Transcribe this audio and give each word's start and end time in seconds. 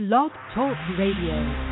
Blog 0.00 0.30
Talk 0.54 0.78
Radio. 0.96 1.69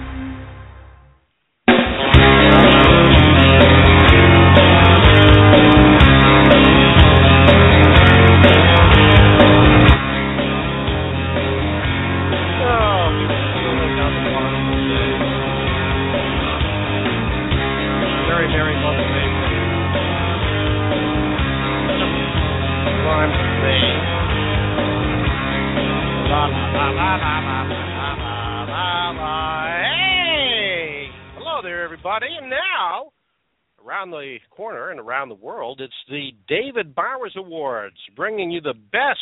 The 36.10 36.30
David 36.48 36.94
Bowers 36.94 37.34
Awards, 37.36 37.96
bringing 38.16 38.50
you 38.50 38.60
the 38.60 38.74
best 38.92 39.20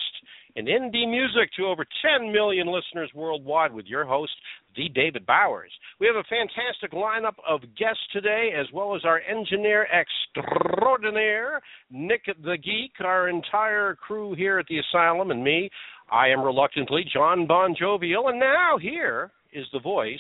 in 0.57 0.67
indie 0.67 1.09
music 1.09 1.51
to 1.57 1.67
over 1.67 1.85
10 2.19 2.33
million 2.33 2.67
listeners 2.67 3.11
worldwide 3.15 3.73
with 3.73 3.87
your 3.87 4.07
host, 4.07 4.33
the 4.75 4.89
David 4.89 5.27
Bowers. 5.27 5.71
We 6.01 6.07
have 6.07 6.17
a 6.17 6.25
fantastic 6.25 6.93
lineup 6.93 7.35
of 7.47 7.61
guests 7.77 8.03
today, 8.13 8.51
as 8.59 8.67
well 8.73 8.97
as 8.97 9.05
our 9.05 9.21
engineer 9.21 9.87
extraordinaire, 9.93 11.61
Nick 11.91 12.25
the 12.43 12.57
Geek, 12.57 12.93
our 13.05 13.29
entire 13.29 13.95
crew 13.95 14.35
here 14.35 14.59
at 14.59 14.67
the 14.67 14.79
Asylum, 14.79 15.31
and 15.31 15.45
me. 15.45 15.71
I 16.11 16.29
am 16.29 16.43
reluctantly 16.43 17.05
John 17.13 17.47
Bon 17.47 17.75
Jovial, 17.79 18.29
and 18.29 18.39
now 18.39 18.79
here 18.81 19.33
is 19.53 19.67
the 19.73 19.81
voice 19.81 20.19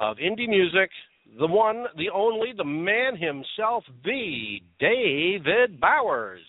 of 0.00 0.16
indie 0.16 0.48
music 0.48 0.90
the 1.38 1.46
one, 1.46 1.84
the 1.96 2.10
only, 2.14 2.52
the 2.56 2.64
man 2.64 3.16
himself, 3.16 3.84
the 4.04 4.60
David 4.78 5.80
Bowers. 5.80 6.40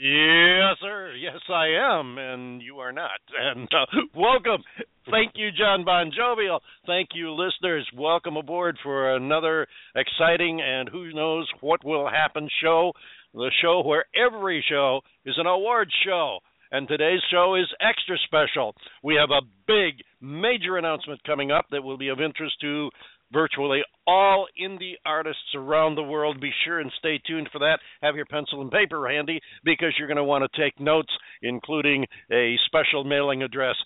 Yes, 0.00 0.76
sir. 0.80 1.12
Yes, 1.18 1.40
I 1.48 1.66
am, 1.98 2.18
and 2.18 2.62
you 2.62 2.76
are 2.76 2.92
not. 2.92 3.20
And 3.36 3.68
uh, 3.72 3.86
welcome. 4.14 4.62
Thank 5.10 5.32
you, 5.34 5.50
John 5.50 5.84
Bon 5.84 6.12
Jovial. 6.16 6.60
Thank 6.86 7.08
you, 7.14 7.32
listeners. 7.32 7.88
Welcome 7.96 8.36
aboard 8.36 8.78
for 8.82 9.16
another 9.16 9.66
exciting 9.96 10.60
and 10.60 10.88
who 10.88 11.12
knows 11.12 11.48
what 11.60 11.84
will 11.84 12.08
happen 12.08 12.48
show. 12.62 12.92
The 13.34 13.50
show 13.60 13.82
where 13.84 14.04
every 14.14 14.64
show 14.68 15.00
is 15.24 15.34
an 15.36 15.46
award 15.46 15.88
show. 16.04 16.38
And 16.70 16.86
today's 16.86 17.22
show 17.30 17.56
is 17.56 17.66
extra 17.80 18.16
special. 18.24 18.74
We 19.02 19.16
have 19.16 19.30
a 19.30 19.46
big, 19.66 20.04
major 20.20 20.76
announcement 20.76 21.24
coming 21.24 21.50
up 21.50 21.64
that 21.70 21.82
will 21.82 21.98
be 21.98 22.08
of 22.08 22.20
interest 22.20 22.54
to 22.60 22.90
virtually 23.32 23.80
all 24.06 24.46
indie 24.60 24.94
artists 25.04 25.54
around 25.54 25.94
the 25.94 26.02
world. 26.02 26.40
Be 26.40 26.50
sure 26.64 26.80
and 26.80 26.90
stay 26.98 27.20
tuned 27.26 27.48
for 27.52 27.58
that. 27.60 27.78
Have 28.02 28.16
your 28.16 28.26
pencil 28.26 28.62
and 28.62 28.70
paper 28.70 29.08
handy 29.08 29.40
because 29.64 29.94
you're 29.98 30.08
going 30.08 30.16
to 30.16 30.24
want 30.24 30.50
to 30.50 30.60
take 30.60 30.78
notes, 30.80 31.12
including 31.42 32.06
a 32.32 32.56
special 32.66 33.04
mailing 33.04 33.42
address. 33.42 33.76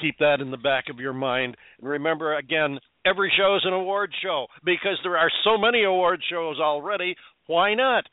Keep 0.00 0.18
that 0.18 0.40
in 0.40 0.50
the 0.50 0.56
back 0.56 0.84
of 0.90 0.98
your 0.98 1.12
mind. 1.12 1.56
And 1.80 1.88
remember, 1.88 2.36
again, 2.36 2.78
every 3.06 3.32
show 3.36 3.56
is 3.56 3.62
an 3.64 3.72
award 3.72 4.10
show 4.22 4.46
because 4.64 4.98
there 5.02 5.18
are 5.18 5.30
so 5.44 5.58
many 5.58 5.84
award 5.84 6.20
shows 6.30 6.58
already. 6.58 7.14
Why 7.46 7.74
not? 7.74 8.04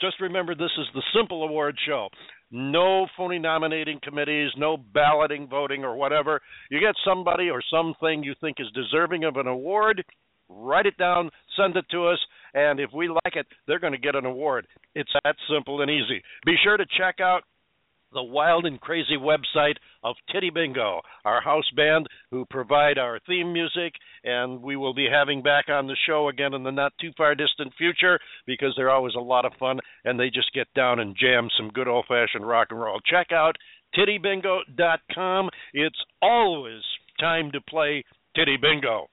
Just 0.00 0.20
remember, 0.20 0.54
this 0.54 0.72
is 0.78 0.86
the 0.94 1.02
simple 1.14 1.44
award 1.44 1.76
show 1.86 2.08
no 2.52 3.06
phony 3.16 3.38
nominating 3.38 3.98
committees, 4.02 4.50
no 4.56 4.76
balloting, 4.76 5.48
voting, 5.48 5.82
or 5.82 5.96
whatever. 5.96 6.40
You 6.70 6.78
get 6.78 6.94
somebody 7.04 7.48
or 7.48 7.62
something 7.70 8.22
you 8.22 8.34
think 8.40 8.58
is 8.60 8.66
deserving 8.74 9.24
of 9.24 9.36
an 9.36 9.46
award, 9.46 10.04
write 10.48 10.86
it 10.86 10.96
down, 10.98 11.30
send 11.56 11.76
it 11.76 11.86
to 11.90 12.06
us, 12.06 12.18
and 12.54 12.78
if 12.78 12.90
we 12.92 13.08
like 13.08 13.36
it, 13.36 13.46
they're 13.66 13.80
going 13.80 13.94
to 13.94 13.98
get 13.98 14.14
an 14.14 14.26
award. 14.26 14.66
It's 14.94 15.12
that 15.24 15.36
simple 15.52 15.80
and 15.80 15.90
easy. 15.90 16.22
Be 16.44 16.54
sure 16.62 16.76
to 16.76 16.84
check 16.98 17.20
out 17.20 17.42
the 18.12 18.22
wild 18.22 18.66
and 18.66 18.80
crazy 18.80 19.16
website 19.16 19.76
of 20.02 20.16
Titty 20.32 20.50
Bingo, 20.50 21.00
our 21.24 21.40
house 21.40 21.68
band 21.76 22.06
who 22.30 22.44
provide 22.46 22.98
our 22.98 23.20
theme 23.26 23.52
music, 23.52 23.92
and 24.24 24.62
we 24.62 24.76
will 24.76 24.94
be 24.94 25.08
having 25.10 25.42
back 25.42 25.68
on 25.68 25.86
the 25.86 25.96
show 26.06 26.28
again 26.28 26.54
in 26.54 26.62
the 26.62 26.70
not 26.70 26.92
too 27.00 27.10
far 27.16 27.34
distant 27.34 27.72
future 27.76 28.18
because 28.46 28.72
they're 28.76 28.90
always 28.90 29.14
a 29.14 29.20
lot 29.20 29.44
of 29.44 29.52
fun 29.58 29.78
and 30.04 30.18
they 30.18 30.28
just 30.28 30.52
get 30.54 30.66
down 30.74 31.00
and 31.00 31.16
jam 31.18 31.48
some 31.56 31.70
good 31.70 31.88
old 31.88 32.06
fashioned 32.08 32.46
rock 32.46 32.68
and 32.70 32.80
roll. 32.80 33.00
Check 33.06 33.32
out 33.32 33.56
tittybingo.com. 33.96 35.50
It's 35.72 36.04
always 36.20 36.82
time 37.20 37.50
to 37.52 37.60
play 37.60 38.04
Titty 38.36 38.56
Bingo. 38.56 39.06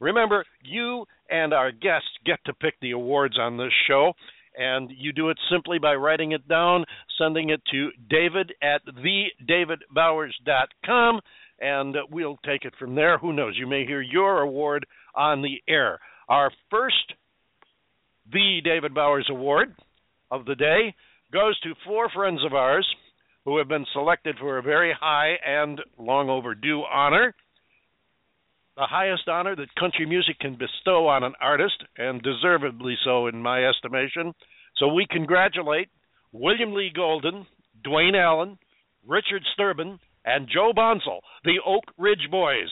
Remember, 0.00 0.44
you 0.62 1.04
and 1.28 1.52
our 1.52 1.72
guests 1.72 2.08
get 2.24 2.38
to 2.46 2.54
pick 2.54 2.74
the 2.80 2.92
awards 2.92 3.38
on 3.38 3.56
this 3.56 3.72
show 3.88 4.12
and 4.58 4.90
you 4.96 5.12
do 5.12 5.28
it 5.30 5.38
simply 5.50 5.78
by 5.78 5.94
writing 5.94 6.32
it 6.32 6.46
down, 6.48 6.84
sending 7.16 7.48
it 7.50 7.62
to 7.70 7.90
david 8.10 8.52
at 8.60 8.82
thedavidbowers.com, 8.86 11.20
and 11.60 11.96
we'll 12.10 12.38
take 12.44 12.64
it 12.64 12.74
from 12.78 12.96
there. 12.96 13.18
Who 13.18 13.32
knows? 13.32 13.56
You 13.56 13.68
may 13.68 13.86
hear 13.86 14.02
your 14.02 14.42
award 14.42 14.84
on 15.14 15.42
the 15.42 15.62
air. 15.68 16.00
Our 16.28 16.50
first 16.70 17.14
The 18.32 18.60
David 18.64 18.94
Bowers 18.94 19.28
Award 19.30 19.76
of 20.30 20.44
the 20.44 20.56
day 20.56 20.94
goes 21.32 21.58
to 21.60 21.72
four 21.86 22.10
friends 22.10 22.44
of 22.44 22.52
ours 22.52 22.86
who 23.44 23.58
have 23.58 23.68
been 23.68 23.86
selected 23.92 24.36
for 24.38 24.58
a 24.58 24.62
very 24.62 24.92
high 24.98 25.34
and 25.46 25.80
long 25.98 26.28
overdue 26.28 26.82
honor 26.82 27.32
the 28.78 28.86
highest 28.86 29.26
honor 29.26 29.56
that 29.56 29.74
country 29.74 30.06
music 30.06 30.38
can 30.38 30.56
bestow 30.56 31.08
on 31.08 31.24
an 31.24 31.32
artist, 31.40 31.82
and 31.96 32.22
deservedly 32.22 32.96
so 33.04 33.26
in 33.26 33.42
my 33.42 33.64
estimation. 33.64 34.32
So 34.76 34.86
we 34.86 35.04
congratulate 35.10 35.88
William 36.30 36.72
Lee 36.72 36.92
Golden, 36.94 37.44
Duane 37.82 38.14
Allen, 38.14 38.56
Richard 39.04 39.42
Sterban, 39.58 39.98
and 40.24 40.48
Joe 40.48 40.72
Bonsall, 40.76 41.20
the 41.42 41.58
Oak 41.66 41.84
Ridge 41.98 42.28
Boys, 42.30 42.68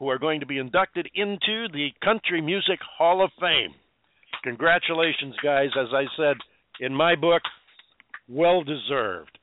who 0.00 0.08
are 0.08 0.18
going 0.18 0.40
to 0.40 0.46
be 0.46 0.58
inducted 0.58 1.08
into 1.14 1.68
the 1.72 1.90
Country 2.02 2.40
Music 2.40 2.80
Hall 2.98 3.22
of 3.22 3.30
Fame. 3.38 3.72
Congratulations, 4.42 5.36
guys. 5.44 5.68
As 5.80 5.88
I 5.92 6.06
said 6.16 6.38
in 6.80 6.92
my 6.92 7.14
book, 7.14 7.42
well 8.28 8.64
deserved. 8.64 9.38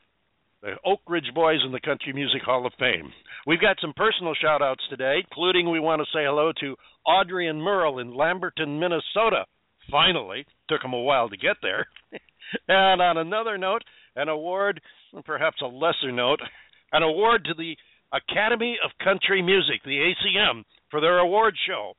The 0.63 0.75
Oak 0.85 1.01
Ridge 1.09 1.29
Boys 1.35 1.59
in 1.65 1.73
the 1.73 1.81
Country 1.81 2.13
Music 2.13 2.41
Hall 2.41 2.65
of 2.65 2.71
Fame. 2.79 3.11
We've 3.45 3.59
got 3.59 3.75
some 3.81 3.91
personal 3.97 4.33
shout 4.33 4.61
outs 4.61 4.83
today, 4.89 5.17
including 5.19 5.69
we 5.69 5.81
want 5.81 5.99
to 5.99 6.05
say 6.17 6.23
hello 6.23 6.53
to 6.61 6.77
Audrey 7.05 7.49
and 7.49 7.61
Merle 7.61 7.99
in 7.99 8.15
Lamberton, 8.15 8.79
Minnesota. 8.79 9.43
Finally, 9.91 10.45
took 10.69 10.81
them 10.81 10.93
a 10.93 11.01
while 11.01 11.27
to 11.27 11.35
get 11.35 11.57
there. 11.61 11.85
and 12.69 13.01
on 13.01 13.17
another 13.17 13.57
note, 13.57 13.81
an 14.15 14.29
award, 14.29 14.79
perhaps 15.25 15.57
a 15.61 15.65
lesser 15.65 16.13
note, 16.13 16.39
an 16.93 17.03
award 17.03 17.43
to 17.43 17.53
the 17.53 17.75
Academy 18.13 18.77
of 18.81 18.91
Country 19.03 19.41
Music, 19.41 19.83
the 19.83 20.13
ACM, 20.13 20.63
for 20.89 21.01
their 21.01 21.17
award 21.17 21.55
show 21.67 21.91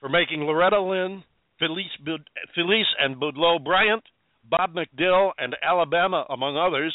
for 0.00 0.08
making 0.08 0.40
Loretta 0.40 0.80
Lynn, 0.80 1.22
Felice, 1.60 2.18
Felice 2.56 2.94
and 2.98 3.20
Boudleaux 3.20 3.60
Bryant, 3.62 4.02
Bob 4.42 4.74
McDill, 4.74 5.30
and 5.38 5.54
Alabama, 5.62 6.26
among 6.28 6.56
others, 6.56 6.92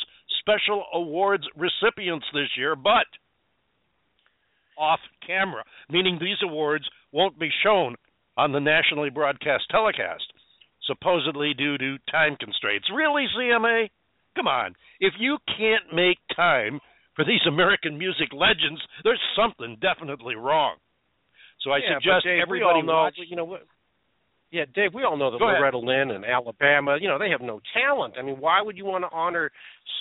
special 0.49 0.85
awards 0.93 1.43
recipients 1.55 2.25
this 2.33 2.49
year, 2.57 2.75
but 2.75 3.05
off 4.77 4.99
camera, 5.25 5.63
meaning 5.89 6.17
these 6.19 6.37
awards 6.43 6.85
won't 7.11 7.39
be 7.39 7.49
shown 7.63 7.95
on 8.37 8.51
the 8.51 8.59
nationally 8.59 9.09
broadcast 9.09 9.65
telecast, 9.69 10.23
supposedly 10.87 11.53
due 11.53 11.77
to 11.77 11.97
time 12.09 12.35
constraints. 12.39 12.87
Really, 12.93 13.25
CMA? 13.37 13.89
Come 14.35 14.47
on. 14.47 14.75
If 14.99 15.13
you 15.19 15.37
can't 15.47 15.93
make 15.93 16.17
time 16.35 16.79
for 17.15 17.25
these 17.25 17.41
American 17.47 17.97
music 17.97 18.29
legends, 18.31 18.81
there's 19.03 19.19
something 19.35 19.77
definitely 19.81 20.35
wrong. 20.35 20.75
So 21.61 21.71
I 21.71 21.79
yeah, 21.79 21.97
suggest 21.97 22.23
Dave, 22.23 22.41
everybody 22.41 22.81
know. 22.81 23.09
You 23.17 23.35
know 23.35 23.43
what? 23.43 23.63
Yeah, 24.51 24.65
Dave, 24.73 24.95
we 24.95 25.03
all 25.03 25.15
know 25.15 25.29
that 25.29 25.37
Go 25.37 25.45
Loretta 25.45 25.77
Lynn 25.77 26.09
and 26.09 26.25
Alabama, 26.25 26.97
you 26.99 27.07
know, 27.07 27.19
they 27.19 27.29
have 27.29 27.41
no 27.41 27.61
talent. 27.73 28.15
I 28.17 28.23
mean, 28.23 28.37
why 28.41 28.61
would 28.61 28.77
you 28.77 28.85
want 28.85 29.03
to 29.03 29.09
honor 29.13 29.51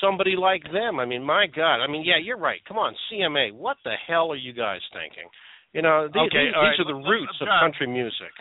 somebody 0.01 0.37
like 0.41 0.63
them? 0.73 0.99
I 0.99 1.05
mean, 1.05 1.23
my 1.23 1.47
God. 1.47 1.85
I 1.85 1.87
mean, 1.87 2.03
yeah, 2.05 2.17
you're 2.17 2.39
right. 2.39 2.61
Come 2.67 2.79
on, 2.79 2.95
CMA, 3.13 3.53
what 3.53 3.77
the 3.85 3.93
hell 4.07 4.33
are 4.33 4.41
you 4.41 4.55
guys 4.55 4.81
thinking? 4.93 5.29
You 5.75 5.83
know, 5.83 6.09
these, 6.09 6.33
okay, 6.33 6.49
these, 6.49 6.57
these 6.57 6.81
right. 6.81 6.81
are 6.81 6.89
the 6.89 6.97
roots 6.97 7.37
of 7.43 7.49
country 7.61 7.87
music. 7.87 8.33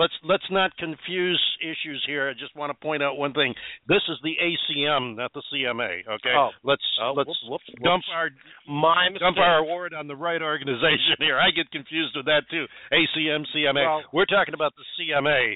Let's 0.00 0.14
let's 0.24 0.48
not 0.50 0.74
confuse 0.78 1.40
issues 1.60 2.02
here. 2.06 2.30
I 2.30 2.32
just 2.32 2.56
want 2.56 2.70
to 2.72 2.78
point 2.82 3.02
out 3.02 3.18
one 3.18 3.34
thing. 3.34 3.52
This 3.86 4.00
is 4.08 4.16
the 4.22 4.32
ACM, 4.40 5.16
not 5.16 5.30
the 5.34 5.42
CMA. 5.52 6.00
Okay. 6.08 6.32
Oh. 6.34 6.48
Let's 6.64 6.82
Oh, 7.02 7.12
let's 7.14 7.28
whoops, 7.28 7.44
whoops, 7.46 7.64
dump 7.84 8.04
our 8.14 8.30
My 8.66 9.08
mistake. 9.10 9.20
dump 9.20 9.36
our 9.38 9.58
award 9.58 9.92
on 9.92 10.08
the 10.08 10.16
right 10.16 10.40
organization 10.40 11.16
here. 11.18 11.38
I 11.38 11.50
get 11.50 11.70
confused 11.70 12.16
with 12.16 12.24
that 12.26 12.44
too. 12.50 12.64
ACM, 12.92 13.44
CMA. 13.54 13.84
Well- 13.84 14.02
We're 14.14 14.24
talking 14.26 14.54
about 14.54 14.72
the 14.76 14.84
CMA. 14.96 15.54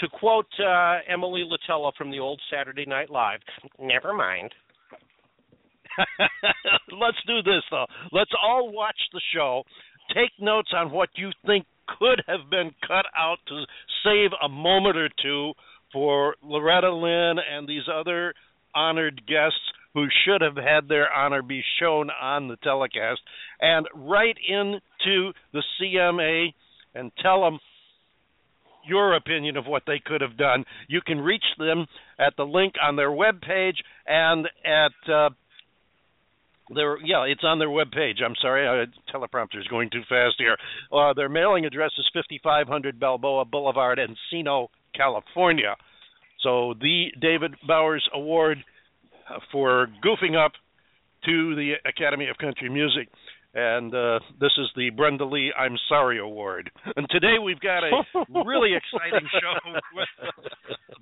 to 0.00 0.08
quote 0.08 0.46
uh, 0.58 0.98
Emily 1.06 1.44
Litella 1.44 1.92
from 1.98 2.10
the 2.10 2.20
old 2.20 2.40
Saturday 2.50 2.86
Night 2.86 3.10
Live, 3.10 3.40
never 3.78 4.14
mind. 4.14 4.50
Let's 6.92 7.18
do 7.26 7.42
this 7.42 7.62
though. 7.70 7.86
Let's 8.12 8.30
all 8.42 8.72
watch 8.72 8.96
the 9.12 9.20
show. 9.34 9.62
Take 10.14 10.30
notes 10.40 10.70
on 10.74 10.90
what 10.90 11.08
you 11.16 11.30
think 11.46 11.66
could 11.98 12.22
have 12.26 12.50
been 12.50 12.70
cut 12.86 13.06
out 13.16 13.38
to 13.48 13.64
save 14.04 14.30
a 14.42 14.48
moment 14.48 14.96
or 14.96 15.08
two 15.22 15.52
for 15.92 16.36
Loretta 16.42 16.92
Lynn 16.92 17.36
and 17.38 17.68
these 17.68 17.88
other 17.92 18.34
honored 18.74 19.22
guests 19.26 19.60
who 19.94 20.06
should 20.24 20.40
have 20.40 20.56
had 20.56 20.88
their 20.88 21.12
honor 21.12 21.42
be 21.42 21.62
shown 21.80 22.10
on 22.10 22.48
the 22.48 22.56
telecast 22.56 23.20
and 23.60 23.86
right 23.94 24.36
into 24.48 25.32
the 25.52 25.62
CMA 25.80 26.54
and 26.94 27.10
tell 27.22 27.42
them 27.42 27.58
your 28.86 29.14
opinion 29.14 29.56
of 29.56 29.66
what 29.66 29.82
they 29.86 30.00
could 30.04 30.20
have 30.20 30.36
done. 30.36 30.64
You 30.88 31.00
can 31.04 31.20
reach 31.20 31.44
them 31.58 31.86
at 32.18 32.36
the 32.36 32.44
link 32.44 32.74
on 32.82 32.96
their 32.96 33.12
web 33.12 33.40
page 33.40 33.76
and 34.06 34.46
at 34.64 35.12
uh, 35.12 35.30
their 36.74 36.98
yeah, 37.04 37.24
it's 37.24 37.44
on 37.44 37.58
their 37.58 37.70
web 37.70 37.90
page. 37.90 38.18
I'm 38.24 38.34
sorry, 38.40 38.66
uh, 38.66 38.86
teleprompter 39.12 39.68
going 39.68 39.90
too 39.90 40.02
fast 40.08 40.36
here. 40.38 40.56
Uh, 40.92 41.12
their 41.14 41.28
mailing 41.28 41.64
address 41.64 41.90
is 41.98 42.08
5500 42.14 42.98
Balboa 42.98 43.44
Boulevard, 43.44 43.98
Encino, 43.98 44.68
California. 44.94 45.76
So 46.42 46.74
the 46.80 47.06
David 47.20 47.54
Bowers 47.66 48.08
Award 48.14 48.58
for 49.52 49.88
goofing 50.04 50.36
up 50.36 50.52
to 51.24 51.54
the 51.54 51.74
Academy 51.84 52.28
of 52.28 52.38
Country 52.38 52.68
Music 52.68 53.08
and 53.54 53.94
uh, 53.94 54.20
this 54.40 54.52
is 54.58 54.68
the 54.76 54.90
Brenda 54.90 55.24
Lee 55.24 55.52
I'm 55.58 55.76
Sorry 55.88 56.18
Award. 56.20 56.70
And 56.96 57.06
today 57.10 57.36
we've 57.42 57.60
got 57.60 57.82
a 57.82 57.90
really 58.44 58.70
exciting 58.74 59.28
show. 59.32 59.72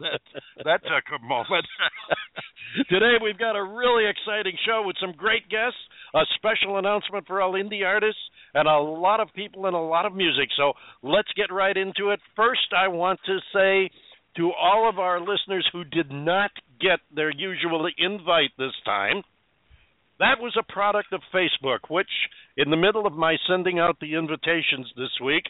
that 0.01 0.21
that 0.65 0.83
took 0.83 1.21
a 1.21 1.25
moment. 1.25 1.67
today 2.89 3.17
we've 3.23 3.39
got 3.39 3.57
a 3.57 3.63
really 3.63 4.05
exciting 4.09 4.57
show 4.67 4.83
with 4.87 4.97
some 5.01 5.13
great 5.13 5.49
guests, 5.51 5.79
a 6.15 6.23
special 6.37 6.79
announcement 6.79 7.27
for 7.27 7.43
all 7.43 7.53
indie 7.53 7.85
artists, 7.85 8.21
and 8.55 8.67
a 8.67 8.79
lot 8.79 9.21
of 9.21 9.29
people 9.35 9.67
and 9.67 9.77
a 9.77 9.79
lot 9.79 10.07
of 10.07 10.15
music. 10.15 10.49
So 10.57 10.73
let's 11.03 11.31
get 11.37 11.53
right 11.53 11.77
into 11.77 12.11
it. 12.11 12.21
First, 12.35 12.73
I 12.77 12.89
want 12.89 13.21
to 13.27 13.39
say 13.53 13.91
to 14.37 14.53
all 14.53 14.89
of 14.89 14.99
our 14.99 15.21
listeners 15.21 15.69
who 15.73 15.85
did 15.85 16.11
not 16.11 16.51
get 16.81 17.01
their 17.15 17.31
usual 17.31 17.87
invite 17.99 18.51
this 18.57 18.73
time 18.87 19.23
that 20.19 20.41
was 20.41 20.57
a 20.59 20.73
product 20.73 21.13
of 21.13 21.21
Facebook, 21.35 21.89
which, 21.89 22.11
in 22.57 22.71
the 22.71 22.77
middle 22.77 23.07
of 23.07 23.13
my 23.13 23.37
sending 23.49 23.79
out 23.79 23.99
the 24.01 24.15
invitations 24.15 24.91
this 24.97 25.15
week, 25.25 25.45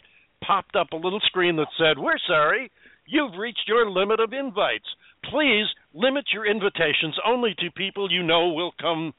popped 0.45 0.75
up 0.75 0.91
a 0.93 0.95
little 0.95 1.19
screen 1.25 1.55
that 1.57 1.67
said, 1.77 1.97
We're 1.97 2.19
sorry, 2.27 2.71
you've 3.07 3.39
reached 3.39 3.67
your 3.67 3.89
limit 3.89 4.19
of 4.19 4.33
invites. 4.33 4.85
Please 5.29 5.65
limit 5.93 6.25
your 6.33 6.45
invitations 6.45 7.17
only 7.25 7.55
to 7.59 7.71
people 7.75 8.11
you 8.11 8.23
know 8.23 8.49
will 8.49 8.71
come 8.79 9.13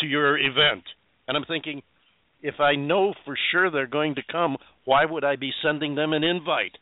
to 0.00 0.06
your 0.06 0.38
event. 0.38 0.84
And 1.28 1.36
I'm 1.36 1.44
thinking, 1.44 1.82
if 2.42 2.60
I 2.60 2.74
know 2.74 3.14
for 3.24 3.36
sure 3.50 3.70
they're 3.70 3.86
going 3.86 4.16
to 4.16 4.22
come, 4.30 4.56
why 4.84 5.04
would 5.04 5.24
I 5.24 5.36
be 5.36 5.50
sending 5.62 5.94
them 5.94 6.12
an 6.12 6.24
invite? 6.24 6.76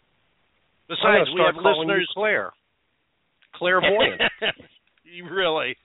Besides, 0.88 1.31
we 1.35 1.41
have 1.41 1.56
listeners. 1.56 2.11
Claire. 2.15 2.53
Clairvoyant. 3.55 4.21
really. 5.31 5.76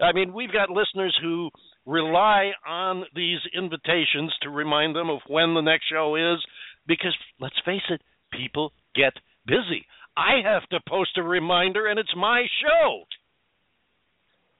I 0.00 0.12
mean, 0.12 0.32
we've 0.32 0.52
got 0.52 0.70
listeners 0.70 1.16
who 1.20 1.50
rely 1.86 2.52
on 2.66 3.04
these 3.14 3.38
invitations 3.56 4.34
to 4.42 4.50
remind 4.50 4.94
them 4.94 5.08
of 5.08 5.20
when 5.28 5.54
the 5.54 5.60
next 5.60 5.84
show 5.90 6.16
is 6.16 6.44
because 6.86 7.14
let's 7.40 7.56
face 7.64 7.82
it, 7.90 8.00
people 8.32 8.72
get 8.94 9.12
busy. 9.46 9.86
I 10.16 10.40
have 10.44 10.68
to 10.70 10.80
post 10.88 11.16
a 11.16 11.22
reminder 11.22 11.86
and 11.86 11.98
it's 11.98 12.14
my 12.16 12.46
show. 12.62 13.04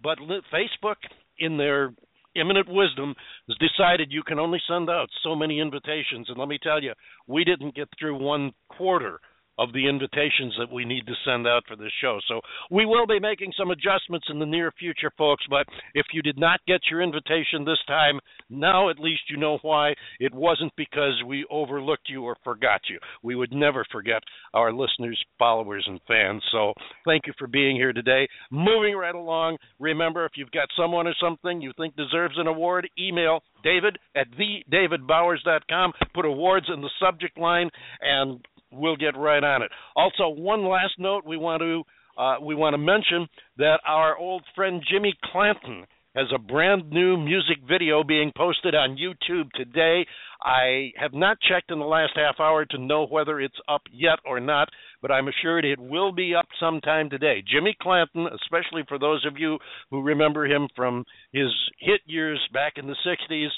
But 0.02 0.18
Facebook, 0.52 0.96
in 1.38 1.56
their 1.56 1.92
imminent 2.34 2.68
wisdom, 2.68 3.14
has 3.48 3.56
decided 3.58 4.12
you 4.12 4.22
can 4.22 4.38
only 4.38 4.60
send 4.68 4.90
out 4.90 5.08
so 5.24 5.34
many 5.34 5.58
invitations. 5.58 6.28
And 6.28 6.38
let 6.38 6.48
me 6.48 6.58
tell 6.62 6.82
you, 6.82 6.92
we 7.26 7.44
didn't 7.44 7.74
get 7.74 7.88
through 7.98 8.22
one 8.22 8.52
quarter 8.68 9.20
of 9.58 9.72
the 9.72 9.88
invitations 9.88 10.54
that 10.58 10.72
we 10.72 10.84
need 10.84 11.06
to 11.06 11.14
send 11.24 11.46
out 11.46 11.64
for 11.66 11.76
this 11.76 11.92
show. 12.00 12.18
So 12.28 12.40
we 12.70 12.86
will 12.86 13.06
be 13.06 13.20
making 13.20 13.52
some 13.58 13.70
adjustments 13.70 14.26
in 14.30 14.38
the 14.38 14.46
near 14.46 14.72
future, 14.78 15.10
folks. 15.16 15.44
But 15.48 15.66
if 15.94 16.06
you 16.12 16.22
did 16.22 16.38
not 16.38 16.60
get 16.66 16.80
your 16.90 17.02
invitation 17.02 17.64
this 17.64 17.78
time, 17.86 18.20
now 18.50 18.90
at 18.90 18.98
least 18.98 19.22
you 19.28 19.36
know 19.36 19.58
why. 19.62 19.94
It 20.20 20.34
wasn't 20.34 20.72
because 20.76 21.22
we 21.26 21.46
overlooked 21.50 22.08
you 22.08 22.24
or 22.24 22.36
forgot 22.44 22.82
you. 22.88 22.98
We 23.22 23.34
would 23.34 23.52
never 23.52 23.84
forget 23.90 24.22
our 24.54 24.72
listeners, 24.72 25.22
followers, 25.38 25.84
and 25.88 26.00
fans. 26.06 26.42
So 26.52 26.72
thank 27.04 27.26
you 27.26 27.32
for 27.38 27.46
being 27.46 27.76
here 27.76 27.92
today. 27.92 28.28
Moving 28.50 28.94
right 28.94 29.14
along, 29.14 29.58
remember 29.78 30.24
if 30.24 30.32
you've 30.36 30.50
got 30.50 30.68
someone 30.76 31.06
or 31.06 31.14
something 31.20 31.60
you 31.60 31.72
think 31.76 31.96
deserves 31.96 32.34
an 32.38 32.46
award, 32.46 32.88
email 32.98 33.40
David 33.62 33.98
at 34.14 34.26
thedavidbowers.com. 34.32 35.92
Put 36.14 36.24
awards 36.24 36.66
in 36.72 36.80
the 36.80 36.90
subject 37.00 37.38
line 37.38 37.70
and 38.00 38.44
we'll 38.76 38.96
get 38.96 39.16
right 39.16 39.42
on 39.42 39.62
it. 39.62 39.70
Also, 39.94 40.28
one 40.28 40.64
last 40.66 40.94
note 40.98 41.24
we 41.26 41.36
want 41.36 41.60
to 41.62 41.82
uh, 42.16 42.36
we 42.40 42.54
want 42.54 42.74
to 42.74 42.78
mention 42.78 43.28
that 43.58 43.80
our 43.86 44.16
old 44.16 44.42
friend 44.54 44.82
Jimmy 44.90 45.14
Clanton 45.30 45.84
has 46.16 46.28
a 46.34 46.38
brand 46.38 46.90
new 46.90 47.18
music 47.18 47.58
video 47.68 48.02
being 48.02 48.32
posted 48.34 48.74
on 48.74 48.96
YouTube 48.96 49.50
today. 49.52 50.06
I 50.42 50.90
have 50.96 51.12
not 51.12 51.36
checked 51.46 51.70
in 51.70 51.78
the 51.78 51.84
last 51.84 52.12
half 52.16 52.40
hour 52.40 52.64
to 52.64 52.78
know 52.78 53.06
whether 53.06 53.38
it's 53.38 53.58
up 53.68 53.82
yet 53.92 54.18
or 54.24 54.40
not, 54.40 54.68
but 55.02 55.10
I'm 55.10 55.28
assured 55.28 55.66
it 55.66 55.78
will 55.78 56.12
be 56.12 56.34
up 56.34 56.46
sometime 56.58 57.10
today. 57.10 57.44
Jimmy 57.46 57.76
Clanton, 57.82 58.28
especially 58.42 58.82
for 58.88 58.98
those 58.98 59.26
of 59.26 59.38
you 59.38 59.58
who 59.90 60.00
remember 60.00 60.46
him 60.46 60.68
from 60.74 61.04
his 61.32 61.50
hit 61.80 62.00
years 62.06 62.40
back 62.50 62.74
in 62.76 62.86
the 62.86 62.96
60s, 63.06 63.50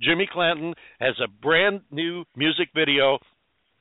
Jimmy 0.00 0.28
Clanton 0.30 0.74
has 0.98 1.14
a 1.22 1.28
brand 1.28 1.82
new 1.92 2.24
music 2.36 2.70
video 2.74 3.18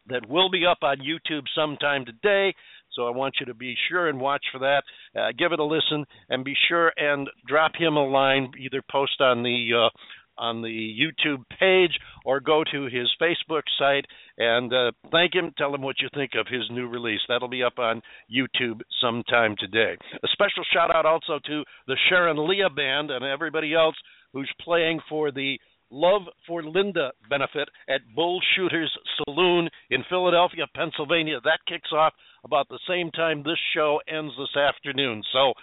that 0.08 0.30
will 0.30 0.50
be 0.50 0.66
up 0.66 0.80
on 0.82 0.98
YouTube 0.98 1.44
sometime 1.56 2.06
today. 2.06 2.54
So 2.96 3.08
I 3.08 3.12
want 3.12 3.36
you 3.40 3.46
to 3.46 3.54
be 3.54 3.76
sure 3.90 4.10
and 4.10 4.20
watch 4.20 4.44
for 4.52 4.60
that. 4.60 4.84
Uh, 5.18 5.30
give 5.38 5.54
it 5.54 5.60
a 5.60 5.64
listen 5.64 6.06
and 6.30 6.44
be 6.44 6.56
sure 6.68 6.92
and 6.98 7.30
drop 7.48 7.72
him 7.78 7.96
a 7.96 8.06
line. 8.06 8.52
Either 8.60 8.82
post 8.92 9.22
on 9.22 9.44
the 9.44 9.70
uh, 9.74 9.90
on 10.38 10.62
the 10.62 10.68
YouTube 10.68 11.44
page 11.60 11.92
or 12.26 12.40
go 12.40 12.64
to 12.72 12.84
his 12.86 13.10
Facebook 13.22 13.64
site 13.78 14.06
and 14.38 14.74
uh, 14.74 14.92
thank 15.12 15.34
him. 15.36 15.54
Tell 15.58 15.74
him 15.74 15.82
what 15.82 16.02
you 16.02 16.10
think 16.14 16.32
of 16.38 16.48
his 16.48 16.64
new 16.72 16.88
release. 16.88 17.20
That'll 17.28 17.48
be 17.48 17.64
up 17.64 17.80
on 17.80 18.02
YouTube 18.34 18.82
sometime 19.02 19.56
today. 19.60 19.96
A 20.24 20.28
special 20.34 20.64
shout 20.74 20.94
out 20.94 21.06
also 21.06 21.40
to 21.46 21.64
the 21.88 21.98
Sharon 22.10 22.48
Leah 22.48 22.70
Band 22.70 23.12
and 23.12 23.24
everybody 23.24 23.74
else 23.74 23.96
who's 24.34 24.52
playing 24.62 25.00
for 25.10 25.32
the 25.32 25.60
Love 25.92 26.22
for 26.48 26.64
Linda 26.64 27.12
benefit 27.30 27.68
at 27.90 28.02
Bull 28.16 28.40
Shooters 28.56 28.92
Saloon 29.18 29.70
in 29.90 30.04
Philadelphia, 30.10 30.66
Pennsylvania. 30.74 31.40
That 31.44 31.60
kicks 31.68 31.92
off 31.92 32.14
about 32.46 32.70
the 32.70 32.80
same 32.88 33.12
time 33.12 33.44
this 33.44 33.60
show 33.76 34.00
ends 34.08 34.34
this 34.40 34.56
afternoon. 34.56 35.22
So, 35.34 35.54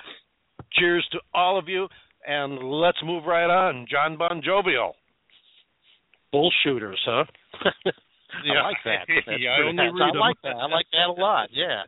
cheers 0.72 1.06
to 1.12 1.18
all 1.34 1.58
of 1.58 1.68
you, 1.68 1.88
and 2.26 2.58
let's 2.58 2.98
move 3.02 3.24
right 3.24 3.48
on. 3.50 3.86
John 3.90 4.18
Bon 4.18 4.42
Jovial. 4.44 4.94
Bull 6.30 6.52
Shooters, 6.62 7.00
huh? 7.06 7.24
yeah. 8.44 8.60
I 8.60 8.68
like 8.68 8.76
that. 8.84 9.06
That's 9.26 9.40
yeah, 9.40 9.50
I 9.50 9.66
only 9.66 9.82
read 9.82 10.14
I 10.14 10.18
like 10.18 10.36
that. 10.42 10.56
I 10.56 10.66
like 10.68 10.86
that 10.92 11.08
a 11.08 11.20
lot. 11.20 11.48
Yeah. 11.52 11.82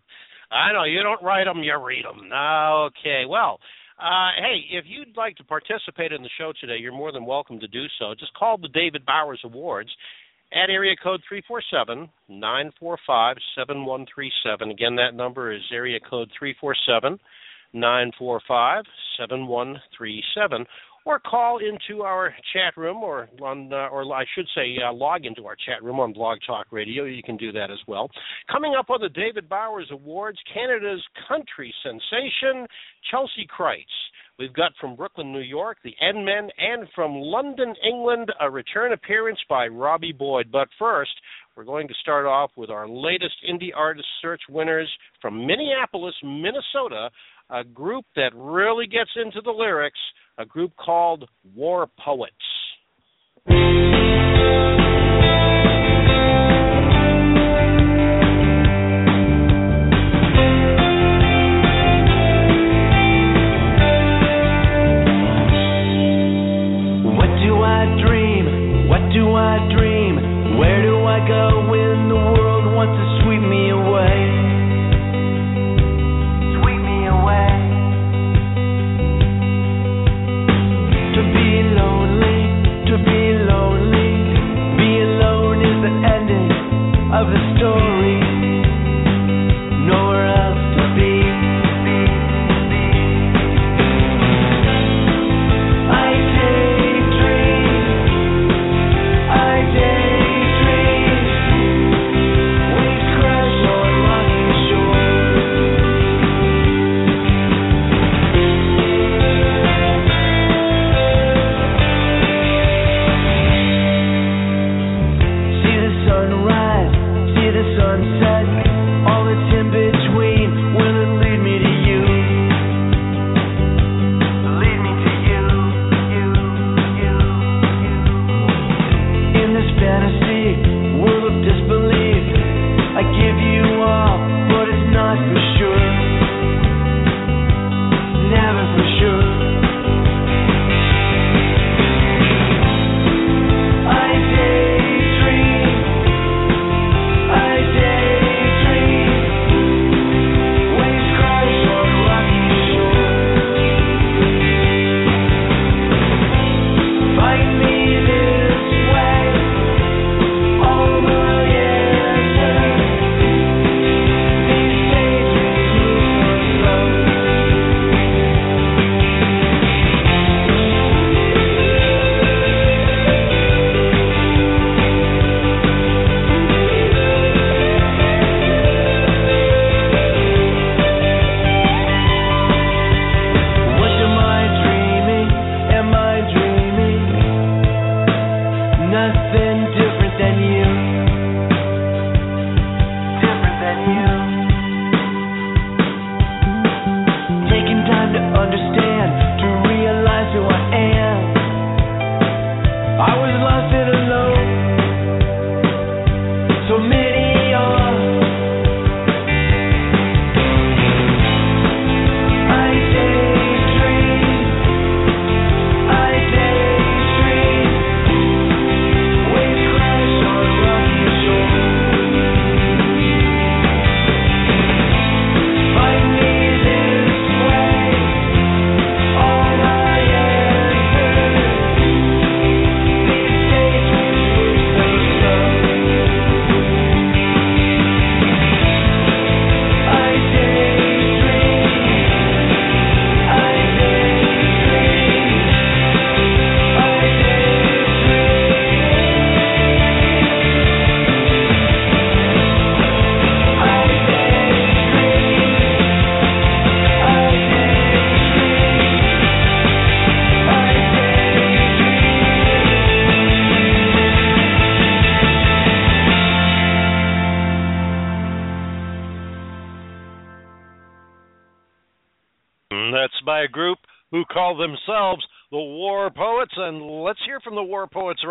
I 0.51 0.73
know 0.73 0.85
you 0.85 1.03
don't 1.03 1.23
write 1.23 1.45
them, 1.45 1.63
you 1.63 1.77
read 1.79 2.05
them. 2.05 2.31
Okay. 2.33 3.25
Well, 3.29 3.61
uh, 4.01 4.31
hey, 4.37 4.65
if 4.71 4.85
you'd 4.89 5.17
like 5.17 5.37
to 5.37 5.45
participate 5.45 6.13
in 6.13 6.23
the 6.23 6.31
show 6.39 6.53
today, 6.61 6.79
you're 6.79 6.93
more 6.93 7.13
than 7.13 7.27
welcome 7.27 7.61
to 7.61 7.69
do 7.69 7.85
so. 7.99 8.15
Just 8.19 8.35
call 8.35 8.57
the 8.57 8.69
David 8.69 9.05
Bowers 9.05 9.41
Awards 9.45 9.91
at 10.53 10.71
area 10.71 10.97
code 10.97 11.21
347 11.29 12.09
945 12.29 13.37
7137. 13.55 14.71
Again, 14.71 14.97
that 14.97 15.15
number 15.15 15.53
is 15.53 15.61
area 15.73 16.01
code 16.01 16.31
347 16.39 17.19
945 17.73 18.85
7137 19.19 20.67
or 21.11 21.19
call 21.19 21.59
into 21.59 22.03
our 22.03 22.33
chat 22.53 22.77
room, 22.77 22.99
or 22.99 23.29
on, 23.43 23.73
uh, 23.73 23.89
or 23.89 24.03
I 24.15 24.25
should 24.35 24.47
say, 24.55 24.77
uh, 24.83 24.93
log 24.93 25.27
into 25.27 25.45
our 25.45 25.57
chat 25.57 25.83
room 25.83 25.99
on 25.99 26.13
Blog 26.13 26.39
Talk 26.47 26.67
Radio. 26.71 27.05
You 27.05 27.23
can 27.23 27.37
do 27.37 27.51
that 27.51 27.71
as 27.71 27.81
well. 27.89 28.09
Coming 28.51 28.75
up 28.79 28.91
on 28.91 29.01
the 29.01 29.09
David 29.09 29.49
Bowers 29.49 29.89
Awards, 29.91 30.39
Canada's 30.55 31.03
country 31.27 31.75
sensation, 31.83 32.67
Chelsea 33.11 33.47
Crites. 33.49 33.91
We've 34.41 34.55
got 34.55 34.73
from 34.81 34.97
Brooklyn, 34.97 35.35
New 35.35 35.41
York, 35.41 35.77
the 35.85 35.95
End 36.01 36.25
Men, 36.25 36.49
and 36.57 36.89
from 36.95 37.13
London, 37.13 37.75
England, 37.87 38.33
a 38.41 38.51
return 38.51 38.95
appearance 38.95 39.39
by 39.51 39.67
Robbie 39.67 40.15
Boyd. 40.19 40.47
But 40.51 40.69
first, 40.79 41.11
we're 41.55 41.65
going 41.65 41.87
to 41.89 41.95
start 42.01 42.25
off 42.25 42.51
with 42.57 42.71
our 42.71 42.89
latest 42.89 43.35
Indie 43.47 43.77
Artist 43.77 44.09
Search 44.23 44.41
winners 44.49 44.91
from 45.21 45.47
Minneapolis, 45.47 46.15
Minnesota, 46.23 47.11
a 47.51 47.65
group 47.65 48.07
that 48.17 48.31
really 48.35 48.87
gets 48.87 49.11
into 49.23 49.43
the 49.43 49.51
lyrics 49.51 50.01
a 50.39 50.47
group 50.47 50.73
called 50.83 51.29
War 51.55 51.87
Poets. 52.03 52.33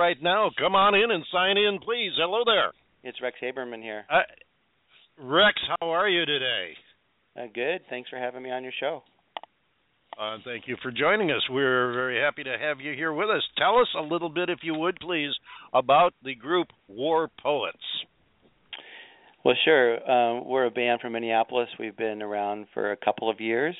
Right 0.10 0.24
now. 0.24 0.50
Come 0.58 0.74
on 0.74 0.96
in 0.96 1.12
and 1.12 1.24
sign 1.32 1.56
in, 1.58 1.78
please. 1.84 2.14
Hello 2.18 2.42
there. 2.44 2.72
It's 3.04 3.22
Rex 3.22 3.38
Haberman 3.44 3.84
here. 3.84 4.06
Uh, 4.10 4.22
Rex, 5.20 5.56
how 5.80 5.92
are 5.92 6.10
you 6.10 6.26
today? 6.26 6.72
Uh, 7.38 7.46
good. 7.54 7.82
Thanks 7.92 8.10
for 8.10 8.18
having 8.18 8.42
me 8.42 8.50
on 8.50 8.64
your 8.64 8.72
show. 8.80 9.04
Uh, 10.20 10.38
thank 10.44 10.68
you 10.68 10.78
for 10.82 10.92
joining 10.92 11.30
us. 11.30 11.42
We're 11.52 11.94
very 11.94 12.20
happy 12.20 12.44
to 12.44 12.58
have 12.60 12.82
you 12.82 12.94
here 12.94 13.14
with 13.14 13.30
us. 13.30 13.44
Tell 13.60 13.78
us 13.78 13.88
a 13.96 14.02
little 14.02 14.30
bit, 14.30 14.50
if 14.50 14.60
you 14.64 14.74
would, 14.74 14.98
please, 15.00 15.32
about 15.76 16.16
the 16.24 16.34
group 16.34 16.70
War 16.88 17.30
Poets. 17.44 17.78
Well, 19.46 19.56
sure. 19.64 20.12
Um, 20.12 20.48
we're 20.48 20.66
a 20.66 20.72
band 20.72 21.02
from 21.02 21.14
Minneapolis. 21.14 21.70
We've 21.80 21.96
been 21.96 22.24
around 22.24 22.66
for 22.74 22.92
a 22.92 22.98
couple 22.98 23.30
of 23.30 23.40
years. 23.40 23.76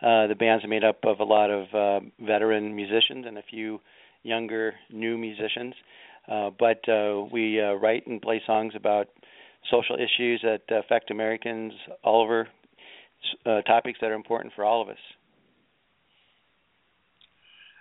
Uh, 0.00 0.28
the 0.28 0.36
band's 0.38 0.64
made 0.68 0.84
up 0.84 1.00
of 1.02 1.18
a 1.18 1.24
lot 1.24 1.50
of 1.50 1.66
uh, 1.74 2.06
veteran 2.24 2.76
musicians 2.76 3.26
and 3.26 3.36
a 3.36 3.42
few 3.50 3.80
younger 4.22 4.74
new 4.90 5.18
musicians. 5.18 5.74
Uh, 6.30 6.50
but 6.58 6.88
uh, 6.88 7.24
we 7.32 7.60
uh, 7.60 7.72
write 7.74 8.06
and 8.06 8.22
play 8.22 8.40
songs 8.46 8.74
about 8.76 9.08
social 9.70 9.96
issues 9.96 10.42
that 10.42 10.62
affect 10.70 11.10
Americans 11.10 11.72
all 12.04 12.22
over, 12.22 12.48
uh, 13.46 13.62
topics 13.62 13.98
that 14.00 14.10
are 14.10 14.14
important 14.14 14.52
for 14.54 14.64
all 14.64 14.82
of 14.82 14.88
us. 14.88 14.98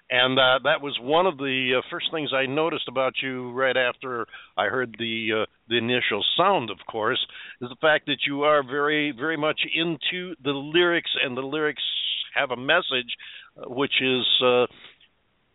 And 0.09 0.37
uh, 0.37 0.59
that 0.65 0.81
was 0.81 0.97
one 1.01 1.25
of 1.25 1.37
the 1.37 1.75
uh, 1.77 1.81
first 1.89 2.07
things 2.11 2.31
I 2.35 2.45
noticed 2.45 2.89
about 2.89 3.13
you 3.23 3.51
right 3.51 3.77
after 3.77 4.25
I 4.57 4.65
heard 4.65 4.93
the 4.99 5.45
the 5.69 5.77
initial 5.77 6.21
sound. 6.35 6.69
Of 6.69 6.79
course, 6.85 7.25
is 7.61 7.69
the 7.69 7.77
fact 7.79 8.07
that 8.07 8.17
you 8.27 8.43
are 8.43 8.61
very 8.61 9.13
very 9.17 9.37
much 9.37 9.61
into 9.73 10.35
the 10.43 10.51
lyrics, 10.51 11.11
and 11.23 11.37
the 11.37 11.41
lyrics 11.41 11.81
have 12.35 12.51
a 12.51 12.57
message, 12.57 13.15
which 13.67 14.01
is 14.01 14.25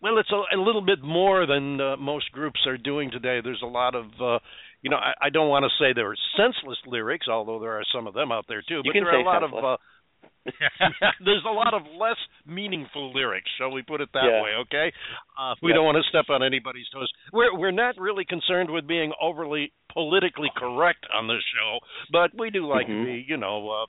well, 0.02 0.18
it's 0.18 0.30
a, 0.30 0.56
a 0.56 0.60
little 0.60 0.82
bit 0.82 1.02
more 1.02 1.46
than 1.46 1.80
uh, 1.80 1.96
most 1.96 2.30
groups 2.32 2.60
are 2.66 2.76
doing 2.78 3.10
today. 3.10 3.40
There's 3.42 3.62
a 3.62 3.66
lot 3.66 3.94
of 3.94 4.04
uh, 4.20 4.38
you 4.82 4.90
know, 4.90 4.96
I, 4.98 5.26
I 5.26 5.30
don't 5.30 5.48
want 5.48 5.64
to 5.64 5.70
say 5.82 5.92
there 5.94 6.10
are 6.10 6.16
senseless 6.36 6.78
lyrics, 6.86 7.26
although 7.28 7.58
there 7.58 7.72
are 7.72 7.84
some 7.92 8.06
of 8.06 8.14
them 8.14 8.30
out 8.30 8.44
there 8.48 8.62
too. 8.68 8.82
But 8.84 8.92
there 8.94 9.08
are 9.08 9.18
a 9.20 9.22
lot 9.24 9.42
senseless. 9.42 9.64
of 9.64 9.64
uh, 9.64 9.76
There's 11.24 11.42
a 11.48 11.52
lot 11.52 11.74
of 11.74 11.82
less 11.98 12.16
meaningful 12.46 13.12
lyrics, 13.12 13.50
shall 13.58 13.72
we 13.72 13.82
put 13.82 14.00
it 14.00 14.08
that 14.14 14.24
Yeah. 14.30 14.42
way? 14.42 14.50
Okay, 14.62 14.92
uh, 15.38 15.54
we 15.62 15.70
Yeah. 15.70 15.76
don't 15.76 15.84
want 15.86 15.96
to 15.96 16.08
step 16.08 16.26
on 16.30 16.42
anybody's 16.42 16.88
toes. 16.90 17.10
We're 17.32 17.56
we're 17.58 17.72
not 17.72 17.98
really 17.98 18.24
concerned 18.24 18.70
with 18.70 18.86
being 18.86 19.12
overly 19.20 19.72
politically 19.92 20.50
correct 20.56 21.04
on 21.12 21.26
this 21.26 21.42
show, 21.58 21.78
but 22.12 22.30
we 22.38 22.50
do 22.50 22.66
like 22.66 22.86
Mhm. 22.86 23.00
to 23.00 23.04
be, 23.06 23.24
you 23.26 23.36
know, 23.38 23.70
uh, 23.70 23.86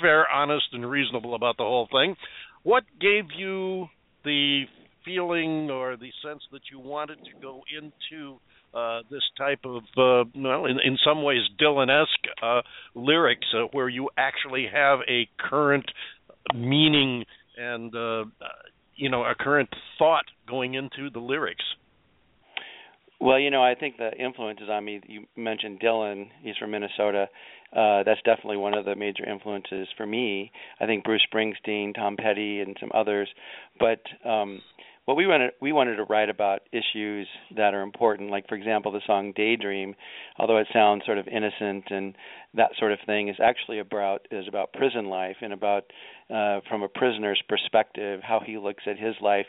fair, 0.00 0.28
honest, 0.30 0.66
and 0.72 0.84
reasonable 0.90 1.34
about 1.34 1.56
the 1.56 1.64
whole 1.64 1.86
thing. 1.86 2.16
What 2.62 2.84
gave 3.00 3.30
you 3.32 3.88
the 4.24 4.66
feeling 5.06 5.70
or 5.70 5.96
the 5.96 6.10
sense 6.22 6.42
that 6.52 6.62
you 6.70 6.78
wanted 6.78 7.18
to 7.24 7.40
go 7.40 7.62
into 7.72 8.38
uh, 8.74 9.00
this 9.10 9.22
type 9.38 9.60
of 9.64 9.82
uh, 9.96 10.28
well, 10.34 10.66
in, 10.66 10.78
in 10.84 10.98
some 11.02 11.22
ways 11.22 11.40
Dylan-esque 11.58 12.42
uh, 12.42 12.60
lyrics, 12.94 13.46
uh, 13.56 13.68
where 13.72 13.88
you 13.88 14.10
actually 14.18 14.66
have 14.70 14.98
a 15.08 15.26
current 15.38 15.86
meaning 16.54 17.24
and 17.56 17.94
uh, 17.94 18.24
you 18.94 19.08
know 19.08 19.22
a 19.24 19.34
current 19.34 19.70
thought 19.98 20.26
going 20.46 20.74
into 20.74 21.08
the 21.10 21.20
lyrics. 21.20 21.64
Well, 23.18 23.38
you 23.38 23.50
know, 23.50 23.62
I 23.62 23.74
think 23.74 23.96
the 23.96 24.12
influences 24.12 24.68
on 24.70 24.84
me. 24.84 25.00
You 25.06 25.24
mentioned 25.36 25.80
Dylan; 25.80 26.26
he's 26.42 26.56
from 26.58 26.72
Minnesota. 26.72 27.28
Uh, 27.74 28.02
that's 28.04 28.20
definitely 28.24 28.58
one 28.58 28.74
of 28.74 28.84
the 28.84 28.94
major 28.94 29.28
influences 29.28 29.88
for 29.96 30.06
me. 30.06 30.52
I 30.80 30.86
think 30.86 31.04
Bruce 31.04 31.26
Springsteen, 31.32 31.94
Tom 31.94 32.16
Petty, 32.16 32.60
and 32.60 32.76
some 32.78 32.90
others. 32.94 33.28
But 33.80 34.00
um, 34.28 34.60
what 35.06 35.16
we 35.16 35.26
wanted 35.26 35.52
we 35.60 35.72
wanted 35.72 35.96
to 35.96 36.04
write 36.04 36.28
about 36.28 36.62
issues 36.72 37.28
that 37.56 37.74
are 37.74 37.82
important 37.82 38.28
like 38.28 38.46
for 38.48 38.56
example 38.56 38.92
the 38.92 39.00
song 39.06 39.32
daydream. 39.34 39.94
Although 40.36 40.58
it 40.58 40.66
sounds 40.72 41.04
sort 41.06 41.18
of 41.18 41.28
innocent 41.28 41.84
and 41.90 42.14
that 42.54 42.72
sort 42.78 42.92
of 42.92 42.98
thing 43.06 43.28
is 43.28 43.36
actually 43.42 43.78
about 43.78 44.26
is 44.30 44.46
about 44.48 44.72
prison 44.72 45.06
life 45.06 45.36
and 45.40 45.52
about 45.52 45.84
uh 46.28 46.58
from 46.68 46.82
a 46.82 46.88
prisoner's 46.88 47.40
perspective 47.48 48.20
how 48.22 48.40
he 48.44 48.58
looks 48.58 48.82
at 48.86 48.98
his 48.98 49.14
life. 49.22 49.46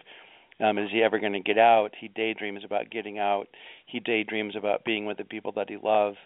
Um 0.64 0.78
is 0.78 0.90
he 0.92 1.02
ever 1.02 1.20
going 1.20 1.34
to 1.34 1.40
get 1.40 1.58
out? 1.58 1.90
He 2.00 2.08
daydreams 2.08 2.64
about 2.64 2.92
getting 2.92 3.18
out. 3.18 3.48
He 3.88 4.00
daydreams 4.00 4.56
about 4.56 4.86
being 4.86 5.06
with 5.06 5.18
the 5.18 5.26
people 5.26 5.52
that 5.54 5.70
he 5.70 5.78
loves. 5.82 6.18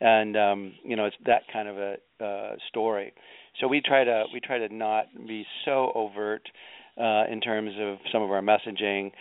And 0.00 0.36
um 0.36 0.72
you 0.82 0.96
know 0.96 1.04
it's 1.04 1.16
that 1.24 1.42
kind 1.52 1.68
of 1.68 1.78
a 1.78 1.96
uh 2.20 2.56
story. 2.68 3.12
So 3.60 3.68
we 3.68 3.80
try 3.80 4.02
to 4.02 4.24
we 4.32 4.40
try 4.40 4.58
to 4.58 4.74
not 4.74 5.04
be 5.28 5.46
so 5.64 5.92
overt 5.94 6.48
uh, 6.98 7.24
in 7.30 7.40
terms 7.40 7.72
of 7.80 7.98
some 8.12 8.22
of 8.22 8.30
our 8.30 8.42
messaging, 8.42 9.12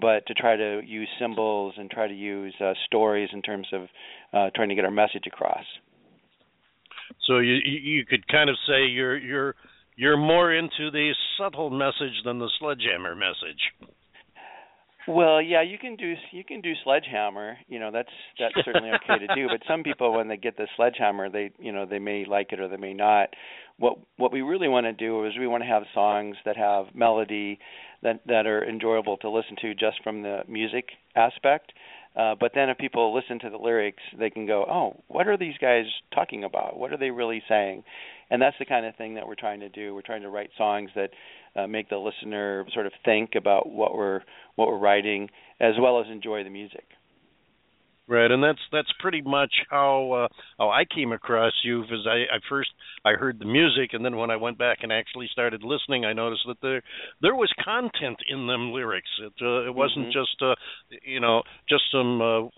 but 0.00 0.26
to 0.26 0.34
try 0.34 0.56
to 0.56 0.80
use 0.84 1.08
symbols 1.20 1.74
and 1.76 1.90
try 1.90 2.06
to 2.06 2.14
use 2.14 2.54
uh, 2.60 2.72
stories 2.86 3.28
in 3.32 3.42
terms 3.42 3.66
of 3.72 3.82
uh, 4.32 4.50
trying 4.54 4.68
to 4.68 4.74
get 4.74 4.84
our 4.84 4.90
message 4.90 5.24
across. 5.26 5.64
So 7.26 7.38
you 7.38 7.58
you 7.64 8.06
could 8.06 8.26
kind 8.28 8.48
of 8.48 8.56
say 8.68 8.86
you're 8.86 9.18
you're 9.18 9.54
you're 9.96 10.16
more 10.16 10.54
into 10.54 10.90
the 10.90 11.12
subtle 11.36 11.70
message 11.70 12.22
than 12.24 12.38
the 12.38 12.48
sledgehammer 12.58 13.14
message. 13.14 13.92
Well, 15.08 15.40
yeah, 15.40 15.62
you 15.62 15.78
can 15.78 15.96
do 15.96 16.14
you 16.30 16.44
can 16.44 16.60
do 16.60 16.72
sledgehammer. 16.84 17.56
You 17.68 17.78
know, 17.78 17.90
that's 17.90 18.10
that's 18.38 18.54
certainly 18.64 18.90
okay 18.90 19.26
to 19.26 19.34
do. 19.34 19.48
But 19.48 19.62
some 19.66 19.82
people, 19.82 20.12
when 20.12 20.28
they 20.28 20.36
get 20.36 20.56
the 20.56 20.68
sledgehammer, 20.76 21.30
they 21.30 21.52
you 21.58 21.72
know 21.72 21.86
they 21.86 21.98
may 21.98 22.24
like 22.26 22.52
it 22.52 22.60
or 22.60 22.68
they 22.68 22.76
may 22.76 22.92
not. 22.92 23.30
What 23.78 23.98
what 24.18 24.32
we 24.32 24.42
really 24.42 24.68
want 24.68 24.84
to 24.84 24.92
do 24.92 25.24
is 25.26 25.32
we 25.38 25.46
want 25.46 25.62
to 25.62 25.68
have 25.68 25.84
songs 25.94 26.36
that 26.44 26.56
have 26.56 26.94
melody 26.94 27.58
that 28.02 28.20
that 28.26 28.46
are 28.46 28.64
enjoyable 28.64 29.16
to 29.18 29.30
listen 29.30 29.56
to 29.62 29.74
just 29.74 30.02
from 30.04 30.22
the 30.22 30.42
music 30.46 30.90
aspect. 31.16 31.72
Uh, 32.16 32.34
but 32.38 32.52
then 32.54 32.68
if 32.68 32.76
people 32.76 33.14
listen 33.14 33.38
to 33.38 33.50
the 33.50 33.56
lyrics, 33.56 34.02
they 34.18 34.30
can 34.30 34.46
go, 34.46 34.64
"Oh, 34.68 35.02
what 35.08 35.28
are 35.28 35.36
these 35.36 35.56
guys 35.60 35.84
talking 36.14 36.44
about? 36.44 36.76
What 36.76 36.92
are 36.92 36.96
they 36.98 37.10
really 37.10 37.42
saying?" 37.48 37.84
And 38.30 38.40
that's 38.42 38.56
the 38.58 38.64
kind 38.64 38.84
of 38.84 38.94
thing 38.96 39.14
that 39.14 39.26
we're 39.26 39.34
trying 39.34 39.60
to 39.60 39.68
do. 39.68 39.94
We're 39.94 40.02
trying 40.02 40.22
to 40.22 40.28
write 40.28 40.50
songs 40.58 40.90
that 40.94 41.10
uh, 41.56 41.66
make 41.66 41.88
the 41.88 41.96
listener 41.96 42.64
sort 42.72 42.86
of 42.86 42.92
think 43.04 43.30
about 43.36 43.68
what 43.68 43.94
we're 43.94 44.20
what 44.56 44.68
we're 44.68 44.78
writing, 44.78 45.28
as 45.60 45.74
well 45.78 46.00
as 46.00 46.06
enjoy 46.10 46.44
the 46.44 46.50
music. 46.50 46.84
Right, 48.10 48.28
and 48.28 48.42
that's 48.42 48.58
that's 48.72 48.92
pretty 48.98 49.22
much 49.22 49.52
how 49.70 50.10
uh, 50.12 50.28
how 50.58 50.68
I 50.70 50.84
came 50.84 51.12
across 51.12 51.52
you. 51.62 51.82
Because 51.82 52.08
I, 52.08 52.34
I 52.34 52.38
first 52.48 52.70
I 53.04 53.12
heard 53.12 53.38
the 53.38 53.44
music, 53.44 53.90
and 53.92 54.04
then 54.04 54.16
when 54.16 54.32
I 54.32 54.36
went 54.36 54.58
back 54.58 54.78
and 54.82 54.92
actually 54.92 55.28
started 55.30 55.62
listening, 55.62 56.04
I 56.04 56.12
noticed 56.12 56.42
that 56.48 56.56
there 56.60 56.82
there 57.22 57.36
was 57.36 57.52
content 57.64 58.18
in 58.28 58.48
them 58.48 58.72
lyrics. 58.72 59.08
It 59.22 59.32
uh, 59.40 59.64
it 59.64 59.72
wasn't 59.72 60.06
mm-hmm. 60.06 60.18
just 60.18 60.42
uh, 60.42 60.56
you 61.04 61.20
know 61.20 61.42
just 61.68 61.84
some 61.92 62.20
uh, 62.20 62.48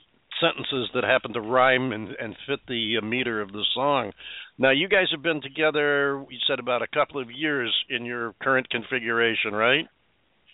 sentences 0.42 0.90
that 0.94 1.04
happen 1.04 1.32
to 1.34 1.40
rhyme 1.40 1.92
and 1.92 2.08
and 2.20 2.34
fit 2.46 2.60
the 2.66 2.96
uh, 3.00 3.04
meter 3.04 3.40
of 3.40 3.52
the 3.52 3.64
song. 3.74 4.12
Now 4.58 4.70
you 4.70 4.88
guys 4.88 5.06
have 5.12 5.22
been 5.22 5.40
together. 5.40 6.24
You 6.28 6.38
said 6.46 6.58
about 6.58 6.82
a 6.82 6.86
couple 6.86 7.20
of 7.20 7.30
years 7.30 7.72
in 7.88 8.04
your 8.04 8.34
current 8.42 8.68
configuration, 8.68 9.52
right? 9.52 9.86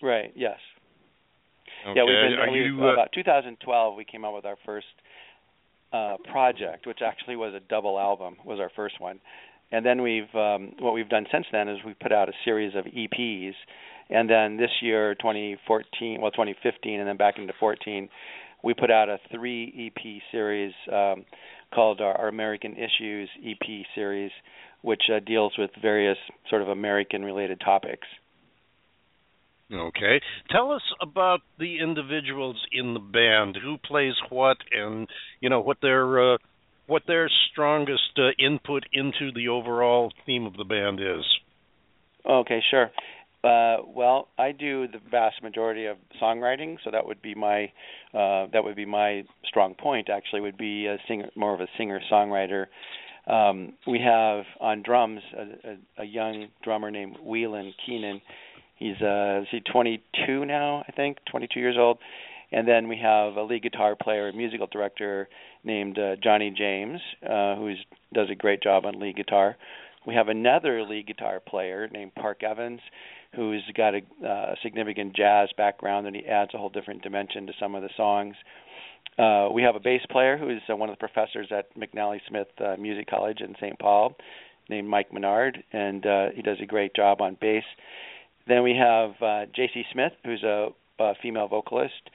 Right. 0.03 0.33
Yes. 0.37 0.59
Okay. 1.87 1.97
Yeah, 1.97 2.05
we've 2.05 2.31
been 2.31 2.39
Are 2.39 2.51
we've, 2.51 2.75
you, 2.75 2.85
uh, 2.85 2.93
about 2.93 3.09
2012. 3.15 3.97
We 3.97 4.05
came 4.05 4.25
out 4.25 4.35
with 4.35 4.45
our 4.45 4.57
first 4.67 4.87
uh, 5.93 6.17
project, 6.31 6.87
which 6.87 6.99
actually 7.05 7.37
was 7.37 7.55
a 7.55 7.61
double 7.61 7.99
album. 7.99 8.37
Was 8.45 8.61
our 8.61 8.71
first 8.75 9.01
one, 9.01 9.21
and 9.73 9.85
then 9.85 10.03
we've 10.03 10.35
um, 10.35 10.73
what 10.81 10.93
we've 10.93 11.09
done 11.09 11.27
since 11.33 11.47
then 11.53 11.69
is 11.69 11.79
we've 11.85 11.99
put 11.99 12.13
out 12.13 12.29
a 12.29 12.33
series 12.45 12.75
of 12.75 12.85
EPs, 12.85 13.55
and 14.11 14.29
then 14.29 14.57
this 14.57 14.71
year, 14.81 15.15
2014, 15.15 16.21
well, 16.21 16.31
2015, 16.31 17.01
and 17.01 17.09
then 17.09 17.17
back 17.17 17.39
into 17.39 17.53
14, 17.61 18.09
we 18.63 18.75
put 18.75 18.91
out 18.91 19.09
a 19.09 19.19
three 19.31 19.93
EP 19.97 20.23
series 20.33 20.73
um, 20.93 21.25
called 21.75 22.01
our, 22.01 22.15
our 22.17 22.29
American 22.29 22.75
Issues 22.75 23.29
EP 23.47 23.87
series, 23.95 24.31
which 24.83 25.03
uh, 25.15 25.21
deals 25.21 25.53
with 25.59 25.71
various 25.81 26.19
sort 26.49 26.63
of 26.63 26.69
American-related 26.69 27.61
topics. 27.61 28.07
Okay. 29.73 30.21
Tell 30.51 30.73
us 30.73 30.83
about 31.01 31.41
the 31.59 31.79
individuals 31.81 32.57
in 32.73 32.95
the 32.95 33.01
band. 33.01 33.59
Who 33.63 33.77
plays 33.77 34.15
what, 34.31 34.57
and 34.73 35.07
you 35.41 35.51
know 35.51 35.61
what 35.61 35.77
their 35.83 36.35
uh, 36.35 36.39
what 36.87 37.03
their 37.07 37.31
strongest 37.53 38.19
uh, 38.19 38.31
input 38.39 38.85
into 38.93 39.31
the 39.35 39.49
overall 39.49 40.13
theme 40.25 40.47
of 40.47 40.57
the 40.57 40.65
band 40.65 41.01
is. 41.01 41.25
Okay, 42.29 42.61
sure. 42.71 42.91
Uh, 43.45 43.77
well, 43.87 44.29
I 44.37 44.51
do 44.51 44.89
the 44.89 44.99
vast 45.11 45.43
majority 45.43 45.87
of 45.87 45.97
songwriting, 46.21 46.77
so 46.85 46.91
that 46.91 47.07
would 47.07 47.23
be 47.23 47.35
my 47.35 47.65
uh, 48.13 48.47
that 48.53 48.65
would 48.65 48.75
be 48.75 48.85
my 48.85 49.23
strong 49.45 49.75
point. 49.75 50.09
Actually, 50.11 50.41
would 50.41 50.59
be 50.59 50.87
a 50.87 50.97
singer, 51.07 51.29
more 51.37 51.55
of 51.55 51.61
a 51.61 51.69
singer 51.77 52.01
songwriter. 52.11 52.67
Um, 53.29 53.75
we 53.87 54.01
have 54.01 54.45
on 54.61 54.83
drums 54.83 55.21
a, 55.37 55.43
a, 55.71 56.03
a 56.03 56.05
young 56.05 56.49
drummer 56.65 56.91
named 56.91 57.17
Whelan 57.23 57.75
Keenan. 57.87 58.21
He's 58.77 59.01
uh, 59.01 59.43
is 59.43 59.49
he 59.51 59.61
22 59.61 60.45
now? 60.45 60.85
I 60.89 60.93
think 60.93 61.19
22 61.31 61.61
years 61.61 61.77
old. 61.79 61.99
And 62.51 62.67
then 62.67 62.89
we 62.89 62.97
have 63.03 63.37
a 63.37 63.43
lead 63.43 63.63
guitar 63.63 63.95
player, 63.95 64.29
and 64.29 64.37
musical 64.37 64.67
director 64.67 65.29
named 65.65 65.99
uh, 65.99 66.17
Johnny 66.23 66.53
James, 66.57 66.99
uh, 67.23 67.57
who 67.57 67.75
does 68.15 68.29
a 68.31 68.35
great 68.35 68.63
job 68.63 68.87
on 68.87 68.99
lead 68.99 69.17
guitar. 69.17 69.57
We 70.07 70.15
have 70.15 70.29
another 70.29 70.83
lead 70.83 71.07
guitar 71.07 71.41
player 71.41 71.89
named 71.93 72.15
Park 72.15 72.43
Evans, 72.43 72.81
who's 73.35 73.63
got 73.77 73.95
a 73.95 74.27
uh, 74.27 74.55
significant 74.63 75.15
jazz 75.15 75.49
background, 75.57 76.07
and 76.07 76.17
he 76.17 76.25
adds 76.27 76.53
a 76.55 76.59
whole 76.59 76.71
different 76.71 77.03
dimension 77.03 77.47
to 77.47 77.53
some 77.61 77.75
of 77.75 77.83
the 77.83 77.91
songs. 77.97 78.35
Uh, 79.19 79.49
we 79.53 79.63
have 79.63 79.75
a 79.75 79.81
bass 79.81 80.01
player 80.11 80.37
who 80.39 80.49
is 80.49 80.61
uh, 80.71 80.77
one 80.77 80.89
of 80.89 80.97
the 80.97 80.99
professors 80.99 81.49
at 81.51 81.75
McNally 81.77 82.21
Smith 82.29 82.49
uh, 82.65 82.77
Music 82.79 83.09
College 83.09 83.41
in 83.41 83.55
St. 83.57 83.79
Paul, 83.79 84.17
named 84.69 84.89
Mike 84.89 85.13
Menard, 85.13 85.63
and 85.73 86.07
uh, 86.07 86.27
he 86.35 86.43
does 86.43 86.59
a 86.63 86.67
great 86.67 86.95
job 86.95 87.21
on 87.21 87.37
bass. 87.41 87.65
Then 88.47 88.63
we 88.63 88.75
have 88.77 89.11
uh, 89.21 89.47
J.C. 89.55 89.83
Smith, 89.93 90.13
who's 90.25 90.43
a, 90.43 90.69
a 91.01 91.15
female 91.21 91.49
vocalist, 91.49 92.11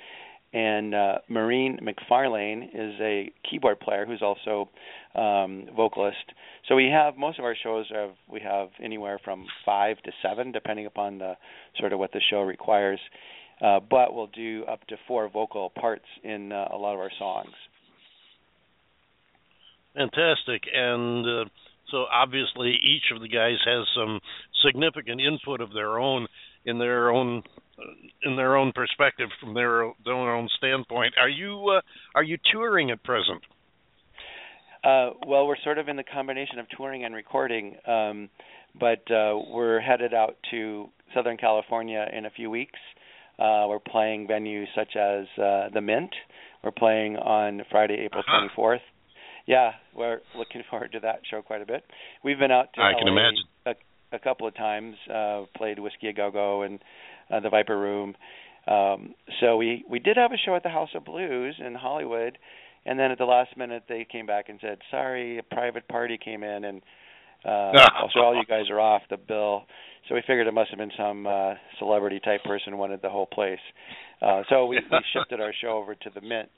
and 0.54 0.94
uh, 0.94 1.16
Maureen 1.28 1.80
McFarlane 1.82 2.70
is 2.74 2.94
a 3.02 3.32
keyboard 3.50 3.80
player 3.80 4.06
who's 4.06 4.22
also 4.22 4.70
um, 5.16 5.66
vocalist. 5.76 6.32
So 6.68 6.76
we 6.76 6.90
have 6.94 7.18
most 7.18 7.40
of 7.40 7.46
our 7.46 7.56
shows 7.62 7.88
have 7.94 8.12
we 8.32 8.40
have 8.42 8.70
anywhere 8.82 9.20
from 9.24 9.46
five 9.66 9.98
to 10.04 10.12
seven, 10.22 10.52
depending 10.52 10.86
upon 10.86 11.18
the 11.18 11.34
sort 11.80 11.92
of 11.92 12.00
what 12.00 12.12
the 12.12 12.22
show 12.30 12.42
requires. 12.42 13.00
Uh, 13.62 13.80
but 13.80 14.14
we'll 14.14 14.28
do 14.28 14.64
up 14.66 14.86
to 14.88 14.96
four 15.08 15.30
vocal 15.30 15.72
parts 15.72 16.06
in 16.24 16.52
uh, 16.52 16.68
a 16.72 16.78
lot 16.78 16.94
of 16.94 17.00
our 17.00 17.12
songs. 17.18 17.54
Fantastic, 19.96 20.64
and 20.74 21.26
uh, 21.26 21.46
so 21.90 22.06
obviously 22.12 22.76
each 22.84 23.16
of 23.16 23.22
the 23.22 23.28
guys 23.28 23.58
has 23.66 23.86
some 23.96 24.20
significant 24.66 25.22
input 25.22 25.62
of 25.62 25.74
their 25.74 26.00
own 26.00 26.28
in 26.66 26.80
their 26.80 27.10
own 27.12 27.44
in 28.24 28.36
their 28.36 28.56
own 28.56 28.72
perspective 28.74 29.30
from 29.40 29.54
their 29.54 29.92
their 30.06 30.36
own 30.36 30.50
standpoint. 30.58 31.14
Are 31.20 31.30
you 31.30 31.70
uh, 31.78 31.82
are 32.16 32.24
you 32.24 32.38
touring 32.52 32.92
at 32.92 33.04
present? 33.04 33.42
Uh, 34.84 35.12
well, 35.26 35.48
we're 35.48 35.58
sort 35.64 35.78
of 35.78 35.88
in 35.88 35.96
the 35.96 36.04
combination 36.04 36.60
of 36.60 36.66
touring 36.76 37.06
and 37.06 37.16
recording, 37.16 37.76
um, 37.88 38.30
but 38.78 39.10
uh, 39.10 39.34
we're 39.50 39.80
headed 39.80 40.14
out 40.14 40.36
to 40.52 40.90
Southern 41.14 41.38
California 41.38 42.06
in 42.12 42.26
a 42.26 42.30
few 42.30 42.50
weeks. 42.50 42.80
Uh, 43.40 43.66
we're 43.70 43.80
playing 43.80 44.28
venues 44.28 44.66
such 44.76 44.96
as 44.98 45.26
uh, 45.42 45.70
the 45.74 45.80
Mint. 45.82 46.12
We're 46.64 46.72
playing 46.72 47.16
on 47.18 47.62
Friday, 47.72 47.96
April 48.06 48.24
Uh-huh. 48.28 48.48
24th. 48.58 48.80
Yeah, 49.46 49.72
we're 49.96 50.20
looking 50.38 50.64
forward 50.70 50.92
to 50.94 51.00
that 51.00 51.22
show 51.32 51.42
quite 51.42 51.62
a 51.62 51.66
bit. 51.66 51.84
We've 52.24 52.40
been 52.40 52.52
out 52.52 52.74
to 52.74 52.82
I 52.82 52.92
can 52.94 53.08
LA 53.08 53.14
imagine. 53.14 53.44
A, 53.66 54.16
a 54.16 54.20
couple 54.20 54.48
of 54.48 54.56
times. 54.56 54.96
Uh, 55.10 55.44
played 55.56 55.80
Whisky 55.80 56.10
a 56.10 56.14
Go 56.14 56.30
Go 56.30 56.62
and 56.64 56.80
uh, 57.32 57.40
the 57.40 57.50
Viper 57.50 57.78
Room. 57.78 58.16
Um, 58.68 59.14
so 59.40 59.58
we 59.58 59.84
we 59.90 60.00
did 60.00 60.18
have 60.18 60.32
a 60.32 60.38
show 60.38 60.56
at 60.56 60.64
the 60.64 60.70
House 60.70 60.90
of 60.96 61.06
Blues 61.06 61.56
in 61.66 61.76
Hollywood, 61.76 62.38
and 62.86 62.98
then 62.98 63.12
at 63.12 63.18
the 63.18 63.26
last 63.26 63.58
minute 63.58 63.84
they 63.90 64.06
came 64.10 64.26
back 64.26 64.50
and 64.50 64.60
said, 64.62 64.78
"Sorry, 64.90 65.38
a 65.38 65.44
private 65.44 65.88
party 65.88 66.18
came 66.18 66.44
in 66.44 66.64
and 66.64 66.82
Uh, 67.46 67.74
so 68.14 68.20
all 68.22 68.36
you 68.36 68.46
guys 68.46 68.70
are 68.70 68.80
off 68.80 69.02
the 69.10 69.18
bill. 69.18 69.64
So 70.08 70.16
we 70.16 70.22
figured 70.22 70.48
it 70.48 70.54
must 70.54 70.70
have 70.70 70.80
been 70.80 70.92
some 70.98 71.28
uh, 71.28 71.54
celebrity 71.80 72.20
type 72.20 72.44
person 72.44 72.78
wanted 72.78 73.02
the 73.02 73.10
whole 73.10 73.26
place. 73.26 73.60
Uh, 74.22 74.44
so 74.50 74.66
we, 74.66 74.78
we 74.78 74.98
shifted 75.14 75.40
our 75.40 75.54
show 75.62 75.78
over 75.78 75.96
to 75.96 76.10
the 76.14 76.22
Mint, 76.22 76.50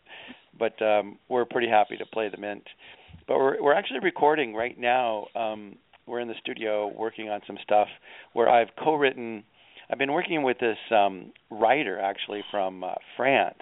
but 0.57 0.79
um, 0.81 1.17
we're 1.29 1.45
pretty 1.45 1.67
happy 1.69 1.97
to 1.97 2.05
play 2.05 2.29
the 2.29 2.37
Mint. 2.37 2.63
But 3.27 3.37
we're 3.37 3.61
we're 3.61 3.73
actually 3.73 3.99
recording 4.01 4.53
right 4.53 4.77
now. 4.79 5.25
Um, 5.35 5.77
we're 6.07 6.19
in 6.19 6.27
the 6.27 6.35
studio 6.39 6.91
working 6.95 7.29
on 7.29 7.41
some 7.47 7.57
stuff 7.63 7.87
where 8.33 8.49
I've 8.49 8.69
co-written. 8.83 9.43
I've 9.89 9.97
been 9.97 10.13
working 10.13 10.43
with 10.43 10.57
this 10.59 10.77
um, 10.91 11.31
writer 11.49 11.99
actually 11.99 12.43
from 12.51 12.83
uh, 12.83 12.93
France, 13.15 13.61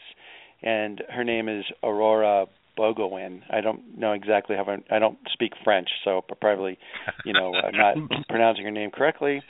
and 0.61 1.01
her 1.09 1.23
name 1.23 1.49
is 1.49 1.65
Aurora 1.83 2.45
Bogowin. 2.77 3.41
I 3.49 3.61
don't 3.61 3.97
know 3.97 4.13
exactly 4.13 4.55
how 4.55 4.63
I, 4.63 4.95
I 4.95 4.99
don't 4.99 5.17
speak 5.31 5.53
French, 5.63 5.89
so 6.03 6.21
probably, 6.41 6.77
you 7.25 7.33
know, 7.33 7.53
uh, 7.53 7.71
not 7.71 7.95
pronouncing 8.29 8.65
her 8.65 8.71
name 8.71 8.91
correctly. 8.91 9.41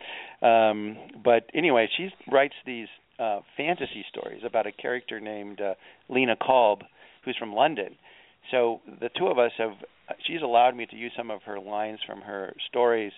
Um, 0.42 0.98
but 1.24 1.50
anyway, 1.54 1.88
she 1.96 2.10
writes 2.32 2.56
these 2.66 2.88
uh, 3.20 3.40
fantasy 3.56 4.04
stories 4.10 4.42
about 4.46 4.68
a 4.68 4.72
character 4.72 5.20
named 5.20 5.62
uh, 5.62 5.76
Lena 6.10 6.36
Kolb, 6.36 6.82
who's 7.24 7.38
from 7.38 7.54
London. 7.54 7.96
So 8.52 8.82
the 9.00 9.10
two 9.18 9.28
of 9.28 9.40
us 9.40 9.52
have. 9.58 9.72
She's 10.28 10.42
allowed 10.42 10.76
me 10.76 10.86
to 10.88 10.98
use 10.98 11.14
some 11.16 11.32
of 11.32 11.44
her 11.44 11.60
lines 11.60 12.00
from 12.06 12.22
her 12.22 12.54
stories, 12.68 13.14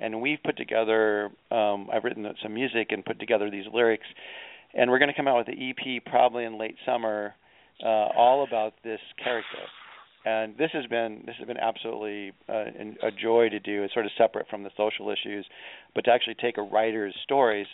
and 0.00 0.20
we've 0.20 0.42
put 0.44 0.56
together. 0.56 1.30
Um, 1.50 1.88
I've 1.92 2.04
written 2.04 2.26
some 2.42 2.54
music 2.54 2.88
and 2.90 3.04
put 3.04 3.18
together 3.20 3.50
these 3.50 3.66
lyrics, 3.72 4.06
and 4.74 4.90
we're 4.90 4.98
going 4.98 5.10
to 5.10 5.16
come 5.16 5.28
out 5.28 5.36
with 5.36 5.46
the 5.46 5.70
EP 5.70 6.04
probably 6.04 6.44
in 6.44 6.58
late 6.58 6.76
summer 6.86 7.34
uh, 7.84 8.08
all 8.16 8.44
about 8.46 8.74
this 8.84 9.00
character. 9.22 9.58
And 10.24 10.56
this 10.58 10.70
has 10.74 10.84
been 10.86 11.22
this 11.24 11.36
has 11.38 11.46
been 11.46 11.56
absolutely 11.56 12.32
uh, 12.48 12.64
a 13.02 13.10
joy 13.10 13.48
to 13.48 13.58
do. 13.58 13.82
It's 13.84 13.94
sort 13.94 14.04
of 14.04 14.12
separate 14.18 14.48
from 14.48 14.62
the 14.62 14.70
social 14.76 15.10
issues, 15.10 15.46
but 15.94 16.04
to 16.04 16.10
actually 16.10 16.34
take 16.34 16.58
a 16.58 16.62
writer's 16.62 17.14
stories 17.24 17.66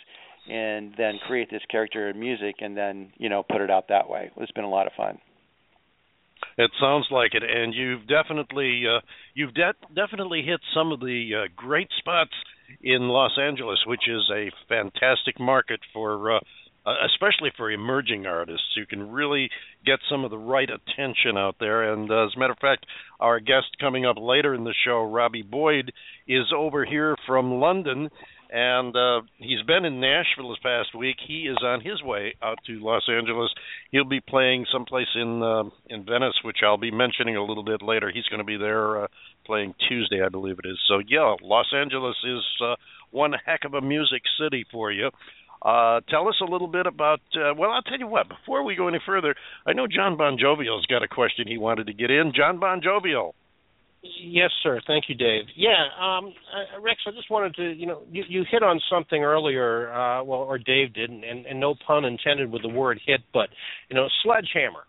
and 0.49 0.93
then 0.97 1.15
create 1.27 1.51
this 1.51 1.61
character 1.69 2.09
in 2.09 2.17
music 2.17 2.55
and 2.59 2.77
then 2.77 3.11
you 3.17 3.27
know 3.27 3.43
put 3.43 3.59
it 3.59 3.69
out 3.69 3.89
that 3.89 4.09
way. 4.09 4.31
It's 4.37 4.51
been 4.53 4.63
a 4.63 4.69
lot 4.69 4.87
of 4.87 4.93
fun. 4.95 5.19
It 6.57 6.71
sounds 6.79 7.07
like 7.11 7.33
it, 7.33 7.43
and 7.43 7.73
you've 7.73 8.07
definitely 8.07 8.83
uh, 8.87 9.01
you've 9.33 9.53
de- 9.53 9.73
definitely 9.95 10.41
hit 10.41 10.59
some 10.73 10.91
of 10.91 10.99
the 10.99 11.29
uh, 11.35 11.47
great 11.55 11.89
spots 11.97 12.31
in 12.81 13.09
Los 13.09 13.37
Angeles, 13.39 13.79
which 13.85 14.07
is 14.07 14.29
a 14.33 14.51
fantastic 14.67 15.39
market 15.39 15.79
for 15.93 16.35
uh, 16.35 16.39
uh, 16.87 16.93
especially 17.05 17.51
for 17.57 17.69
emerging 17.69 18.25
artists. 18.25 18.77
You 18.77 18.85
can 18.85 19.11
really 19.11 19.49
get 19.85 19.99
some 20.09 20.23
of 20.23 20.31
the 20.31 20.37
right 20.37 20.69
attention 20.69 21.37
out 21.37 21.57
there. 21.59 21.91
And 21.91 22.09
uh, 22.09 22.25
as 22.25 22.31
a 22.35 22.39
matter 22.39 22.53
of 22.53 22.59
fact, 22.59 22.85
our 23.19 23.41
guest 23.41 23.75
coming 23.77 24.05
up 24.05 24.15
later 24.17 24.53
in 24.53 24.63
the 24.63 24.73
show, 24.85 25.03
Robbie 25.03 25.41
Boyd, 25.41 25.91
is 26.29 26.45
over 26.55 26.85
here 26.85 27.17
from 27.27 27.59
London. 27.59 28.09
And 28.49 28.95
uh, 28.95 29.21
he's 29.37 29.61
been 29.63 29.83
in 29.83 29.99
Nashville 29.99 30.49
this 30.49 30.59
past 30.63 30.95
week. 30.95 31.17
He 31.27 31.47
is 31.47 31.57
on 31.61 31.81
his 31.81 32.01
way 32.01 32.35
out 32.41 32.57
to 32.67 32.79
Los 32.79 33.03
Angeles. 33.09 33.53
He'll 33.91 34.05
be 34.05 34.21
playing 34.21 34.65
someplace 34.71 35.07
in 35.15 35.43
uh, 35.43 35.63
in 35.89 36.05
Venice, 36.05 36.39
which 36.43 36.57
I'll 36.63 36.77
be 36.77 36.91
mentioning 36.91 37.35
a 37.35 37.43
little 37.43 37.63
bit 37.63 37.81
later. 37.81 38.11
He's 38.13 38.25
going 38.25 38.39
to 38.39 38.45
be 38.45 38.57
there 38.57 39.03
uh, 39.03 39.07
playing 39.45 39.73
Tuesday, 39.89 40.21
I 40.23 40.29
believe 40.29 40.59
it 40.63 40.67
is. 40.67 40.79
So 40.87 41.01
yeah, 41.07 41.35
Los 41.41 41.73
Angeles 41.75 42.15
is 42.23 42.43
uh, 42.63 42.75
one 43.11 43.33
heck 43.45 43.65
of 43.65 43.73
a 43.73 43.81
music 43.81 44.21
city 44.39 44.65
for 44.71 44.91
you. 44.91 45.09
Uh, 45.61 46.01
tell 46.09 46.27
us 46.27 46.35
a 46.41 46.49
little 46.49 46.67
bit 46.67 46.85
about. 46.85 47.19
Uh, 47.35 47.53
well, 47.57 47.71
I'll 47.71 47.81
tell 47.81 47.99
you 47.99 48.07
what. 48.07 48.29
Before 48.29 48.63
we 48.63 48.75
go 48.75 48.87
any 48.87 48.99
further, 49.05 49.35
I 49.65 49.73
know 49.73 49.87
John 49.87 50.15
Bon 50.15 50.37
Jovial's 50.39 50.85
got 50.85 51.03
a 51.03 51.07
question 51.07 51.47
he 51.47 51.57
wanted 51.57 51.87
to 51.87 51.93
get 51.93 52.11
in. 52.11 52.31
John 52.35 52.59
Bon 52.59 52.81
Jovial. 52.81 53.35
Yes, 54.01 54.51
sir. 54.63 54.79
Thank 54.87 55.05
you, 55.09 55.15
Dave. 55.15 55.45
Yeah, 55.55 55.87
um, 55.99 56.33
uh, 56.53 56.79
Rex, 56.81 56.99
I 57.07 57.11
just 57.11 57.29
wanted 57.29 57.55
to, 57.55 57.73
you 57.73 57.85
know, 57.87 58.03
you, 58.11 58.23
you 58.27 58.45
hit 58.49 58.63
on 58.63 58.79
something 58.89 59.23
earlier, 59.23 59.91
uh, 59.91 60.23
well, 60.23 60.41
or 60.41 60.57
Dave 60.57 60.93
did, 60.93 61.09
and, 61.09 61.23
and 61.23 61.59
no 61.59 61.75
pun 61.85 62.05
intended 62.05 62.51
with 62.51 62.61
the 62.61 62.69
word 62.69 62.99
hit, 63.05 63.21
but, 63.33 63.49
you 63.89 63.95
know, 63.95 64.07
sledgehammer. 64.23 64.83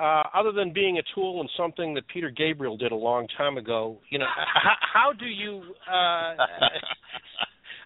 Uh, 0.00 0.22
other 0.34 0.52
than 0.52 0.72
being 0.72 0.98
a 0.98 1.02
tool 1.14 1.40
and 1.40 1.50
something 1.54 1.92
that 1.92 2.08
Peter 2.08 2.30
Gabriel 2.30 2.78
did 2.78 2.92
a 2.92 2.96
long 2.96 3.26
time 3.36 3.58
ago, 3.58 3.98
you 4.08 4.18
know, 4.18 4.26
how, 4.36 4.74
how 4.80 5.12
do 5.12 5.26
you 5.26 5.60
uh, 5.86 6.34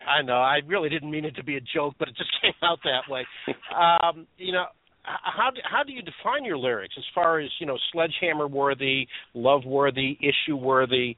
I 0.07 0.23
know. 0.23 0.35
I 0.37 0.61
really 0.67 0.89
didn't 0.89 1.11
mean 1.11 1.25
it 1.25 1.35
to 1.37 1.45
be 1.45 1.57
a 1.57 1.61
joke, 1.61 1.95
but 1.99 2.09
it 2.09 2.17
just 2.17 2.31
came 2.41 2.53
out 2.63 2.79
that 2.85 3.11
way. 3.11 3.27
Um, 3.75 4.27
you 4.39 4.53
know, 4.53 4.67
how 5.07 5.51
do, 5.51 5.61
how 5.65 5.83
do 5.83 5.93
you 5.93 6.03
define 6.03 6.45
your 6.45 6.59
lyrics 6.59 6.95
as 6.99 7.05
far 7.15 7.41
as 7.41 7.51
you 7.61 7.67
know, 7.67 7.79
sledgehammer 7.93 8.47
worthy, 8.47 9.07
love 9.35 9.65
worthy, 9.65 10.19
issue 10.21 10.57
worthy? 10.57 11.17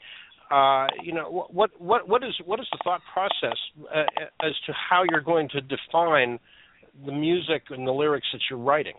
Uh, 0.51 0.87
you 1.03 1.13
know, 1.13 1.47
what 1.51 1.71
what 1.79 2.09
what 2.09 2.25
is 2.25 2.35
what 2.45 2.59
is 2.59 2.67
the 2.73 2.79
thought 2.83 3.03
process 3.13 3.59
uh, 3.95 4.05
as 4.43 4.53
to 4.67 4.73
how 4.73 5.03
you're 5.11 5.21
going 5.21 5.49
to 5.51 5.61
define 5.61 6.39
the 7.05 7.13
music 7.13 7.65
and 7.71 7.87
the 7.87 7.93
lyrics 7.93 8.27
that 8.33 8.41
you're 8.49 8.59
writing? 8.59 8.95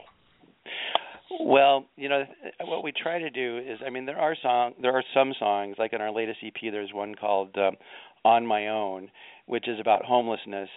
Well, 1.41 1.85
you 1.95 2.09
know, 2.09 2.23
what 2.61 2.83
we 2.83 2.91
try 2.91 3.19
to 3.19 3.29
do 3.29 3.59
is, 3.59 3.79
I 3.85 3.89
mean, 3.89 4.05
there 4.05 4.17
are 4.17 4.35
song, 4.41 4.73
there 4.81 4.93
are 4.93 5.03
some 5.13 5.33
songs, 5.39 5.75
like 5.77 5.93
in 5.93 6.01
our 6.01 6.11
latest 6.11 6.39
EP, 6.43 6.53
there's 6.71 6.91
one 6.93 7.15
called 7.15 7.55
um, 7.57 7.77
"On 8.25 8.45
My 8.45 8.67
Own," 8.67 9.09
which 9.45 9.67
is 9.67 9.79
about 9.79 10.05
homelessness, 10.05 10.69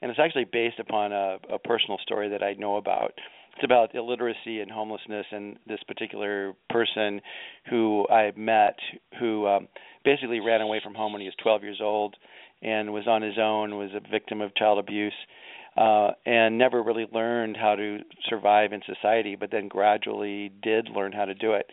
and 0.00 0.10
it's 0.10 0.20
actually 0.20 0.46
based 0.50 0.78
upon 0.78 1.12
a, 1.12 1.36
a 1.52 1.58
personal 1.58 1.98
story 2.02 2.30
that 2.30 2.42
I 2.42 2.54
know 2.54 2.76
about. 2.76 3.12
It's 3.58 3.64
about 3.64 3.92
illiteracy 3.92 4.60
and 4.60 4.70
homelessness, 4.70 5.26
and 5.32 5.56
this 5.66 5.80
particular 5.88 6.52
person 6.70 7.20
who 7.68 8.06
I 8.08 8.30
met, 8.36 8.76
who 9.18 9.48
um, 9.48 9.66
basically 10.04 10.38
ran 10.38 10.60
away 10.60 10.80
from 10.80 10.94
home 10.94 11.12
when 11.12 11.20
he 11.20 11.26
was 11.26 11.34
12 11.42 11.64
years 11.64 11.80
old, 11.82 12.14
and 12.62 12.92
was 12.92 13.08
on 13.08 13.20
his 13.20 13.34
own, 13.36 13.76
was 13.76 13.90
a 13.96 14.10
victim 14.12 14.40
of 14.42 14.54
child 14.54 14.78
abuse, 14.78 15.12
uh, 15.76 16.10
and 16.24 16.56
never 16.56 16.84
really 16.84 17.06
learned 17.12 17.56
how 17.56 17.74
to 17.74 17.98
survive 18.28 18.72
in 18.72 18.80
society, 18.86 19.34
but 19.34 19.50
then 19.50 19.66
gradually 19.66 20.52
did 20.62 20.88
learn 20.94 21.10
how 21.10 21.24
to 21.24 21.34
do 21.34 21.54
it. 21.54 21.68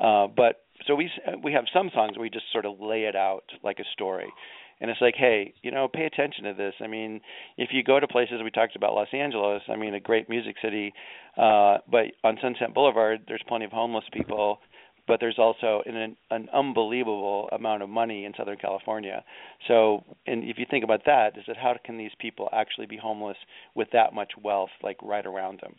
Uh, 0.00 0.26
but 0.26 0.62
so 0.88 0.96
we 0.96 1.08
we 1.44 1.52
have 1.52 1.66
some 1.72 1.88
songs 1.94 2.16
where 2.16 2.22
we 2.22 2.30
just 2.30 2.46
sort 2.50 2.66
of 2.66 2.80
lay 2.80 3.04
it 3.04 3.14
out 3.14 3.44
like 3.62 3.78
a 3.78 3.84
story 3.92 4.32
and 4.80 4.90
it's 4.90 5.00
like 5.00 5.14
hey 5.16 5.52
you 5.62 5.70
know 5.70 5.88
pay 5.88 6.04
attention 6.04 6.44
to 6.44 6.54
this 6.54 6.74
i 6.80 6.86
mean 6.86 7.20
if 7.56 7.70
you 7.72 7.82
go 7.82 7.98
to 8.00 8.06
places 8.06 8.40
we 8.42 8.50
talked 8.50 8.76
about 8.76 8.94
los 8.94 9.08
angeles 9.12 9.62
i 9.68 9.76
mean 9.76 9.94
a 9.94 10.00
great 10.00 10.28
music 10.28 10.56
city 10.62 10.92
uh 11.36 11.78
but 11.90 12.06
on 12.24 12.38
sunset 12.40 12.74
boulevard 12.74 13.20
there's 13.28 13.42
plenty 13.48 13.64
of 13.64 13.72
homeless 13.72 14.04
people 14.12 14.58
but 15.08 15.18
there's 15.20 15.38
also 15.38 15.82
an, 15.86 16.16
an 16.30 16.48
unbelievable 16.52 17.48
amount 17.50 17.82
of 17.82 17.88
money 17.88 18.26
in 18.26 18.34
Southern 18.36 18.58
California. 18.58 19.24
So, 19.66 20.04
and 20.26 20.44
if 20.44 20.58
you 20.58 20.66
think 20.70 20.84
about 20.84 21.00
that, 21.06 21.36
is 21.38 21.44
that 21.48 21.56
how 21.56 21.74
can 21.82 21.96
these 21.96 22.10
people 22.20 22.48
actually 22.52 22.86
be 22.86 22.98
homeless 22.98 23.38
with 23.74 23.88
that 23.94 24.12
much 24.12 24.32
wealth 24.40 24.68
like 24.82 24.98
right 25.02 25.24
around 25.24 25.60
them? 25.62 25.74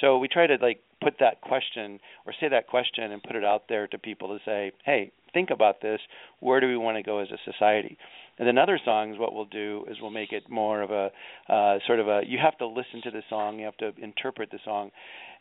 So 0.00 0.18
we 0.18 0.28
try 0.28 0.46
to 0.46 0.56
like 0.60 0.80
put 1.02 1.14
that 1.20 1.40
question 1.40 1.98
or 2.26 2.34
say 2.38 2.48
that 2.50 2.68
question 2.68 3.10
and 3.10 3.22
put 3.22 3.36
it 3.36 3.44
out 3.44 3.64
there 3.68 3.86
to 3.88 3.98
people 3.98 4.28
to 4.28 4.38
say, 4.44 4.72
hey, 4.84 5.10
think 5.32 5.48
about 5.50 5.80
this. 5.80 6.00
Where 6.40 6.60
do 6.60 6.68
we 6.68 6.76
want 6.76 6.98
to 6.98 7.02
go 7.02 7.18
as 7.18 7.28
a 7.30 7.50
society? 7.50 7.96
And 8.38 8.48
then 8.48 8.58
other 8.58 8.80
songs, 8.84 9.16
what 9.18 9.32
we'll 9.32 9.44
do 9.44 9.84
is 9.88 9.96
we'll 10.00 10.10
make 10.10 10.32
it 10.32 10.50
more 10.50 10.82
of 10.82 10.90
a 10.90 11.10
uh, 11.48 11.78
sort 11.86 12.00
of 12.00 12.08
a. 12.08 12.22
You 12.26 12.38
have 12.42 12.58
to 12.58 12.66
listen 12.66 13.00
to 13.04 13.10
the 13.10 13.22
song, 13.30 13.58
you 13.58 13.64
have 13.64 13.76
to 13.76 13.92
interpret 14.02 14.50
the 14.50 14.58
song, 14.64 14.90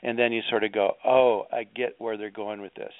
and 0.04 0.18
then 0.18 0.32
you 0.32 0.42
sort 0.50 0.64
of 0.64 0.72
go, 0.74 0.94
oh, 1.06 1.44
I 1.52 1.64
get 1.64 1.96
where 1.98 2.18
they're 2.18 2.30
going 2.30 2.62
with 2.62 2.74
this. 2.76 2.94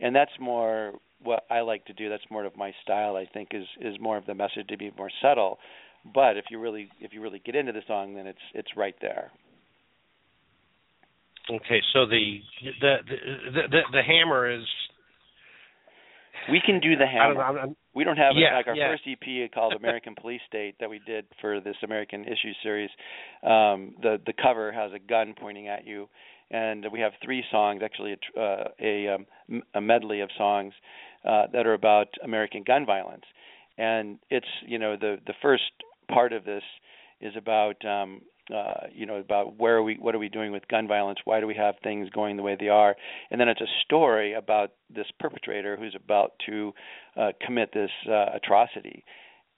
And 0.00 0.14
that's 0.14 0.30
more 0.38 0.92
what 1.22 1.44
I 1.50 1.60
like 1.60 1.86
to 1.86 1.92
do. 1.94 2.10
That's 2.10 2.24
more 2.30 2.44
of 2.44 2.56
my 2.56 2.72
style. 2.82 3.16
I 3.16 3.26
think 3.32 3.48
is 3.52 3.64
is 3.80 3.96
more 4.00 4.18
of 4.18 4.26
the 4.26 4.34
message 4.34 4.66
to 4.68 4.76
be 4.76 4.92
more 4.96 5.10
subtle. 5.22 5.58
But 6.14 6.36
if 6.36 6.44
you 6.50 6.60
really 6.60 6.90
if 7.00 7.12
you 7.12 7.22
really 7.22 7.40
get 7.44 7.56
into 7.56 7.72
the 7.72 7.82
song, 7.86 8.14
then 8.14 8.26
it's 8.26 8.38
it's 8.54 8.76
right 8.76 8.94
there. 9.00 9.30
Okay, 11.50 11.80
so 11.94 12.04
the 12.06 12.40
the 12.80 12.96
the 13.08 13.62
the, 13.70 13.80
the 13.92 14.02
hammer 14.02 14.50
is 14.50 14.64
we 16.50 16.60
can 16.64 16.80
do 16.80 16.96
the 16.96 17.06
hammer. 17.06 17.42
I 17.42 17.52
don't, 17.52 17.77
we 17.94 18.04
don't 18.04 18.16
have 18.16 18.34
yeah, 18.36 18.56
like 18.56 18.66
our 18.66 18.76
yeah. 18.76 18.92
first 18.92 19.02
EP 19.06 19.50
called 19.52 19.72
American 19.72 20.14
Police 20.20 20.40
State 20.46 20.76
that 20.80 20.90
we 20.90 21.00
did 21.06 21.26
for 21.40 21.60
this 21.60 21.76
American 21.82 22.24
Issue 22.24 22.52
series. 22.62 22.90
Um, 23.42 23.94
the 24.02 24.20
the 24.24 24.32
cover 24.40 24.72
has 24.72 24.92
a 24.92 24.98
gun 24.98 25.34
pointing 25.38 25.68
at 25.68 25.86
you, 25.86 26.08
and 26.50 26.86
we 26.92 27.00
have 27.00 27.12
three 27.24 27.44
songs, 27.50 27.82
actually 27.84 28.16
a 28.36 28.40
uh, 28.40 28.64
a, 28.80 29.08
um, 29.08 29.62
a 29.74 29.80
medley 29.80 30.20
of 30.20 30.30
songs 30.36 30.74
uh, 31.24 31.46
that 31.52 31.66
are 31.66 31.74
about 31.74 32.08
American 32.22 32.62
gun 32.66 32.86
violence. 32.86 33.24
And 33.76 34.18
it's 34.30 34.46
you 34.66 34.78
know 34.78 34.96
the 34.96 35.16
the 35.26 35.34
first 35.40 35.64
part 36.10 36.32
of 36.32 36.44
this 36.44 36.62
is 37.20 37.34
about 37.36 37.84
um, 37.84 38.22
uh, 38.54 38.86
you 38.92 39.06
know 39.06 39.16
about 39.16 39.58
where 39.58 39.76
are 39.76 39.82
we 39.82 39.96
what 40.00 40.14
are 40.14 40.18
we 40.18 40.28
doing 40.28 40.52
with 40.52 40.66
gun 40.68 40.88
violence? 40.88 41.18
Why 41.24 41.40
do 41.40 41.46
we 41.46 41.54
have 41.54 41.76
things 41.82 42.08
going 42.10 42.36
the 42.36 42.42
way 42.42 42.56
they 42.58 42.68
are? 42.68 42.96
And 43.30 43.40
then 43.40 43.48
it's 43.48 43.60
a 43.60 43.72
story 43.84 44.34
about 44.34 44.72
this 44.94 45.06
perpetrator 45.20 45.76
who's 45.76 45.94
about 45.94 46.32
to 46.46 46.72
uh, 47.16 47.32
commit 47.44 47.70
this 47.72 47.90
uh, 48.08 48.26
atrocity. 48.34 49.04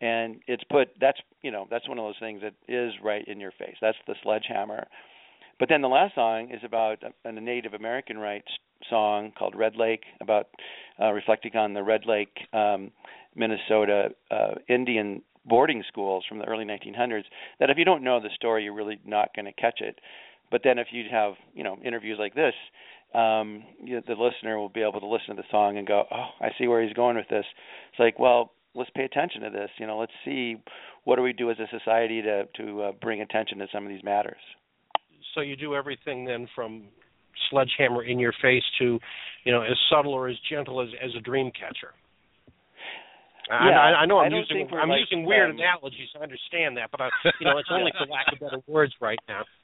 And 0.00 0.40
it's 0.46 0.64
put 0.64 0.88
that's 1.00 1.18
you 1.42 1.50
know 1.50 1.66
that's 1.70 1.88
one 1.88 1.98
of 1.98 2.04
those 2.04 2.18
things 2.20 2.42
that 2.42 2.54
is 2.68 2.92
right 3.02 3.26
in 3.26 3.40
your 3.40 3.52
face. 3.52 3.76
That's 3.80 3.98
the 4.06 4.14
sledgehammer. 4.22 4.86
But 5.58 5.68
then 5.68 5.82
the 5.82 5.88
last 5.88 6.14
song 6.14 6.50
is 6.50 6.62
about 6.64 7.02
a, 7.24 7.32
Native 7.32 7.74
American 7.74 8.18
rights 8.18 8.48
song 8.88 9.30
called 9.38 9.54
Red 9.54 9.76
Lake, 9.76 10.04
about 10.22 10.48
uh, 11.00 11.12
reflecting 11.12 11.54
on 11.54 11.74
the 11.74 11.82
Red 11.82 12.06
Lake, 12.06 12.34
um, 12.54 12.90
Minnesota 13.34 14.08
uh, 14.30 14.54
Indian 14.68 15.22
boarding 15.44 15.82
schools 15.88 16.24
from 16.28 16.38
the 16.38 16.44
early 16.44 16.64
1900s. 16.64 17.24
That 17.58 17.70
if 17.70 17.78
you 17.78 17.84
don't 17.84 18.04
know 18.04 18.20
the 18.20 18.30
story, 18.34 18.64
you're 18.64 18.74
really 18.74 19.00
not 19.04 19.34
going 19.34 19.46
to 19.46 19.52
catch 19.52 19.80
it. 19.80 20.00
But 20.50 20.62
then 20.64 20.78
if 20.78 20.88
you 20.90 21.04
have 21.10 21.34
you 21.54 21.64
know 21.64 21.78
interviews 21.84 22.18
like 22.18 22.34
this, 22.34 22.54
um, 23.14 23.64
you, 23.82 24.00
the 24.06 24.14
listener 24.14 24.58
will 24.58 24.68
be 24.68 24.82
able 24.82 25.00
to 25.00 25.06
listen 25.06 25.36
to 25.36 25.42
the 25.42 25.48
song 25.50 25.78
and 25.78 25.86
go, 25.86 26.04
"Oh, 26.10 26.28
I 26.40 26.48
see 26.58 26.66
where 26.66 26.82
he's 26.82 26.92
going 26.92 27.16
with 27.16 27.28
this." 27.28 27.44
It's 27.90 28.00
like, 28.00 28.18
well, 28.18 28.52
let's 28.74 28.90
pay 28.90 29.04
attention 29.04 29.42
to 29.42 29.50
this. 29.50 29.70
You 29.78 29.86
know, 29.86 29.98
let's 29.98 30.12
see 30.24 30.56
what 31.04 31.16
do 31.16 31.22
we 31.22 31.32
do 31.32 31.50
as 31.50 31.56
a 31.58 31.66
society 31.76 32.22
to 32.22 32.46
to 32.56 32.82
uh, 32.82 32.92
bring 33.00 33.20
attention 33.20 33.58
to 33.58 33.66
some 33.72 33.84
of 33.84 33.90
these 33.90 34.04
matters. 34.04 34.40
So 35.34 35.40
you 35.40 35.56
do 35.56 35.74
everything 35.74 36.24
then 36.24 36.48
from 36.54 36.84
sledgehammer 37.50 38.04
in 38.04 38.18
your 38.18 38.32
face 38.42 38.64
to, 38.78 38.98
you 39.44 39.52
know, 39.52 39.62
as 39.62 39.76
subtle 39.90 40.12
or 40.12 40.28
as 40.28 40.36
gentle 40.50 40.80
as 40.80 40.88
as 41.02 41.10
a 41.16 41.20
dream 41.20 41.50
catcher. 41.52 41.94
Yeah, 43.50 43.80
I, 43.80 44.02
I 44.02 44.06
know 44.06 44.18
I 44.18 44.24
I'm 44.24 44.30
don't 44.30 44.46
using 44.48 44.68
I'm 44.72 44.88
like, 44.88 45.00
using 45.00 45.26
weird 45.26 45.50
um, 45.50 45.56
analogies. 45.58 46.08
I 46.14 46.22
understand 46.22 46.76
that, 46.76 46.90
but 46.92 47.00
I, 47.00 47.08
you 47.40 47.46
know, 47.46 47.58
it's 47.58 47.68
only 47.70 47.92
for 47.98 48.06
lack 48.06 48.32
of 48.32 48.38
better 48.38 48.62
words 48.66 48.94
right 49.00 49.18
now. 49.28 49.42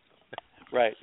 Right, 0.73 0.95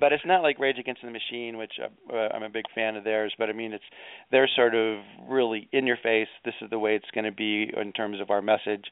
but 0.00 0.14
it's 0.14 0.24
not 0.24 0.40
like 0.40 0.58
Rage 0.58 0.78
Against 0.78 1.02
the 1.02 1.10
Machine, 1.10 1.58
which 1.58 1.72
uh, 1.78 2.16
uh, 2.16 2.28
I'm 2.34 2.42
a 2.42 2.48
big 2.48 2.64
fan 2.74 2.96
of 2.96 3.04
theirs. 3.04 3.34
But 3.38 3.50
I 3.50 3.52
mean, 3.52 3.74
it's 3.74 3.84
they're 4.30 4.48
sort 4.56 4.74
of 4.74 5.00
really 5.28 5.68
in 5.72 5.86
your 5.86 5.98
face. 6.02 6.26
This 6.46 6.54
is 6.62 6.70
the 6.70 6.78
way 6.78 6.96
it's 6.96 7.10
going 7.14 7.26
to 7.26 7.30
be 7.32 7.70
in 7.76 7.92
terms 7.92 8.18
of 8.18 8.30
our 8.30 8.40
message. 8.40 8.84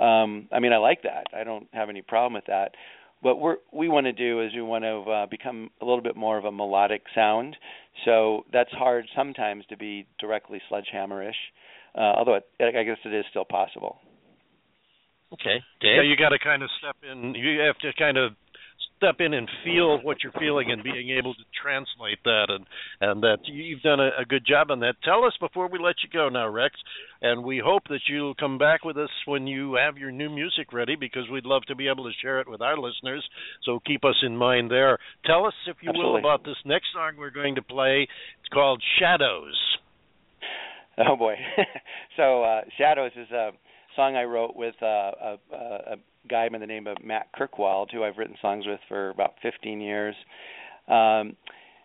Um, 0.00 0.48
I 0.50 0.58
mean, 0.58 0.72
I 0.72 0.78
like 0.78 1.04
that. 1.04 1.26
I 1.32 1.44
don't 1.44 1.68
have 1.72 1.88
any 1.88 2.02
problem 2.02 2.32
with 2.34 2.46
that. 2.46 2.72
What 3.20 3.38
we're, 3.40 3.56
we 3.72 3.88
want 3.88 4.06
to 4.06 4.12
do 4.12 4.42
is 4.42 4.50
we 4.54 4.60
want 4.62 4.82
to 4.82 5.10
uh, 5.10 5.26
become 5.26 5.70
a 5.80 5.84
little 5.84 6.02
bit 6.02 6.16
more 6.16 6.36
of 6.36 6.44
a 6.44 6.52
melodic 6.52 7.02
sound. 7.14 7.56
So 8.04 8.44
that's 8.52 8.72
hard 8.72 9.06
sometimes 9.14 9.64
to 9.66 9.76
be 9.76 10.08
directly 10.18 10.60
sledgehammer-ish. 10.68 11.36
Uh, 11.96 12.12
although 12.18 12.34
it, 12.34 12.44
I 12.60 12.82
guess 12.82 12.98
it 13.04 13.14
is 13.14 13.24
still 13.30 13.44
possible. 13.44 13.98
Okay, 15.32 15.58
Yeah, 15.96 16.02
you 16.02 16.16
got 16.16 16.28
to 16.28 16.38
kind 16.38 16.62
of 16.62 16.70
step 16.78 16.96
in. 17.02 17.34
You 17.34 17.60
have 17.60 17.78
to 17.78 17.90
kind 17.98 18.16
of 18.16 18.32
step 18.96 19.16
in 19.18 19.34
and 19.34 19.48
feel 19.64 19.98
what 20.02 20.18
you're 20.22 20.32
feeling 20.32 20.70
and 20.70 20.82
being 20.82 21.10
able 21.10 21.34
to 21.34 21.42
translate 21.60 22.18
that 22.24 22.46
and 22.48 22.64
and 23.00 23.22
that 23.22 23.38
you've 23.44 23.82
done 23.82 24.00
a, 24.00 24.10
a 24.20 24.24
good 24.24 24.44
job 24.46 24.70
on 24.70 24.80
that. 24.80 24.94
Tell 25.04 25.24
us 25.24 25.34
before 25.40 25.68
we 25.68 25.78
let 25.78 25.96
you 26.02 26.08
go 26.12 26.28
now, 26.28 26.48
Rex, 26.48 26.74
and 27.20 27.44
we 27.44 27.60
hope 27.64 27.82
that 27.88 28.00
you'll 28.08 28.34
come 28.34 28.58
back 28.58 28.84
with 28.84 28.96
us 28.96 29.10
when 29.26 29.46
you 29.46 29.74
have 29.74 29.98
your 29.98 30.10
new 30.10 30.30
music 30.30 30.72
ready 30.72 30.96
because 30.96 31.28
we'd 31.30 31.44
love 31.44 31.62
to 31.68 31.74
be 31.74 31.88
able 31.88 32.04
to 32.04 32.12
share 32.22 32.40
it 32.40 32.48
with 32.48 32.62
our 32.62 32.78
listeners. 32.78 33.24
So 33.64 33.80
keep 33.84 34.04
us 34.04 34.16
in 34.22 34.36
mind 34.36 34.70
there. 34.70 34.98
Tell 35.24 35.44
us 35.44 35.54
if 35.66 35.76
you 35.82 35.90
will 35.92 36.16
about 36.16 36.44
this 36.44 36.56
next 36.64 36.86
song 36.94 37.12
we're 37.18 37.30
going 37.30 37.56
to 37.56 37.62
play. 37.62 38.08
It's 38.40 38.48
called 38.52 38.82
Shadows. 38.98 39.75
Oh 41.08 41.16
boy. 41.16 41.34
so 42.16 42.42
uh, 42.42 42.62
Shadows 42.78 43.12
is 43.16 43.30
a 43.30 43.50
song 43.96 44.16
I 44.16 44.24
wrote 44.24 44.56
with 44.56 44.74
uh, 44.82 44.86
a, 44.86 45.38
a, 45.52 45.56
a 45.56 45.96
guy 46.28 46.48
by 46.48 46.58
the 46.58 46.66
name 46.66 46.86
of 46.86 46.96
Matt 47.04 47.28
Kirkwald, 47.38 47.88
who 47.92 48.02
I've 48.02 48.16
written 48.16 48.36
songs 48.40 48.64
with 48.66 48.80
for 48.88 49.10
about 49.10 49.34
15 49.42 49.80
years. 49.80 50.14
Um, 50.88 51.36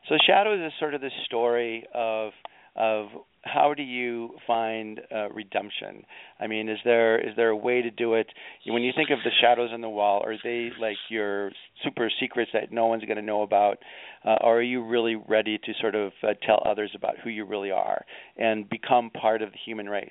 so 0.07 0.15
Shadows 0.25 0.59
is 0.65 0.71
sort 0.79 0.93
of 0.93 1.01
the 1.01 1.09
story 1.25 1.85
of 1.93 2.31
of 2.75 3.07
how 3.43 3.73
do 3.73 3.81
you 3.81 4.35
find 4.45 5.01
uh, 5.13 5.29
redemption? 5.29 6.03
I 6.39 6.47
mean, 6.47 6.69
is 6.69 6.77
there 6.85 7.19
is 7.19 7.35
there 7.35 7.49
a 7.49 7.55
way 7.55 7.81
to 7.81 7.89
do 7.89 8.13
it? 8.13 8.27
When 8.67 8.83
you 8.83 8.91
think 8.95 9.09
of 9.09 9.17
the 9.23 9.31
shadows 9.41 9.71
on 9.73 9.81
the 9.81 9.89
wall, 9.89 10.21
are 10.25 10.35
they 10.43 10.69
like 10.79 10.97
your 11.09 11.51
super 11.83 12.09
secrets 12.19 12.51
that 12.53 12.71
no 12.71 12.85
one's 12.85 13.03
going 13.05 13.17
to 13.17 13.23
know 13.23 13.41
about, 13.41 13.79
uh, 14.25 14.37
or 14.41 14.59
are 14.59 14.61
you 14.61 14.85
really 14.85 15.15
ready 15.15 15.57
to 15.57 15.73
sort 15.81 15.95
of 15.95 16.11
uh, 16.23 16.33
tell 16.45 16.61
others 16.65 16.91
about 16.95 17.15
who 17.23 17.29
you 17.29 17.45
really 17.45 17.71
are 17.71 18.05
and 18.37 18.69
become 18.69 19.09
part 19.09 19.41
of 19.41 19.51
the 19.51 19.57
human 19.65 19.89
race? 19.89 20.09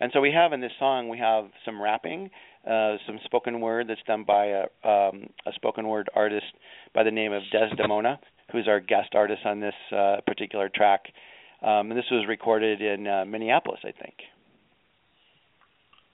And 0.00 0.10
so 0.12 0.20
we 0.20 0.32
have 0.32 0.52
in 0.52 0.60
this 0.60 0.72
song 0.80 1.08
we 1.08 1.18
have 1.18 1.46
some 1.64 1.80
rapping, 1.80 2.30
uh, 2.68 2.96
some 3.06 3.20
spoken 3.24 3.60
word 3.60 3.88
that's 3.88 4.02
done 4.06 4.24
by 4.24 4.46
a, 4.46 4.62
um, 4.88 5.28
a 5.46 5.52
spoken 5.54 5.86
word 5.86 6.08
artist 6.14 6.46
by 6.92 7.04
the 7.04 7.10
name 7.12 7.32
of 7.32 7.42
Desdemona, 7.52 8.18
who's 8.50 8.66
our 8.66 8.80
guest 8.80 9.14
artist 9.14 9.42
on 9.44 9.60
this 9.60 9.74
uh, 9.96 10.16
particular 10.26 10.68
track. 10.74 11.04
Um, 11.64 11.90
and 11.90 11.98
this 11.98 12.04
was 12.10 12.26
recorded 12.28 12.82
in 12.82 13.06
uh, 13.06 13.24
Minneapolis, 13.24 13.80
I 13.84 13.92
think. 13.92 14.14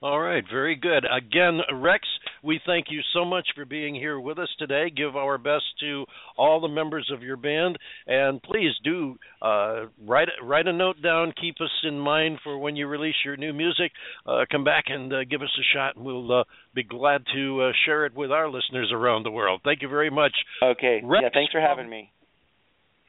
All 0.03 0.19
right, 0.19 0.43
very 0.51 0.77
good. 0.77 1.05
Again, 1.05 1.61
Rex, 1.75 2.09
we 2.43 2.59
thank 2.65 2.87
you 2.89 3.01
so 3.13 3.23
much 3.23 3.47
for 3.55 3.67
being 3.67 3.95
here 3.95 4.19
with 4.19 4.39
us 4.39 4.49
today. 4.59 4.89
Give 4.89 5.15
our 5.15 5.37
best 5.37 5.65
to 5.81 6.07
all 6.39 6.59
the 6.59 6.69
members 6.69 7.11
of 7.13 7.23
your 7.23 7.37
band, 7.37 7.77
and 8.07 8.43
please 8.43 8.73
do 8.83 9.19
uh, 9.43 9.87
write 10.07 10.29
write 10.43 10.67
a 10.67 10.73
note 10.73 11.03
down. 11.03 11.35
Keep 11.39 11.57
us 11.61 11.69
in 11.83 11.99
mind 11.99 12.39
for 12.43 12.57
when 12.57 12.77
you 12.77 12.87
release 12.87 13.17
your 13.27 13.37
new 13.37 13.53
music. 13.53 13.93
Uh, 14.25 14.47
come 14.51 14.65
back 14.65 14.85
and 14.87 15.13
uh, 15.13 15.25
give 15.25 15.43
us 15.43 15.55
a 15.59 15.77
shot, 15.77 15.97
and 15.97 16.05
we'll 16.07 16.33
uh, 16.33 16.45
be 16.75 16.83
glad 16.83 17.23
to 17.35 17.61
uh, 17.65 17.73
share 17.85 18.07
it 18.07 18.15
with 18.15 18.31
our 18.31 18.49
listeners 18.49 18.91
around 18.95 19.25
the 19.25 19.31
world. 19.31 19.61
Thank 19.65 19.83
you 19.83 19.89
very 19.89 20.11
much. 20.11 20.33
Okay. 20.63 21.03
Rex 21.05 21.25
yeah, 21.25 21.29
thanks 21.35 21.53
for 21.53 21.61
having 21.61 21.91
me. 21.91 22.11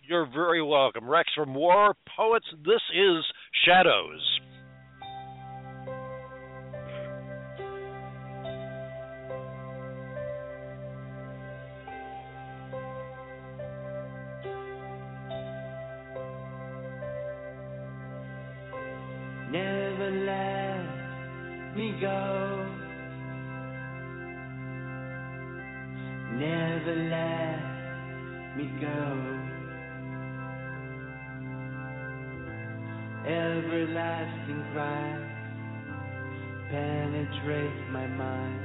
You're 0.03 0.25
very 0.25 0.63
welcome, 0.63 1.07
Rex 1.07 1.29
from 1.35 1.53
War 1.53 1.93
Poets. 2.17 2.47
This 2.65 2.81
is 2.93 3.23
Shadows. 3.65 4.40
Cry 34.73 35.17
penetrates 36.71 37.91
my 37.91 38.07
mind. 38.07 38.61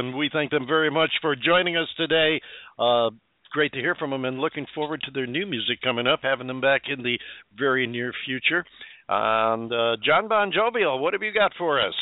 And 0.00 0.16
we 0.16 0.30
thank 0.32 0.50
them 0.50 0.66
very 0.66 0.90
much 0.90 1.10
for 1.20 1.36
joining 1.36 1.76
us 1.76 1.88
today. 1.98 2.40
Uh, 2.78 3.10
great 3.52 3.70
to 3.72 3.78
hear 3.78 3.94
from 3.94 4.10
them 4.10 4.24
and 4.24 4.38
looking 4.38 4.66
forward 4.74 5.02
to 5.04 5.10
their 5.10 5.26
new 5.26 5.44
music 5.44 5.82
coming 5.84 6.06
up, 6.06 6.20
having 6.22 6.46
them 6.46 6.62
back 6.62 6.82
in 6.88 7.02
the 7.02 7.18
very 7.58 7.86
near 7.86 8.10
future. 8.24 8.64
And 9.10 9.70
uh, 9.70 9.96
John 10.02 10.26
Bon 10.26 10.50
Jovial, 10.52 10.98
what 10.98 11.12
have 11.12 11.22
you 11.22 11.34
got 11.34 11.52
for 11.58 11.86
us? 11.86 11.92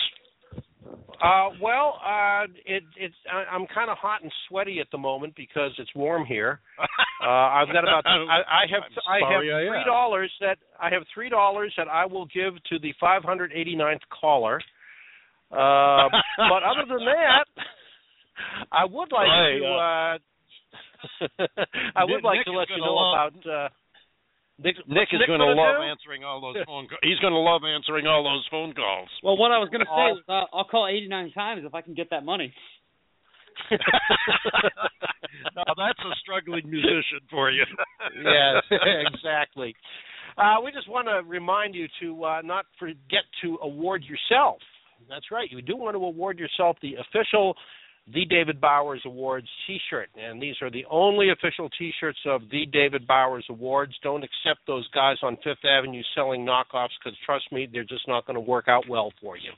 Uh, 1.21 1.51
well, 1.61 1.99
uh, 2.07 2.45
it, 2.65 2.85
it's 2.97 3.15
I, 3.29 3.53
I'm 3.53 3.67
kind 3.75 3.91
of 3.91 3.99
hot 3.99 4.23
and 4.23 4.31
sweaty 4.49 4.79
at 4.79 4.87
the 4.93 4.99
moment 4.99 5.35
because 5.35 5.73
it's 5.79 5.91
warm 5.95 6.25
here. 6.25 6.61
Uh, 7.21 7.27
I've 7.27 7.67
got 7.73 7.83
about 7.83 8.07
I, 8.07 8.63
I 8.63 8.63
have 8.71 8.85
I'm 9.11 9.33
have 9.35 9.43
three 9.43 9.85
dollars 9.85 10.31
that 10.41 10.59
I 10.81 10.89
have 10.91 11.03
three 11.13 11.29
dollars 11.29 11.75
that 11.77 11.89
I 11.89 12.07
will 12.07 12.27
give 12.27 12.55
to 12.71 12.79
the 12.79 12.95
589th 13.03 14.07
caller. 14.09 14.61
Uh, 15.51 16.07
but 16.39 16.63
other 16.63 16.87
than 16.87 17.05
that, 17.05 17.45
I 18.73 18.85
would 18.85 19.13
like 19.13 19.29
Hey, 19.29 19.59
to. 19.61 19.67
Uh, 19.67 20.19
I 21.97 22.05
would 22.05 22.17
Nick- 22.17 22.25
like 22.25 22.37
Nick 22.39 22.47
to 22.47 22.53
let 22.53 22.69
you 22.71 22.79
know 22.79 22.95
love- 22.95 23.33
about. 23.35 23.47
Uh, 23.47 23.69
Nick, 24.61 24.75
Nick 24.89 25.09
is 25.13 25.21
going 25.29 25.39
to 25.39 25.47
love 25.55 25.77
do? 25.79 25.83
answering 25.87 26.25
all 26.25 26.41
those 26.41 26.57
phone 26.67 26.89
calls. 26.89 26.99
He's 27.03 27.19
going 27.21 27.33
to 27.33 27.39
love 27.39 27.63
answering 27.63 28.09
all 28.09 28.25
those 28.25 28.45
phone 28.51 28.75
calls. 28.75 29.09
Well, 29.23 29.37
what 29.37 29.53
I 29.53 29.59
was 29.59 29.69
going 29.71 29.83
to 29.83 29.87
say 29.87 30.11
was 30.19 30.23
uh, 30.29 30.47
I'll 30.57 30.65
call 30.65 30.89
89 30.91 31.31
times 31.31 31.63
if 31.65 31.75
I 31.75 31.81
can 31.81 31.95
get 31.95 32.11
that 32.11 32.25
money. 32.25 32.53
now 35.57 35.65
that's 35.77 35.99
a 36.01 36.15
struggling 36.21 36.69
musician 36.69 37.21
for 37.31 37.51
you. 37.51 37.65
yes, 38.23 38.63
exactly. 39.15 39.75
Uh, 40.37 40.57
we 40.65 40.71
just 40.71 40.89
want 40.89 41.09
to 41.09 41.29
remind 41.29 41.75
you 41.75 41.87
to 42.01 42.25
uh, 42.25 42.41
not 42.45 42.67
forget 42.79 43.25
to 43.43 43.59
award 43.63 44.05
yourself. 44.05 44.59
That's 45.09 45.31
right. 45.31 45.51
You 45.51 45.63
do 45.63 45.77
want 45.77 45.95
to 45.97 46.05
award 46.05 46.39
yourself 46.39 46.77
the 46.83 46.95
official 46.97 47.55
The 48.15 48.25
David 48.25 48.59
Bowers 48.59 49.03
Awards 49.05 49.49
T-shirt, 49.67 50.09
and 50.17 50.41
these 50.41 50.55
are 50.63 50.71
the 50.71 50.87
only 50.91 51.29
official 51.31 51.69
T-shirts 51.79 52.19
of 52.25 52.41
The 52.51 52.65
David 52.65 53.07
Bowers 53.07 53.45
Awards. 53.51 53.93
Don't 54.03 54.25
accept 54.25 54.67
those 54.67 54.89
guys 54.95 55.17
on 55.23 55.37
Fifth 55.45 55.65
Avenue 55.65 56.03
selling 56.15 56.47
knockoffs 56.47 56.97
because 56.99 57.19
trust 57.27 57.45
me, 57.53 57.69
they're 57.71 57.85
just 57.85 58.09
not 58.09 58.27
going 58.27 58.37
to 58.37 58.41
work 58.41 58.65
out 58.67 58.85
well 58.89 59.13
for 59.21 59.37
you. 59.37 59.51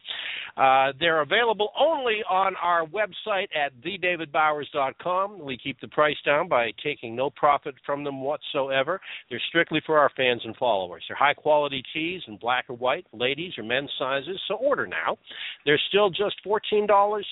Uh, 0.61 0.93
they're 0.99 1.21
available 1.21 1.71
only 1.79 2.23
on 2.29 2.57
our 2.57 2.85
website 2.87 3.47
at 3.55 3.73
thedavidbowers.com. 3.83 5.45
We 5.45 5.57
keep 5.57 5.81
the 5.81 5.89
price 5.89 6.17
down 6.27 6.49
by 6.49 6.73
taking 6.83 7.15
no 7.15 7.31
profit 7.31 7.77
from 7.87 8.03
them 8.03 8.21
whatsoever. 8.21 9.01
They're 9.29 9.41
strictly 9.49 9.81
for 9.87 9.97
our 9.97 10.11
fans 10.17 10.43
and 10.45 10.57
followers. 10.57 11.05
They're 11.09 11.17
high 11.17 11.35
quality 11.35 11.85
tees 11.95 12.23
in 12.27 12.37
black 12.37 12.65
or 12.69 12.75
white, 12.75 13.07
ladies 13.13 13.53
or 13.59 13.63
men's 13.63 13.91
sizes, 13.97 14.41
so 14.49 14.55
order 14.55 14.89
now. 14.89 15.19
They're 15.65 15.81
still 15.89 16.11
just 16.11 16.35
$14.30. 16.45 17.23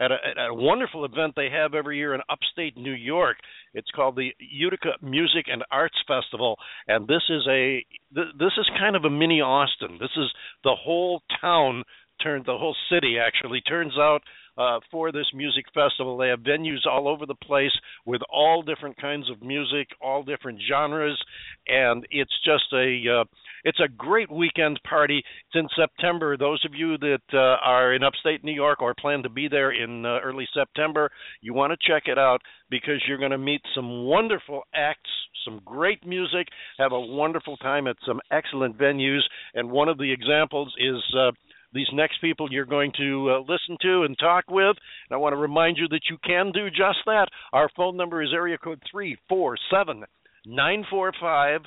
at 0.00 0.10
a, 0.10 0.14
at 0.14 0.48
a 0.48 0.54
wonderful 0.54 1.04
event 1.04 1.34
they 1.36 1.50
have 1.50 1.74
every 1.74 1.98
year 1.98 2.14
in 2.14 2.20
upstate 2.30 2.76
New 2.76 2.92
York. 2.92 3.36
It's 3.74 3.90
called 3.94 4.16
the 4.16 4.30
Utica 4.38 4.92
Music 5.02 5.46
and 5.46 5.62
Arts 5.70 5.98
Festival, 6.08 6.56
and 6.88 7.06
this 7.06 7.22
is 7.28 7.46
a 7.48 7.84
th- 8.14 8.34
this 8.38 8.52
is 8.58 8.68
kind 8.78 8.96
of 8.96 9.04
a 9.04 9.10
mini 9.10 9.40
Austin. 9.40 9.98
This 10.00 10.16
is 10.16 10.30
the 10.64 10.74
whole 10.74 11.22
town 11.40 11.84
turned 12.22 12.46
the 12.46 12.58
whole 12.58 12.76
city 12.90 13.16
actually 13.18 13.60
turns 13.62 13.94
out 13.98 14.20
uh, 14.60 14.78
for 14.90 15.10
this 15.10 15.26
music 15.34 15.64
festival. 15.72 16.18
They 16.18 16.28
have 16.28 16.40
venues 16.40 16.86
all 16.86 17.08
over 17.08 17.24
the 17.24 17.34
place 17.34 17.72
with 18.04 18.20
all 18.30 18.62
different 18.62 19.00
kinds 19.00 19.30
of 19.30 19.40
music, 19.42 19.88
all 20.02 20.22
different 20.22 20.60
genres, 20.68 21.18
and 21.66 22.06
it's 22.10 22.34
just 22.44 22.72
a 22.74 23.20
uh, 23.20 23.24
it's 23.64 23.80
a 23.80 23.88
great 23.88 24.30
weekend 24.30 24.80
party. 24.88 25.18
It's 25.18 25.54
in 25.54 25.68
September. 25.76 26.36
Those 26.36 26.62
of 26.64 26.74
you 26.74 26.98
that 26.98 27.22
uh, 27.32 27.56
are 27.64 27.94
in 27.94 28.02
upstate 28.02 28.44
New 28.44 28.52
York 28.52 28.82
or 28.82 28.94
plan 28.94 29.22
to 29.22 29.28
be 29.28 29.48
there 29.48 29.70
in 29.70 30.04
uh, 30.04 30.18
early 30.22 30.46
September, 30.52 31.10
you 31.40 31.54
want 31.54 31.72
to 31.72 31.90
check 31.90 32.04
it 32.06 32.18
out 32.18 32.40
because 32.70 33.02
you're 33.06 33.18
going 33.18 33.30
to 33.30 33.38
meet 33.38 33.62
some 33.74 34.04
wonderful 34.04 34.62
acts, 34.74 35.10
some 35.44 35.60
great 35.64 36.06
music, 36.06 36.48
have 36.78 36.92
a 36.92 37.00
wonderful 37.00 37.56
time 37.58 37.86
at 37.86 37.96
some 38.06 38.20
excellent 38.30 38.78
venues, 38.78 39.22
and 39.54 39.70
one 39.70 39.88
of 39.88 39.98
the 39.98 40.12
examples 40.12 40.74
is. 40.78 41.02
Uh, 41.16 41.32
these 41.72 41.88
next 41.92 42.20
people 42.20 42.48
you're 42.50 42.64
going 42.64 42.92
to 42.98 43.30
uh, 43.30 43.40
listen 43.40 43.76
to 43.82 44.02
and 44.02 44.18
talk 44.18 44.44
with. 44.50 44.76
And 45.08 45.12
I 45.12 45.16
want 45.16 45.32
to 45.32 45.38
remind 45.38 45.76
you 45.76 45.88
that 45.88 46.02
you 46.10 46.16
can 46.24 46.52
do 46.52 46.68
just 46.70 46.98
that. 47.06 47.28
Our 47.52 47.68
phone 47.76 47.96
number 47.96 48.22
is 48.22 48.30
area 48.34 48.58
code 48.58 48.82
three 48.90 49.16
four 49.28 49.56
seven 49.70 50.04
nine 50.46 50.84
four 50.90 51.12
five 51.20 51.60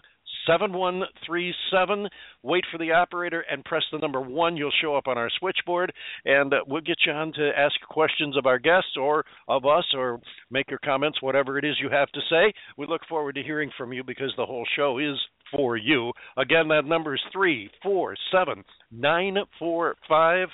seven 0.48 0.74
one 0.74 1.04
three 1.26 1.54
seven. 1.72 2.08
Wait 2.42 2.64
for 2.72 2.78
the 2.78 2.92
operator 2.92 3.46
and 3.50 3.64
press 3.64 3.84
the 3.92 3.98
number 4.00 4.22
one. 4.22 4.58
You'll 4.58 4.72
show 4.82 4.96
up 4.96 5.08
on 5.08 5.18
our 5.18 5.30
switchboard, 5.40 5.94
and 6.26 6.54
uh, 6.54 6.58
we'll 6.68 6.82
get 6.82 6.98
you 7.06 7.14
on 7.14 7.32
to 7.34 7.52
ask 7.58 7.74
questions 7.90 8.38
of 8.38 8.46
our 8.46 8.60
guests 8.60 8.98
or 9.00 9.24
of 9.48 9.66
us, 9.66 9.86
or 9.96 10.20
make 10.52 10.70
your 10.70 10.80
comments, 10.84 11.22
whatever 11.22 11.58
it 11.58 11.66
is 11.66 11.76
you 11.82 11.90
have 11.90 12.10
to 12.10 12.22
say. 12.30 12.54
We 12.78 12.88
look 12.88 13.02
forward 13.08 13.36
to 13.36 13.44
hearing 13.44 13.72
from 13.78 13.94
you 13.94 14.04
because 14.04 14.34
the 14.36 14.46
whole 14.46 14.66
show 14.76 14.98
is 15.00 15.18
for 15.56 15.78
you. 15.78 16.12
Again, 16.38 16.68
that 16.70 16.86
number 16.86 17.16
is 17.16 17.22
three 17.32 17.70
four 17.82 18.16
seven 18.32 18.64
nine 18.92 19.38
four 19.60 19.96
five 20.08 20.48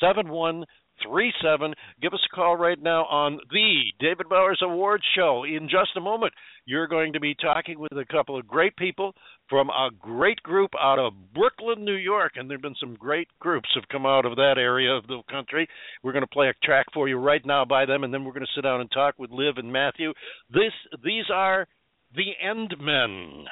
seven 0.00 0.28
one 0.28 0.64
three 1.02 1.32
seven. 1.42 1.74
Give 2.00 2.12
us 2.12 2.26
a 2.30 2.34
call 2.34 2.56
right 2.56 2.80
now 2.80 3.04
on 3.04 3.38
the 3.50 3.80
David 4.00 4.28
Bowers 4.28 4.60
Awards 4.62 5.04
Show. 5.16 5.44
In 5.44 5.68
just 5.68 5.96
a 5.96 6.00
moment, 6.00 6.32
you're 6.66 6.86
going 6.86 7.12
to 7.12 7.20
be 7.20 7.34
talking 7.34 7.78
with 7.78 7.92
a 7.92 8.04
couple 8.10 8.38
of 8.38 8.46
great 8.46 8.76
people 8.76 9.12
from 9.48 9.68
a 9.68 9.90
great 10.00 10.42
group 10.42 10.70
out 10.80 10.98
of 10.98 11.12
Brooklyn, 11.34 11.84
New 11.84 11.96
York, 11.96 12.32
and 12.36 12.48
there've 12.48 12.62
been 12.62 12.74
some 12.80 12.94
great 12.94 13.28
groups 13.38 13.68
have 13.74 13.88
come 13.90 14.06
out 14.06 14.24
of 14.24 14.36
that 14.36 14.54
area 14.56 14.92
of 14.92 15.06
the 15.06 15.20
country. 15.30 15.68
We're 16.02 16.12
going 16.12 16.22
to 16.22 16.28
play 16.28 16.48
a 16.48 16.66
track 16.66 16.86
for 16.94 17.08
you 17.08 17.18
right 17.18 17.44
now 17.44 17.64
by 17.64 17.84
them, 17.84 18.04
and 18.04 18.14
then 18.14 18.24
we're 18.24 18.32
going 18.32 18.46
to 18.46 18.52
sit 18.54 18.62
down 18.62 18.80
and 18.80 18.90
talk 18.90 19.18
with 19.18 19.30
Liv 19.30 19.58
and 19.58 19.72
Matthew. 19.72 20.12
This 20.50 20.72
these 21.04 21.26
are 21.32 21.66
the 22.14 22.32
End 22.42 22.74
Men. 22.80 23.44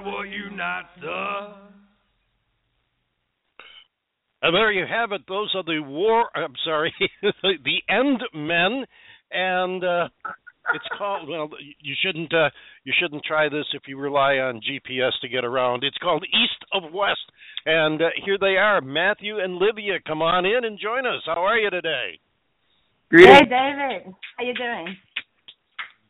stronger 0.00 0.04
than 0.04 0.12
what 0.12 0.28
unites 0.28 0.88
us. 1.02 1.56
And 4.42 4.54
there 4.54 4.72
you 4.72 4.86
have 4.86 5.12
it. 5.12 5.22
Those 5.28 5.52
are 5.54 5.62
the 5.64 5.80
war. 5.80 6.28
I'm 6.34 6.54
sorry, 6.64 6.94
the 7.42 7.82
End 7.90 8.22
Men, 8.34 8.86
and 9.30 9.84
uh, 9.84 10.08
it's 10.74 10.88
called. 10.96 11.28
Well, 11.28 11.50
you 11.80 11.94
shouldn't. 12.02 12.32
Uh, 12.32 12.48
you 12.84 12.92
shouldn't 12.98 13.22
try 13.24 13.50
this 13.50 13.66
if 13.74 13.82
you 13.86 13.98
rely 13.98 14.36
on 14.36 14.62
GPS 14.62 15.10
to 15.20 15.28
get 15.28 15.44
around. 15.44 15.84
It's 15.84 15.98
called 15.98 16.24
East 16.24 16.64
of 16.72 16.90
West, 16.90 17.20
and 17.66 18.00
uh, 18.00 18.08
here 18.24 18.38
they 18.40 18.56
are. 18.56 18.80
Matthew 18.80 19.40
and 19.40 19.56
Livia, 19.56 19.98
come 20.06 20.22
on 20.22 20.46
in 20.46 20.64
and 20.64 20.78
join 20.78 21.06
us. 21.06 21.20
How 21.26 21.44
are 21.44 21.58
you 21.58 21.68
today? 21.68 22.18
Hey, 23.10 23.40
David. 23.40 24.14
How 24.38 24.44
you 24.44 24.54
doing? 24.54 24.96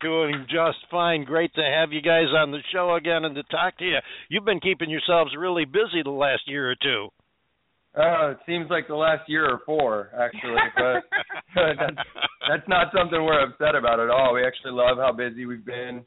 Doing 0.01 0.47
just 0.49 0.79
fine. 0.91 1.25
Great 1.25 1.53
to 1.55 1.63
have 1.63 1.93
you 1.93 2.01
guys 2.01 2.27
on 2.37 2.51
the 2.51 2.61
show 2.73 2.95
again 2.95 3.25
and 3.25 3.35
to 3.35 3.43
talk 3.45 3.77
to 3.79 3.85
you. 3.85 3.99
You've 4.29 4.45
been 4.45 4.61
keeping 4.61 4.89
yourselves 4.89 5.33
really 5.39 5.65
busy 5.65 6.03
the 6.03 6.11
last 6.11 6.43
year 6.47 6.71
or 6.71 6.77
two. 6.83 7.09
Uh, 7.95 8.31
it 8.31 8.39
seems 8.47 8.71
like 8.71 8.87
the 8.87 8.95
last 8.95 9.29
year 9.29 9.45
or 9.47 9.61
four, 9.67 10.11
actually, 10.19 10.61
but 10.77 11.05
that's, 11.55 12.09
that's 12.49 12.69
not 12.69 12.87
something 12.97 13.23
we're 13.23 13.45
upset 13.45 13.75
about 13.75 13.99
at 13.99 14.11
all. 14.11 14.35
We 14.35 14.47
actually 14.47 14.73
love 14.73 14.97
how 14.99 15.13
busy 15.13 15.45
we've 15.45 15.65
been. 15.65 16.05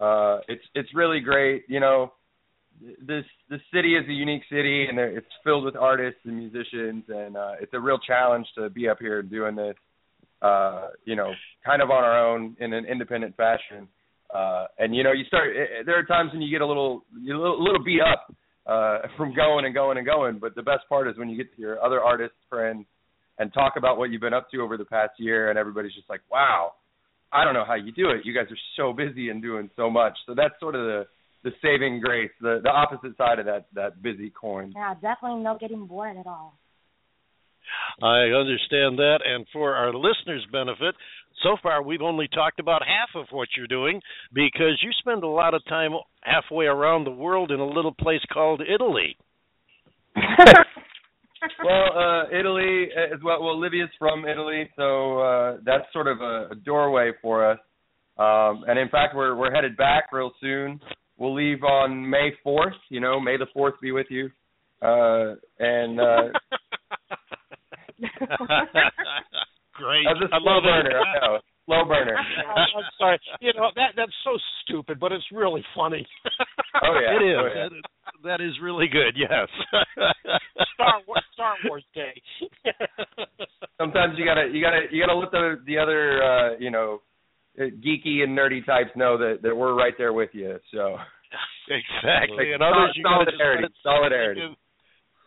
Uh, 0.00 0.38
it's 0.48 0.62
it's 0.74 0.88
really 0.94 1.20
great. 1.20 1.64
You 1.68 1.80
know, 1.80 2.12
this 2.80 3.24
this 3.50 3.60
city 3.74 3.94
is 3.96 4.08
a 4.08 4.12
unique 4.12 4.42
city, 4.50 4.86
and 4.88 4.98
it's 4.98 5.26
filled 5.44 5.64
with 5.64 5.76
artists 5.76 6.20
and 6.24 6.36
musicians, 6.36 7.04
and 7.08 7.36
uh, 7.36 7.52
it's 7.60 7.74
a 7.74 7.80
real 7.80 7.98
challenge 7.98 8.46
to 8.56 8.70
be 8.70 8.88
up 8.88 8.98
here 9.00 9.22
doing 9.22 9.54
this. 9.54 9.74
Uh, 10.40 10.88
you 11.04 11.16
know, 11.16 11.32
kind 11.64 11.82
of 11.82 11.90
on 11.90 12.04
our 12.04 12.16
own 12.28 12.56
in 12.60 12.72
an 12.72 12.84
independent 12.84 13.36
fashion. 13.36 13.88
Uh, 14.32 14.66
and 14.78 14.94
you 14.94 15.02
know, 15.02 15.10
you 15.12 15.24
start. 15.24 15.48
eh, 15.56 15.80
eh, 15.80 15.82
There 15.84 15.98
are 15.98 16.04
times 16.04 16.32
when 16.32 16.42
you 16.42 16.50
get 16.50 16.60
a 16.60 16.66
little, 16.66 17.04
a 17.16 17.18
little, 17.26 17.62
little 17.62 17.82
beat 17.82 18.00
up 18.00 18.32
uh, 18.66 18.98
from 19.16 19.34
going 19.34 19.64
and 19.64 19.74
going 19.74 19.96
and 19.98 20.06
going. 20.06 20.38
But 20.38 20.54
the 20.54 20.62
best 20.62 20.82
part 20.88 21.08
is 21.08 21.16
when 21.18 21.28
you 21.28 21.36
get 21.36 21.52
to 21.56 21.60
your 21.60 21.82
other 21.82 22.00
artist 22.00 22.34
friends 22.48 22.84
and 23.38 23.52
talk 23.52 23.74
about 23.76 23.98
what 23.98 24.10
you've 24.10 24.20
been 24.20 24.34
up 24.34 24.50
to 24.50 24.58
over 24.60 24.76
the 24.76 24.84
past 24.84 25.12
year, 25.18 25.50
and 25.50 25.58
everybody's 25.58 25.94
just 25.94 26.08
like, 26.10 26.20
"Wow, 26.30 26.74
I 27.32 27.44
don't 27.44 27.54
know 27.54 27.64
how 27.66 27.74
you 27.74 27.90
do 27.92 28.10
it. 28.10 28.24
You 28.24 28.34
guys 28.34 28.46
are 28.50 28.58
so 28.76 28.92
busy 28.92 29.30
and 29.30 29.40
doing 29.42 29.70
so 29.76 29.88
much." 29.90 30.16
So 30.26 30.34
that's 30.34 30.54
sort 30.60 30.74
of 30.76 30.82
the 30.82 31.06
the 31.44 31.50
saving 31.62 32.00
grace, 32.00 32.30
the 32.40 32.60
the 32.62 32.68
opposite 32.70 33.16
side 33.16 33.38
of 33.38 33.46
that 33.46 33.66
that 33.74 34.02
busy 34.02 34.30
coin. 34.30 34.72
Yeah, 34.76 34.94
definitely 34.94 35.42
no 35.42 35.56
getting 35.58 35.86
bored 35.86 36.16
at 36.16 36.26
all. 36.26 36.54
I 38.02 38.30
understand 38.34 38.98
that, 38.98 39.18
and 39.24 39.46
for 39.52 39.74
our 39.74 39.92
listeners' 39.92 40.46
benefit, 40.52 40.94
so 41.42 41.56
far 41.62 41.82
we've 41.82 42.02
only 42.02 42.28
talked 42.28 42.60
about 42.60 42.82
half 42.82 43.20
of 43.20 43.28
what 43.30 43.48
you're 43.56 43.66
doing 43.66 44.00
because 44.32 44.80
you 44.82 44.90
spend 45.00 45.22
a 45.22 45.28
lot 45.28 45.54
of 45.54 45.64
time 45.66 45.92
halfway 46.22 46.66
around 46.66 47.04
the 47.04 47.10
world 47.10 47.50
in 47.50 47.60
a 47.60 47.66
little 47.66 47.94
place 47.94 48.20
called 48.32 48.60
Italy. 48.62 49.16
well, 51.64 51.86
uh, 51.96 52.28
Italy 52.30 52.88
as 53.12 53.20
well. 53.22 53.42
Well, 53.42 53.58
Livia's 53.58 53.90
from 53.98 54.24
Italy, 54.24 54.68
so 54.76 55.20
uh, 55.20 55.56
that's 55.64 55.84
sort 55.92 56.08
of 56.08 56.20
a, 56.20 56.48
a 56.52 56.54
doorway 56.64 57.12
for 57.22 57.50
us. 57.50 57.58
Um, 58.18 58.64
and 58.66 58.78
in 58.78 58.88
fact, 58.88 59.14
we're 59.14 59.36
we're 59.36 59.54
headed 59.54 59.76
back 59.76 60.12
real 60.12 60.32
soon. 60.40 60.80
We'll 61.18 61.34
leave 61.34 61.62
on 61.62 62.08
May 62.08 62.30
fourth. 62.42 62.74
You 62.88 63.00
know, 63.00 63.20
May 63.20 63.36
the 63.36 63.46
fourth 63.54 63.74
be 63.80 63.92
with 63.92 64.06
you. 64.10 64.30
Uh, 64.82 65.34
and 65.58 66.00
uh, 66.00 66.28
Great. 69.74 70.04
that's 70.06 70.20
a 70.32 70.34
I 70.34 70.38
slow 70.40 70.52
love 70.58 70.64
it. 70.64 70.90
burner. 70.90 70.98
I 71.00 71.14
know, 71.20 71.38
slow 71.66 71.84
burner. 71.84 72.16
I'm 72.76 72.84
sorry. 72.98 73.18
You 73.40 73.52
know 73.54 73.70
that 73.76 73.92
that's 73.96 74.12
so 74.24 74.36
stupid, 74.64 74.98
but 74.98 75.12
it's 75.12 75.24
really 75.32 75.64
funny. 75.76 76.06
Oh 76.80 76.94
yeah, 77.02 77.16
It 77.16 77.22
is. 77.26 77.36
Oh, 77.40 77.46
yeah. 77.48 77.54
That 77.68 77.74
is- 77.74 77.82
that 78.24 78.40
is 78.40 78.52
really 78.62 78.86
good. 78.88 79.14
Yes. 79.16 79.48
Star 80.74 81.00
Wars, 81.06 81.22
Star 81.34 81.54
Wars 81.68 81.84
Day. 81.94 82.14
Sometimes 83.80 84.14
you 84.18 84.24
gotta 84.24 84.48
you 84.52 84.60
gotta 84.62 84.82
you 84.90 85.00
gotta 85.04 85.18
let 85.18 85.30
the 85.32 85.60
the 85.66 85.76
other 85.78 86.22
uh, 86.22 86.56
you 86.58 86.70
know 86.70 87.00
uh, 87.60 87.64
geeky 87.84 88.22
and 88.22 88.36
nerdy 88.36 88.64
types 88.64 88.90
know 88.96 89.18
that 89.18 89.40
that 89.42 89.54
we're 89.56 89.74
right 89.74 89.94
there 89.98 90.12
with 90.12 90.30
you. 90.34 90.56
So 90.72 90.96
exactly. 91.68 92.36
Like 92.36 92.54
and 92.54 92.62
others 92.62 92.94
you 92.96 93.02
solidarity, 93.02 93.68
solidarity. 93.82 94.40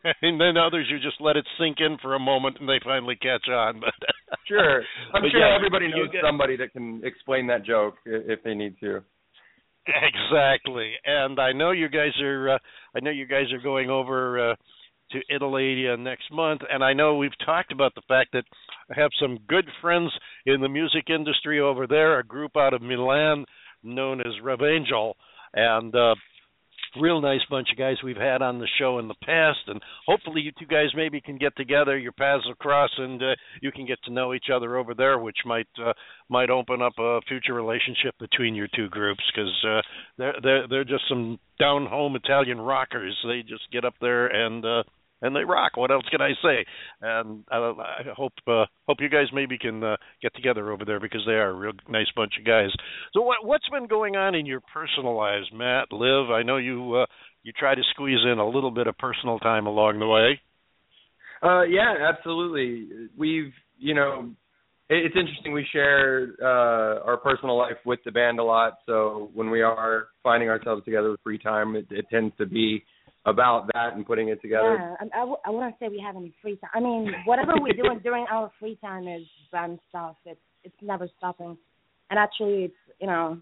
And 0.21 0.39
then 0.41 0.57
others 0.57 0.87
you 0.89 0.97
just 0.99 1.21
let 1.21 1.37
it 1.37 1.45
sink 1.59 1.77
in 1.79 1.97
for 2.01 2.15
a 2.15 2.19
moment 2.19 2.57
and 2.59 2.67
they 2.67 2.79
finally 2.83 3.15
catch 3.15 3.47
on. 3.49 3.79
But 3.79 3.93
Sure, 4.47 4.81
I'm 5.13 5.21
But 5.21 5.31
sure 5.31 5.39
yeah, 5.39 5.55
everybody 5.55 5.87
knows 5.87 6.09
get- 6.11 6.23
somebody 6.25 6.57
that 6.57 6.73
can 6.73 7.01
explain 7.03 7.47
that 7.47 7.65
joke 7.65 7.95
if 8.05 8.41
they 8.43 8.53
need 8.55 8.79
to. 8.79 9.01
Exactly. 9.87 10.93
And 11.05 11.39
I 11.39 11.51
know 11.53 11.71
you 11.71 11.89
guys 11.89 12.19
are 12.21 12.51
uh, 12.51 12.57
I 12.95 12.99
know 12.99 13.11
you 13.11 13.25
guys 13.25 13.51
are 13.51 13.61
going 13.61 13.89
over 13.89 14.51
uh 14.51 14.55
to 15.11 15.19
Italy 15.35 15.87
uh, 15.91 15.97
next 15.97 16.31
month. 16.31 16.61
And 16.71 16.81
I 16.83 16.93
know 16.93 17.17
we've 17.17 17.37
talked 17.45 17.73
about 17.73 17.93
the 17.95 18.01
fact 18.07 18.29
that 18.31 18.45
I 18.89 18.97
have 18.97 19.11
some 19.21 19.39
good 19.49 19.65
friends 19.81 20.09
in 20.45 20.61
the 20.61 20.69
music 20.69 21.09
industry 21.09 21.59
over 21.59 21.85
there, 21.85 22.17
a 22.19 22.23
group 22.23 22.51
out 22.55 22.73
of 22.73 22.81
Milan 22.81 23.43
known 23.83 24.21
as 24.21 24.27
Rev 24.41 24.61
Angel, 24.61 25.17
and 25.53 25.93
uh, 25.93 26.15
real 26.99 27.21
nice 27.21 27.41
bunch 27.49 27.69
of 27.71 27.77
guys 27.77 27.97
we've 28.03 28.17
had 28.17 28.41
on 28.41 28.59
the 28.59 28.67
show 28.79 28.99
in 28.99 29.07
the 29.07 29.15
past, 29.23 29.59
and 29.67 29.81
hopefully 30.05 30.41
you 30.41 30.51
two 30.59 30.65
guys 30.65 30.87
maybe 30.95 31.21
can 31.21 31.37
get 31.37 31.55
together, 31.55 31.97
your 31.97 32.11
paths 32.11 32.45
will 32.45 32.55
cross, 32.55 32.89
and 32.97 33.21
uh, 33.21 33.35
you 33.61 33.71
can 33.71 33.85
get 33.85 34.01
to 34.03 34.11
know 34.13 34.33
each 34.33 34.47
other 34.53 34.77
over 34.77 34.93
there, 34.93 35.19
which 35.19 35.37
might 35.45 35.67
uh, 35.83 35.93
might 36.29 36.49
open 36.49 36.81
up 36.81 36.93
a 36.99 37.19
future 37.27 37.53
relationship 37.53 38.15
between 38.19 38.55
your 38.55 38.67
two 38.75 38.89
groups 38.89 39.23
because 39.33 39.65
uh, 39.67 39.81
they're 40.17 40.35
they're 40.43 40.67
they're 40.67 40.83
just 40.83 41.03
some 41.07 41.39
down 41.59 41.85
home 41.85 42.15
Italian 42.15 42.59
rockers. 42.59 43.17
They 43.25 43.41
just 43.41 43.71
get 43.71 43.85
up 43.85 43.95
there 44.01 44.27
and. 44.27 44.65
uh 44.65 44.83
and 45.21 45.35
they 45.35 45.43
rock. 45.43 45.77
What 45.77 45.91
else 45.91 46.05
can 46.09 46.21
I 46.21 46.31
say? 46.41 46.65
And 47.01 47.43
I, 47.51 47.57
I 47.57 48.01
hope 48.15 48.33
uh, 48.47 48.65
hope 48.87 48.97
you 48.99 49.09
guys 49.09 49.27
maybe 49.33 49.57
can 49.57 49.83
uh, 49.83 49.97
get 50.21 50.33
together 50.35 50.71
over 50.71 50.85
there 50.85 50.99
because 50.99 51.21
they 51.25 51.33
are 51.33 51.49
a 51.49 51.53
real 51.53 51.73
nice 51.89 52.07
bunch 52.15 52.33
of 52.39 52.45
guys. 52.45 52.69
So 53.13 53.21
what 53.21 53.45
what's 53.45 53.69
been 53.69 53.87
going 53.87 54.15
on 54.15 54.35
in 54.35 54.45
your 54.45 54.61
personal 54.73 55.15
lives, 55.15 55.47
Matt, 55.53 55.91
Liv? 55.91 56.29
I 56.31 56.43
know 56.43 56.57
you 56.57 56.95
uh, 56.95 57.05
you 57.43 57.51
try 57.51 57.75
to 57.75 57.81
squeeze 57.91 58.19
in 58.31 58.39
a 58.39 58.47
little 58.47 58.71
bit 58.71 58.87
of 58.87 58.97
personal 58.97 59.39
time 59.39 59.67
along 59.67 59.99
the 59.99 60.07
way. 60.07 60.39
Uh, 61.43 61.63
yeah, 61.63 61.95
absolutely. 62.07 63.09
We've, 63.17 63.51
you 63.79 63.95
know, 63.95 64.29
it's 64.89 65.15
interesting. 65.15 65.53
We 65.53 65.65
share 65.71 66.33
uh, 66.41 67.03
our 67.03 67.17
personal 67.17 67.57
life 67.57 67.77
with 67.85 67.99
the 68.05 68.11
band 68.11 68.39
a 68.39 68.43
lot. 68.43 68.73
So 68.85 69.31
when 69.33 69.49
we 69.49 69.61
are 69.61 70.09
finding 70.21 70.49
ourselves 70.49 70.85
together 70.85 71.11
with 71.11 71.19
free 71.23 71.39
time, 71.39 71.75
it, 71.75 71.87
it 71.89 72.05
tends 72.11 72.35
to 72.37 72.45
be 72.45 72.83
about 73.25 73.67
that 73.73 73.93
and 73.93 74.05
putting 74.05 74.29
it 74.29 74.41
together. 74.41 74.77
Yeah, 74.79 74.95
I, 74.99 75.17
I, 75.17 75.19
w- 75.19 75.37
I 75.45 75.49
wouldn't 75.49 75.75
say 75.79 75.89
we 75.89 76.03
have 76.05 76.15
any 76.15 76.33
free 76.41 76.57
time. 76.57 76.69
I 76.73 76.79
mean, 76.79 77.11
whatever 77.25 77.53
we 77.61 77.71
do 77.73 77.83
during 78.03 78.25
our 78.31 78.51
free 78.59 78.77
time 78.81 79.07
is 79.07 79.23
band 79.51 79.79
stuff. 79.89 80.15
It's 80.25 80.39
it's 80.63 80.75
never 80.81 81.09
stopping, 81.17 81.57
and 82.09 82.19
actually, 82.19 82.65
it's 82.65 82.75
you 82.99 83.07
know, 83.07 83.39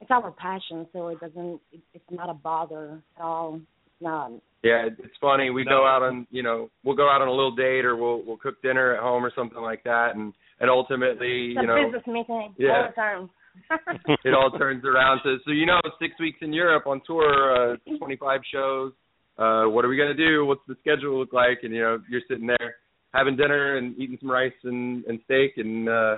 it's 0.00 0.10
our 0.10 0.30
passion, 0.32 0.86
so 0.92 1.08
it 1.08 1.20
doesn't. 1.20 1.60
It, 1.72 1.80
it's 1.94 2.04
not 2.10 2.30
a 2.30 2.34
bother 2.34 3.00
at 3.16 3.22
all. 3.22 3.56
It's 3.86 4.02
not. 4.02 4.32
Yeah, 4.62 4.86
it's 4.86 5.16
funny. 5.20 5.50
We 5.50 5.64
go 5.64 5.86
out 5.86 6.02
on, 6.02 6.26
you 6.30 6.42
know, 6.42 6.70
we'll 6.82 6.96
go 6.96 7.08
out 7.08 7.22
on 7.22 7.28
a 7.28 7.30
little 7.30 7.54
date 7.54 7.84
or 7.84 7.94
we'll 7.96 8.24
we'll 8.24 8.36
cook 8.36 8.60
dinner 8.62 8.94
at 8.94 9.00
home 9.00 9.24
or 9.24 9.32
something 9.34 9.60
like 9.60 9.84
that, 9.84 10.14
and 10.14 10.32
and 10.60 10.70
ultimately, 10.70 11.50
It's 11.50 11.58
a 11.58 11.62
you 11.62 11.66
know, 11.66 11.84
business 11.84 12.02
meeting 12.06 12.54
yeah. 12.58 12.70
all 12.70 12.88
the 12.88 12.94
time. 12.94 13.30
it 14.24 14.34
all 14.34 14.50
turns 14.58 14.84
around 14.84 15.20
to 15.22 15.38
so 15.44 15.50
you 15.50 15.66
know 15.66 15.80
six 16.00 16.14
weeks 16.20 16.38
in 16.42 16.52
Europe 16.52 16.86
on 16.86 17.00
tour, 17.06 17.74
uh, 17.74 17.96
25 17.98 18.40
shows. 18.52 18.92
Uh, 19.38 19.64
what 19.64 19.84
are 19.84 19.88
we 19.88 19.96
gonna 19.96 20.14
do? 20.14 20.46
What's 20.46 20.62
the 20.66 20.76
schedule 20.80 21.18
look 21.18 21.32
like? 21.32 21.58
And 21.62 21.74
you 21.74 21.82
know 21.82 21.98
you're 22.08 22.22
sitting 22.28 22.46
there 22.46 22.76
having 23.12 23.36
dinner 23.36 23.76
and 23.76 23.96
eating 23.98 24.18
some 24.20 24.30
rice 24.30 24.52
and, 24.64 25.04
and 25.04 25.18
steak 25.24 25.52
and 25.56 25.88
uh, 25.88 26.16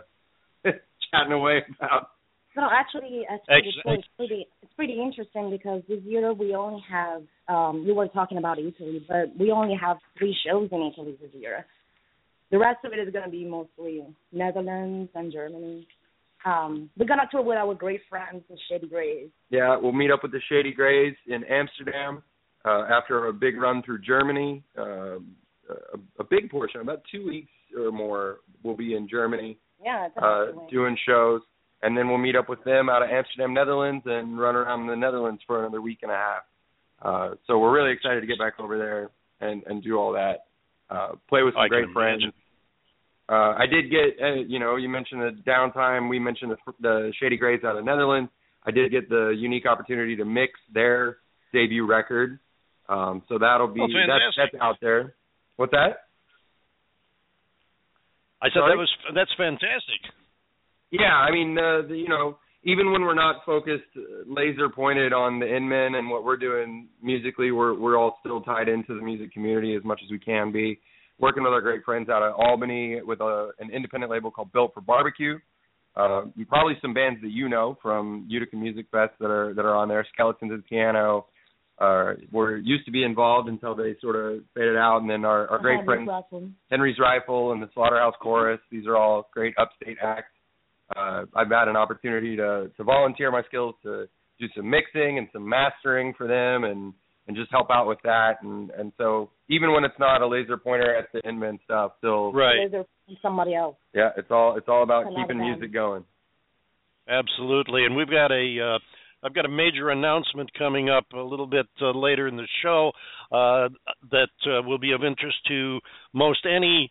chatting 1.11 1.33
away 1.33 1.63
about. 1.79 2.11
No, 2.57 2.69
actually, 2.73 3.23
actually 3.31 3.55
Ex- 3.57 3.67
it's 3.87 4.09
pretty 4.17 4.47
it's 4.63 4.73
pretty 4.75 5.01
interesting 5.01 5.51
because 5.51 5.83
this 5.89 6.01
year 6.03 6.33
we 6.33 6.55
only 6.55 6.83
have 6.91 7.23
um 7.49 7.85
you 7.87 7.95
were 7.95 8.09
talking 8.09 8.39
about 8.39 8.59
Italy, 8.59 9.05
but 9.09 9.37
we 9.39 9.53
only 9.53 9.77
have 9.81 9.99
three 10.19 10.37
shows 10.45 10.69
in 10.73 10.91
Italy 10.93 11.17
this 11.21 11.31
year. 11.35 11.67
The 12.51 12.59
rest 12.59 12.79
of 12.85 12.93
it 12.93 12.99
is 12.99 13.13
gonna 13.13 13.31
be 13.31 13.45
mostly 13.45 14.05
Netherlands 14.33 15.11
and 15.15 15.33
Germany. 15.33 15.87
Um 16.45 16.91
we're 16.99 17.07
gonna 17.07 17.29
tour 17.31 17.43
with 17.43 17.59
our 17.59 17.75
great 17.75 18.01
friends 18.09 18.43
the 18.51 18.57
Shady 18.69 18.89
Grays. 18.89 19.29
Yeah, 19.51 19.77
we'll 19.81 19.93
meet 19.93 20.11
up 20.11 20.25
with 20.25 20.33
the 20.33 20.41
Shady 20.49 20.73
Grays 20.73 21.15
in 21.29 21.45
Amsterdam 21.45 22.25
uh, 22.65 22.85
after 22.91 23.27
a 23.27 23.33
big 23.33 23.61
run 23.61 23.83
through 23.83 24.01
Germany. 24.01 24.63
Uh, 24.77 25.19
a, 25.69 25.99
a 26.21 26.25
big 26.25 26.51
portion, 26.51 26.81
about 26.81 27.03
two 27.13 27.27
weeks 27.27 27.51
or 27.79 27.93
more, 27.93 28.39
will 28.63 28.77
be 28.77 28.95
in 28.95 29.09
Germany. 29.09 29.59
Yeah, 29.85 30.09
uh, 30.21 30.47
doing 30.71 30.97
shows, 31.07 31.41
and 31.83 31.97
then 31.97 32.09
we'll 32.09 32.19
meet 32.19 32.35
up 32.35 32.49
with 32.49 32.63
them 32.65 32.89
out 32.89 33.03
of 33.03 33.11
Amsterdam, 33.11 33.55
Netherlands, 33.55 34.03
and 34.07 34.39
run 34.39 34.57
around 34.57 34.87
the 34.89 34.97
Netherlands 34.97 35.41
for 35.47 35.61
another 35.61 35.81
week 35.81 35.99
and 36.03 36.11
a 36.11 36.15
half. 36.15 36.43
Uh, 37.01 37.35
so 37.47 37.59
we're 37.59 37.73
really 37.73 37.93
excited 37.93 38.21
to 38.21 38.27
get 38.27 38.39
back 38.39 38.55
over 38.59 38.77
there 38.77 39.11
and 39.41 39.63
and 39.67 39.83
do 39.83 39.97
all 39.97 40.13
that. 40.13 40.47
Uh, 40.91 41.13
play 41.29 41.43
with 41.43 41.55
some 41.55 41.63
I 41.63 41.69
great 41.69 41.93
friends. 41.93 42.23
imagine. 42.23 42.33
Uh, 43.29 43.55
I 43.59 43.67
did 43.67 43.91
get, 43.91 44.23
uh, 44.23 44.35
you 44.47 44.59
know, 44.59 44.77
you 44.77 44.89
mentioned 44.89 45.21
the 45.21 45.37
downtime. 45.47 46.09
We 46.09 46.19
mentioned 46.19 46.51
the, 46.51 46.73
the 46.81 47.13
Shady 47.21 47.37
Grays 47.37 47.63
out 47.63 47.77
of 47.77 47.85
Netherlands. 47.85 48.31
I 48.65 48.71
did 48.71 48.91
get 48.91 49.11
the 49.11 49.35
unique 49.37 49.67
opportunity 49.67 50.17
to 50.17 50.25
mix 50.25 50.53
their 50.73 51.19
debut 51.53 51.87
record. 51.87 52.39
Um, 52.89 53.23
so 53.29 53.39
that'll 53.39 53.69
be 53.69 53.81
Oh, 53.81 53.87
that's 53.87 54.37
that's 54.37 54.63
out 54.63 54.77
there. 54.81 55.15
What's 55.57 55.73
that? 55.73 56.09
I 58.41 58.47
said 58.49 58.61
Sorry? 58.61 58.73
that 58.73 58.79
was 58.79 58.91
that's 59.15 59.31
fantastic. 59.37 60.01
Yeah, 60.91 61.13
I 61.13 61.31
mean, 61.31 61.59
uh, 61.59 61.83
the, 61.87 61.97
you 61.97 62.09
know, 62.09 62.39
even 62.65 62.93
when 62.93 63.03
we're 63.03 63.15
not 63.15 63.45
focused, 63.45 63.85
uh, 63.97 64.25
laser 64.27 64.69
pointed 64.69 65.13
on 65.13 65.39
the 65.39 65.47
End 65.47 65.69
Men 65.69 65.97
and 65.97 66.09
what 66.09 66.25
we're 66.25 66.37
doing 66.37 66.89
musically, 67.03 67.51
we're 67.51 67.79
we're 67.79 67.97
all 67.97 68.19
still 68.21 68.41
tied 68.41 68.69
into 68.69 68.95
the 68.95 69.03
music 69.03 69.33
community 69.33 69.75
as 69.75 69.85
much 69.85 70.01
as 70.05 70.11
we 70.11 70.19
can 70.19 70.53
be. 70.53 70.81
Working 71.19 71.43
with 71.43 71.53
our 71.53 71.61
great 71.61 71.85
friends 71.85 72.09
out 72.09 72.23
of 72.23 72.35
Albany 72.39 73.01
with 73.03 73.21
a, 73.21 73.51
an 73.59 73.71
independent 73.71 74.11
label 74.11 74.31
called 74.31 74.53
Built 74.53 74.73
for 74.73 74.81
Barbecue. 74.81 75.37
Uh, 75.97 76.27
probably 76.49 76.75
some 76.81 76.95
bands 76.95 77.21
that 77.23 77.33
you 77.33 77.49
know 77.49 77.77
from 77.83 78.25
Utica 78.29 78.55
Music 78.55 78.87
Fest 78.93 79.15
that 79.19 79.31
are 79.31 79.53
that 79.55 79.65
are 79.65 79.75
on 79.75 79.89
there. 79.89 80.07
Skeletons 80.15 80.53
at 80.53 80.59
the 80.59 80.63
Piano. 80.63 81.27
Uh, 81.81 82.15
were 82.33 82.57
used 82.57 82.85
to 82.85 82.91
be 82.91 83.05
involved 83.05 83.49
until 83.49 83.73
they 83.73 83.95
sort 84.01 84.17
of 84.17 84.41
faded 84.53 84.77
out, 84.77 85.01
and 85.01 85.09
then 85.09 85.25
our, 85.25 85.47
our 85.49 85.61
great 85.61 85.77
Okay, 85.79 85.85
friends 85.87 86.09
no. 86.09 86.51
Henry's 86.71 86.99
Rifle 86.99 87.53
and 87.53 87.63
the 87.63 87.69
Slaughterhouse 87.73 88.15
Chorus. 88.21 88.59
These 88.73 88.87
are 88.89 88.97
all 88.97 89.29
great 89.33 89.55
upstate 89.57 89.97
acts. 90.03 90.33
Uh, 90.97 91.27
I've 91.37 91.51
had 91.51 91.69
an 91.69 91.77
opportunity 91.77 92.35
to 92.37 92.71
to 92.77 92.83
volunteer 92.83 93.31
my 93.31 93.43
skills 93.47 93.77
to 93.85 94.09
do 94.41 94.47
some 94.57 94.69
mixing 94.69 95.19
and 95.19 95.29
some 95.33 95.49
mastering 95.49 96.15
for 96.19 96.27
them, 96.27 96.65
and 96.65 96.93
and 97.29 97.37
just 97.37 97.51
help 97.53 97.69
out 97.71 97.87
with 97.87 97.99
that. 98.03 98.43
And 98.43 98.71
and 98.71 98.91
so 98.99 99.31
even 99.49 99.73
when 99.73 99.85
it's 99.85 99.99
not 100.01 100.21
a 100.21 100.27
laser 100.27 100.57
pointer 100.57 100.97
at 100.97 101.13
the 101.13 101.25
End 101.25 101.39
Men 101.39 101.61
stuff, 101.65 101.93
still 101.99 102.33
Right. 102.33 102.59
Laser 102.65 102.85
somebody 103.23 103.55
else. 103.55 103.77
yeah, 103.95 104.11
it's 104.17 104.31
all 104.33 104.57
it's 104.57 104.69
all 104.69 104.83
about 104.83 105.05
keeping 105.15 105.39
music 105.39 105.73
going. 105.73 106.05
Absolutely, 107.09 107.85
and 107.87 107.97
we've 107.97 108.11
got 108.11 108.31
a 108.33 108.75
uh, 108.75 108.79
I've 109.23 109.35
got 109.35 109.45
a 109.45 109.49
major 109.49 109.91
announcement 109.91 110.51
coming 110.57 110.89
up 110.91 111.07
a 111.13 111.21
little 111.21 111.47
bit 111.47 111.67
uh, 111.81 111.91
later 111.91 112.29
in 112.29 112.37
the 112.37 112.47
show 112.63 112.93
uh, 113.33 113.69
that 114.11 114.29
uh, 114.47 114.63
will 114.63 114.79
be 114.79 114.93
of 114.93 115.05
interest 115.05 115.37
to 115.49 115.81
most 116.13 116.47
any 116.47 116.91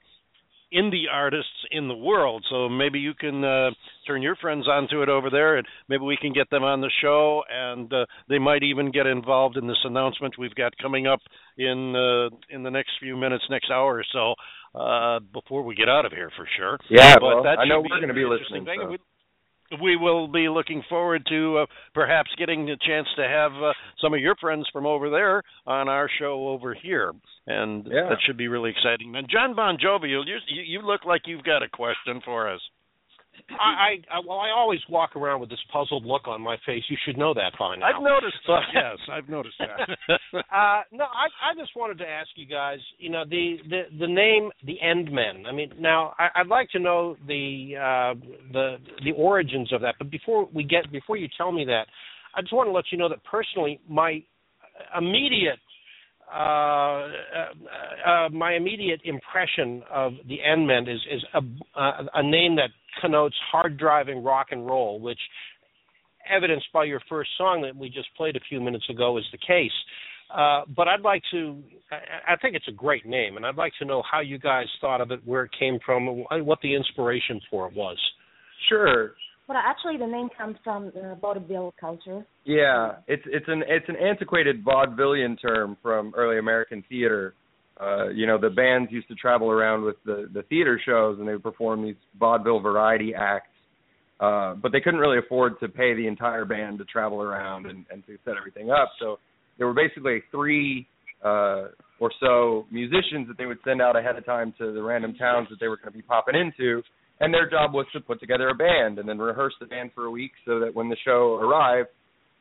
indie 0.73 1.05
artists 1.11 1.65
in 1.71 1.87
the 1.87 1.95
world. 1.95 2.45
So 2.49 2.67
maybe 2.67 2.99
you 2.99 3.13
can 3.13 3.43
uh, 3.43 3.69
turn 4.05 4.21
your 4.21 4.35
friends 4.35 4.67
onto 4.67 5.01
it 5.01 5.09
over 5.09 5.29
there, 5.29 5.57
and 5.57 5.67
maybe 5.87 6.03
we 6.03 6.17
can 6.17 6.33
get 6.33 6.49
them 6.49 6.63
on 6.63 6.81
the 6.81 6.91
show, 7.01 7.43
and 7.49 7.91
uh, 7.93 8.05
they 8.27 8.39
might 8.39 8.63
even 8.63 8.91
get 8.91 9.07
involved 9.07 9.57
in 9.57 9.67
this 9.67 9.79
announcement 9.83 10.35
we've 10.37 10.55
got 10.55 10.77
coming 10.81 11.07
up 11.07 11.19
in 11.57 11.95
uh, 11.95 12.35
in 12.49 12.63
the 12.63 12.71
next 12.71 12.91
few 12.99 13.15
minutes, 13.15 13.45
next 13.49 13.71
hour 13.71 13.95
or 13.95 14.05
so. 14.11 14.33
Uh, 14.75 15.19
before 15.33 15.63
we 15.63 15.73
get 15.73 15.89
out 15.89 16.05
of 16.05 16.11
here, 16.11 16.29
for 16.35 16.47
sure. 16.57 16.77
Yeah, 16.89 17.15
but 17.15 17.41
well, 17.41 17.47
I 17.47 17.65
know 17.65 17.81
we're 17.81 17.97
going 17.97 18.09
to 18.09 18.13
be 18.13 18.25
listening. 18.25 18.67
We, 19.81 19.95
will 19.97 20.27
be 20.27 20.47
looking 20.49 20.83
forward 20.89 21.25
to 21.29 21.59
uh, 21.59 21.65
perhaps 21.93 22.29
getting 22.37 22.65
the 22.65 22.77
chance 22.85 23.07
to 23.17 23.23
have 23.27 23.51
uh, 23.53 23.73
some 24.01 24.13
of 24.13 24.19
your 24.19 24.35
friends 24.35 24.67
from 24.71 24.85
over 24.85 25.09
there 25.09 25.43
on 25.65 25.89
our 25.89 26.09
show 26.19 26.47
over 26.49 26.73
here, 26.73 27.13
and 27.47 27.85
Yeah. 27.85 28.09
that 28.09 28.17
should 28.25 28.37
be 28.37 28.47
really 28.47 28.69
exciting. 28.71 29.15
And 29.15 29.27
John 29.29 29.55
Bon 29.55 29.77
Jovi, 29.77 30.09
you 30.09 30.23
you 30.47 30.81
look 30.81 31.05
like 31.05 31.21
you've 31.25 31.43
got 31.43 31.63
a 31.63 31.69
question 31.69 32.21
for 32.23 32.49
us. 32.49 32.61
I, 33.49 33.97
I 34.11 34.19
well, 34.25 34.39
I 34.39 34.49
always 34.49 34.79
walk 34.89 35.15
around 35.15 35.39
with 35.41 35.49
this 35.49 35.59
puzzled 35.71 36.05
look 36.05 36.27
on 36.27 36.41
my 36.41 36.57
face. 36.65 36.83
You 36.89 36.97
should 37.05 37.17
know 37.17 37.33
that 37.33 37.53
by 37.59 37.75
now. 37.75 37.85
I've 37.85 38.03
noticed 38.03 38.37
that. 38.47 38.61
yes, 38.73 38.97
I've 39.11 39.29
noticed 39.29 39.55
that. 39.59 39.97
Uh, 40.33 40.81
no, 40.91 41.05
I, 41.05 41.51
I 41.51 41.55
just 41.57 41.75
wanted 41.75 41.97
to 41.97 42.07
ask 42.07 42.29
you 42.35 42.45
guys. 42.45 42.79
You 42.97 43.09
know, 43.09 43.23
the 43.29 43.57
the 43.69 43.83
the 43.99 44.07
name, 44.07 44.49
the 44.65 44.79
End 44.81 45.11
Men. 45.11 45.45
I 45.47 45.51
mean, 45.51 45.71
now 45.79 46.13
I, 46.19 46.27
I'd 46.35 46.47
like 46.47 46.69
to 46.71 46.79
know 46.79 47.15
the 47.27 47.73
uh, 47.75 48.19
the 48.51 48.77
the 49.03 49.11
origins 49.13 49.71
of 49.73 49.81
that. 49.81 49.95
But 49.97 50.09
before 50.09 50.47
we 50.53 50.63
get, 50.63 50.91
before 50.91 51.17
you 51.17 51.27
tell 51.37 51.51
me 51.51 51.65
that, 51.65 51.87
I 52.35 52.41
just 52.41 52.53
want 52.53 52.67
to 52.67 52.71
let 52.71 52.85
you 52.91 52.97
know 52.97 53.09
that 53.09 53.23
personally, 53.23 53.79
my 53.89 54.21
immediate 54.97 55.59
uh, 56.33 56.37
uh, 56.37 57.07
uh, 58.05 58.29
my 58.29 58.53
immediate 58.55 58.99
impression 59.05 59.81
of 59.89 60.13
the 60.27 60.43
End 60.43 60.67
Men 60.67 60.87
is 60.87 60.99
is 61.09 61.23
a, 61.33 61.37
uh, 61.79 62.03
a 62.15 62.23
name 62.23 62.57
that 62.57 62.69
connotes 63.01 63.35
hard 63.51 63.77
driving 63.77 64.23
rock 64.23 64.47
and 64.51 64.65
roll, 64.65 64.99
which 64.99 65.19
evidenced 66.29 66.67
by 66.73 66.83
your 66.83 67.01
first 67.09 67.29
song 67.37 67.61
that 67.61 67.75
we 67.75 67.89
just 67.89 68.07
played 68.15 68.35
a 68.35 68.39
few 68.49 68.59
minutes 68.59 68.85
ago 68.89 69.17
is 69.17 69.23
the 69.31 69.37
case. 69.37 69.71
Uh, 70.35 70.63
but 70.75 70.87
I'd 70.87 71.01
like 71.01 71.21
to, 71.31 71.61
I, 71.89 72.33
I 72.33 72.35
think 72.37 72.55
it's 72.55 72.67
a 72.67 72.73
great 72.73 73.05
name, 73.05 73.37
and 73.37 73.45
I'd 73.45 73.55
like 73.55 73.71
to 73.79 73.85
know 73.85 74.03
how 74.09 74.19
you 74.19 74.37
guys 74.37 74.65
thought 74.81 74.99
of 74.99 75.11
it, 75.11 75.21
where 75.25 75.43
it 75.43 75.51
came 75.57 75.79
from, 75.85 76.25
and 76.29 76.45
what 76.45 76.59
the 76.61 76.75
inspiration 76.75 77.39
for 77.49 77.67
it 77.67 77.73
was. 77.73 77.97
Sure. 78.67 79.13
But 79.47 79.55
actually, 79.55 79.95
the 79.95 80.07
name 80.07 80.27
comes 80.37 80.57
from 80.63 80.91
the 80.93 81.17
vaudeville 81.21 81.73
culture. 81.79 82.25
Yeah, 82.43 82.95
it's 83.07 83.23
it's 83.25 83.45
an 83.47 83.63
it's 83.65 83.87
an 83.87 83.95
antiquated 83.95 84.65
vaudevillian 84.65 85.41
term 85.41 85.77
from 85.81 86.13
early 86.17 86.37
American 86.37 86.83
theater. 86.89 87.33
Uh, 87.79 88.09
you 88.09 88.25
know, 88.25 88.39
the 88.39 88.49
bands 88.49 88.91
used 88.91 89.07
to 89.07 89.15
travel 89.15 89.51
around 89.51 89.83
with 89.83 89.97
the 90.05 90.29
the 90.33 90.43
theater 90.43 90.79
shows 90.83 91.19
and 91.19 91.27
they 91.27 91.33
would 91.33 91.43
perform 91.43 91.83
these 91.83 91.95
vaudeville 92.19 92.59
variety 92.59 93.13
acts. 93.13 93.49
Uh, 94.19 94.55
but 94.55 94.71
they 94.71 94.79
couldn't 94.79 94.99
really 94.99 95.19
afford 95.19 95.59
to 95.59 95.67
pay 95.67 95.93
the 95.93 96.07
entire 96.07 96.43
band 96.43 96.79
to 96.79 96.85
travel 96.85 97.21
around 97.21 97.67
and, 97.67 97.85
and 97.91 98.03
to 98.07 98.17
set 98.25 98.33
everything 98.35 98.71
up. 98.71 98.89
So 98.99 99.19
there 99.59 99.67
were 99.67 99.75
basically 99.75 100.23
three 100.31 100.87
uh, 101.23 101.67
or 101.99 102.11
so 102.19 102.65
musicians 102.71 103.27
that 103.27 103.37
they 103.37 103.45
would 103.45 103.59
send 103.63 103.79
out 103.79 103.95
ahead 103.95 104.15
of 104.15 104.25
time 104.25 104.53
to 104.57 104.71
the 104.71 104.81
random 104.81 105.13
towns 105.13 105.47
that 105.49 105.59
they 105.59 105.67
were 105.67 105.77
going 105.77 105.91
to 105.91 105.97
be 105.97 106.01
popping 106.01 106.35
into, 106.35 106.81
and 107.19 107.33
their 107.33 107.49
job 107.49 107.73
was 107.73 107.85
to 107.93 107.99
put 107.99 108.19
together 108.19 108.49
a 108.49 108.55
band 108.55 108.97
and 108.97 109.07
then 109.07 109.19
rehearse 109.19 109.53
the 109.59 109.65
band 109.67 109.91
for 109.93 110.05
a 110.05 110.11
week 110.11 110.31
so 110.45 110.59
that 110.59 110.73
when 110.73 110.89
the 110.89 110.97
show 111.05 111.35
arrived, 111.35 111.89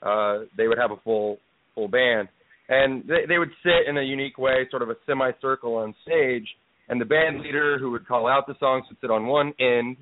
uh, 0.02 0.46
they 0.56 0.68
would 0.68 0.78
have 0.78 0.90
a 0.90 1.00
full 1.04 1.38
full 1.74 1.88
band. 1.88 2.28
And 2.68 3.04
they, 3.06 3.26
they 3.28 3.38
would 3.38 3.50
sit 3.62 3.88
in 3.88 3.96
a 3.96 4.02
unique 4.02 4.38
way, 4.38 4.66
sort 4.70 4.82
of 4.82 4.90
a 4.90 4.96
semicircle 5.06 5.74
on 5.74 5.94
stage, 6.02 6.46
and 6.88 7.00
the 7.00 7.04
band 7.04 7.40
leader 7.40 7.78
who 7.78 7.90
would 7.92 8.06
call 8.06 8.26
out 8.26 8.46
the 8.46 8.54
songs 8.58 8.84
would 8.88 8.98
sit 9.00 9.10
on 9.10 9.26
one 9.26 9.52
end, 9.60 9.96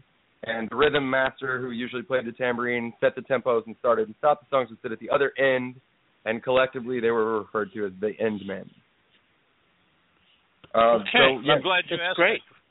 and 0.45 0.69
the 0.71 0.77
rhythm 0.77 1.09
master 1.09 1.61
who 1.61 1.71
usually 1.71 2.03
played 2.03 2.27
the 2.27 2.33
tambourine 2.33 2.93
set 3.01 3.15
the 3.15 3.23
tempos 3.23 3.67
and 3.67 3.77
started 3.79 4.09
and 4.09 4.15
stopped 4.19 4.45
the 4.45 4.55
songs 4.55 4.71
would 4.71 4.79
sit 4.83 4.93
at 4.93 4.99
the 4.99 5.11
other 5.11 5.33
end, 5.39 5.77
and 6.25 6.43
collectively 6.43 7.01
they 7.01 7.11
were 7.11 7.41
referred 7.41 7.73
to 7.73 7.87
as 7.87 7.93
the 8.01 8.13
end 8.19 8.41
men. 8.47 8.69
Uh, 10.75 10.97
okay, 10.97 11.09
so, 11.13 11.41
yeah, 11.45 11.55
I'm 11.55 11.63
glad 11.63 11.85
you 11.89 11.97
asked. 12.03 12.17
great. 12.17 12.41
That. 12.49 12.64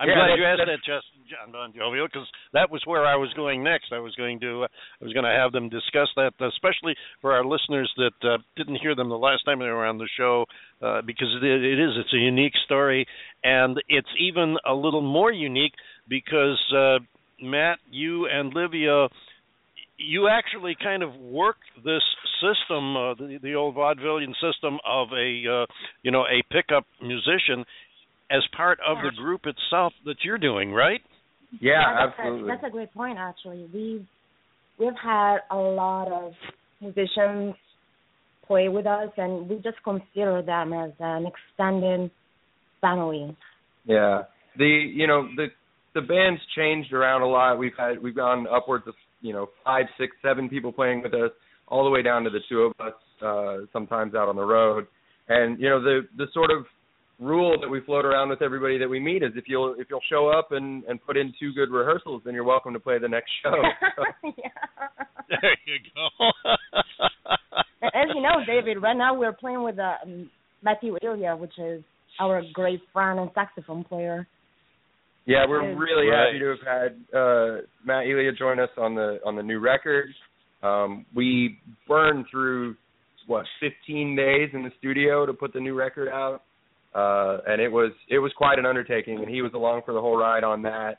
I'm 0.00 0.08
Yeah, 0.08 0.14
glad 0.14 0.28
that's- 0.28 0.38
you 0.38 0.44
asked 0.46 0.66
that, 0.66 0.78
Justin 0.78 1.20
John 1.28 1.52
Bon 1.52 1.72
Jovial, 1.74 2.06
because 2.06 2.26
that 2.54 2.70
was 2.70 2.80
where 2.86 3.04
I 3.04 3.16
was 3.16 3.30
going 3.34 3.62
next. 3.62 3.92
I 3.92 3.98
was 3.98 4.14
going 4.16 4.40
to 4.40 4.64
uh, 4.64 4.68
I 5.00 5.04
was 5.04 5.12
going 5.12 5.24
to 5.24 5.30
have 5.30 5.52
them 5.52 5.68
discuss 5.68 6.08
that, 6.16 6.32
especially 6.40 6.96
for 7.20 7.34
our 7.34 7.44
listeners 7.44 7.92
that 7.98 8.16
uh, 8.24 8.38
didn't 8.56 8.76
hear 8.76 8.94
them 8.94 9.10
the 9.10 9.18
last 9.18 9.44
time 9.44 9.58
they 9.58 9.66
were 9.66 9.84
on 9.86 9.98
the 9.98 10.08
show, 10.16 10.46
uh, 10.80 11.02
because 11.02 11.28
it, 11.36 11.44
it 11.44 11.78
is 11.78 11.92
it's 11.98 12.14
a 12.14 12.18
unique 12.18 12.54
story, 12.64 13.06
and 13.44 13.76
it's 13.88 14.08
even 14.18 14.56
a 14.64 14.74
little 14.74 15.02
more 15.02 15.30
unique 15.30 15.74
because 16.08 16.58
uh, 16.74 16.98
Matt, 17.42 17.78
you 17.90 18.26
and 18.26 18.54
Livia 18.54 19.08
you 20.02 20.28
actually 20.28 20.74
kind 20.82 21.02
of 21.02 21.14
work 21.16 21.56
this 21.84 22.02
system, 22.40 22.96
uh, 22.96 23.12
the, 23.14 23.38
the 23.42 23.54
old 23.54 23.74
vaudevillian 23.74 24.32
system 24.40 24.78
of 24.82 25.08
a 25.12 25.44
uh, 25.46 25.66
you 26.02 26.10
know 26.10 26.22
a 26.22 26.42
pickup 26.50 26.86
musician, 27.02 27.66
as 28.30 28.42
part 28.56 28.78
of 28.86 28.98
the 29.02 29.10
group 29.20 29.42
itself 29.44 29.92
that 30.04 30.16
you're 30.24 30.38
doing, 30.38 30.72
right? 30.72 31.00
yeah, 31.60 32.06
that's 32.06 32.18
absolutely. 32.18 32.50
A, 32.50 32.54
that's 32.54 32.64
a 32.66 32.70
great 32.70 32.94
point, 32.94 33.18
actually. 33.18 33.68
We've 33.72 34.06
we've 34.78 34.98
had 35.02 35.38
a 35.50 35.56
lot 35.56 36.12
of 36.12 36.32
musicians 36.80 37.54
play 38.46 38.68
with 38.68 38.86
us, 38.86 39.10
and 39.16 39.48
we 39.48 39.56
just 39.56 39.82
consider 39.82 40.42
them 40.42 40.72
as 40.72 40.92
an 41.00 41.26
extended 41.26 42.10
family. 42.80 43.36
Yeah. 43.84 44.22
The 44.56 44.64
you 44.64 45.06
know 45.06 45.28
the 45.36 45.46
the 45.94 46.00
band's 46.02 46.40
changed 46.56 46.92
around 46.92 47.22
a 47.22 47.28
lot. 47.28 47.58
We've 47.58 47.76
had 47.76 48.02
we've 48.02 48.14
gone 48.14 48.46
upwards 48.46 48.86
of 48.86 48.94
you 49.20 49.32
know 49.32 49.48
five, 49.64 49.86
six, 49.98 50.16
seven 50.22 50.48
people 50.48 50.72
playing 50.72 51.02
with 51.02 51.14
us, 51.14 51.30
all 51.68 51.84
the 51.84 51.90
way 51.90 52.02
down 52.02 52.24
to 52.24 52.30
the 52.30 52.40
two 52.48 52.62
of 52.62 52.72
us. 52.80 52.94
Uh, 53.22 53.66
sometimes 53.70 54.14
out 54.14 54.28
on 54.28 54.36
the 54.36 54.44
road, 54.44 54.86
and 55.28 55.60
you 55.60 55.68
know 55.68 55.82
the 55.82 56.00
the 56.16 56.26
sort 56.32 56.50
of 56.50 56.64
rule 57.20 57.56
that 57.60 57.68
we 57.68 57.80
float 57.82 58.04
around 58.04 58.30
with 58.30 58.40
everybody 58.42 58.78
that 58.78 58.88
we 58.88 58.98
meet 58.98 59.22
is 59.22 59.30
if 59.36 59.44
you'll 59.46 59.74
if 59.78 59.86
you'll 59.90 60.00
show 60.10 60.28
up 60.28 60.52
and 60.52 60.82
and 60.84 61.00
put 61.04 61.16
in 61.16 61.32
two 61.38 61.52
good 61.52 61.70
rehearsals, 61.70 62.22
then 62.24 62.34
you're 62.34 62.44
welcome 62.44 62.72
to 62.72 62.80
play 62.80 62.98
the 62.98 63.08
next 63.08 63.30
show. 63.42 63.52
yeah. 64.24 64.48
There 65.28 65.56
you 65.66 65.78
go. 65.94 66.30
As 67.82 68.08
you 68.14 68.22
know, 68.22 68.36
David, 68.46 68.82
right 68.82 68.96
now 68.96 69.14
we're 69.14 69.32
playing 69.32 69.62
with 69.62 69.78
uh, 69.78 69.94
um, 70.04 70.30
Matthew 70.62 70.96
Ilya, 71.02 71.36
which 71.36 71.58
is 71.58 71.82
our 72.20 72.42
great 72.52 72.80
friend 72.92 73.18
and 73.20 73.30
saxophone 73.34 73.84
player. 73.84 74.26
Yeah, 75.26 75.44
we're 75.48 75.76
really 75.76 76.08
Right. 76.08 76.26
happy 76.26 76.38
to 76.40 76.48
have 76.56 76.66
had 76.66 77.16
uh, 77.16 77.56
Matt 77.84 78.06
Elia 78.06 78.32
join 78.32 78.58
us 78.58 78.70
on 78.76 78.94
the 78.94 79.18
on 79.24 79.36
the 79.36 79.42
new 79.42 79.60
record. 79.60 80.06
Um, 80.62 81.06
we 81.14 81.58
burned 81.86 82.26
through 82.30 82.76
what 83.26 83.44
15 83.60 84.16
days 84.16 84.50
in 84.52 84.62
the 84.62 84.70
studio 84.78 85.24
to 85.26 85.32
put 85.32 85.52
the 85.52 85.60
new 85.60 85.74
record 85.74 86.08
out, 86.08 86.42
uh, 86.94 87.38
and 87.46 87.60
it 87.60 87.68
was 87.68 87.92
it 88.08 88.18
was 88.18 88.32
quite 88.36 88.58
an 88.58 88.66
undertaking. 88.66 89.18
And 89.18 89.28
he 89.28 89.42
was 89.42 89.52
along 89.54 89.82
for 89.84 89.94
the 89.94 90.00
whole 90.00 90.16
ride 90.16 90.44
on 90.44 90.62
that, 90.62 90.98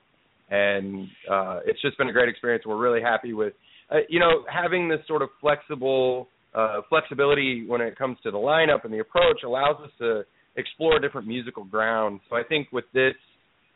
and 0.50 1.08
uh, 1.30 1.60
it's 1.66 1.82
just 1.82 1.98
been 1.98 2.10
a 2.10 2.14
great 2.14 2.30
experience. 2.30 2.66
We're 2.66 2.78
really 2.78 3.02
happy 3.02 3.34
with 3.34 3.54
uh, 3.90 3.98
you 4.10 4.20
know 4.20 4.46
having 4.52 4.90
this 4.90 5.00
sort 5.08 5.22
of 5.22 5.30
flexible 5.40 6.28
uh, 6.54 6.82
flexibility 6.90 7.66
when 7.68 7.82
it 7.82 7.98
comes 7.98 8.18
to 8.24 8.32
the 8.32 8.38
lineup 8.38 8.84
and 8.84 8.94
the 8.94 9.00
approach 9.00 9.44
allows 9.46 9.78
us 9.84 9.92
to 10.00 10.24
explore 10.58 11.00
different 11.00 11.28
musical 11.28 11.64
ground. 11.64 12.20
So 12.30 12.36
I 12.36 12.44
think 12.44 12.68
with 12.72 12.86
this 12.94 13.14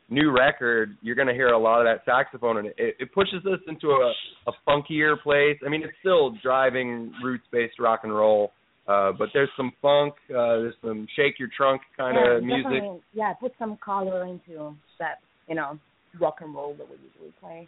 new 0.10 0.32
record, 0.32 0.98
you're 1.02 1.16
going 1.16 1.28
to 1.28 1.34
hear 1.34 1.48
a 1.48 1.58
lot 1.58 1.80
of 1.80 1.86
that 1.86 2.06
saxophone, 2.06 2.58
and 2.58 2.68
it, 2.68 2.96
it 3.00 3.14
pushes 3.14 3.46
us 3.46 3.60
into 3.68 3.88
a, 3.90 4.14
a 4.48 4.52
funkier 4.68 5.16
place. 5.22 5.58
I 5.66 5.70
mean, 5.70 5.84
it's 5.84 5.94
still 6.00 6.36
driving 6.44 7.12
roots-based 7.24 7.80
rock 7.80 8.02
and 8.04 8.16
roll, 8.16 8.52
uh, 8.88 9.12
but 9.18 9.30
there's 9.34 9.50
some 9.58 9.72
funk, 9.82 10.14
uh, 10.30 10.62
there's 10.62 10.76
some 10.82 11.08
shake 11.16 11.40
your 11.40 11.50
trunk 11.56 11.82
kind 11.98 12.16
yeah, 12.16 12.38
of 12.38 12.44
music. 12.44 12.64
definitely, 12.64 13.00
Yeah, 13.14 13.34
put 13.34 13.54
some 13.58 13.78
color 13.84 14.26
into 14.26 14.76
that, 15.00 15.20
you 15.48 15.56
know, 15.56 15.80
rock 16.20 16.38
and 16.42 16.54
roll 16.54 16.76
that 16.76 16.88
we 16.90 16.96
usually 16.96 17.34
play. 17.40 17.68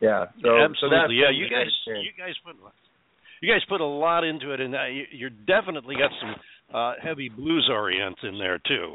Yeah, 0.00 0.26
so 0.42 0.56
Absolutely. 0.56 0.78
so 0.78 1.10
yeah, 1.10 1.30
you 1.32 1.50
guys, 1.50 1.66
you 1.86 2.12
guys 2.16 2.34
put 2.44 2.54
you 3.42 3.52
guys 3.52 3.62
put 3.68 3.80
a 3.80 3.86
lot 3.86 4.22
into 4.22 4.52
it, 4.52 4.60
and 4.60 4.74
uh, 4.74 4.86
you, 4.86 5.04
you're 5.12 5.30
definitely 5.30 5.96
got 5.96 6.10
some 6.20 6.34
uh, 6.72 6.92
heavy 7.02 7.28
blues 7.28 7.68
orient 7.72 8.16
in 8.22 8.38
there 8.38 8.60
too. 8.66 8.94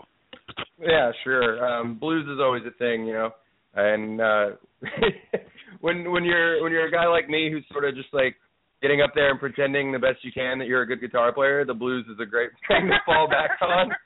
Yeah, 0.79 1.11
sure. 1.23 1.65
Um 1.65 1.97
blues 1.99 2.25
is 2.27 2.39
always 2.39 2.63
a 2.65 2.77
thing, 2.77 3.05
you 3.05 3.13
know. 3.13 3.31
And 3.75 4.21
uh 4.21 4.45
when 5.81 6.11
when 6.11 6.23
you're 6.23 6.61
when 6.61 6.71
you're 6.71 6.87
a 6.87 6.91
guy 6.91 7.07
like 7.07 7.29
me 7.29 7.49
who's 7.51 7.65
sort 7.71 7.85
of 7.85 7.95
just 7.95 8.13
like 8.13 8.35
getting 8.83 9.01
up 9.01 9.11
there 9.15 9.31
and 9.31 9.39
pretending 9.39 9.91
the 9.91 9.97
best 9.97 10.23
you 10.23 10.31
can 10.31 10.59
that 10.59 10.67
you're 10.67 10.83
a 10.83 10.85
good 10.85 11.01
guitar 11.01 11.33
player, 11.33 11.65
the 11.65 11.73
blues 11.73 12.05
is 12.13 12.19
a 12.21 12.25
great 12.25 12.51
thing 12.67 12.87
to 12.87 12.97
fall 13.05 13.27
back 13.27 13.51
on. 13.61 13.89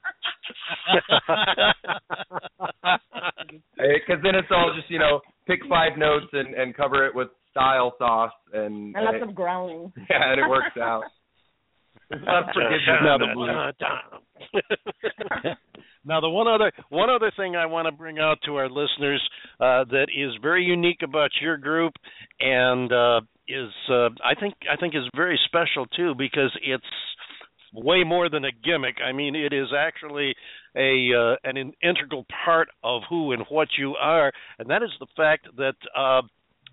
Because 3.78 4.22
then 4.24 4.36
it's 4.36 4.48
all 4.52 4.74
just 4.76 4.90
you 4.90 5.00
know 5.00 5.22
pick 5.48 5.60
five 5.70 5.98
notes 5.98 6.26
and 6.34 6.54
and 6.56 6.76
cover 6.76 7.06
it 7.06 7.14
with 7.16 7.28
style 7.52 7.94
sauce 7.98 8.32
and 8.54 8.96
And 8.96 9.06
lots 9.06 9.16
and 9.16 9.24
it- 9.24 9.30
of 9.30 9.36
growling. 9.36 9.92
yeah, 10.10 10.32
and 10.32 10.40
it 10.42 10.48
works 10.50 10.76
out. 10.82 11.04
There's 12.10 12.22
a 12.24 12.26
lot 12.26 12.46
now 13.04 13.18
the 13.18 13.26
the 13.28 13.34
blues. 13.34 13.74
now 16.06 16.22
the 16.22 16.30
one 16.30 16.48
other 16.48 16.72
one 16.90 17.10
other 17.10 17.32
thing 17.38 17.56
I 17.56 17.66
want 17.66 17.86
to 17.88 17.92
bring 17.92 18.18
out 18.20 18.38
to 18.46 18.56
our 18.56 18.70
listeners 18.70 19.22
uh, 19.60 19.84
that 19.92 20.08
is 20.16 20.32
very 20.42 20.64
unique 20.64 21.02
about 21.04 21.32
your 21.42 21.58
group 21.58 21.94
and 22.40 22.92
uh, 22.92 23.22
is 23.48 23.72
uh, 23.90 24.10
I 24.24 24.36
think 24.40 24.56
I 24.72 24.76
think 24.76 24.96
is 24.96 25.04
very 25.16 25.40
special 25.46 25.86
too 25.86 26.14
because 26.16 26.52
it's 26.62 26.84
way 27.74 28.04
more 28.04 28.30
than 28.30 28.46
a 28.46 28.52
gimmick. 28.52 28.96
I 29.04 29.12
mean, 29.12 29.36
it 29.36 29.54
is 29.54 29.68
actually 29.78 30.36
a 30.76 31.10
uh, 31.14 31.36
an 31.44 31.58
in- 31.58 31.74
integral 31.84 32.26
part 32.46 32.70
of 32.84 33.02
who 33.10 33.32
and 33.32 33.44
what 33.50 33.70
you 33.78 33.96
are, 33.96 34.32
and 34.60 34.70
that 34.70 34.84
is 34.84 34.92
the 35.00 35.08
fact 35.16 35.48
that. 35.58 35.76
Uh, 35.96 36.22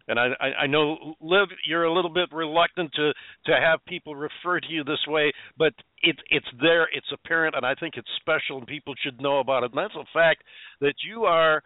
and 0.07 0.20
I, 0.20 0.27
I, 0.39 0.47
I 0.64 0.66
know, 0.66 1.14
Liv, 1.22 1.49
you're 1.66 1.85
a 1.85 1.93
little 1.93 2.12
bit 2.12 2.29
reluctant 2.31 2.93
to 2.93 3.12
to 3.47 3.53
have 3.53 3.81
people 3.87 4.14
refer 4.14 4.61
to 4.61 4.66
you 4.68 4.85
this 4.85 5.03
way, 5.09 5.33
but 5.57 5.72
it's 6.03 6.18
it's 6.29 6.47
there, 6.61 6.87
it's 6.93 7.07
apparent, 7.11 7.57
and 7.57 7.64
I 7.64 7.75
think 7.75 7.95
it's 7.97 8.09
special, 8.20 8.59
and 8.59 8.66
people 8.66 8.93
should 9.03 9.18
know 9.18 9.39
about 9.39 9.62
it. 9.62 9.70
And 9.72 9.79
that's 9.79 9.95
the 9.95 10.05
fact 10.12 10.43
that 10.83 10.97
you 11.09 11.25
are 11.25 11.62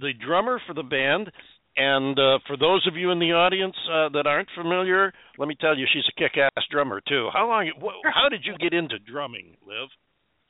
the 0.00 0.12
drummer 0.26 0.60
for 0.66 0.72
the 0.74 0.82
band. 0.82 1.30
And 1.76 2.18
uh, 2.18 2.38
for 2.46 2.56
those 2.56 2.86
of 2.86 2.96
you 2.96 3.10
in 3.10 3.18
the 3.18 3.32
audience 3.32 3.74
uh, 3.90 4.08
that 4.10 4.26
aren't 4.26 4.48
familiar, 4.56 5.12
let 5.38 5.48
me 5.48 5.56
tell 5.60 5.76
you, 5.76 5.86
she's 5.92 6.04
a 6.08 6.20
kick-ass 6.20 6.64
drummer 6.70 7.00
too. 7.08 7.28
How 7.32 7.48
long? 7.48 7.70
Wh- 7.82 8.08
how 8.14 8.28
did 8.28 8.42
you 8.44 8.56
get 8.58 8.72
into 8.72 8.98
drumming, 9.00 9.56
Liv? 9.66 9.88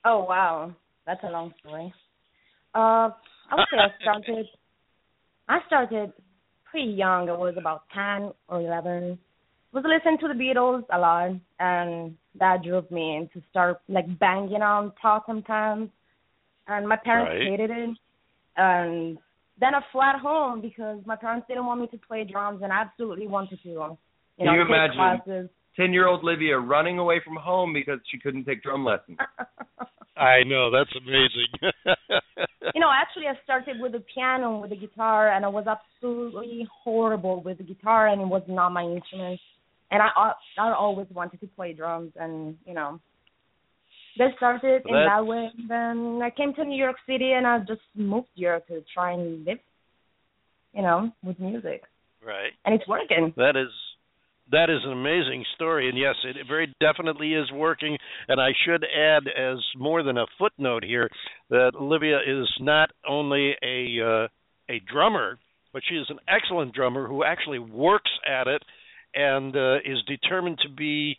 Oh 0.05 0.25
wow, 0.29 0.75
that's 1.07 1.23
a 1.23 1.31
long 1.31 1.55
story. 1.61 1.93
Uh, 2.75 3.09
I 3.51 3.55
would 3.55 3.65
say 3.71 3.79
I 3.79 4.03
started. 4.03 4.47
I 5.49 5.59
started 5.67 6.13
pretty 6.71 6.91
young. 6.91 7.31
I 7.31 7.33
was 7.33 7.55
about 7.57 7.85
ten 7.95 8.33
or 8.49 8.61
eleven. 8.61 9.19
Was 9.73 9.85
listening 9.87 10.19
to 10.21 10.29
the 10.29 10.35
Beatles 10.35 10.85
a 10.93 10.99
lot, 10.99 11.31
and 11.59 12.17
that 12.39 12.63
drove 12.65 12.91
me 12.91 13.17
into 13.17 13.45
start 13.51 13.79
like 13.89 14.19
banging 14.19 14.63
on 14.63 14.93
top 15.01 15.25
sometimes. 15.27 15.89
And 16.69 16.89
my 16.89 16.97
parents 16.97 17.33
Right. 17.33 17.51
hated 17.51 17.71
it, 17.71 17.91
and 18.57 19.19
then 19.61 19.75
a 19.75 19.85
flat 19.93 20.21
home 20.21 20.61
because 20.61 21.01
my 21.07 21.17
parents 21.17 21.47
didn't 21.49 21.67
want 21.67 21.81
me 21.81 21.87
to 21.89 21.99
play 21.99 22.25
drums, 22.25 22.61
and 22.63 22.73
I 22.73 22.83
absolutely 22.83 23.27
wanted 23.27 23.61
to. 23.63 23.83
Um, 23.83 23.99
you 24.37 24.47
know, 24.47 24.53
Can 24.53 24.55
you 24.55 24.63
imagine? 24.63 24.97
classes. 24.97 25.51
Ten-year-old 25.77 26.23
Livia 26.23 26.59
running 26.59 26.99
away 26.99 27.21
from 27.25 27.37
home 27.37 27.73
because 27.73 27.99
she 28.11 28.19
couldn't 28.19 28.45
take 28.45 28.63
drum 28.63 28.85
lessons. 28.85 29.19
I 30.17 30.45
know 30.45 30.71
that's 30.71 30.91
amazing. 30.97 31.75
you 32.75 32.81
know, 32.81 32.91
actually, 32.93 33.27
I 33.27 33.35
started 33.43 33.81
with 33.81 33.93
the 33.93 34.05
piano, 34.15 34.61
with 34.61 34.71
the 34.71 34.77
guitar, 34.77 35.33
and 35.33 35.45
I 35.45 35.49
was 35.49 35.67
absolutely 35.67 36.69
horrible 36.85 37.43
with 37.43 37.59
the 37.59 37.65
guitar, 37.65 38.09
and 38.09 38.21
it 38.23 38.27
was 38.27 38.43
not 38.49 38.71
my 38.71 38.83
instrument. 38.83 39.41
And 39.91 40.01
I, 40.03 40.33
I 40.59 40.73
always 40.73 41.09
wanted 41.13 41.41
to 41.41 41.47
play 41.49 41.73
drums, 41.73 42.13
and 42.17 42.57
you 42.65 42.75
know, 42.75 43.01
They 44.17 44.33
started 44.37 44.83
So 44.83 44.89
in 44.89 44.95
that- 44.95 45.07
that 45.07 45.27
way. 45.27 45.51
Then 45.69 46.21
I 46.23 46.31
came 46.31 46.55
to 46.55 46.65
New 46.65 46.77
York 46.77 46.97
City 47.07 47.33
and 47.33 47.47
I 47.47 47.59
just 47.61 47.83
moved 47.95 48.29
here 48.35 48.61
to 48.69 48.83
try 48.93 49.13
and 49.13 49.45
live, 49.45 49.59
you 50.73 50.83
know, 50.83 51.13
with 51.23 51.39
music, 51.41 51.83
Right. 52.23 52.53
and 52.65 52.75
it's 52.75 52.87
working. 52.87 53.33
That 53.37 53.57
is 53.57 53.73
that 54.51 54.69
is 54.69 54.85
an 54.85 54.93
amazing 54.93 55.43
story, 55.55 55.89
and 55.89 55.97
yes, 55.97 56.15
it 56.23 56.37
very 56.47 56.67
definitely 56.79 57.33
is 57.33 57.51
working. 57.51 57.99
And 58.29 58.39
I 58.39 58.53
should 58.53 58.85
add, 58.85 59.27
as 59.27 59.59
more 59.75 60.03
than 60.03 60.19
a 60.19 60.27
footnote 60.39 60.85
here, 60.85 61.11
that 61.49 61.75
Olivia 61.75 62.21
is 62.21 62.47
not 62.61 62.91
only 63.07 63.57
a 63.63 64.01
uh, 64.01 64.29
a 64.69 64.81
drummer, 64.81 65.39
but 65.73 65.83
she 65.89 65.97
is 65.97 66.09
an 66.11 66.21
excellent 66.29 66.75
drummer 66.75 67.07
who 67.09 67.25
actually 67.25 67.59
works 67.59 68.11
at 68.27 68.47
it 68.47 68.63
and 69.15 69.57
uh, 69.57 69.77
is 69.85 70.03
determined 70.05 70.59
to 70.59 70.69
be, 70.69 71.19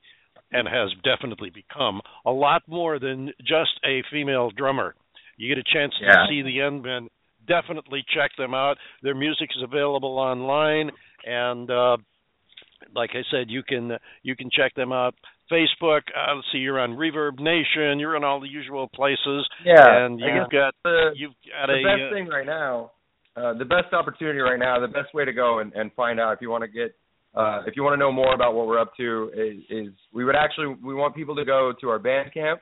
and 0.51 0.67
has 0.67 0.89
definitely 1.03 1.49
become, 1.49 2.01
a 2.25 2.31
lot 2.31 2.63
more 2.67 2.99
than 2.99 3.31
just 3.39 3.79
a 3.85 4.03
female 4.11 4.51
drummer. 4.51 4.95
You 5.37 5.53
get 5.53 5.57
a 5.57 5.73
chance 5.73 5.93
Yeah. 5.99 6.11
to 6.13 6.25
see 6.29 6.41
the 6.41 6.61
End 6.61 6.83
Men. 6.83 7.09
Definitely 7.47 8.03
check 8.13 8.31
them 8.37 8.53
out. 8.53 8.77
Their 9.03 9.15
music 9.15 9.49
is 9.55 9.61
available 9.61 10.17
online, 10.17 10.91
and 11.25 11.69
uh, 11.69 11.97
like 12.95 13.11
I 13.13 13.21
said, 13.29 13.49
you 13.49 13.61
can 13.63 13.97
you 14.23 14.35
can 14.35 14.49
check 14.51 14.73
them 14.75 14.91
out. 14.91 15.13
Facebook. 15.51 16.01
Uh, 16.15 16.35
let's 16.35 16.47
see, 16.51 16.57
you're 16.57 16.79
on 16.79 16.91
Reverb 16.93 17.39
Nation. 17.39 17.99
You're 17.99 18.15
in 18.15 18.23
all 18.23 18.39
the 18.39 18.47
usual 18.47 18.87
places, 18.87 19.47
Yeah, 19.63 20.05
and 20.05 20.19
you've 20.19 20.49
got 20.49 20.73
the 20.83 21.11
you've 21.15 21.33
got 21.45 21.67
the 21.67 21.73
a 21.73 21.83
best 21.83 22.01
uh, 22.11 22.15
thing 22.15 22.27
right 22.27 22.45
now, 22.47 22.91
uh, 23.35 23.53
the 23.53 23.65
best 23.65 23.93
opportunity 23.93 24.39
right 24.39 24.57
now, 24.57 24.79
the 24.79 24.87
best 24.87 25.13
way 25.13 25.23
to 25.25 25.33
go 25.33 25.59
and, 25.59 25.71
and 25.73 25.91
find 25.93 26.19
out 26.19 26.33
if 26.33 26.41
you 26.41 26.49
want 26.49 26.63
to 26.63 26.67
get, 26.67 26.95
uh, 27.35 27.63
if 27.67 27.75
you 27.75 27.83
want 27.83 27.93
to 27.93 27.97
know 27.97 28.11
more 28.11 28.33
about 28.33 28.53
what 28.53 28.67
we're 28.67 28.79
up 28.79 28.95
to, 28.97 29.31
is, 29.35 29.63
is 29.69 29.93
we 30.13 30.23
would 30.23 30.35
actually 30.35 30.75
we 30.83 30.93
want 30.93 31.15
people 31.15 31.35
to 31.35 31.45
go 31.45 31.73
to 31.81 31.89
our 31.89 31.99
Bandcamp, 31.99 32.59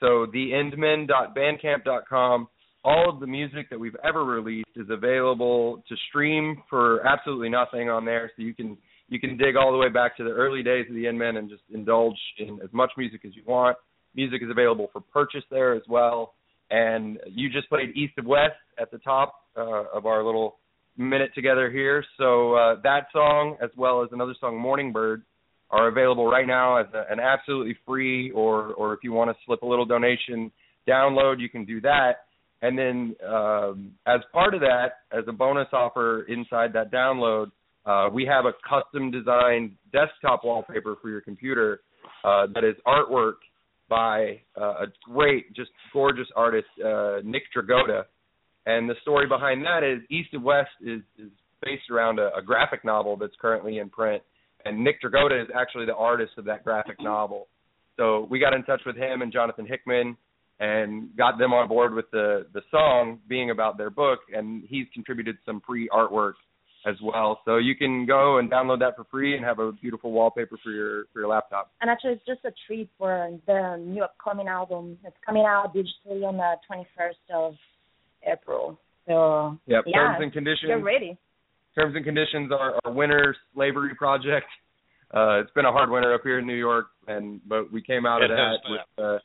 so 0.00 0.26
theendmen.bandcamp.com. 0.34 2.48
All 2.84 3.08
of 3.08 3.20
the 3.20 3.26
music 3.26 3.70
that 3.70 3.78
we've 3.78 3.94
ever 4.02 4.24
released 4.24 4.70
is 4.74 4.88
available 4.90 5.84
to 5.88 5.94
stream 6.08 6.60
for 6.68 7.06
absolutely 7.06 7.48
nothing 7.48 7.88
on 7.88 8.04
there, 8.04 8.32
so 8.36 8.42
you 8.42 8.54
can 8.54 8.76
you 9.08 9.20
can 9.20 9.36
dig 9.36 9.56
all 9.56 9.72
the 9.72 9.78
way 9.78 9.88
back 9.88 10.16
to 10.16 10.24
the 10.24 10.30
early 10.30 10.62
days 10.62 10.86
of 10.88 10.94
the 10.94 11.06
End 11.06 11.18
Men 11.18 11.36
and 11.36 11.48
just 11.48 11.62
indulge 11.72 12.18
in 12.38 12.60
as 12.62 12.70
much 12.72 12.90
music 12.96 13.24
as 13.24 13.36
you 13.36 13.42
want. 13.46 13.76
Music 14.14 14.42
is 14.42 14.50
available 14.50 14.90
for 14.92 15.00
purchase 15.00 15.44
there 15.50 15.74
as 15.74 15.82
well 15.88 16.34
and 16.72 17.18
you 17.26 17.50
just 17.50 17.68
played 17.68 17.94
East 17.94 18.14
of 18.18 18.24
West 18.24 18.56
at 18.80 18.90
the 18.90 18.98
top 18.98 19.34
uh, 19.56 19.84
of 19.92 20.06
our 20.06 20.24
little 20.24 20.56
minute 20.96 21.30
together 21.34 21.70
here. 21.70 22.04
So 22.18 22.54
uh, 22.54 22.76
that 22.82 23.06
song, 23.12 23.56
as 23.62 23.70
well 23.76 24.02
as 24.02 24.10
another 24.12 24.34
song, 24.40 24.58
Morning 24.58 24.92
Bird, 24.92 25.22
are 25.70 25.88
available 25.88 26.26
right 26.26 26.46
now 26.46 26.76
as 26.76 26.86
a, 26.94 27.10
an 27.10 27.18
absolutely 27.18 27.76
free, 27.86 28.30
or 28.32 28.74
or 28.74 28.92
if 28.94 29.00
you 29.02 29.12
want 29.12 29.30
to 29.30 29.36
slip 29.46 29.62
a 29.62 29.66
little 29.66 29.86
donation 29.86 30.50
download, 30.88 31.40
you 31.40 31.48
can 31.48 31.64
do 31.64 31.80
that. 31.80 32.26
And 32.60 32.78
then 32.78 33.16
um, 33.28 33.92
as 34.06 34.20
part 34.32 34.54
of 34.54 34.60
that, 34.60 34.98
as 35.10 35.24
a 35.26 35.32
bonus 35.32 35.68
offer 35.72 36.22
inside 36.28 36.72
that 36.74 36.92
download, 36.92 37.50
uh, 37.84 38.08
we 38.12 38.24
have 38.26 38.44
a 38.44 38.52
custom 38.68 39.10
designed 39.10 39.72
desktop 39.92 40.44
wallpaper 40.44 40.96
for 41.02 41.10
your 41.10 41.20
computer 41.20 41.80
uh, 42.24 42.46
that 42.54 42.62
is 42.62 42.76
artwork 42.86 43.34
by 43.88 44.40
uh, 44.60 44.84
a 44.84 44.86
great, 45.04 45.52
just 45.54 45.70
gorgeous 45.92 46.28
artist, 46.36 46.68
uh, 46.84 47.16
Nick 47.24 47.42
Dragotta. 47.54 48.04
And 48.66 48.88
the 48.88 48.94
story 49.02 49.26
behind 49.26 49.64
that 49.64 49.82
is 49.82 50.02
East 50.10 50.34
of 50.34 50.42
West 50.42 50.70
is, 50.80 51.00
is 51.18 51.30
based 51.62 51.90
around 51.90 52.18
a, 52.18 52.30
a 52.36 52.42
graphic 52.42 52.84
novel 52.84 53.16
that's 53.16 53.34
currently 53.40 53.78
in 53.78 53.88
print. 53.88 54.22
And 54.64 54.84
Nick 54.84 55.02
Dragotta 55.02 55.42
is 55.42 55.48
actually 55.54 55.86
the 55.86 55.94
artist 55.94 56.32
of 56.38 56.44
that 56.44 56.62
graphic 56.62 57.00
novel. 57.00 57.48
So 57.96 58.26
we 58.30 58.38
got 58.38 58.54
in 58.54 58.62
touch 58.64 58.82
with 58.86 58.96
him 58.96 59.22
and 59.22 59.32
Jonathan 59.32 59.66
Hickman 59.66 60.16
and 60.60 61.16
got 61.16 61.38
them 61.38 61.52
on 61.52 61.68
board 61.68 61.94
with 61.94 62.10
the, 62.12 62.46
the 62.54 62.62
song 62.70 63.18
being 63.28 63.50
about 63.50 63.76
their 63.76 63.90
book. 63.90 64.20
And 64.32 64.62
he's 64.68 64.86
contributed 64.94 65.36
some 65.44 65.60
free 65.66 65.88
artwork 65.92 66.34
as 66.86 66.96
well. 67.02 67.40
So 67.44 67.56
you 67.56 67.74
can 67.76 68.06
go 68.06 68.38
and 68.38 68.50
download 68.50 68.80
that 68.80 68.96
for 68.96 69.04
free 69.10 69.36
and 69.36 69.44
have 69.44 69.58
a 69.58 69.72
beautiful 69.72 70.12
wallpaper 70.12 70.58
for 70.62 70.70
your 70.70 71.04
for 71.12 71.20
your 71.20 71.28
laptop. 71.28 71.70
And 71.80 71.90
actually, 71.90 72.12
it's 72.12 72.26
just 72.26 72.44
a 72.44 72.52
treat 72.66 72.88
for 72.98 73.38
the 73.46 73.76
new 73.84 74.02
upcoming 74.02 74.48
album. 74.48 74.98
It's 75.04 75.16
coming 75.24 75.44
out 75.46 75.74
digitally 75.74 76.24
on 76.26 76.36
the 76.36 76.54
21st 76.70 77.34
of 77.34 77.54
April. 78.26 78.78
So 79.06 79.58
Yep. 79.66 79.84
yeah, 79.86 79.92
Terms 79.98 80.18
and 80.22 80.32
conditions. 80.32 80.68
get 80.68 80.82
ready. 80.82 81.16
Terms 81.74 81.96
and 81.96 82.04
conditions 82.04 82.52
are 82.52 82.78
our 82.84 82.92
winter 82.92 83.34
slavery 83.54 83.94
project. 83.94 84.46
Uh, 85.14 85.40
it's 85.40 85.50
been 85.52 85.64
a 85.64 85.72
hard 85.72 85.90
winter 85.90 86.14
up 86.14 86.22
here 86.22 86.38
in 86.38 86.46
New 86.46 86.56
York, 86.56 86.86
and 87.08 87.40
but 87.46 87.70
we 87.72 87.82
came 87.82 88.06
out 88.06 88.22
of 88.22 88.30
It 88.30 88.36
has 88.38 88.58
that 88.62 88.70
with. 88.70 89.04
Uh, 89.04 89.18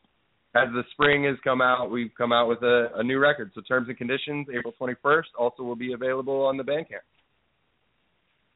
as 0.55 0.69
the 0.73 0.83
spring 0.91 1.25
has 1.25 1.35
come 1.43 1.61
out, 1.61 1.91
we've 1.91 2.11
come 2.17 2.31
out 2.31 2.47
with 2.47 2.63
a, 2.63 2.89
a 2.95 3.03
new 3.03 3.19
record. 3.19 3.51
So 3.53 3.61
terms 3.61 3.89
and 3.89 3.97
conditions, 3.97 4.47
April 4.51 4.73
21st, 4.79 5.25
also 5.37 5.61
will 5.63 5.75
be 5.75 5.93
available 5.93 6.41
on 6.45 6.57
the 6.57 6.63
Bandcamp. 6.63 7.05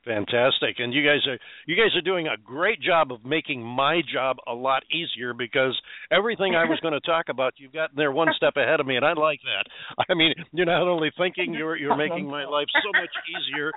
Fantastic. 0.06 0.78
And 0.80 0.94
you 0.94 1.06
guys 1.06 1.26
are 1.28 1.38
you 1.68 1.76
guys 1.76 1.96
are 1.96 2.02
doing 2.02 2.28
a 2.28 2.38
great 2.38 2.82
job 2.82 3.12
of 3.12 3.24
making 3.24 3.62
my 3.62 4.02
job 4.12 4.38
a 4.48 4.54
lot 4.54 4.84
easier 4.92 5.34
because 5.34 5.80
everything 6.12 6.56
I 6.56 6.66
was 6.66 6.80
going 6.82 6.94
to 6.94 7.02
talk 7.02 7.26
about 7.30 7.54
you've 7.58 7.74
gotten 7.74 7.96
there 7.96 8.12
one 8.12 8.30
step 8.36 8.54
ahead 8.58 8.80
of 8.80 8.88
me 8.88 8.96
and 8.96 9.06
I 9.06 9.14
like 9.14 9.40
that. 9.44 10.06
I 10.10 10.16
mean, 10.16 10.34
you're 10.52 10.66
not 10.66 10.88
only 10.88 11.12
thinking 11.18 11.54
you're 11.54 11.78
you're 11.78 11.98
making 11.98 12.26
my 12.26 12.46
life 12.46 12.68
so 12.84 13.00
much 13.00 13.12
easier 13.30 13.72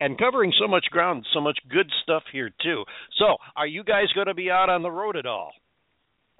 and 0.00 0.18
covering 0.18 0.52
so 0.60 0.66
much 0.66 0.84
ground, 0.90 1.26
so 1.32 1.40
much 1.40 1.58
good 1.70 1.90
stuff 2.02 2.22
here 2.32 2.50
too. 2.62 2.84
So, 3.18 3.36
are 3.56 3.66
you 3.66 3.84
guys 3.84 4.06
going 4.14 4.26
to 4.26 4.34
be 4.34 4.50
out 4.50 4.68
on 4.68 4.82
the 4.82 4.90
road 4.90 5.16
at 5.16 5.26
all? 5.26 5.52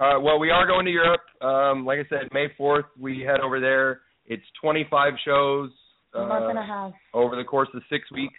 Uh, 0.01 0.19
well, 0.21 0.39
we 0.39 0.51
are 0.51 0.67
going 0.67 0.87
to 0.87 0.91
Europe. 0.91 1.21
Um, 1.43 1.85
like 1.85 1.99
I 1.99 2.09
said, 2.09 2.29
May 2.33 2.47
4th, 2.59 2.85
we 2.99 3.21
head 3.21 3.41
over 3.41 3.61
there. 3.61 4.01
It's 4.27 4.43
25 4.63 5.13
shows 5.25 5.71
A 6.15 6.21
month 6.21 6.47
and 6.49 6.59
a 6.59 6.63
uh, 6.63 6.67
half. 6.67 6.93
over 7.13 7.37
the 7.37 7.45
course 7.45 7.69
of 7.75 7.83
six 7.91 8.11
weeks. 8.11 8.35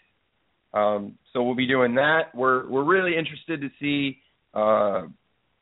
Um, 0.73 1.17
so 1.33 1.43
we'll 1.43 1.55
be 1.55 1.67
doing 1.67 1.95
that. 1.95 2.33
We're 2.33 2.67
we're 2.69 2.83
really 2.83 3.17
interested 3.17 3.61
to 3.61 3.69
see 3.79 4.19
uh, 4.53 5.07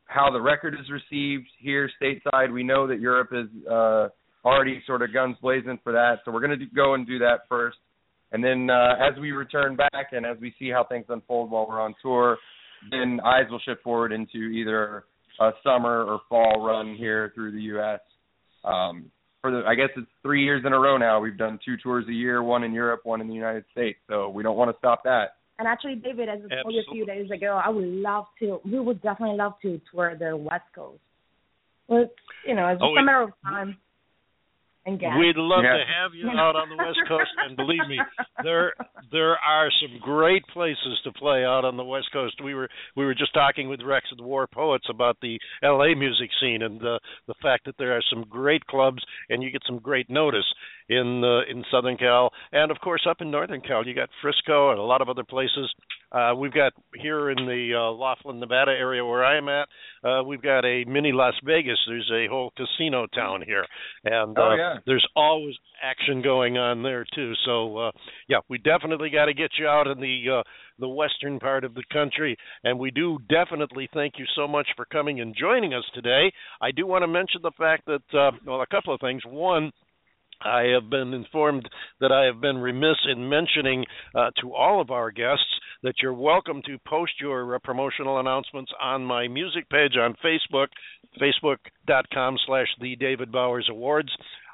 how 0.06 0.30
the 0.32 0.40
record 0.40 0.74
is 0.74 0.90
received 0.90 1.46
here 1.58 1.90
stateside. 2.00 2.52
We 2.52 2.62
know 2.62 2.86
that 2.86 3.00
Europe 3.00 3.30
is 3.32 3.46
uh, 3.68 4.08
already 4.44 4.82
sort 4.86 5.02
of 5.02 5.12
guns 5.12 5.36
blazing 5.40 5.78
for 5.82 5.92
that, 5.92 6.20
so 6.24 6.32
we're 6.32 6.44
going 6.46 6.58
to 6.58 6.66
go 6.74 6.94
and 6.94 7.06
do 7.06 7.18
that 7.20 7.40
first. 7.48 7.78
And 8.32 8.42
then 8.42 8.70
uh, 8.70 8.94
as 9.00 9.18
we 9.20 9.32
return 9.32 9.76
back 9.76 10.12
and 10.12 10.24
as 10.24 10.36
we 10.40 10.54
see 10.58 10.70
how 10.70 10.84
things 10.84 11.06
unfold 11.08 11.50
while 11.50 11.66
we're 11.68 11.80
on 11.80 11.94
tour, 12.00 12.38
then 12.90 13.20
eyes 13.24 13.44
will 13.50 13.58
shift 13.60 13.82
forward 13.82 14.12
into 14.12 14.38
either 14.38 15.04
a 15.40 15.50
summer 15.64 16.04
or 16.04 16.20
fall 16.28 16.64
run 16.64 16.94
here 16.94 17.32
through 17.34 17.52
the 17.52 17.62
U.S. 17.62 18.00
Um, 18.64 19.10
for 19.40 19.50
the, 19.50 19.62
I 19.66 19.74
guess 19.74 19.88
it's 19.96 20.06
three 20.22 20.44
years 20.44 20.62
in 20.66 20.72
a 20.72 20.78
row 20.78 20.96
now. 20.96 21.20
We've 21.20 21.36
done 21.36 21.58
two 21.64 21.76
tours 21.82 22.04
a 22.08 22.12
year, 22.12 22.42
one 22.42 22.64
in 22.64 22.72
Europe, 22.72 23.00
one 23.04 23.20
in 23.20 23.28
the 23.28 23.34
United 23.34 23.64
States. 23.72 23.98
So 24.08 24.28
we 24.28 24.42
don't 24.42 24.56
want 24.56 24.70
to 24.70 24.78
stop 24.78 25.04
that. 25.04 25.36
And 25.58 25.68
actually, 25.68 25.96
David, 25.96 26.28
as 26.28 26.40
I 26.50 26.62
told 26.62 26.74
you 26.74 26.80
a 26.80 26.92
few 26.92 27.04
days 27.04 27.30
ago, 27.30 27.60
I 27.62 27.68
would 27.68 27.84
love 27.84 28.24
to. 28.38 28.60
We 28.64 28.80
would 28.80 29.02
definitely 29.02 29.36
love 29.36 29.52
to 29.62 29.80
tour 29.92 30.16
the 30.18 30.36
West 30.36 30.64
Coast. 30.74 31.00
Well, 31.86 32.06
you 32.46 32.54
know, 32.54 32.68
it's 32.68 32.80
just 32.80 32.90
Oh, 32.96 32.98
a 32.98 33.04
matter 33.04 33.22
of 33.22 33.30
time 33.44 33.68
and 33.68 33.74
gas. 33.74 33.89
We'd 35.18 35.36
love 35.36 35.62
Yeah. 35.64 35.76
to 35.76 35.84
have 35.84 36.14
you 36.14 36.28
out 36.30 36.56
on 36.56 36.68
the 36.70 36.76
West 36.76 37.00
Coast, 37.06 37.30
and 37.38 37.56
believe 37.56 37.86
me, 37.86 38.00
there 38.42 38.72
there 39.12 39.36
are 39.38 39.70
some 39.80 39.98
great 40.00 40.46
places 40.48 41.00
to 41.04 41.12
play 41.12 41.44
out 41.44 41.64
on 41.64 41.76
the 41.76 41.84
West 41.84 42.10
Coast. 42.12 42.40
We 42.42 42.54
were 42.54 42.68
we 42.96 43.04
were 43.04 43.14
just 43.14 43.34
talking 43.34 43.68
with 43.68 43.82
Rex 43.82 44.10
of 44.10 44.18
the 44.18 44.24
War 44.24 44.46
Poets 44.46 44.86
about 44.88 45.18
the 45.20 45.38
L.A. 45.62 45.94
music 45.94 46.30
scene 46.40 46.62
and 46.62 46.80
the 46.80 46.98
the 47.26 47.34
fact 47.42 47.64
that 47.66 47.76
there 47.78 47.96
are 47.96 48.02
some 48.08 48.24
great 48.28 48.66
clubs, 48.66 49.02
and 49.28 49.42
you 49.42 49.50
get 49.50 49.62
some 49.66 49.78
great 49.78 50.08
notice 50.08 50.46
in 50.90 51.22
uh, 51.24 51.40
in 51.50 51.64
Southern 51.70 51.96
Cal, 51.96 52.30
and 52.52 52.70
of 52.70 52.78
course 52.80 53.06
up 53.08 53.20
in 53.20 53.30
Northern 53.30 53.60
Cal, 53.62 53.86
you 53.86 53.94
got 53.94 54.10
Frisco 54.20 54.70
and 54.70 54.78
a 54.78 54.82
lot 54.82 55.00
of 55.00 55.08
other 55.08 55.24
places. 55.24 55.72
Uh, 56.12 56.34
we've 56.36 56.52
got 56.52 56.72
here 57.00 57.30
in 57.30 57.36
the 57.46 57.70
uh, 57.72 57.92
Laughlin, 57.92 58.40
Nevada 58.40 58.72
area 58.72 59.04
where 59.04 59.24
I 59.24 59.38
am 59.38 59.48
at, 59.48 59.68
uh, 60.02 60.24
we've 60.24 60.42
got 60.42 60.64
a 60.64 60.82
mini 60.84 61.12
Las 61.12 61.34
Vegas. 61.44 61.78
There's 61.86 62.10
a 62.12 62.26
whole 62.28 62.52
casino 62.56 63.06
town 63.14 63.42
here, 63.46 63.64
and 64.04 64.36
Oh, 64.36 64.42
uh, 64.50 64.56
yeah. 64.56 64.74
there's 64.86 65.06
always 65.14 65.54
action 65.80 66.20
going 66.20 66.58
on 66.58 66.82
there 66.82 67.06
too. 67.14 67.32
So 67.46 67.76
uh, 67.78 67.90
yeah, 68.28 68.38
we 68.48 68.58
definitely 68.58 69.10
got 69.10 69.26
to 69.26 69.34
get 69.34 69.52
you 69.58 69.68
out 69.68 69.86
in 69.86 70.00
the 70.00 70.38
uh, 70.38 70.42
the 70.80 70.88
western 70.88 71.38
part 71.38 71.62
of 71.62 71.74
the 71.74 71.84
country, 71.92 72.36
and 72.64 72.76
we 72.76 72.90
do 72.90 73.18
definitely 73.28 73.88
thank 73.94 74.14
you 74.18 74.24
so 74.34 74.48
much 74.48 74.66
for 74.74 74.86
coming 74.86 75.20
and 75.20 75.36
joining 75.38 75.74
us 75.74 75.84
today. 75.94 76.32
I 76.60 76.72
do 76.72 76.88
want 76.88 77.02
to 77.02 77.06
mention 77.08 77.40
the 77.42 77.52
fact 77.56 77.86
that 77.86 78.02
uh, 78.18 78.32
well, 78.44 78.62
a 78.62 78.66
couple 78.66 78.92
of 78.92 79.00
things. 79.00 79.22
One. 79.24 79.70
I 80.42 80.62
have 80.74 80.88
been 80.88 81.12
informed 81.12 81.68
that 82.00 82.12
I 82.12 82.24
have 82.24 82.40
been 82.40 82.58
remiss 82.58 82.96
in 83.10 83.28
mentioning 83.28 83.84
uh, 84.14 84.30
to 84.40 84.54
all 84.54 84.80
of 84.80 84.90
our 84.90 85.10
guests 85.10 85.44
that 85.82 85.94
you're 86.02 86.14
welcome 86.14 86.62
to 86.66 86.78
post 86.86 87.12
your 87.20 87.54
uh, 87.54 87.58
promotional 87.58 88.20
announcements 88.20 88.70
on 88.80 89.04
my 89.04 89.28
music 89.28 89.68
page 89.70 89.96
on 89.98 90.14
Facebook, 90.24 90.68
facebook.com 91.20 92.36
slash 92.46 92.68
the 92.80 92.96
David 92.96 93.32
Bowers 93.32 93.68
Awards. 93.70 94.10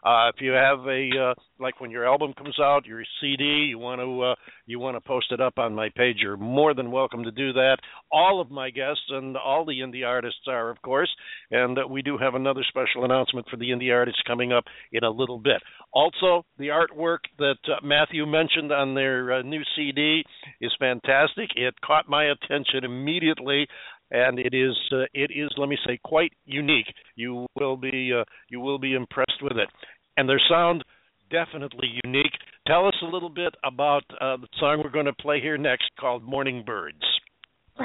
Uh, 0.07 0.29
if 0.29 0.41
you 0.41 0.53
have 0.53 0.79
a 0.87 1.11
uh, 1.21 1.35
like 1.59 1.81
when 1.81 1.91
your 1.91 2.07
album 2.07 2.33
comes 2.35 2.55
out, 2.61 2.87
your 2.87 3.03
CD, 3.21 3.43
you 3.69 3.77
want 3.77 4.01
to 4.01 4.23
uh, 4.23 4.35
you 4.65 4.79
want 4.79 4.97
to 4.97 5.01
post 5.01 5.33
it 5.33 5.41
up 5.41 5.59
on 5.59 5.75
my 5.75 5.89
page, 5.97 6.19
you're 6.21 6.37
more 6.37 6.75
than 6.75 6.93
welcome 6.93 7.25
to 7.25 7.33
do 7.33 7.53
that. 7.53 7.79
All 8.13 8.41
of 8.41 8.49
my 8.49 8.71
guests 8.71 9.03
and 9.09 9.37
all 9.37 9.65
the 9.65 9.81
indie 9.81 10.07
artists 10.07 10.43
are, 10.47 10.71
of 10.71 10.81
course, 10.83 11.11
and 11.51 11.77
uh, 11.77 11.89
we 11.89 12.03
do 12.03 12.17
have 12.19 12.37
another 12.37 12.63
special 12.69 13.05
announcement 13.05 13.49
for 13.51 13.57
the 13.57 13.71
indie 13.71 13.93
artists 13.93 14.23
coming 14.29 14.53
up 14.53 14.63
in 14.93 15.03
a 15.03 15.11
little 15.11 15.41
bit. 15.41 15.61
Also, 15.93 16.45
the 16.57 16.69
artwork 16.69 17.21
that 17.39 17.57
uh, 17.67 17.85
Matthew 17.85 18.27
mentioned 18.27 18.71
on 18.71 18.95
their 18.95 19.33
uh, 19.33 19.43
new 19.43 19.63
CD 19.75 20.23
is 20.61 20.73
fantastic. 20.79 21.51
It 21.57 21.75
caught 21.85 22.09
my 22.09 22.27
attention 22.27 22.85
immediately 22.85 23.67
and 24.11 24.39
it 24.39 24.55
is 24.55 24.77
uh, 24.93 25.05
it 25.15 25.31
is 25.35 25.51
let 25.57 25.69
me 25.69 25.77
say 25.87 25.99
quite 26.05 26.33
unique. 26.45 26.87
You 27.17 27.47
will 27.57 27.77
be 27.77 28.13
uh, 28.17 28.25
you 28.49 28.61
will 28.61 28.79
be 28.79 28.95
impressed 28.95 29.43
with 29.43 29.57
it, 29.57 29.69
and 30.17 30.29
their 30.29 30.41
sound 30.49 30.85
definitely 31.31 31.89
unique. 32.05 32.33
Tell 32.67 32.87
us 32.87 32.95
a 33.03 33.07
little 33.07 33.29
bit 33.29 33.55
about 33.65 34.03
uh, 34.21 34.37
the 34.37 34.49
song 34.59 34.81
we're 34.83 34.91
going 34.91 35.07
to 35.07 35.13
play 35.13 35.41
here 35.41 35.59
next, 35.59 35.91
called 35.99 36.23
"Morning 36.23 36.63
Birds." 36.65 37.03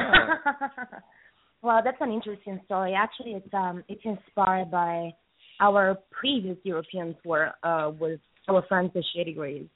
well, 1.62 1.82
that's 1.84 1.98
an 2.00 2.12
interesting 2.12 2.60
story. 2.66 2.94
Actually, 2.94 3.34
it's 3.34 3.54
um 3.54 3.84
it's 3.88 4.02
inspired 4.04 4.72
by 4.72 5.12
our 5.60 5.98
previous 6.12 6.58
European 6.64 7.16
tour 7.24 7.52
uh, 7.64 7.92
with 8.00 8.20
our 8.48 8.64
friends 8.68 8.92
the 8.94 9.04
Shady 9.16 9.34
Grays, 9.34 9.68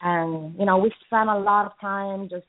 and 0.00 0.58
you 0.58 0.64
know 0.64 0.78
we 0.78 0.92
spent 1.06 1.28
a 1.28 1.38
lot 1.38 1.66
of 1.66 1.72
time 1.80 2.28
just 2.28 2.46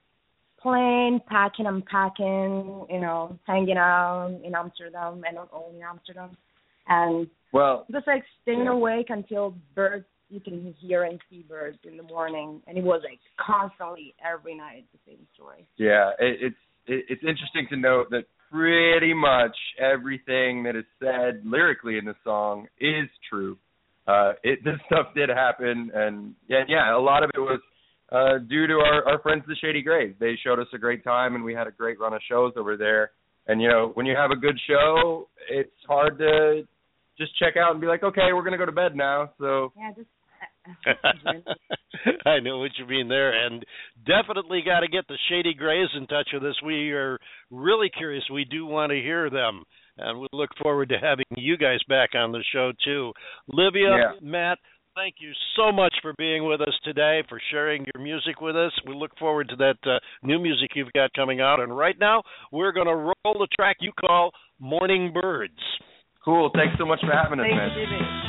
playing, 0.62 1.20
packing, 1.28 1.66
unpacking, 1.68 2.86
you 2.90 3.00
know, 3.00 3.38
hanging 3.46 3.78
out 3.78 4.40
in 4.44 4.56
Amsterdam 4.56 5.22
and 5.26 5.36
not 5.36 5.50
only 5.54 5.82
Amsterdam, 5.82 6.36
and 6.88 7.28
Well, 7.54 7.86
just 7.92 8.08
like 8.08 8.24
staying 8.42 8.68
awake 8.68 9.08
until 9.10 9.56
birds 9.76 10.06
you 10.30 10.40
can 10.42 10.76
hear 10.80 11.04
and 11.04 11.20
see 11.30 11.46
birds 11.48 11.78
in 11.86 11.96
the 11.96 12.04
morning, 12.04 12.62
and 12.68 12.78
it 12.78 12.84
was 12.84 13.02
like 13.10 13.20
constantly 13.40 14.14
every 14.24 14.56
night 14.56 14.86
the 14.92 15.00
same 15.12 15.26
story. 15.34 15.68
yeah, 15.78 16.12
it, 16.20 16.38
it's 16.42 16.56
it, 16.86 17.06
it's 17.10 17.22
interesting 17.24 17.68
to 17.70 17.78
note 17.78 18.10
that 18.12 18.24
pretty 18.52 19.14
much 19.14 19.56
everything 19.80 20.64
that 20.64 20.76
is 20.76 20.86
said 21.00 21.42
lyrically 21.46 21.98
in 21.98 22.06
the 22.06 22.16
song 22.24 22.68
is 22.80 23.08
true. 23.30 23.58
Uh, 24.08 24.34
it 24.44 24.60
this 24.66 24.76
stuff 24.88 25.08
did 25.16 25.30
happen, 25.30 25.92
and 25.94 26.34
yeah, 26.48 26.64
yeah, 26.68 26.96
a 26.96 27.00
lot 27.00 27.24
of 27.24 27.30
it 27.34 27.40
was 27.40 27.60
uh, 28.12 28.38
due 28.50 28.68
to 28.68 28.74
our, 28.76 29.08
our 29.08 29.20
friends 29.20 29.44
the 29.48 29.56
Shady 29.56 29.82
Grays. 29.82 30.14
They 30.20 30.38
showed 30.44 30.60
us 30.60 30.68
a 30.74 30.78
great 30.78 31.04
time, 31.04 31.36
and 31.36 31.44
we 31.44 31.54
had 31.54 31.68
a 31.68 31.72
great 31.72 32.00
run 32.00 32.14
of 32.14 32.22
shows 32.30 32.54
over 32.58 32.78
there. 32.78 33.12
And 33.48 33.62
you 33.62 33.70
know, 33.70 33.92
when 33.94 34.06
you 34.06 34.16
have 34.16 34.32
a 34.32 34.36
good 34.36 34.60
show, 34.68 35.30
it's 35.50 35.72
hard 35.88 36.18
to 36.20 36.64
just 37.18 37.38
check 37.38 37.56
out 37.58 37.72
and 37.72 37.82
be 37.82 37.88
like, 37.88 38.04
okay, 38.04 38.34
we're 38.34 38.44
gonna 38.44 38.58
go 38.58 38.66
to 38.66 38.72
bed 38.72 38.96
now. 38.96 39.32
So 39.40 39.72
Yeah, 39.78 39.92
just. 39.96 40.08
I 42.26 42.40
know 42.40 42.60
what 42.60 42.72
you 42.78 42.86
mean 42.86 43.08
there, 43.08 43.46
and 43.46 43.66
definitely 44.06 44.62
got 44.66 44.82
to 44.82 44.88
get 44.88 45.08
the 45.08 45.18
Shady 45.30 45.54
Grays 45.54 45.88
in 45.96 46.08
touch 46.08 46.30
with 46.34 46.44
us. 46.44 46.56
We 46.64 46.92
are 46.92 47.18
really 47.50 47.90
curious. 47.90 48.24
We 48.32 48.46
do 48.46 48.66
want 48.66 48.92
to 48.92 48.98
hear 49.02 49.30
them, 49.30 49.64
and 49.98 50.20
we 50.20 50.28
look 50.34 50.50
forward 50.62 50.90
to 50.90 51.00
having 51.00 51.26
you 51.38 51.58
guys 51.58 51.80
back 51.88 52.10
on 52.16 52.32
the 52.32 52.44
show 52.54 52.72
too. 52.84 53.14
Livia, 53.48 53.98
Yeah. 53.98 54.12
Matt, 54.22 54.60
thank 54.96 55.16
you 55.20 55.32
so 55.56 55.72
much 55.72 55.94
for 56.02 56.14
being 56.18 56.46
with 56.46 56.62
us 56.62 56.74
today, 56.84 57.24
for 57.30 57.40
sharing 57.52 57.86
your 57.94 58.04
music 58.04 58.42
with 58.42 58.56
us. 58.56 58.72
We 58.86 58.94
look 58.94 59.18
forward 59.18 59.50
to 59.50 59.56
that 59.58 59.78
uh, 59.86 60.00
new 60.22 60.40
music 60.40 60.72
you've 60.76 60.94
got 60.94 61.14
coming 61.14 61.40
out, 61.40 61.60
and 61.60 61.76
right 61.76 61.98
now 62.00 62.24
we're 62.52 62.74
going 62.74 62.88
to 62.88 62.96
roll 62.96 63.14
the 63.40 63.48
track 63.58 63.78
you 63.80 63.92
call 64.00 64.32
"Morning 64.60 65.14
Birds." 65.14 65.54
Cool. 66.28 66.52
Thanks 66.54 66.76
so 66.78 66.86
much 66.86 67.00
for 67.00 67.16
having 67.16 67.40
us, 67.40 67.48
Thank 67.48 67.56
man. 67.56 67.72
Jimmy. 67.72 68.27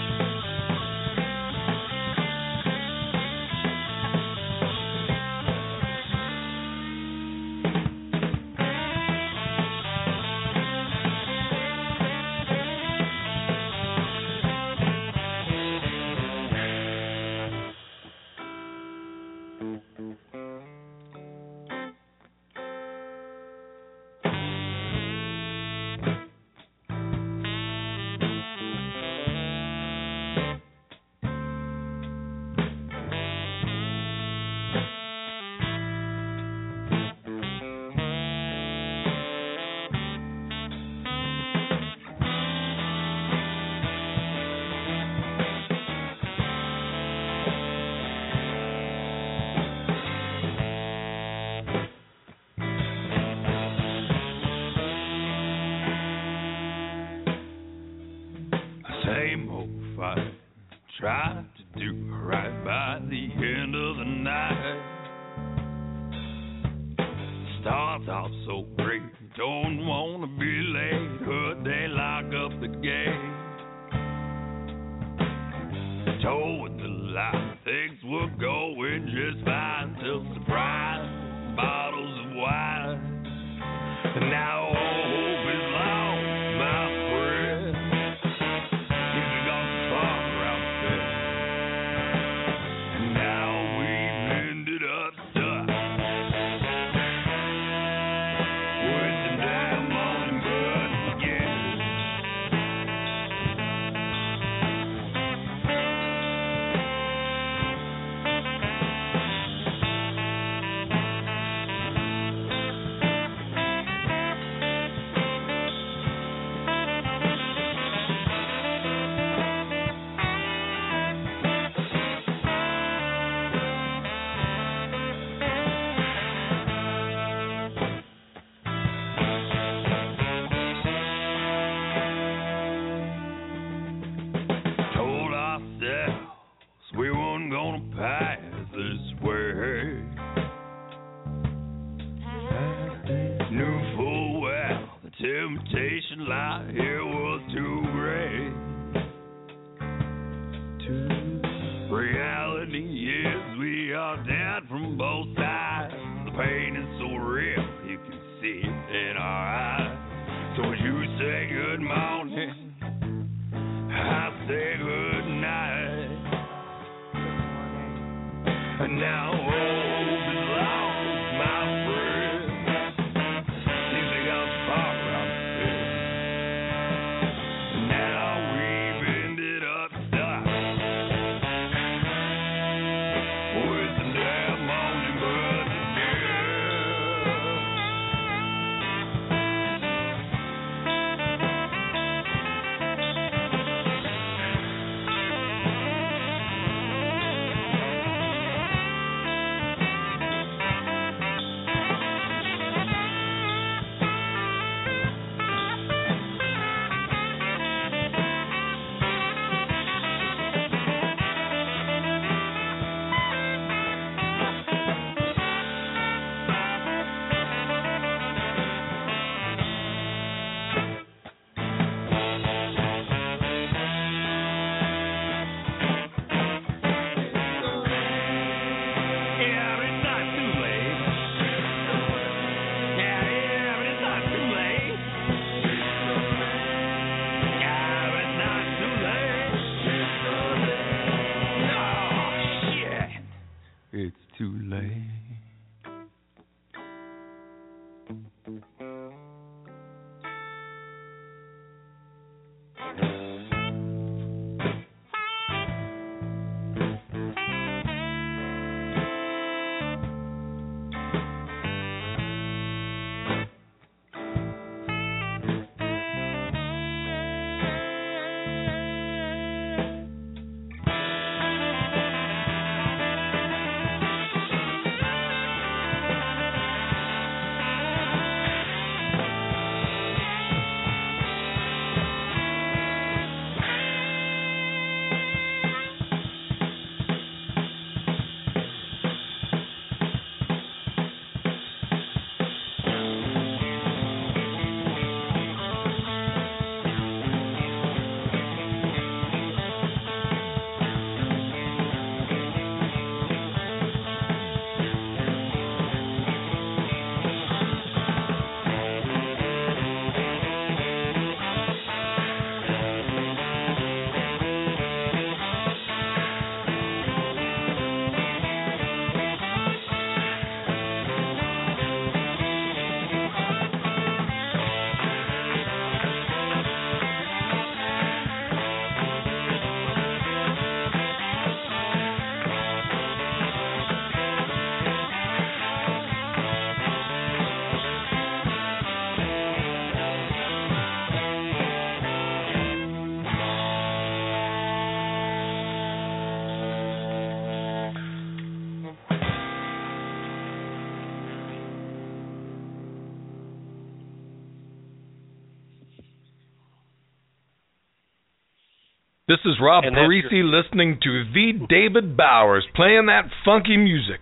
This 359.29 359.39
is 359.45 359.57
Rob 359.61 359.85
And 359.85 359.95
that's 359.95 360.09
Parisi 360.09 360.43
listening 360.43 360.99
to 361.03 361.25
the 361.35 361.67
David 361.69 362.17
Bowers 362.17 362.67
playing 362.75 363.07
that 363.07 363.25
funky 363.45 363.77
music. 363.77 364.21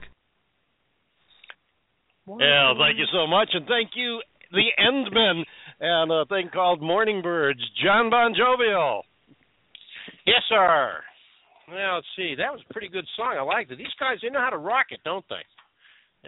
Yeah, 2.26 2.74
thank 2.76 2.98
you 2.98 3.06
so 3.12 3.26
much, 3.26 3.50
and 3.54 3.66
thank 3.66 3.90
you, 3.94 4.20
the 4.50 4.66
End 4.78 5.06
Men, 5.14 5.44
and 5.78 6.10
a 6.10 6.24
thing 6.26 6.50
called 6.52 6.82
Morning 6.82 7.22
Birds, 7.22 7.60
John 7.84 8.10
Bon 8.10 8.34
Jovial. 8.34 9.04
Yes, 10.26 10.42
sir. 10.48 10.98
Well, 11.70 11.94
let's 11.96 12.06
see. 12.16 12.34
That 12.36 12.50
was 12.52 12.60
a 12.68 12.72
pretty 12.72 12.88
good 12.88 13.06
song. 13.16 13.36
I 13.38 13.42
liked 13.42 13.70
it. 13.70 13.78
These 13.78 13.94
guys, 14.00 14.18
they 14.22 14.30
know 14.30 14.40
how 14.40 14.50
to 14.50 14.58
rock 14.58 14.86
it, 14.90 15.00
don't 15.04 15.24
they? 15.30 15.42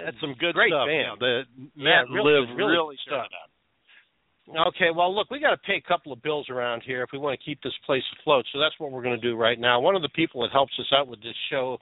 That's 0.04 0.16
some 0.20 0.34
good 0.38 0.54
Great 0.54 0.70
stuff. 0.70 0.86
band. 0.86 1.06
Yeah, 1.10 1.14
the 1.18 1.42
Yeah, 1.74 1.82
Matt 1.82 2.10
really- 2.10 2.32
Live 2.46 2.48
really 2.56 2.72
really 2.78 2.94
good 2.94 3.00
stuff. 3.10 3.26
Okay, 4.48 4.90
well, 4.94 5.14
look, 5.14 5.30
we 5.30 5.40
got 5.40 5.50
to 5.50 5.58
pay 5.58 5.74
a 5.74 5.88
couple 5.88 6.10
of 6.12 6.22
bills 6.22 6.48
around 6.48 6.82
here 6.82 7.02
if 7.02 7.10
we 7.12 7.18
want 7.18 7.38
to 7.38 7.44
keep 7.44 7.62
this 7.62 7.74
place 7.84 8.02
afloat. 8.18 8.46
So 8.52 8.58
that's 8.58 8.74
what 8.78 8.90
we're 8.90 9.02
going 9.02 9.20
to 9.20 9.26
do 9.26 9.36
right 9.36 9.58
now. 9.58 9.78
One 9.78 9.94
of 9.94 10.00
the 10.00 10.08
people 10.10 10.40
that 10.42 10.50
helps 10.52 10.72
us 10.78 10.86
out 10.96 11.06
with 11.06 11.22
this 11.22 11.34
show 11.50 11.78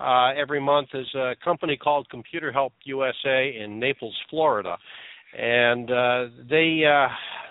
uh, 0.00 0.32
every 0.36 0.60
month 0.60 0.88
is 0.94 1.06
a 1.14 1.34
company 1.44 1.76
called 1.76 2.08
Computer 2.10 2.50
Help 2.50 2.72
USA 2.84 3.54
in 3.56 3.78
Naples, 3.78 4.16
Florida. 4.30 4.76
And 5.38 5.90
uh, 5.90 6.24
they 6.48 6.82
uh, 6.84 7.08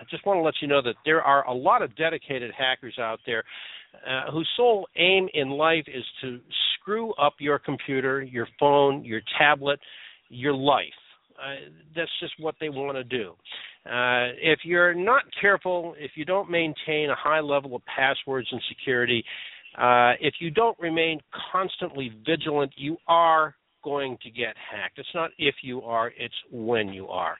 just 0.09 0.25
want 0.25 0.37
to 0.37 0.41
let 0.41 0.55
you 0.61 0.67
know 0.67 0.81
that 0.81 0.95
there 1.05 1.21
are 1.21 1.47
a 1.47 1.53
lot 1.53 1.81
of 1.81 1.95
dedicated 1.95 2.51
hackers 2.57 2.97
out 2.99 3.19
there 3.25 3.43
uh, 4.05 4.31
whose 4.31 4.49
sole 4.57 4.87
aim 4.97 5.29
in 5.33 5.49
life 5.49 5.85
is 5.87 6.03
to 6.21 6.39
screw 6.75 7.13
up 7.13 7.35
your 7.39 7.59
computer, 7.59 8.21
your 8.21 8.47
phone, 8.59 9.05
your 9.05 9.21
tablet, 9.37 9.79
your 10.29 10.53
life. 10.53 10.85
Uh, 11.37 11.69
that's 11.95 12.11
just 12.19 12.33
what 12.39 12.55
they 12.59 12.69
want 12.69 12.97
to 12.97 13.03
do. 13.03 13.33
Uh, 13.87 14.33
if 14.41 14.59
you're 14.63 14.93
not 14.93 15.23
careful, 15.39 15.95
if 15.97 16.11
you 16.15 16.25
don't 16.25 16.49
maintain 16.49 17.09
a 17.09 17.15
high 17.15 17.39
level 17.39 17.75
of 17.75 17.81
passwords 17.85 18.47
and 18.51 18.61
security, 18.69 19.23
uh, 19.77 20.13
if 20.19 20.35
you 20.39 20.49
don't 20.51 20.77
remain 20.79 21.19
constantly 21.51 22.11
vigilant, 22.25 22.71
you 22.75 22.97
are 23.07 23.55
going 23.83 24.17
to 24.23 24.29
get 24.29 24.55
hacked. 24.71 24.99
It's 24.99 25.07
not 25.15 25.31
if 25.37 25.55
you 25.61 25.81
are, 25.83 26.11
it's 26.17 26.33
when 26.51 26.89
you 26.89 27.07
are. 27.07 27.37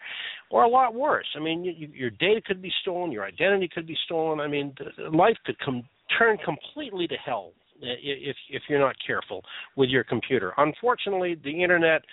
Or 0.50 0.64
a 0.64 0.70
lot 0.70 0.93
worse. 0.93 1.26
I 1.36 1.39
mean, 1.39 1.64
you, 1.64 1.74
you, 1.76 1.88
your 1.93 2.10
data 2.12 2.41
could 2.45 2.62
be 2.62 2.72
stolen, 2.82 3.12
your 3.12 3.26
identity 3.26 3.68
could 3.74 3.88
be 3.88 3.98
stolen. 4.06 4.39
I 4.39 4.48
mean, 4.48 4.74
life 5.12 5.36
could 5.45 5.58
come 5.60 5.84
turn 6.18 6.38
completely 6.45 7.08
to 7.08 7.16
hell 7.16 7.52
i- 7.84 8.00
if 8.02 8.38
if 8.50 8.62
you're 8.70 8.80
not 8.80 8.95
careful 9.06 9.43
with 9.76 9.89
your 9.89 10.04
computer. 10.06 10.54
Unfortunately, 10.58 11.36
the 11.43 11.64
internet 11.64 12.04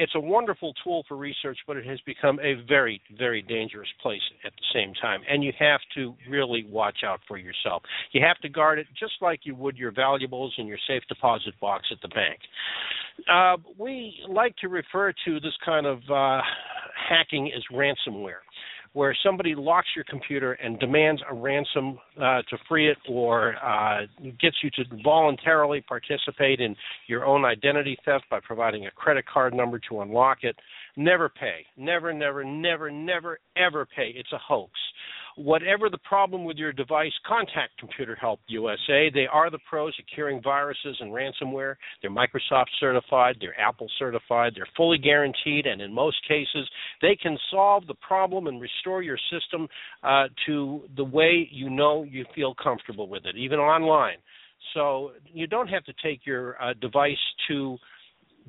it's 0.00 0.14
a 0.14 0.20
wonderful 0.20 0.72
tool 0.82 1.04
for 1.06 1.16
research, 1.18 1.58
but 1.66 1.76
it 1.76 1.84
has 1.84 2.00
become 2.06 2.40
a 2.40 2.54
very, 2.66 3.02
very 3.18 3.42
dangerous 3.42 3.88
place 4.00 4.22
at 4.46 4.52
the 4.52 4.64
same 4.72 4.94
time. 4.94 5.20
And 5.28 5.44
you 5.44 5.52
have 5.58 5.80
to 5.94 6.14
really 6.28 6.64
watch 6.66 6.98
out 7.04 7.20
for 7.28 7.36
yourself. 7.36 7.82
You 8.12 8.22
have 8.26 8.38
to 8.38 8.48
guard 8.48 8.78
it 8.78 8.86
just 8.98 9.12
like 9.20 9.40
you 9.44 9.54
would 9.56 9.76
your 9.76 9.92
valuables 9.92 10.54
in 10.56 10.66
your 10.66 10.78
safe 10.88 11.02
deposit 11.06 11.52
box 11.60 11.84
at 11.92 12.00
the 12.00 12.08
bank. 12.08 12.38
Uh, 13.30 13.56
we 13.78 14.14
like 14.26 14.56
to 14.56 14.68
refer 14.68 15.12
to 15.26 15.40
this 15.40 15.52
kind 15.64 15.84
of 15.84 15.98
uh, 16.10 16.40
hacking 17.08 17.52
as 17.54 17.62
ransomware 17.70 18.40
where 18.92 19.16
somebody 19.24 19.54
locks 19.54 19.88
your 19.94 20.04
computer 20.08 20.52
and 20.54 20.78
demands 20.80 21.22
a 21.30 21.34
ransom 21.34 21.98
uh, 22.16 22.42
to 22.48 22.58
free 22.68 22.90
it 22.90 22.98
or 23.08 23.54
uh, 23.64 24.00
gets 24.40 24.56
you 24.62 24.70
to 24.70 24.84
voluntarily 25.04 25.80
participate 25.80 26.60
in 26.60 26.74
your 27.06 27.24
own 27.24 27.44
identity 27.44 27.96
theft 28.04 28.24
by 28.30 28.40
providing 28.40 28.86
a 28.86 28.90
credit 28.90 29.24
card 29.26 29.54
number 29.54 29.78
to 29.88 30.00
unlock 30.00 30.38
it. 30.42 30.56
Never 30.96 31.28
pay. 31.28 31.64
Never, 31.76 32.12
never, 32.12 32.44
never, 32.44 32.90
never, 32.90 33.38
ever 33.56 33.86
pay. 33.86 34.12
It's 34.16 34.32
a 34.32 34.38
hoax. 34.38 34.72
Whatever 35.36 35.88
the 35.88 35.98
problem 35.98 36.44
with 36.44 36.56
your 36.56 36.72
device, 36.72 37.12
contact 37.26 37.78
Computer 37.78 38.14
Help 38.14 38.40
USA. 38.48 39.10
They 39.12 39.26
are 39.26 39.50
the 39.50 39.58
pros 39.68 39.94
at 39.98 40.04
curing 40.12 40.42
viruses 40.42 40.96
and 41.00 41.12
ransomware. 41.12 41.76
They're 42.00 42.10
Microsoft 42.10 42.66
certified, 42.78 43.36
they're 43.40 43.58
Apple 43.58 43.88
certified, 43.98 44.52
they're 44.54 44.68
fully 44.76 44.98
guaranteed, 44.98 45.66
and 45.66 45.80
in 45.80 45.92
most 45.92 46.16
cases, 46.26 46.68
they 47.00 47.16
can 47.20 47.38
solve 47.50 47.86
the 47.86 47.94
problem 47.94 48.46
and 48.46 48.60
restore 48.60 49.02
your 49.02 49.18
system 49.30 49.68
uh, 50.02 50.24
to 50.46 50.82
the 50.96 51.04
way 51.04 51.48
you 51.50 51.70
know 51.70 52.02
you 52.02 52.24
feel 52.34 52.54
comfortable 52.62 53.08
with 53.08 53.24
it, 53.24 53.36
even 53.36 53.58
online. 53.58 54.18
So 54.74 55.12
you 55.32 55.46
don't 55.46 55.68
have 55.68 55.84
to 55.84 55.94
take 56.02 56.26
your 56.26 56.60
uh, 56.62 56.74
device 56.80 57.16
to 57.48 57.78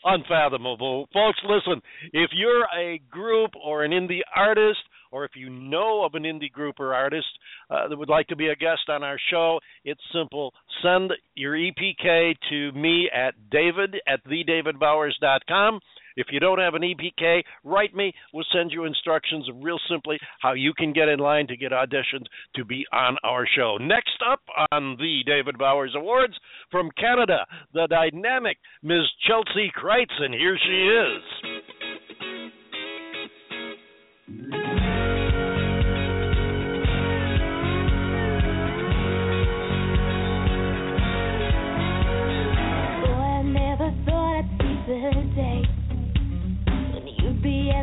unfathomable. 0.04 1.08
Folks, 1.12 1.38
listen, 1.48 1.82
if 2.12 2.30
you're 2.32 2.66
a 2.78 3.00
group 3.10 3.50
or 3.62 3.82
an 3.84 3.90
indie 3.90 4.20
artist, 4.34 4.78
or 5.10 5.24
if 5.24 5.32
you 5.34 5.50
know 5.50 6.04
of 6.04 6.14
an 6.14 6.22
indie 6.24 6.50
group 6.50 6.76
or 6.78 6.94
artist 6.94 7.26
uh, 7.70 7.88
that 7.88 7.96
would 7.96 8.08
like 8.08 8.26
to 8.28 8.36
be 8.36 8.48
a 8.48 8.56
guest 8.56 8.88
on 8.88 9.02
our 9.02 9.18
show, 9.30 9.58
it's 9.84 10.00
simple. 10.12 10.52
Send 10.82 11.12
your 11.34 11.54
EPK 11.54 12.34
to 12.50 12.72
me 12.72 13.10
at 13.12 13.34
david 13.50 13.96
at 14.06 14.24
thedavidbowers.com. 14.26 15.80
If 16.16 16.28
you 16.30 16.40
don't 16.40 16.58
have 16.58 16.74
an 16.74 16.82
EPK, 16.82 17.42
write 17.64 17.94
me. 17.94 18.12
We'll 18.32 18.44
send 18.52 18.72
you 18.72 18.84
instructions 18.84 19.48
real 19.54 19.78
simply 19.88 20.18
how 20.40 20.54
you 20.54 20.72
can 20.74 20.92
get 20.92 21.08
in 21.08 21.18
line 21.18 21.46
to 21.48 21.56
get 21.56 21.72
auditioned 21.72 22.26
to 22.54 22.64
be 22.64 22.86
on 22.92 23.16
our 23.22 23.46
show. 23.56 23.76
Next 23.80 24.22
up 24.28 24.40
on 24.72 24.96
the 24.98 25.20
David 25.26 25.58
Bowers 25.58 25.94
Awards 25.94 26.34
from 26.70 26.90
Canada, 26.98 27.46
the 27.72 27.86
dynamic 27.88 28.58
Ms. 28.82 29.04
Chelsea 29.26 29.70
Crites, 29.74 30.14
and 30.18 30.34
here 30.34 30.58
she 30.64 30.70
is. 30.70 31.62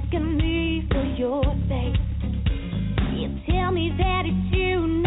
Asking 0.04 0.38
me 0.38 0.88
for 0.90 1.04
your 1.18 1.44
face. 1.68 1.98
You 3.14 3.30
tell 3.48 3.72
me 3.72 3.92
that 3.98 4.24
it's 4.26 4.56
you, 4.56 5.03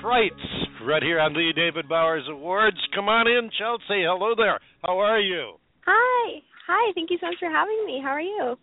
Crites, 0.00 0.32
right 0.86 1.02
here 1.02 1.20
on 1.20 1.34
the 1.34 1.52
David 1.54 1.86
Bowers 1.86 2.24
Awards. 2.30 2.78
Come 2.94 3.08
on 3.08 3.28
in, 3.28 3.50
Chelsea. 3.58 4.02
Hello 4.08 4.32
there. 4.34 4.58
How 4.82 4.98
are 4.98 5.20
you? 5.20 5.54
Hi. 5.86 6.40
Hi. 6.66 6.92
Thank 6.94 7.10
you 7.10 7.18
so 7.20 7.26
much 7.26 7.36
for 7.38 7.50
having 7.50 7.84
me. 7.84 8.00
How 8.02 8.10
are 8.10 8.20
you? 8.20 8.56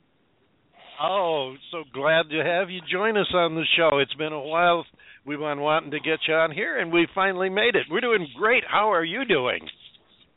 Oh, 1.00 1.54
so 1.72 1.84
glad 1.94 2.30
to 2.32 2.44
have 2.44 2.72
you 2.72 2.82
join 2.92 3.18
us 3.18 3.30
on 3.36 3.54
the 3.54 3.66
show. 3.78 4.00
It's 4.00 4.16
been 4.16 4.34
a 4.34 4.42
while. 4.42 4.84
We've 5.28 5.38
been 5.38 5.60
wanting 5.60 5.92
to 5.92 6.00
get 6.00 6.20
you 6.28 6.34
on 6.34 6.52
here, 6.52 6.80
and 6.80 6.92
we 6.92 7.08
finally 7.14 7.50
made 7.50 7.76
it. 7.76 7.86
We're 7.92 8.02
doing 8.02 8.28
great. 8.36 8.64
How 8.68 8.92
are 8.92 9.06
you 9.06 9.24
doing? 9.24 9.60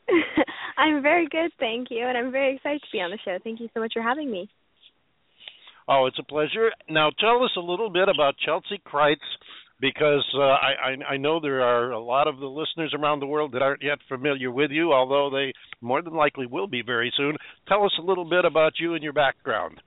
I'm 0.76 1.02
very 1.02 1.28
good, 1.28 1.50
thank 1.58 1.88
you, 1.90 2.04
and 2.06 2.18
I'm 2.18 2.30
very 2.30 2.56
excited 2.56 2.82
to 2.82 2.88
be 2.92 3.00
on 3.00 3.10
the 3.10 3.18
show. 3.24 3.38
Thank 3.42 3.60
you 3.60 3.68
so 3.72 3.80
much 3.80 3.92
for 3.94 4.02
having 4.02 4.30
me. 4.30 4.50
Oh, 5.88 6.06
it's 6.06 6.18
a 6.18 6.24
pleasure. 6.24 6.70
Now, 6.90 7.10
tell 7.18 7.42
us 7.42 7.52
a 7.56 7.60
little 7.60 7.88
bit 7.88 8.08
about 8.08 8.34
Chelsea 8.44 8.80
Crites, 8.84 9.20
because 9.80 10.26
uh, 10.34 10.40
I, 10.40 11.12
I 11.12 11.16
know 11.16 11.40
there 11.40 11.62
are 11.62 11.92
a 11.92 12.00
lot 12.00 12.28
of 12.28 12.38
the 12.38 12.46
listeners 12.46 12.94
around 12.98 13.20
the 13.20 13.26
world 13.26 13.52
that 13.52 13.62
aren't 13.62 13.82
yet 13.82 13.98
familiar 14.08 14.50
with 14.50 14.70
you, 14.70 14.92
although 14.92 15.30
they 15.30 15.52
more 15.80 16.02
than 16.02 16.14
likely 16.14 16.46
will 16.46 16.66
be 16.66 16.82
very 16.82 17.12
soon. 17.16 17.36
Tell 17.68 17.84
us 17.84 17.92
a 17.98 18.04
little 18.04 18.28
bit 18.28 18.44
about 18.44 18.74
you 18.78 18.94
and 18.94 19.02
your 19.02 19.12
background. 19.12 19.80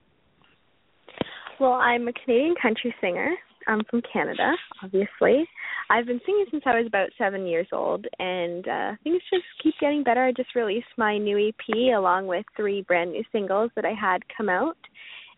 Well, 1.60 1.72
I'm 1.72 2.08
a 2.08 2.12
Canadian 2.12 2.54
country 2.60 2.94
singer. 3.00 3.30
I'm 3.66 3.82
from 3.88 4.02
Canada, 4.12 4.52
obviously. 4.82 5.48
I've 5.90 6.06
been 6.06 6.20
singing 6.26 6.46
since 6.50 6.64
I 6.66 6.78
was 6.78 6.86
about 6.86 7.10
seven 7.16 7.46
years 7.46 7.68
old, 7.72 8.06
and 8.18 8.66
uh, 8.66 8.92
things 9.02 9.22
just 9.30 9.44
keep 9.62 9.74
getting 9.80 10.02
better. 10.02 10.24
I 10.24 10.32
just 10.32 10.54
released 10.54 10.86
my 10.96 11.18
new 11.18 11.48
EP 11.48 11.96
along 11.96 12.26
with 12.26 12.44
three 12.56 12.82
brand 12.82 13.12
new 13.12 13.22
singles 13.32 13.70
that 13.76 13.84
I 13.84 13.92
had 13.98 14.22
come 14.36 14.48
out. 14.48 14.76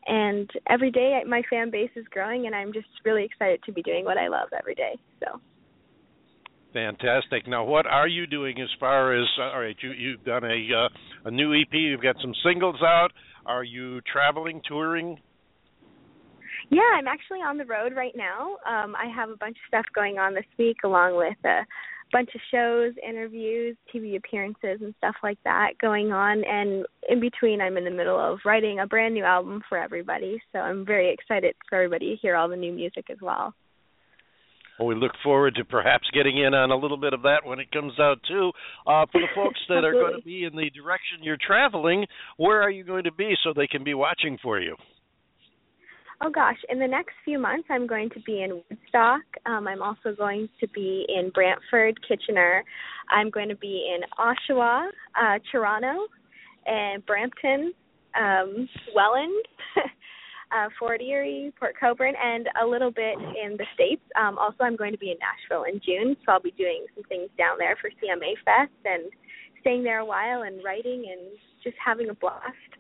And 0.07 0.49
every 0.69 0.91
day 0.91 1.21
my 1.27 1.43
fan 1.51 1.71
base 1.71 1.91
is 1.97 2.07
growing, 2.11 2.47
and 2.47 2.55
I'm 2.55 2.73
just 2.73 2.87
really 3.05 3.25
excited 3.25 3.61
to 3.65 3.73
be 3.73 3.83
doing 3.83 4.05
what 4.05 4.19
I 4.19 4.29
love 4.29 4.49
every 4.57 4.75
day. 4.75 4.97
So. 5.21 5.41
Fantastic. 6.73 7.49
Now, 7.49 7.65
what 7.65 7.87
are 7.87 8.07
you 8.07 8.27
doing 8.27 8.61
as 8.61 8.69
far 8.79 9.19
as 9.19 9.27
uh, 9.39 9.45
all 9.45 9.61
right? 9.61 9.77
You 9.83 9.93
you've 9.93 10.25
done 10.25 10.45
a 10.45 10.47
uh, 10.47 10.89
a 11.25 11.31
new 11.31 11.55
EP. 11.55 11.73
You've 11.73 12.03
got 12.03 12.17
some 12.21 12.35
singles 12.45 12.77
out. 12.83 13.09
Are 13.47 13.65
you 13.65 14.01
traveling, 14.13 14.61
touring? 14.69 15.19
Yeah, 16.71 16.83
I'm 16.99 17.07
actually 17.07 17.39
on 17.39 17.59
the 17.59 17.65
road 17.65 17.95
right 17.95 18.15
now. 18.17 18.57
Um, 18.67 18.95
I 18.97 19.07
have 19.15 19.31
a 19.31 19.37
bunch 19.37 19.57
of 19.57 19.69
stuff 19.69 19.87
going 19.95 20.19
on 20.19 20.35
this 20.35 20.45
week, 20.59 20.79
along 20.85 21.17
with 21.17 21.37
a 21.45 21.65
bunch 22.13 22.31
of 22.35 22.41
shows, 22.51 22.95
interviews, 23.07 23.77
TV 23.95 24.17
appearances, 24.17 24.79
and 24.81 24.95
stuff 24.99 25.17
like 25.23 25.39
that 25.45 25.73
going 25.81 26.13
on. 26.13 26.45
And 26.45 26.87
in 27.09 27.21
between, 27.21 27.61
I'm 27.61 27.77
in 27.77 27.85
the 27.85 27.91
middle 27.91 28.19
of 28.19 28.39
writing 28.45 28.81
a 28.81 28.87
brand 28.87 29.15
new 29.15 29.25
album 29.25 29.63
for 29.69 29.79
everybody. 29.79 30.41
So 30.53 30.59
I'm 30.59 30.87
very 30.87 31.13
excited 31.13 31.55
for 31.69 31.77
everybody 31.77 32.11
to 32.11 32.17
hear 32.17 32.37
all 32.37 32.49
the 32.49 32.57
new 32.57 32.73
music 32.73 33.07
as 33.11 33.19
well. 33.21 33.55
Well, 34.79 34.89
we 34.89 34.95
look 34.95 35.13
forward 35.23 35.55
to 35.57 35.65
perhaps 35.65 36.05
getting 36.13 36.39
in 36.39 36.53
on 36.53 36.71
a 36.71 36.77
little 36.77 36.99
bit 36.99 37.15
of 37.15 37.23
that 37.23 37.41
when 37.45 37.61
it 37.61 37.71
comes 37.73 37.95
out 37.99 38.19
too. 38.29 38.53
Uh, 38.87 39.07
for 39.11 39.21
the 39.21 39.29
folks 39.35 39.61
that 39.69 39.85
are 39.85 39.93
going 39.93 40.17
to 40.17 40.23
be 40.23 40.45
in 40.45 40.55
the 40.55 40.71
direction 40.71 41.23
you're 41.23 41.39
traveling, 41.45 42.07
where 42.37 42.63
are 42.63 42.71
you 42.71 42.85
going 42.85 43.05
to 43.05 43.13
be 43.13 43.35
so 43.43 43.53
they 43.55 43.67
can 43.67 43.85
be 43.85 43.95
watching 43.95 44.39
for 44.43 44.61
you? 44.61 44.77
Oh 46.23 46.31
gosh, 46.31 46.57
in 46.71 46.79
the 46.79 46.87
next 46.87 47.13
few 47.25 47.39
months, 47.39 47.69
I'm 47.71 47.87
going 47.87 48.09
to 48.11 48.21
be 48.21 48.43
in 48.43 48.63
Woodstock. 48.71 49.23
Um, 49.45 49.69
I'm 49.69 49.83
also 49.83 50.15
going 50.17 50.49
to 50.61 50.69
be 50.69 51.05
in 51.09 51.31
Brantford, 51.31 51.99
Kitchener. 52.09 52.65
I'm 53.11 53.29
going 53.29 53.51
to 53.51 53.57
be 53.57 53.95
in 53.95 54.01
Oshawa, 54.19 54.89
uh, 55.15 55.39
Toronto, 55.53 56.07
and 56.65 57.05
Brampton, 57.05 57.75
um, 58.19 58.67
Welland, 58.95 59.45
uh, 59.77 60.69
Fort 60.79 61.03
Erie, 61.03 61.53
Port 61.61 61.75
Colborne, 61.79 62.15
and 62.23 62.49
a 62.63 62.67
little 62.67 62.91
bit 62.91 63.19
in 63.19 63.59
the 63.59 63.67
States. 63.75 64.03
Um, 64.19 64.39
also, 64.39 64.65
I'm 64.65 64.77
going 64.77 64.93
to 64.93 64.99
be 64.99 65.11
in 65.11 65.19
Nashville 65.19 65.65
in 65.65 65.81
June, 65.85 66.17
so 66.25 66.33
I'll 66.33 66.41
be 66.41 66.53
doing 66.53 66.87
some 66.95 67.05
things 67.05 67.29
down 67.37 67.59
there 67.59 67.77
for 67.79 67.91
CMA 67.91 68.33
Fest 68.43 68.73
and 68.87 69.13
staying 69.61 69.85
there 69.85 69.99
a 69.99 70.05
while 70.05 70.43
and 70.43 70.65
writing 70.65 71.13
and 71.13 71.37
just 71.63 71.77
having 71.85 72.09
a 72.09 72.15
blast. 72.15 72.76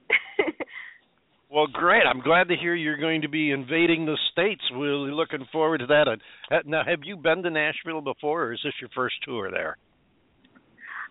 Well, 1.48 1.66
great. 1.68 2.02
I'm 2.02 2.20
glad 2.20 2.48
to 2.48 2.56
hear 2.56 2.74
you're 2.74 2.96
going 2.96 3.22
to 3.22 3.28
be 3.28 3.52
invading 3.52 4.04
the 4.04 4.18
states. 4.32 4.62
We're 4.72 4.96
looking 4.96 5.46
forward 5.52 5.78
to 5.78 5.86
that. 5.86 6.08
Uh, 6.08 6.58
Now, 6.66 6.82
have 6.84 7.00
you 7.04 7.16
been 7.16 7.42
to 7.44 7.50
Nashville 7.50 8.00
before, 8.00 8.44
or 8.44 8.52
is 8.52 8.60
this 8.64 8.74
your 8.80 8.90
first 8.94 9.14
tour 9.24 9.50
there? 9.50 9.76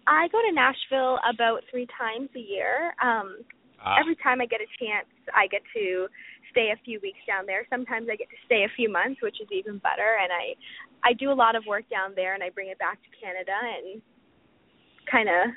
I 0.08 0.28
go 0.28 0.40
to 0.48 0.54
Nashville 0.54 1.20
about 1.28 1.62
three 1.72 1.88
times 1.98 2.30
a 2.36 2.40
year. 2.40 2.94
Um, 3.02 3.38
Ah. 3.86 4.00
Every 4.00 4.16
time 4.16 4.42
I 4.42 4.48
get 4.48 4.62
a 4.62 4.70
chance, 4.82 5.06
I 5.36 5.46
get 5.46 5.62
to 5.76 6.08
stay 6.50 6.72
a 6.74 6.80
few 6.84 7.00
weeks 7.04 7.20
down 7.28 7.46
there. 7.46 7.68
Sometimes 7.70 8.08
I 8.10 8.16
get 8.16 8.30
to 8.32 8.40
stay 8.46 8.64
a 8.64 8.72
few 8.76 8.90
months, 8.90 9.22
which 9.22 9.38
is 9.42 9.48
even 9.52 9.78
better. 9.78 10.18
And 10.18 10.32
I, 10.34 10.56
I 11.08 11.14
do 11.14 11.30
a 11.32 11.38
lot 11.38 11.56
of 11.56 11.64
work 11.68 11.88
down 11.90 12.14
there, 12.16 12.34
and 12.34 12.42
I 12.42 12.50
bring 12.50 12.70
it 12.70 12.80
back 12.80 12.98
to 13.04 13.10
Canada 13.22 13.54
and 13.54 14.02
kind 15.06 15.30
of 15.30 15.54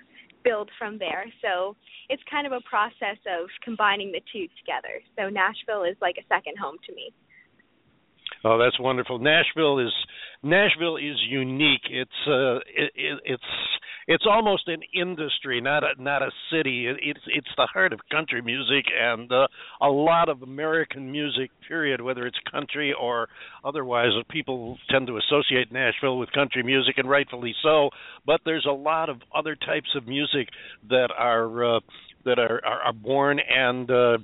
build 0.48 0.70
from 0.78 0.98
there. 0.98 1.24
So 1.44 1.76
it's 2.08 2.22
kind 2.30 2.46
of 2.46 2.52
a 2.52 2.62
process 2.64 3.20
of 3.28 3.48
combining 3.62 4.12
the 4.12 4.22
two 4.32 4.46
together. 4.60 5.04
So 5.16 5.28
Nashville 5.28 5.84
is 5.84 5.96
like 6.00 6.16
a 6.16 6.26
second 6.32 6.56
home 6.56 6.76
to 6.86 6.94
me. 6.94 7.12
Oh, 8.44 8.56
that's 8.56 8.78
wonderful. 8.80 9.18
Nashville 9.18 9.78
is 9.78 9.92
Nashville 10.42 10.96
is 10.96 11.18
unique. 11.28 11.86
It's 11.90 12.20
uh 12.26 12.56
it, 12.82 12.92
it, 12.94 13.20
it's 13.24 13.52
it's 14.08 14.24
almost 14.26 14.68
an 14.68 14.80
industry, 14.94 15.60
not 15.60 15.84
a 15.84 16.02
not 16.02 16.22
a 16.22 16.30
city. 16.50 16.86
It, 16.86 16.96
it's 17.02 17.20
it's 17.26 17.48
the 17.58 17.66
heart 17.66 17.92
of 17.92 18.00
country 18.10 18.40
music 18.40 18.86
and 18.98 19.30
uh, 19.30 19.46
a 19.82 19.88
lot 19.88 20.30
of 20.30 20.42
American 20.42 21.12
music. 21.12 21.50
Period. 21.68 22.00
Whether 22.00 22.26
it's 22.26 22.38
country 22.50 22.94
or 22.98 23.28
otherwise, 23.62 24.08
people 24.30 24.78
tend 24.88 25.06
to 25.08 25.18
associate 25.18 25.70
Nashville 25.70 26.16
with 26.16 26.32
country 26.32 26.62
music, 26.62 26.96
and 26.96 27.08
rightfully 27.08 27.54
so. 27.62 27.90
But 28.24 28.40
there's 28.46 28.66
a 28.66 28.72
lot 28.72 29.10
of 29.10 29.20
other 29.36 29.54
types 29.54 29.90
of 29.94 30.08
music 30.08 30.48
that 30.88 31.08
are 31.16 31.76
uh, 31.76 31.80
that 32.24 32.38
are, 32.38 32.64
are 32.64 32.80
are 32.80 32.92
born 32.94 33.38
and 33.40 33.90
uh, 33.90 34.16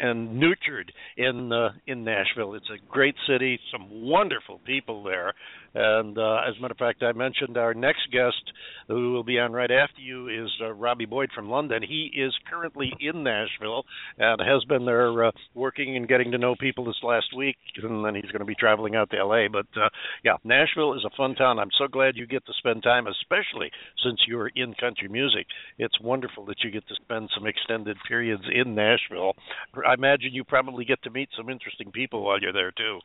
and 0.00 0.38
nurtured 0.38 0.92
in 1.16 1.52
uh, 1.52 1.70
in 1.88 2.04
Nashville. 2.04 2.54
It's 2.54 2.70
a 2.70 2.78
great 2.88 3.16
city, 3.28 3.58
some 3.72 3.88
wonderful 3.90 4.60
people 4.64 5.02
there, 5.02 5.34
and 5.74 6.16
uh, 6.16 6.40
as 6.48 6.56
a 6.56 6.60
matter 6.60 6.72
of 6.72 6.78
fact, 6.78 7.02
I 7.02 7.12
mentioned 7.12 7.56
our 7.56 7.74
next 7.74 8.10
guest, 8.12 8.52
who 8.88 9.12
will 9.12 9.24
be 9.24 9.38
on 9.38 9.52
right 9.52 9.70
after 9.70 10.00
you, 10.00 10.28
is 10.28 10.50
uh, 10.60 10.72
Robbie 10.72 11.06
Boyd 11.06 11.30
from 11.34 11.50
London. 11.50 11.82
He 11.82 12.10
is 12.14 12.32
currently 12.48 12.92
in 13.00 13.24
Nashville 13.24 13.84
and 14.18 14.40
has 14.40 14.64
been 14.64 14.84
there 14.84 15.26
uh, 15.26 15.30
working 15.54 15.96
and 15.96 16.08
getting 16.08 16.30
to 16.30 16.38
know 16.38 16.54
people 16.54 16.84
this 16.84 17.02
last 17.02 17.34
week, 17.36 17.56
and 17.82 18.04
then 18.04 18.14
he's 18.14 18.30
going 18.30 18.40
to 18.40 18.44
be 18.44 18.54
traveling 18.54 18.94
out 18.94 19.10
to 19.10 19.18
L.A. 19.18 19.48
But 19.48 19.66
uh, 19.76 19.88
yeah, 20.24 20.36
Nashville 20.44 20.94
is 20.94 21.04
a 21.04 21.16
fun 21.16 21.34
town. 21.34 21.58
I'm 21.58 21.70
so 21.78 21.88
glad 21.88 22.16
you 22.16 22.26
get 22.26 22.46
to 22.46 22.52
spend 22.58 22.82
time, 22.82 23.06
especially 23.06 23.70
since 24.04 24.20
you're 24.28 24.50
in 24.54 24.74
country 24.74 25.08
music. 25.08 25.46
It's 25.78 26.00
wonderful 26.00 26.44
that 26.46 26.62
you 26.62 26.70
get 26.70 26.86
to 26.88 26.94
spend 26.94 27.30
some 27.34 27.46
extended 27.46 27.96
periods 28.06 28.44
in 28.52 28.74
Nashville. 28.74 29.32
I 29.86 29.94
imagine 29.94 30.30
you 30.32 30.44
probably 30.44 30.84
get 30.84 31.02
to 31.02 31.10
meet 31.10 31.30
some 31.36 31.50
interesting 31.50 31.90
people 31.90 32.22
while 32.22 32.40
you're 32.40 32.52
there 32.52 32.72
too. 32.72 33.00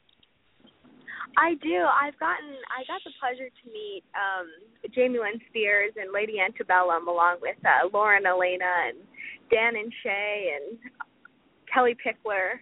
I 1.38 1.56
do. 1.62 1.86
I've 1.88 2.18
gotten 2.20 2.56
I 2.70 2.84
got 2.88 3.02
the 3.06 3.14
pleasure 3.20 3.50
to 3.50 3.66
meet 3.72 4.04
um 4.16 4.48
Jamie 4.94 5.20
Lynn 5.20 5.40
Spears 5.50 5.94
and 5.96 6.12
Lady 6.14 6.40
Antebellum 6.40 7.08
along 7.08 7.38
with 7.42 7.58
uh, 7.64 7.88
Lauren 7.94 8.26
Alaina 8.26 8.92
and 8.92 8.98
Dan 9.52 9.76
and 9.76 9.92
Shay 10.04 10.56
and 10.56 10.80
Kellie 11.72 11.98
Pickler, 11.98 12.62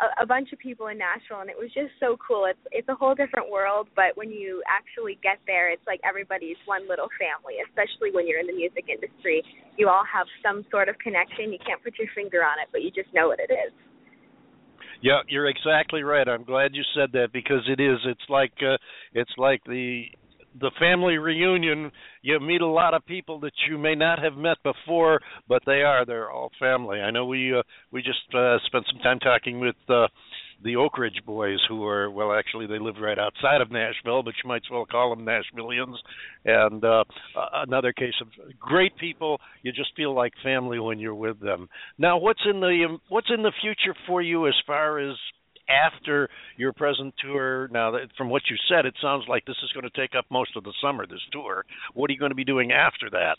a, 0.00 0.22
a 0.22 0.26
bunch 0.26 0.52
of 0.52 0.58
people 0.58 0.88
in 0.88 0.98
Nashville 0.98 1.40
and 1.40 1.50
it 1.50 1.58
was 1.58 1.70
just 1.74 1.92
so 2.00 2.16
cool. 2.20 2.46
It's 2.46 2.60
it's 2.72 2.88
a 2.88 2.94
whole 2.94 3.14
different 3.14 3.50
world, 3.50 3.88
but 3.94 4.16
when 4.16 4.30
you 4.30 4.62
actually 4.66 5.18
get 5.22 5.38
there 5.46 5.70
it's 5.70 5.84
like 5.86 6.00
everybody's 6.04 6.60
one 6.66 6.88
little 6.88 7.08
family, 7.20 7.62
especially 7.66 8.10
when 8.12 8.26
you're 8.26 8.40
in 8.40 8.46
the 8.46 8.56
music 8.56 8.86
industry. 8.88 9.42
You 9.76 9.88
all 9.88 10.04
have 10.04 10.26
some 10.42 10.64
sort 10.70 10.88
of 10.88 10.98
connection. 10.98 11.52
You 11.52 11.60
can't 11.64 11.82
put 11.82 11.98
your 11.98 12.08
finger 12.14 12.42
on 12.42 12.58
it, 12.62 12.68
but 12.72 12.82
you 12.82 12.90
just 12.90 13.12
know 13.12 13.28
what 13.28 13.40
it 13.40 13.52
is. 13.52 13.72
Yeah, 15.06 15.20
you're 15.28 15.46
exactly 15.48 16.02
right. 16.02 16.28
I'm 16.28 16.42
glad 16.42 16.74
you 16.74 16.82
said 16.96 17.12
that 17.12 17.28
because 17.32 17.62
it 17.68 17.80
is. 17.80 17.98
It's 18.06 18.28
like 18.28 18.52
uh, 18.60 18.76
it's 19.12 19.30
like 19.38 19.62
the 19.64 20.06
the 20.58 20.72
family 20.80 21.16
reunion. 21.18 21.92
You 22.22 22.40
meet 22.40 22.60
a 22.60 22.66
lot 22.66 22.92
of 22.92 23.06
people 23.06 23.38
that 23.40 23.52
you 23.70 23.78
may 23.78 23.94
not 23.94 24.18
have 24.18 24.34
met 24.34 24.56
before, 24.64 25.20
but 25.48 25.62
they 25.64 25.82
are. 25.82 26.04
They're 26.04 26.32
all 26.32 26.50
family. 26.58 26.98
I 27.00 27.12
know 27.12 27.24
we 27.26 27.56
uh, 27.56 27.62
we 27.92 28.02
just 28.02 28.34
uh, 28.34 28.56
spent 28.66 28.84
some 28.90 29.00
time 29.00 29.20
talking 29.20 29.60
with 29.60 29.76
uh, 29.88 30.08
the 30.62 30.76
Oak 30.76 30.98
Ridge 30.98 31.20
boys, 31.24 31.58
who 31.68 31.84
are 31.84 32.10
well, 32.10 32.32
actually 32.32 32.66
they 32.66 32.78
live 32.78 32.96
right 33.00 33.18
outside 33.18 33.60
of 33.60 33.70
Nashville, 33.70 34.22
but 34.22 34.34
you 34.42 34.48
might 34.48 34.62
as 34.66 34.70
well 34.70 34.86
call 34.86 35.14
them 35.14 35.26
Nashvillians. 35.26 35.96
And 36.44 36.84
uh, 36.84 37.04
another 37.54 37.92
case 37.92 38.14
of 38.20 38.28
great 38.58 38.96
people. 38.96 39.38
You 39.62 39.72
just 39.72 39.94
feel 39.96 40.14
like 40.14 40.32
family 40.42 40.78
when 40.78 40.98
you're 40.98 41.14
with 41.14 41.40
them. 41.40 41.68
Now, 41.98 42.18
what's 42.18 42.42
in 42.48 42.60
the 42.60 42.86
um, 42.88 43.00
what's 43.08 43.30
in 43.30 43.42
the 43.42 43.52
future 43.60 43.96
for 44.06 44.22
you 44.22 44.46
as 44.46 44.54
far 44.66 44.98
as 44.98 45.16
after 45.68 46.28
your 46.56 46.72
present 46.72 47.12
tour 47.22 47.68
now 47.72 47.92
from 48.16 48.30
what 48.30 48.42
you 48.48 48.56
said 48.68 48.86
it 48.86 48.94
sounds 49.02 49.24
like 49.28 49.44
this 49.46 49.56
is 49.64 49.72
going 49.72 49.82
to 49.82 50.00
take 50.00 50.14
up 50.16 50.24
most 50.30 50.56
of 50.56 50.62
the 50.62 50.72
summer 50.80 51.06
this 51.06 51.18
tour 51.32 51.64
what 51.94 52.08
are 52.08 52.12
you 52.12 52.18
going 52.18 52.30
to 52.30 52.36
be 52.36 52.44
doing 52.44 52.70
after 52.70 53.10
that 53.10 53.36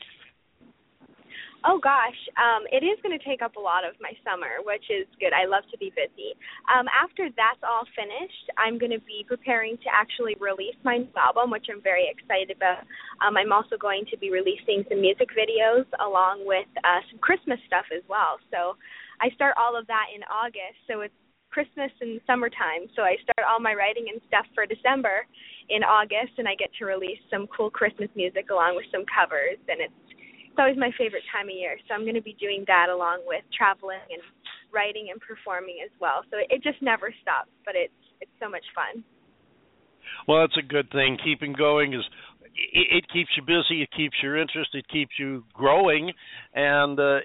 Oh 1.67 1.83
gosh, 1.83 2.15
um, 2.39 2.63
it 2.71 2.79
is 2.79 2.95
going 3.03 3.11
to 3.11 3.19
take 3.27 3.43
up 3.43 3.59
a 3.59 3.59
lot 3.59 3.83
of 3.83 3.91
my 3.99 4.15
summer, 4.23 4.63
which 4.63 4.87
is 4.87 5.03
good. 5.19 5.35
I 5.35 5.43
love 5.43 5.67
to 5.67 5.77
be 5.77 5.91
busy. 5.91 6.31
Um, 6.71 6.87
after 6.95 7.27
that's 7.35 7.59
all 7.59 7.83
finished, 7.91 8.47
I'm 8.55 8.79
going 8.79 8.95
to 8.95 9.03
be 9.03 9.27
preparing 9.27 9.75
to 9.83 9.89
actually 9.91 10.39
release 10.39 10.79
my 10.87 11.03
new 11.03 11.11
album, 11.19 11.51
which 11.51 11.67
I'm 11.67 11.83
very 11.83 12.07
excited 12.07 12.55
about. 12.55 12.87
Um, 13.19 13.35
I'm 13.35 13.51
also 13.51 13.75
going 13.75 14.07
to 14.07 14.15
be 14.15 14.31
releasing 14.31 14.87
some 14.87 15.03
music 15.03 15.27
videos 15.35 15.83
along 15.99 16.47
with 16.47 16.71
uh, 16.87 17.03
some 17.11 17.19
Christmas 17.19 17.59
stuff 17.67 17.91
as 17.91 17.99
well. 18.07 18.39
So 18.47 18.79
I 19.19 19.27
start 19.35 19.59
all 19.59 19.75
of 19.75 19.83
that 19.91 20.07
in 20.15 20.23
August. 20.31 20.79
So 20.87 21.03
it's 21.03 21.19
Christmas 21.51 21.91
and 21.99 22.23
summertime. 22.23 22.87
So 22.95 23.03
I 23.03 23.19
start 23.27 23.43
all 23.43 23.59
my 23.59 23.75
writing 23.75 24.07
and 24.07 24.23
stuff 24.31 24.47
for 24.55 24.63
December 24.63 25.27
in 25.67 25.83
August, 25.83 26.39
and 26.39 26.47
I 26.47 26.55
get 26.55 26.71
to 26.79 26.87
release 26.87 27.19
some 27.27 27.43
cool 27.51 27.67
Christmas 27.67 28.07
music 28.15 28.55
along 28.55 28.79
with 28.79 28.87
some 28.87 29.03
covers, 29.11 29.59
and 29.67 29.83
it's 29.83 30.07
it's 30.57 30.65
always 30.65 30.77
my 30.81 30.89
favorite 30.97 31.21
time 31.29 31.49
of 31.49 31.55
year. 31.55 31.77
So 31.87 31.93
I'm 31.93 32.01
going 32.01 32.17
to 32.17 32.25
be 32.25 32.33
doing 32.41 32.65
that 32.65 32.89
along 32.89 33.21
with 33.29 33.45
traveling 33.53 34.01
and 34.09 34.21
writing 34.73 35.13
and 35.13 35.21
performing 35.21 35.85
as 35.85 35.93
well. 36.01 36.25
So 36.31 36.41
it 36.41 36.63
just 36.63 36.81
never 36.81 37.13
stops, 37.21 37.53
but 37.63 37.75
it's 37.77 37.93
it's 38.21 38.33
so 38.41 38.49
much 38.49 38.65
fun. 38.73 39.05
Well, 40.27 40.41
that's 40.41 40.57
a 40.57 40.65
good 40.65 40.89
thing. 40.89 41.21
Keeping 41.23 41.53
going 41.53 41.93
is 41.93 42.01
it, 42.73 43.05
it 43.05 43.05
keeps 43.13 43.29
you 43.37 43.45
busy, 43.45 43.83
it 43.83 43.89
keeps 43.95 44.17
your 44.23 44.35
interest, 44.35 44.73
it 44.73 44.89
keeps 44.89 45.11
you 45.19 45.43
growing, 45.53 46.11
and 46.55 46.99
uh, 46.99 47.19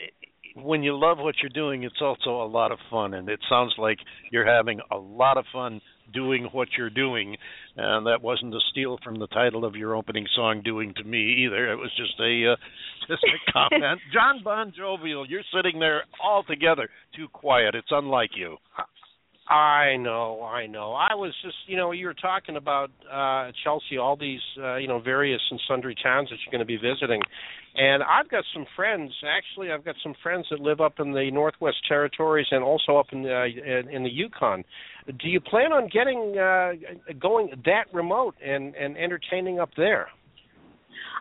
when 0.56 0.82
you 0.82 0.92
love 0.98 1.16
what 1.16 1.36
you're 1.40 1.56
doing, 1.56 1.84
it's 1.84 2.02
also 2.02 2.42
a 2.42 2.44
lot 2.44 2.70
of 2.70 2.78
fun. 2.90 3.14
And 3.14 3.30
it 3.30 3.40
sounds 3.48 3.72
like 3.78 3.96
you're 4.30 4.44
having 4.44 4.80
a 4.90 4.98
lot 4.98 5.38
of 5.38 5.46
fun 5.50 5.80
doing 6.12 6.48
what 6.52 6.68
you're 6.76 6.90
doing, 6.90 7.36
and 7.76 8.06
that 8.06 8.22
wasn't 8.22 8.54
a 8.54 8.60
steal 8.70 8.98
from 9.02 9.18
the 9.18 9.26
title 9.28 9.64
of 9.64 9.76
your 9.76 9.94
opening 9.94 10.26
song, 10.34 10.62
"Doing 10.62 10.94
to 10.94 11.04
Me" 11.04 11.44
either. 11.44 11.72
It 11.72 11.76
was 11.76 11.90
just 11.96 12.18
a 12.20 12.52
uh, 12.52 12.56
just 13.08 13.24
a 13.24 13.52
comment. 13.52 14.00
John 14.12 14.42
Bon 14.42 14.72
Jovial, 14.76 15.26
you're 15.28 15.42
sitting 15.54 15.78
there 15.80 16.04
all 16.22 16.42
together, 16.44 16.88
too 17.16 17.28
quiet. 17.28 17.74
It's 17.74 17.88
unlike 17.90 18.30
you. 18.36 18.56
I 19.48 19.96
know, 19.96 20.42
I 20.42 20.66
know. 20.66 20.92
I 20.92 21.14
was 21.14 21.34
just, 21.44 21.56
you 21.66 21.76
know, 21.76 21.90
you 21.90 22.06
were 22.06 22.14
talking 22.14 22.56
about 22.56 22.90
uh 23.10 23.50
Chelsea, 23.64 23.98
all 23.98 24.16
these, 24.16 24.40
uh, 24.62 24.76
you 24.76 24.86
know, 24.86 25.00
various 25.00 25.40
and 25.50 25.60
sundry 25.68 25.96
towns 26.00 26.28
that 26.30 26.36
you're 26.44 26.52
going 26.52 26.60
to 26.60 26.64
be 26.64 26.76
visiting, 26.76 27.20
and 27.74 28.04
I've 28.04 28.28
got 28.28 28.44
some 28.54 28.66
friends. 28.76 29.12
Actually, 29.26 29.72
I've 29.72 29.84
got 29.84 29.96
some 30.00 30.14
friends 30.22 30.46
that 30.50 30.60
live 30.60 30.80
up 30.80 31.00
in 31.00 31.12
the 31.12 31.28
Northwest 31.32 31.78
Territories 31.88 32.46
and 32.52 32.62
also 32.62 32.96
up 32.96 33.06
in 33.10 33.26
uh, 33.26 33.44
in, 33.44 33.88
in 33.90 34.02
the 34.04 34.10
Yukon. 34.10 34.64
Do 35.06 35.28
you 35.28 35.40
plan 35.40 35.72
on 35.72 35.88
getting 35.88 36.38
uh 36.38 37.14
going 37.20 37.50
that 37.64 37.92
remote 37.92 38.36
and 38.44 38.76
and 38.76 38.96
entertaining 38.96 39.58
up 39.58 39.70
there? 39.76 40.08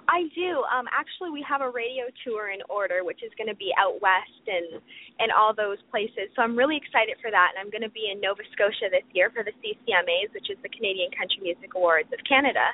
I 0.10 0.28
do. 0.34 0.66
Um, 0.68 0.90
actually, 0.92 1.30
we 1.30 1.46
have 1.48 1.62
a 1.62 1.70
radio 1.70 2.10
tour 2.26 2.52
in 2.52 2.60
order, 2.70 3.04
which 3.04 3.24
is 3.24 3.32
going 3.38 3.50
to 3.50 3.58
be 3.58 3.72
out 3.78 4.02
west 4.02 4.44
and 4.48 4.82
and 5.20 5.30
all 5.32 5.54
those 5.54 5.78
places. 5.94 6.34
So 6.36 6.42
I'm 6.42 6.58
really 6.58 6.78
excited 6.78 7.18
for 7.22 7.30
that. 7.30 7.54
And 7.54 7.60
I'm 7.62 7.70
going 7.70 7.86
to 7.86 7.94
be 7.94 8.10
in 8.10 8.20
Nova 8.20 8.42
Scotia 8.54 8.90
this 8.90 9.06
year 9.14 9.30
for 9.30 9.46
the 9.46 9.54
CCMAs, 9.62 10.34
which 10.34 10.50
is 10.50 10.58
the 10.66 10.72
Canadian 10.74 11.14
Country 11.14 11.46
Music 11.46 11.72
Awards 11.78 12.10
of 12.10 12.20
Canada. 12.26 12.74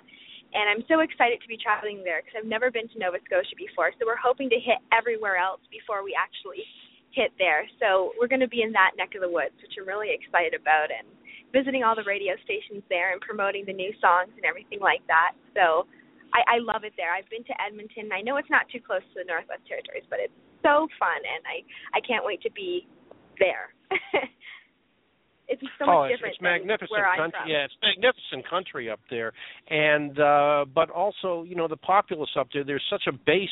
And 0.55 0.71
I'm 0.71 0.83
so 0.87 1.03
excited 1.03 1.43
to 1.43 1.49
be 1.51 1.59
traveling 1.59 2.07
there 2.07 2.23
because 2.23 2.39
I've 2.39 2.47
never 2.47 2.71
been 2.71 2.87
to 2.87 2.97
Nova 2.97 3.19
Scotia 3.27 3.55
before. 3.59 3.91
So 3.99 4.07
we're 4.07 4.19
hoping 4.19 4.47
to 4.55 4.59
hit 4.59 4.79
everywhere 4.95 5.35
else 5.35 5.59
before 5.67 6.07
we 6.07 6.15
actually 6.15 6.63
hit 7.11 7.35
there. 7.35 7.67
So 7.83 8.15
we're 8.15 8.31
going 8.31 8.45
to 8.45 8.51
be 8.51 8.63
in 8.63 8.71
that 8.71 8.95
neck 8.95 9.11
of 9.15 9.21
the 9.21 9.29
woods, 9.29 9.55
which 9.59 9.75
I'm 9.75 9.87
really 9.87 10.15
excited 10.15 10.55
about, 10.55 10.87
and 10.87 11.03
visiting 11.51 11.83
all 11.83 11.95
the 11.95 12.07
radio 12.07 12.35
stations 12.43 12.83
there 12.87 13.11
and 13.11 13.19
promoting 13.19 13.65
the 13.65 13.75
new 13.75 13.91
songs 13.99 14.31
and 14.35 14.45
everything 14.45 14.79
like 14.79 15.03
that. 15.07 15.35
So 15.55 15.87
I, 16.33 16.57
I 16.57 16.57
love 16.59 16.83
it 16.83 16.93
there. 16.97 17.13
I've 17.13 17.29
been 17.29 17.43
to 17.45 17.55
Edmonton. 17.61 18.09
I 18.11 18.21
know 18.21 18.37
it's 18.37 18.49
not 18.49 18.67
too 18.71 18.79
close 18.79 19.03
to 19.13 19.23
the 19.23 19.27
Northwest 19.27 19.63
Territories, 19.67 20.03
but 20.09 20.19
it's 20.19 20.33
so 20.63 20.87
fun, 20.99 21.21
and 21.23 21.41
I 21.45 21.63
I 21.97 21.99
can't 22.01 22.25
wait 22.25 22.41
to 22.43 22.51
be 22.51 22.87
there. 23.39 23.73
it's 25.47 25.61
so 25.79 25.85
oh, 25.87 26.03
it's, 26.03 26.15
different 26.15 26.35
it's 26.35 26.41
magnificent 26.41 26.91
where 26.91 27.07
I'm 27.07 27.17
country. 27.17 27.39
from. 27.41 27.49
Yeah, 27.49 27.65
it's 27.65 27.77
magnificent 27.81 28.49
country 28.49 28.89
up 28.89 28.99
there, 29.09 29.31
and 29.69 30.19
uh 30.19 30.65
but 30.73 30.89
also, 30.89 31.43
you 31.43 31.55
know, 31.55 31.67
the 31.67 31.77
populace 31.77 32.31
up 32.37 32.47
there. 32.53 32.63
There's 32.63 32.85
such 32.89 33.07
a 33.07 33.13
base 33.13 33.49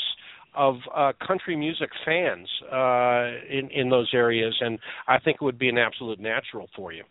of 0.55 0.75
uh 0.93 1.13
country 1.25 1.55
music 1.55 1.89
fans 2.03 2.47
uh 2.71 3.39
in 3.49 3.69
in 3.71 3.89
those 3.89 4.11
areas, 4.13 4.55
and 4.59 4.79
I 5.07 5.19
think 5.19 5.37
it 5.41 5.45
would 5.45 5.59
be 5.59 5.69
an 5.69 5.77
absolute 5.77 6.19
natural 6.19 6.67
for 6.75 6.91
you. 6.91 7.03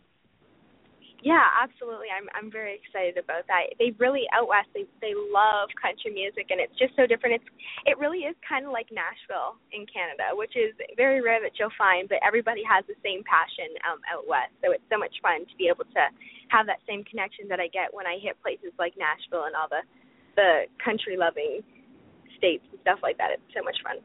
Yeah, 1.25 1.41
absolutely. 1.57 2.13
I'm 2.13 2.29
I'm 2.37 2.53
very 2.53 2.77
excited 2.77 3.17
about 3.17 3.49
that. 3.49 3.73
They 3.81 3.97
really 3.97 4.29
out 4.29 4.45
west 4.45 4.69
they 4.77 4.85
they 5.01 5.17
love 5.17 5.73
country 5.73 6.13
music 6.13 6.53
and 6.53 6.61
it's 6.61 6.77
just 6.77 6.93
so 6.93 7.09
different. 7.09 7.41
It's 7.41 7.49
it 7.89 7.97
really 7.97 8.29
is 8.29 8.37
kind 8.45 8.61
of 8.61 8.69
like 8.69 8.93
Nashville 8.93 9.57
in 9.73 9.89
Canada, 9.89 10.37
which 10.37 10.53
is 10.53 10.77
very 10.93 11.25
rare 11.25 11.41
that 11.41 11.57
you'll 11.57 11.73
find, 11.81 12.05
but 12.05 12.21
everybody 12.21 12.61
has 12.61 12.85
the 12.85 12.93
same 13.01 13.25
passion 13.25 13.73
um 13.89 14.05
out 14.05 14.29
west. 14.29 14.53
So 14.61 14.69
it's 14.69 14.85
so 14.85 15.01
much 15.01 15.17
fun 15.25 15.49
to 15.49 15.55
be 15.57 15.65
able 15.65 15.89
to 15.97 16.03
have 16.53 16.69
that 16.69 16.85
same 16.85 17.01
connection 17.09 17.49
that 17.49 17.57
I 17.57 17.73
get 17.73 17.89
when 17.89 18.05
I 18.05 18.21
hit 18.21 18.37
places 18.45 18.69
like 18.77 18.93
Nashville 18.93 19.49
and 19.49 19.57
all 19.57 19.65
the 19.65 19.81
the 20.37 20.69
country 20.77 21.17
loving 21.17 21.65
states 22.37 22.69
and 22.69 22.77
stuff 22.85 23.01
like 23.01 23.17
that. 23.17 23.33
It's 23.33 23.49
so 23.49 23.65
much 23.65 23.81
fun. 23.81 23.97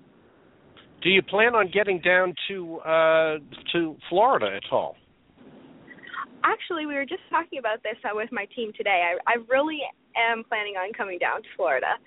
Do 1.04 1.12
you 1.12 1.20
plan 1.20 1.52
on 1.52 1.68
getting 1.68 2.00
down 2.00 2.32
to 2.48 2.80
uh 2.80 3.44
to 3.76 4.00
Florida 4.08 4.56
at 4.56 4.64
all? 4.72 4.96
Actually, 6.44 6.86
we 6.86 6.94
were 6.94 7.06
just 7.06 7.22
talking 7.30 7.58
about 7.58 7.82
this 7.82 7.96
uh, 8.04 8.10
with 8.12 8.30
my 8.32 8.46
team 8.56 8.72
today. 8.76 9.12
I, 9.12 9.18
I 9.26 9.36
really 9.48 9.80
am 10.16 10.44
planning 10.44 10.74
on 10.74 10.92
coming 10.92 11.18
down 11.18 11.42
to 11.42 11.48
Florida, 11.56 11.98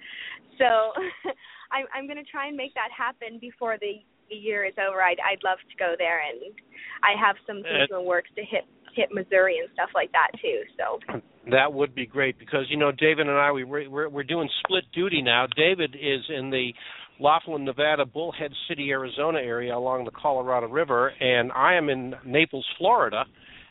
so 0.58 0.94
I'm, 1.74 1.86
I'm 1.94 2.06
going 2.06 2.22
to 2.22 2.30
try 2.30 2.48
and 2.48 2.58
make 2.58 2.74
that 2.74 2.90
happen 2.96 3.38
before 3.40 3.78
the, 3.80 4.02
the 4.30 4.36
year 4.36 4.66
is 4.66 4.74
over. 4.78 5.02
I'd, 5.02 5.22
I'd 5.22 5.44
love 5.44 5.60
to 5.62 5.76
go 5.78 5.96
there, 5.98 6.22
and 6.22 6.54
I 7.02 7.14
have 7.20 7.36
some 7.46 7.62
things 7.62 7.90
in 7.90 7.96
the 7.96 8.02
works 8.02 8.30
to 8.36 8.42
hit 8.42 8.66
hit 8.96 9.10
Missouri 9.12 9.58
and 9.58 9.70
stuff 9.74 9.90
like 9.96 10.12
that 10.12 10.30
too. 10.40 10.62
So 10.78 11.20
That 11.50 11.74
would 11.74 11.96
be 11.96 12.06
great 12.06 12.38
because 12.40 12.66
you 12.70 12.78
know 12.78 12.92
David 12.92 13.28
and 13.28 13.38
I 13.38 13.52
we 13.52 13.64
we're 13.64 14.10
we're 14.10 14.24
doing 14.24 14.50
split 14.64 14.86
duty 14.94 15.22
now. 15.22 15.48
David 15.58 15.96
is 15.96 16.22
in 16.30 16.50
the 16.50 16.72
Laughlin, 17.20 17.66
Nevada, 17.66 18.06
Bullhead 18.06 18.52
City, 18.68 18.92
Arizona 18.92 19.40
area 19.40 19.76
along 19.76 20.06
the 20.06 20.12
Colorado 20.12 20.68
River, 20.68 21.12
and 21.20 21.52
I 21.52 21.76
am 21.76 21.90
in 21.90 22.16
Naples, 22.26 22.66
Florida. 22.78 23.26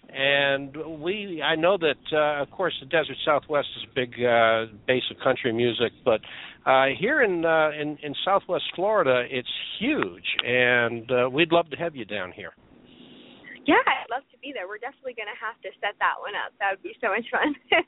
And 0.08 0.76
we, 1.00 1.42
I 1.42 1.56
know 1.56 1.78
that, 1.78 1.96
uh, 2.12 2.42
of 2.42 2.50
course, 2.50 2.74
the 2.80 2.86
Desert 2.86 3.16
Southwest 3.24 3.68
is 3.78 3.84
a 3.90 3.94
big 3.94 4.12
uh, 4.22 4.66
base 4.86 5.04
of 5.10 5.16
country 5.22 5.52
music, 5.52 5.92
but 6.04 6.20
uh, 6.66 6.86
here 6.98 7.22
in, 7.22 7.44
uh, 7.44 7.70
in 7.70 7.96
in 8.02 8.14
Southwest 8.24 8.64
Florida, 8.76 9.24
it's 9.30 9.48
huge, 9.80 10.24
and 10.44 11.10
uh, 11.10 11.30
we'd 11.30 11.50
love 11.50 11.70
to 11.70 11.76
have 11.76 11.96
you 11.96 12.04
down 12.04 12.30
here. 12.32 12.52
yeah, 13.66 13.80
I'd 13.86 14.10
love 14.10 14.22
to 14.32 14.38
be 14.38 14.52
there. 14.52 14.68
We're 14.68 14.78
definitely 14.78 15.14
going 15.14 15.30
to 15.32 15.40
have 15.40 15.60
to 15.62 15.70
set 15.80 15.94
that 15.98 16.20
one 16.20 16.34
up. 16.34 16.52
That 16.58 16.72
would 16.72 16.82
be 16.82 16.94
so 17.00 17.08
much 17.08 17.24
fun. 17.30 17.54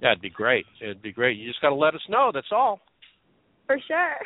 That'd 0.00 0.22
be 0.22 0.30
great. 0.30 0.64
It'd 0.80 1.02
be 1.02 1.12
great. 1.12 1.36
You 1.36 1.48
just 1.48 1.60
got 1.60 1.70
to 1.70 1.74
let 1.74 1.94
us 1.94 2.00
know. 2.08 2.30
That's 2.32 2.50
all. 2.50 2.80
For 3.66 3.78
sure. 3.86 4.16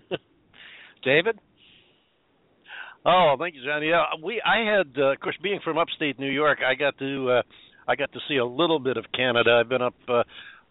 David. 1.04 1.38
Oh, 3.08 3.36
thank 3.38 3.54
you, 3.54 3.64
Johnny. 3.64 3.90
Yeah, 3.90 4.02
we 4.20 4.42
I 4.44 4.68
had, 4.68 4.88
uh, 4.98 5.12
of 5.12 5.20
course, 5.20 5.36
being 5.40 5.60
from 5.62 5.78
upstate 5.78 6.18
New 6.18 6.30
York, 6.30 6.58
I 6.66 6.74
got 6.74 6.98
to 6.98 7.30
uh, 7.30 7.42
I 7.86 7.94
got 7.94 8.12
to 8.12 8.18
see 8.28 8.36
a 8.38 8.44
little 8.44 8.80
bit 8.80 8.96
of 8.96 9.04
Canada. 9.14 9.60
I've 9.60 9.68
been 9.68 9.80
up 9.80 9.94
uh, 10.08 10.24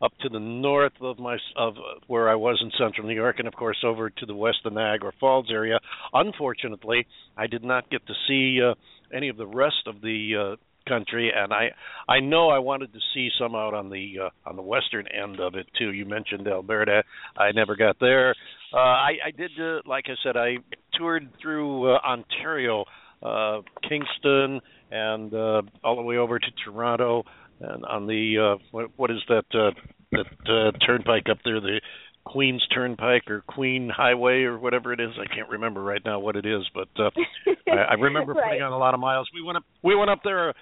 up 0.04 0.12
to 0.22 0.28
the 0.28 0.40
north 0.40 0.92
of 1.00 1.18
my 1.18 1.38
of 1.56 1.76
where 2.08 2.30
I 2.30 2.36
was 2.36 2.60
in 2.62 2.72
central 2.78 3.08
New 3.08 3.16
York, 3.16 3.38
and 3.40 3.48
of 3.48 3.54
course 3.54 3.78
over 3.86 4.10
to 4.10 4.26
the 4.26 4.36
west 4.36 4.58
of 4.66 4.74
Niagara 4.74 5.14
Falls 5.18 5.48
area. 5.50 5.80
Unfortunately, 6.14 7.08
I 7.38 7.48
did 7.48 7.64
not 7.64 7.90
get 7.90 8.06
to 8.08 8.14
see 8.28 8.60
uh, 8.62 8.74
any 9.16 9.30
of 9.30 9.38
the 9.38 9.48
rest 9.48 9.88
of 9.88 10.02
the 10.02 10.56
uh, 10.56 10.56
country, 10.88 11.32
and 11.36 11.54
I 11.54 11.70
I 12.08 12.20
know 12.20 12.50
I 12.50 12.60
wanted 12.60 12.94
to 12.94 13.00
see 13.14 13.30
some 13.40 13.56
out 13.56 13.74
on 13.74 13.90
the 13.90 14.16
uh, 14.26 14.50
on 14.50 14.56
the 14.56 14.62
western 14.62 15.08
end 15.08 15.40
of 15.40 15.56
it 15.56 15.68
too. 15.78 15.92
You 15.92 16.06
mentioned 16.06 16.48
Alberta. 16.48 17.04
I 17.38 17.52
never 17.52 17.76
got 17.76 17.98
there. 18.00 18.36
Uh, 18.74 18.78
I, 18.78 19.12
I 19.28 19.32
did, 19.32 19.52
uh, 19.60 19.82
like 19.86 20.06
I 20.08 20.16
said, 20.24 20.36
I 20.36 20.58
toured 20.98 21.30
through 21.42 21.94
uh, 21.94 22.00
Ontario, 22.06 22.84
uh, 23.24 23.62
Kingston, 23.88 24.60
and 24.92 25.34
uh, 25.34 25.62
all 25.84 25.96
the 25.96 26.02
way 26.02 26.18
over 26.18 26.40
to 26.40 26.48
Toronto, 26.64 27.24
and 27.62 27.86
on 27.86 28.08
the 28.08 28.58
uh, 28.58 28.64
what, 28.72 28.92
what 28.98 29.12
is 29.12 29.20
that 29.30 29.46
uh, 29.54 29.72
that 30.12 30.26
uh, 30.50 30.86
turnpike 30.86 31.28
up 31.30 31.38
there, 31.44 31.60
the 31.62 31.80
Queens 32.26 32.66
Turnpike 32.74 33.30
or 33.30 33.42
Queen 33.48 33.90
Highway 33.96 34.44
or 34.44 34.58
whatever 34.60 34.92
it 34.92 35.00
is. 35.00 35.12
I 35.22 35.34
can't 35.34 35.50
remember 35.50 35.84
right 35.84 36.02
now 36.04 36.20
what 36.20 36.36
it 36.36 36.46
is, 36.46 36.64
but 36.74 36.88
uh, 36.98 37.10
I, 37.70 37.92
I 37.92 37.94
remember 37.94 38.34
Right. 38.34 38.46
putting 38.50 38.62
on 38.64 38.72
a 38.74 38.78
lot 38.78 38.94
of 38.94 39.00
miles. 39.00 39.30
We 39.34 39.42
went 39.44 39.58
up. 39.58 39.64
We 39.84 39.96
went 39.96 40.10
up 40.10 40.20
there. 40.24 40.50
Uh, 40.50 40.54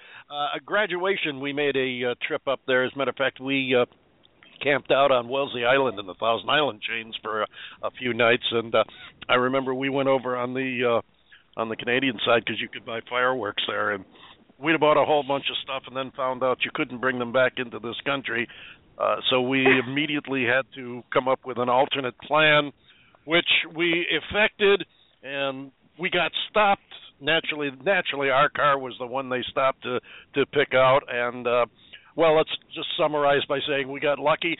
a 0.56 0.60
graduation. 0.64 1.40
We 1.40 1.52
made 1.52 1.76
a 1.76 2.10
uh, 2.10 2.14
trip 2.26 2.42
up 2.46 2.60
there. 2.66 2.84
As 2.84 2.92
a 2.94 2.98
matter 2.98 3.10
of 3.10 3.16
fact, 3.16 3.40
we 3.40 3.74
uh, 3.74 3.86
camped 4.62 4.90
out 4.90 5.10
on 5.10 5.28
Wellesley 5.28 5.64
Island 5.64 5.98
in 5.98 6.06
the 6.06 6.14
Thousand 6.14 6.48
Island 6.50 6.80
chains 6.82 7.16
for 7.22 7.42
a, 7.42 7.46
a 7.82 7.90
few 7.98 8.12
nights, 8.14 8.44
and 8.52 8.74
uh, 8.74 8.84
I 9.28 9.34
remember 9.34 9.74
we 9.74 9.88
went 9.88 10.08
over 10.08 10.36
on 10.36 10.54
the 10.54 11.00
uh, 11.56 11.60
on 11.60 11.68
the 11.68 11.76
Canadian 11.76 12.18
side 12.26 12.42
because 12.44 12.60
you 12.60 12.68
could 12.68 12.84
buy 12.84 13.00
fireworks 13.08 13.62
there, 13.66 13.92
and 13.92 14.04
we'd 14.58 14.78
bought 14.80 15.00
a 15.00 15.04
whole 15.04 15.22
bunch 15.26 15.44
of 15.50 15.56
stuff, 15.62 15.82
and 15.86 15.96
then 15.96 16.12
found 16.16 16.42
out 16.42 16.58
you 16.64 16.70
couldn't 16.74 17.00
bring 17.00 17.18
them 17.18 17.32
back 17.32 17.54
into 17.56 17.78
this 17.78 17.96
country. 18.04 18.46
Uh, 18.98 19.16
so 19.30 19.40
we 19.42 19.64
immediately 19.86 20.44
had 20.44 20.64
to 20.74 21.02
come 21.12 21.28
up 21.28 21.40
with 21.44 21.58
an 21.58 21.68
alternate 21.68 22.18
plan. 22.20 22.72
which 23.24 23.48
we 23.74 24.06
effected, 24.10 24.84
and 25.22 25.70
we 25.98 26.10
got 26.10 26.30
stopped. 26.50 26.82
Naturally, 27.20 27.70
naturally, 27.84 28.28
our 28.28 28.48
car 28.50 28.78
was 28.78 28.94
the 28.98 29.06
one 29.06 29.30
they 29.30 29.42
stopped 29.50 29.82
to 29.84 30.00
to 30.34 30.44
pick 30.46 30.74
out, 30.74 31.00
and 31.08 31.46
uh, 31.46 31.66
well, 32.16 32.36
let's 32.36 32.50
just 32.74 32.88
summarize 32.98 33.44
by 33.48 33.60
saying 33.66 33.90
we 33.90 34.00
got 34.00 34.18
lucky. 34.18 34.56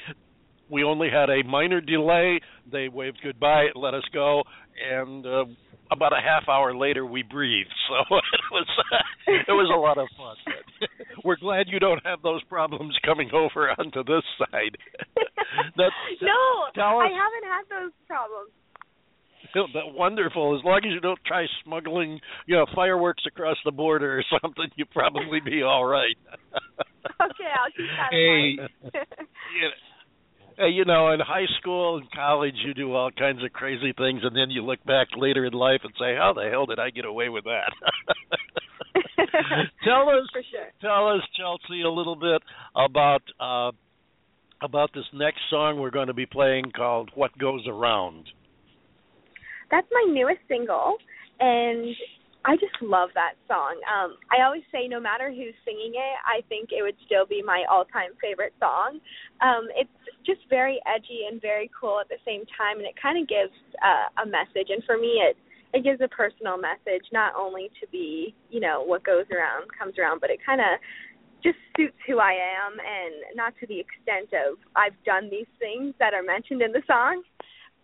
We 0.70 0.84
only 0.84 1.08
had 1.10 1.30
a 1.30 1.42
minor 1.42 1.80
delay. 1.80 2.40
They 2.70 2.88
waved 2.88 3.20
goodbye, 3.22 3.66
let 3.74 3.94
us 3.94 4.04
go, 4.12 4.42
and 4.90 5.26
uh, 5.26 5.44
about 5.90 6.12
a 6.12 6.20
half 6.20 6.48
hour 6.48 6.74
later 6.74 7.04
we 7.04 7.22
breathed. 7.22 7.72
So 7.88 7.94
it 8.16 8.50
was 8.50 8.66
it 9.26 9.52
was 9.52 9.70
a 9.74 9.78
lot 9.78 9.98
of 9.98 10.08
fun. 10.16 10.36
We're 11.24 11.36
glad 11.36 11.66
you 11.68 11.78
don't 11.78 12.04
have 12.04 12.22
those 12.22 12.42
problems 12.44 12.94
coming 13.04 13.30
over 13.32 13.70
onto 13.70 14.04
this 14.04 14.24
side. 14.38 14.76
That's 15.76 15.94
no, 16.20 16.72
tell 16.74 16.98
I 16.98 17.08
haven't 17.12 17.48
had 17.48 17.64
those 17.70 17.92
problems. 18.06 18.50
that 19.74 19.94
wonderful. 19.94 20.56
As 20.58 20.64
long 20.64 20.80
as 20.84 20.92
you 20.92 21.00
don't 21.00 21.18
try 21.26 21.46
smuggling, 21.64 22.20
you 22.46 22.56
know, 22.56 22.66
fireworks 22.74 23.24
across 23.26 23.56
the 23.64 23.72
border 23.72 24.18
or 24.18 24.24
something, 24.42 24.68
you'll 24.76 24.88
probably 24.92 25.40
be 25.44 25.62
all 25.62 25.84
right. 25.84 26.16
Okay, 27.20 27.52
I'll 27.52 27.70
keep 27.76 27.86
that 27.96 28.10
Hey. 28.10 28.56
You 30.58 30.84
know, 30.84 31.12
in 31.12 31.20
high 31.20 31.46
school 31.60 31.96
and 31.96 32.10
college, 32.12 32.54
you 32.64 32.74
do 32.74 32.92
all 32.92 33.10
kinds 33.10 33.42
of 33.44 33.52
crazy 33.52 33.92
things, 33.96 34.20
and 34.22 34.36
then 34.36 34.50
you 34.50 34.62
look 34.62 34.84
back 34.84 35.08
later 35.16 35.44
in 35.44 35.52
life 35.52 35.80
and 35.84 35.92
say, 35.98 36.14
"How 36.14 36.32
the 36.32 36.48
hell 36.50 36.66
did 36.66 36.78
I 36.78 36.90
get 36.90 37.04
away 37.04 37.28
with 37.28 37.44
that?" 37.44 37.72
tell 39.84 40.08
us, 40.08 40.28
sure. 40.32 40.70
tell 40.80 41.08
us, 41.08 41.22
Chelsea, 41.36 41.82
a 41.82 41.90
little 41.90 42.16
bit 42.16 42.42
about 42.74 43.22
uh, 43.40 43.72
about 44.62 44.90
this 44.94 45.04
next 45.12 45.40
song 45.50 45.78
we're 45.78 45.90
going 45.90 46.06
to 46.08 46.14
be 46.14 46.26
playing 46.26 46.72
called 46.76 47.10
"What 47.14 47.36
Goes 47.38 47.66
Around." 47.66 48.28
That's 49.70 49.88
my 49.90 50.12
newest 50.12 50.40
single, 50.48 50.96
and 51.40 51.94
I 52.44 52.56
just 52.56 52.76
love 52.82 53.08
that 53.14 53.40
song. 53.48 53.80
Um, 53.88 54.20
I 54.28 54.44
always 54.44 54.62
say, 54.70 54.86
no 54.86 55.00
matter 55.00 55.32
who's 55.32 55.56
singing 55.64 55.96
it, 55.96 56.16
I 56.28 56.44
think 56.48 56.70
it 56.72 56.82
would 56.82 56.96
still 57.06 57.24
be 57.24 57.40
my 57.40 57.64
all-time 57.70 58.12
favorite 58.20 58.52
song. 58.60 59.00
Um, 59.40 59.68
it's 59.72 59.90
just 60.26 60.40
very 60.50 60.78
edgy 60.84 61.24
and 61.30 61.40
very 61.40 61.70
cool 61.72 61.98
at 62.00 62.08
the 62.08 62.20
same 62.24 62.44
time, 62.52 62.76
and 62.76 62.86
it 62.86 63.00
kind 63.00 63.16
of 63.16 63.24
gives 63.28 63.56
uh, 63.80 64.22
a 64.22 64.26
message. 64.28 64.68
And 64.68 64.84
for 64.84 64.98
me, 64.98 65.24
it 65.24 65.36
it 65.72 65.82
gives 65.82 66.00
a 66.00 66.06
personal 66.06 66.54
message, 66.56 67.02
not 67.12 67.34
only 67.34 67.66
to 67.80 67.88
be, 67.90 68.32
you 68.48 68.60
know, 68.60 68.84
what 68.84 69.02
goes 69.02 69.26
around 69.34 69.66
comes 69.76 69.98
around, 69.98 70.20
but 70.20 70.30
it 70.30 70.38
kind 70.44 70.60
of 70.60 70.78
just 71.42 71.58
suits 71.76 71.98
who 72.06 72.20
I 72.20 72.30
am, 72.30 72.78
and 72.78 73.34
not 73.34 73.54
to 73.58 73.66
the 73.66 73.80
extent 73.80 74.30
of 74.36 74.58
I've 74.76 74.94
done 75.04 75.30
these 75.30 75.50
things 75.58 75.94
that 75.98 76.14
are 76.14 76.22
mentioned 76.22 76.62
in 76.62 76.70
the 76.70 76.82
song 76.86 77.24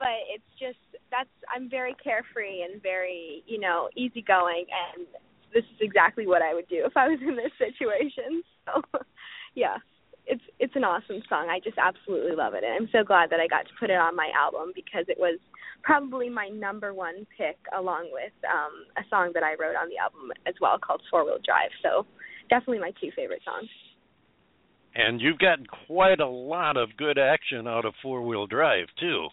but 0.00 0.16
it's 0.32 0.50
just 0.56 0.80
that's 1.10 1.30
I'm 1.54 1.68
very 1.68 1.94
carefree 2.02 2.62
and 2.62 2.82
very 2.82 3.42
you 3.46 3.58
know 3.58 3.88
easygoing, 3.96 4.66
and 4.70 5.06
this 5.52 5.64
is 5.64 5.78
exactly 5.80 6.26
what 6.26 6.42
I 6.42 6.54
would 6.54 6.68
do 6.68 6.82
if 6.86 6.96
I 6.96 7.08
was 7.08 7.18
in 7.20 7.36
this 7.36 7.52
situation. 7.58 8.42
So, 8.68 8.82
yeah, 9.56 9.78
it's 10.26 10.42
it's 10.60 10.76
an 10.76 10.84
awesome 10.84 11.22
song. 11.28 11.48
I 11.50 11.58
just 11.58 11.78
absolutely 11.78 12.36
love 12.36 12.54
it, 12.54 12.62
and 12.62 12.74
I'm 12.74 12.88
so 12.92 13.02
glad 13.02 13.30
that 13.30 13.40
I 13.40 13.48
got 13.48 13.66
to 13.66 13.74
put 13.80 13.90
it 13.90 13.96
on 13.96 14.14
my 14.14 14.30
album 14.36 14.70
because 14.76 15.06
it 15.08 15.16
was 15.18 15.40
probably 15.82 16.28
my 16.28 16.48
number 16.48 16.92
one 16.94 17.26
pick, 17.36 17.56
along 17.76 18.10
with 18.12 18.36
um 18.44 18.86
a 18.94 19.02
song 19.08 19.32
that 19.34 19.42
I 19.42 19.56
wrote 19.58 19.74
on 19.74 19.88
the 19.88 19.98
album 19.98 20.30
as 20.46 20.54
well 20.60 20.78
called 20.78 21.02
Four 21.10 21.24
Wheel 21.24 21.40
Drive. 21.42 21.72
So, 21.82 22.06
definitely 22.50 22.78
my 22.78 22.92
two 23.00 23.10
favorite 23.16 23.42
songs. 23.44 23.68
And 24.94 25.20
you've 25.20 25.38
gotten 25.38 25.66
quite 25.86 26.20
a 26.20 26.28
lot 26.28 26.76
of 26.76 26.96
good 26.96 27.18
action 27.18 27.66
out 27.66 27.84
of 27.84 27.94
four 28.02 28.22
wheel 28.22 28.46
drive 28.46 28.86
too. 28.98 29.28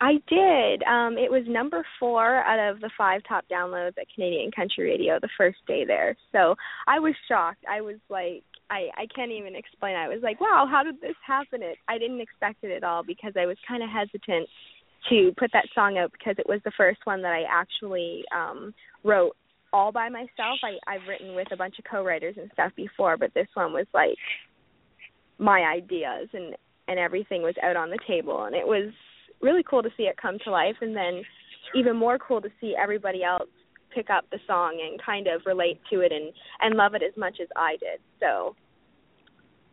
I 0.00 0.12
did. 0.28 0.82
Um, 0.84 1.18
it 1.18 1.30
was 1.30 1.42
number 1.48 1.84
four 1.98 2.44
out 2.44 2.70
of 2.70 2.80
the 2.80 2.90
five 2.96 3.22
top 3.28 3.44
downloads 3.50 3.98
at 3.98 4.06
Canadian 4.14 4.52
Country 4.52 4.84
Radio 4.90 5.18
the 5.20 5.28
first 5.36 5.58
day 5.66 5.84
there. 5.84 6.16
So 6.30 6.54
I 6.86 7.00
was 7.00 7.14
shocked. 7.26 7.64
I 7.68 7.80
was 7.80 7.96
like, 8.08 8.44
I 8.70 8.88
I 8.96 9.06
can't 9.14 9.32
even 9.32 9.56
explain. 9.56 9.96
I 9.96 10.08
was 10.08 10.20
like, 10.22 10.40
wow, 10.40 10.68
how 10.70 10.84
did 10.84 11.00
this 11.00 11.16
happen? 11.26 11.62
It 11.62 11.78
I 11.88 11.98
didn't 11.98 12.20
expect 12.20 12.62
it 12.62 12.70
at 12.70 12.84
all 12.84 13.02
because 13.02 13.32
I 13.36 13.46
was 13.46 13.56
kind 13.66 13.82
of 13.82 13.90
hesitant 13.90 14.48
to 15.08 15.32
put 15.36 15.50
that 15.52 15.66
song 15.74 15.98
out 15.98 16.12
because 16.12 16.36
it 16.38 16.48
was 16.48 16.60
the 16.64 16.72
first 16.76 17.00
one 17.04 17.22
that 17.22 17.32
I 17.32 17.44
actually 17.50 18.24
um 18.34 18.74
wrote 19.02 19.34
all 19.72 19.90
by 19.90 20.08
myself. 20.08 20.60
I 20.62 20.78
I've 20.86 21.08
written 21.08 21.34
with 21.34 21.50
a 21.50 21.56
bunch 21.56 21.78
of 21.78 21.84
co-writers 21.90 22.36
and 22.38 22.50
stuff 22.52 22.72
before, 22.76 23.16
but 23.16 23.34
this 23.34 23.48
one 23.54 23.72
was 23.72 23.86
like 23.92 24.16
my 25.38 25.62
ideas 25.62 26.28
and 26.32 26.54
and 26.86 26.98
everything 26.98 27.42
was 27.42 27.54
out 27.62 27.76
on 27.76 27.90
the 27.90 27.98
table 28.06 28.44
and 28.44 28.54
it 28.54 28.66
was 28.66 28.92
really 29.40 29.62
cool 29.68 29.82
to 29.82 29.90
see 29.96 30.04
it 30.04 30.16
come 30.20 30.38
to 30.44 30.50
life 30.50 30.76
and 30.80 30.96
then 30.96 31.22
even 31.74 31.96
more 31.96 32.18
cool 32.18 32.40
to 32.40 32.48
see 32.60 32.74
everybody 32.80 33.22
else 33.22 33.48
pick 33.94 34.10
up 34.10 34.24
the 34.30 34.38
song 34.46 34.78
and 34.82 35.00
kind 35.04 35.26
of 35.26 35.42
relate 35.46 35.80
to 35.90 36.00
it 36.00 36.12
and 36.12 36.32
and 36.60 36.76
love 36.76 36.94
it 36.94 37.02
as 37.02 37.16
much 37.16 37.38
as 37.40 37.48
I 37.56 37.72
did. 37.72 38.00
So 38.20 38.54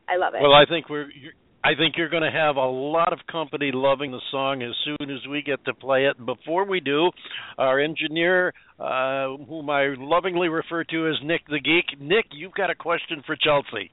I 0.07 0.17
love 0.17 0.33
it. 0.33 0.41
Well, 0.41 0.53
I 0.53 0.65
think 0.67 0.89
we're. 0.89 1.09
You're, 1.11 1.33
I 1.65 1.73
think 1.75 1.95
you're 1.97 2.09
going 2.09 2.21
to 2.21 2.29
have 2.29 2.57
a 2.57 2.67
lot 2.67 3.11
of 3.11 3.17
company 3.31 3.71
loving 3.73 4.11
the 4.11 4.21
song 4.29 4.61
as 4.61 4.75
soon 4.85 5.09
as 5.09 5.27
we 5.27 5.41
get 5.41 5.65
to 5.65 5.73
play 5.73 6.05
it. 6.05 6.15
Before 6.23 6.63
we 6.63 6.79
do, 6.79 7.09
our 7.57 7.79
engineer, 7.79 8.53
uh, 8.79 9.35
whom 9.49 9.71
I 9.71 9.95
lovingly 9.97 10.47
refer 10.47 10.83
to 10.83 11.07
as 11.07 11.15
Nick 11.23 11.41
the 11.47 11.59
Geek, 11.59 11.99
Nick, 11.99 12.25
you've 12.33 12.53
got 12.53 12.69
a 12.69 12.75
question 12.75 13.23
for 13.25 13.35
Chelsea. 13.35 13.89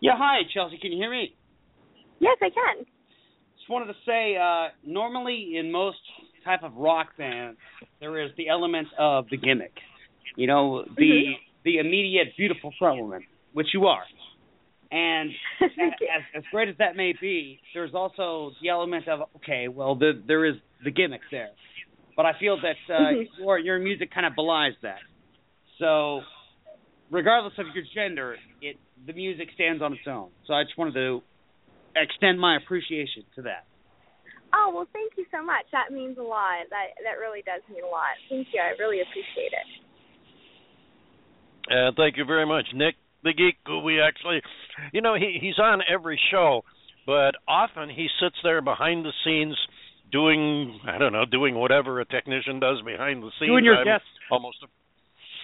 Yeah, 0.00 0.12
hi, 0.16 0.48
Chelsea. 0.54 0.78
Can 0.80 0.92
you 0.92 0.96
hear 0.98 1.10
me? 1.10 1.34
Yes, 2.20 2.38
I 2.40 2.48
can. 2.48 2.86
Just 3.64 3.70
wanted 3.72 3.86
to 3.86 3.98
say, 4.04 4.36
uh, 4.36 4.68
normally 4.84 5.56
in 5.56 5.72
most 5.72 5.96
type 6.44 6.62
of 6.62 6.76
rock 6.76 7.16
bands, 7.16 7.58
there 7.98 8.22
is 8.22 8.30
the 8.36 8.50
element 8.50 8.88
of 8.98 9.24
the 9.30 9.38
gimmick. 9.38 9.72
You 10.36 10.46
know, 10.46 10.84
the 10.98 11.24
Mhm. 11.24 11.40
the 11.62 11.78
immediate 11.78 12.36
beautiful 12.36 12.72
front 12.78 13.00
woman, 13.00 13.24
which 13.54 13.72
you 13.72 13.86
are. 13.86 14.04
And 14.90 15.34
as, 15.62 16.22
as 16.34 16.44
great 16.50 16.68
as 16.68 16.76
that 16.76 16.94
may 16.94 17.14
be, 17.18 17.58
there's 17.72 17.94
also 17.94 18.52
the 18.60 18.68
element 18.68 19.08
of 19.08 19.30
okay, 19.36 19.68
well, 19.68 19.94
the, 19.94 20.22
there 20.26 20.44
is 20.44 20.56
the 20.82 20.90
gimmicks 20.90 21.24
there. 21.30 21.48
But 22.18 22.26
I 22.26 22.34
feel 22.38 22.58
that 22.60 22.76
uh, 22.90 23.12
Mhm. 23.12 23.28
your 23.38 23.58
your 23.58 23.78
music 23.78 24.10
kind 24.10 24.26
of 24.26 24.34
belies 24.34 24.74
that. 24.82 25.00
So, 25.78 26.22
regardless 27.10 27.56
of 27.56 27.74
your 27.74 27.84
gender, 27.94 28.36
it 28.60 28.76
the 29.06 29.14
music 29.14 29.48
stands 29.54 29.80
on 29.80 29.94
its 29.94 30.06
own. 30.06 30.28
So 30.44 30.52
I 30.52 30.64
just 30.64 30.76
wanted 30.76 30.92
to 30.96 31.22
extend 31.96 32.40
my 32.40 32.56
appreciation 32.56 33.24
to 33.36 33.42
that. 33.42 33.66
Oh 34.54 34.70
well, 34.74 34.86
thank 34.92 35.12
you 35.16 35.26
so 35.32 35.42
much. 35.42 35.66
That 35.72 35.92
means 35.92 36.16
a 36.18 36.22
lot. 36.22 36.66
That 36.70 36.94
that 37.02 37.18
really 37.18 37.42
does 37.42 37.62
mean 37.68 37.82
a 37.82 37.88
lot. 37.90 38.14
Thank 38.30 38.48
you. 38.52 38.60
I 38.60 38.78
really 38.78 39.00
appreciate 39.02 39.52
it. 39.52 39.68
Uh, 41.66 41.90
thank 41.96 42.16
you 42.16 42.24
very 42.24 42.46
much, 42.46 42.66
Nick 42.74 42.94
the 43.24 43.32
Geek. 43.32 43.56
Who 43.66 43.80
we 43.80 44.00
actually, 44.00 44.42
you 44.92 45.00
know, 45.00 45.14
he 45.14 45.38
he's 45.40 45.58
on 45.58 45.80
every 45.90 46.20
show, 46.30 46.62
but 47.06 47.34
often 47.48 47.88
he 47.88 48.06
sits 48.20 48.36
there 48.44 48.62
behind 48.62 49.04
the 49.04 49.12
scenes 49.24 49.56
doing 50.12 50.78
I 50.86 50.98
don't 50.98 51.12
know, 51.12 51.24
doing 51.24 51.56
whatever 51.56 52.00
a 52.00 52.04
technician 52.04 52.60
does 52.60 52.80
behind 52.82 53.22
the 53.22 53.30
scenes. 53.40 53.50
Doing 53.50 53.64
your 53.64 53.78
I'm 53.78 53.84
desk. 53.84 54.04
almost. 54.30 54.58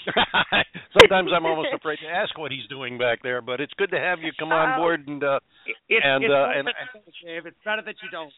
Sometimes 0.99 1.31
I'm 1.35 1.47
almost 1.47 1.69
afraid 1.75 1.99
to 2.03 2.09
ask 2.09 2.37
what 2.39 2.51
he's 2.53 2.67
doing 2.69 2.99
back 2.99 3.23
there, 3.23 3.41
but 3.43 3.61
it's 3.61 3.73
good 3.77 3.91
to 3.91 3.99
have 4.01 4.21
you 4.21 4.33
come 4.39 4.53
on 4.53 4.73
Uh, 4.73 4.77
board 4.77 5.07
and 5.07 5.23
uh 5.23 5.41
It's, 5.89 6.05
and 6.05 6.25
it's 6.25 6.33
uh 6.33 6.59
and 6.59 6.67
that 6.67 6.75
you 6.81 7.01
don't, 7.01 7.15
Dave. 7.25 7.47
It's 7.47 7.63
better 7.65 7.83
that 7.83 7.95
you 8.03 8.09
don't. 8.11 8.33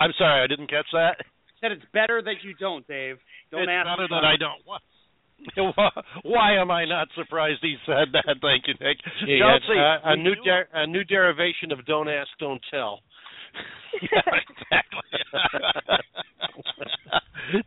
I'm 0.00 0.12
sorry, 0.18 0.42
I 0.42 0.46
didn't 0.46 0.68
catch 0.68 0.86
that. 0.92 1.16
Said 1.60 1.72
it's 1.72 1.84
better 1.92 2.20
that 2.22 2.44
you 2.44 2.54
don't, 2.60 2.86
Dave. 2.86 3.16
Don't 3.50 3.62
it's 3.62 3.70
ask. 3.72 3.86
better 3.86 4.02
me. 4.02 4.08
that 4.12 4.24
I 4.24 4.36
don't. 4.36 4.60
What? 4.64 4.82
Why 6.24 6.56
am 6.60 6.70
I 6.70 6.84
not 6.84 7.08
surprised 7.14 7.60
he 7.62 7.76
said 7.86 8.08
that? 8.12 8.24
Thank 8.40 8.66
you, 8.68 8.74
Nick. 8.80 8.98
Yeah, 9.26 9.38
Chelsea, 9.60 9.78
uh, 9.78 10.12
a 10.12 10.16
new 10.16 10.30
you- 10.36 10.44
der- 10.44 10.68
a 10.72 10.86
new 10.86 11.04
derivation 11.04 11.72
of 11.72 11.84
don't 11.86 12.08
ask, 12.08 12.28
don't 12.40 12.60
tell. 12.70 13.00
Yeah, 14.02 14.22
exactly. 14.48 15.20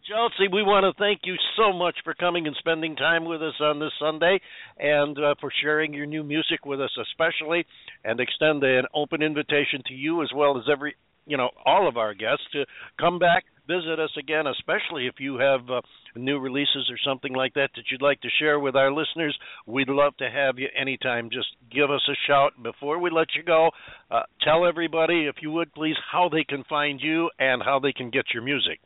Chelsea, 0.07 0.47
we 0.51 0.63
want 0.63 0.83
to 0.83 0.93
thank 1.01 1.21
you 1.23 1.35
so 1.55 1.71
much 1.71 1.95
for 2.03 2.13
coming 2.13 2.47
and 2.47 2.55
spending 2.59 2.95
time 2.95 3.25
with 3.25 3.41
us 3.41 3.53
on 3.61 3.79
this 3.79 3.91
Sunday 3.99 4.39
and 4.77 5.17
uh, 5.17 5.35
for 5.39 5.51
sharing 5.61 5.93
your 5.93 6.05
new 6.05 6.23
music 6.23 6.65
with 6.65 6.81
us, 6.81 6.91
especially, 7.01 7.65
and 8.03 8.19
extend 8.19 8.63
an 8.63 8.85
open 8.93 9.21
invitation 9.21 9.81
to 9.87 9.93
you 9.93 10.21
as 10.21 10.29
well 10.35 10.57
as 10.57 10.63
every, 10.71 10.95
you 11.29 11.37
know, 11.37 11.51
all 11.65 11.87
of 11.87 11.95
our 11.95 12.13
guests 12.13 12.43
to 12.53 12.65
come 12.99 13.19
back, 13.19 13.45
visit 13.67 13.99
us 13.99 14.09
again, 14.17 14.45
especially 14.47 15.05
if 15.05 15.15
you 15.19 15.37
have 15.37 15.61
uh, 15.69 15.81
new 16.15 16.39
releases 16.39 16.89
or 16.89 16.97
something 17.05 17.33
like 17.33 17.53
that 17.53 17.69
that 17.75 17.83
you'd 17.91 18.01
like 18.01 18.19
to 18.21 18.29
share 18.39 18.59
with 18.59 18.75
our 18.75 18.91
listeners. 18.91 19.37
We'd 19.67 19.89
love 19.89 20.17
to 20.17 20.29
have 20.29 20.57
you 20.57 20.67
anytime. 20.75 21.29
Just 21.31 21.49
give 21.71 21.91
us 21.91 22.01
a 22.09 22.17
shout 22.25 22.53
before 22.63 22.99
we 22.99 23.11
let 23.11 23.27
you 23.37 23.43
go. 23.43 23.69
Uh, 24.09 24.23
tell 24.43 24.65
everybody, 24.65 25.27
if 25.27 25.35
you 25.41 25.51
would 25.51 25.71
please, 25.73 25.95
how 26.11 26.29
they 26.29 26.43
can 26.43 26.63
find 26.67 26.99
you 26.99 27.29
and 27.37 27.61
how 27.63 27.79
they 27.79 27.93
can 27.93 28.09
get 28.09 28.25
your 28.33 28.41
music. 28.41 28.79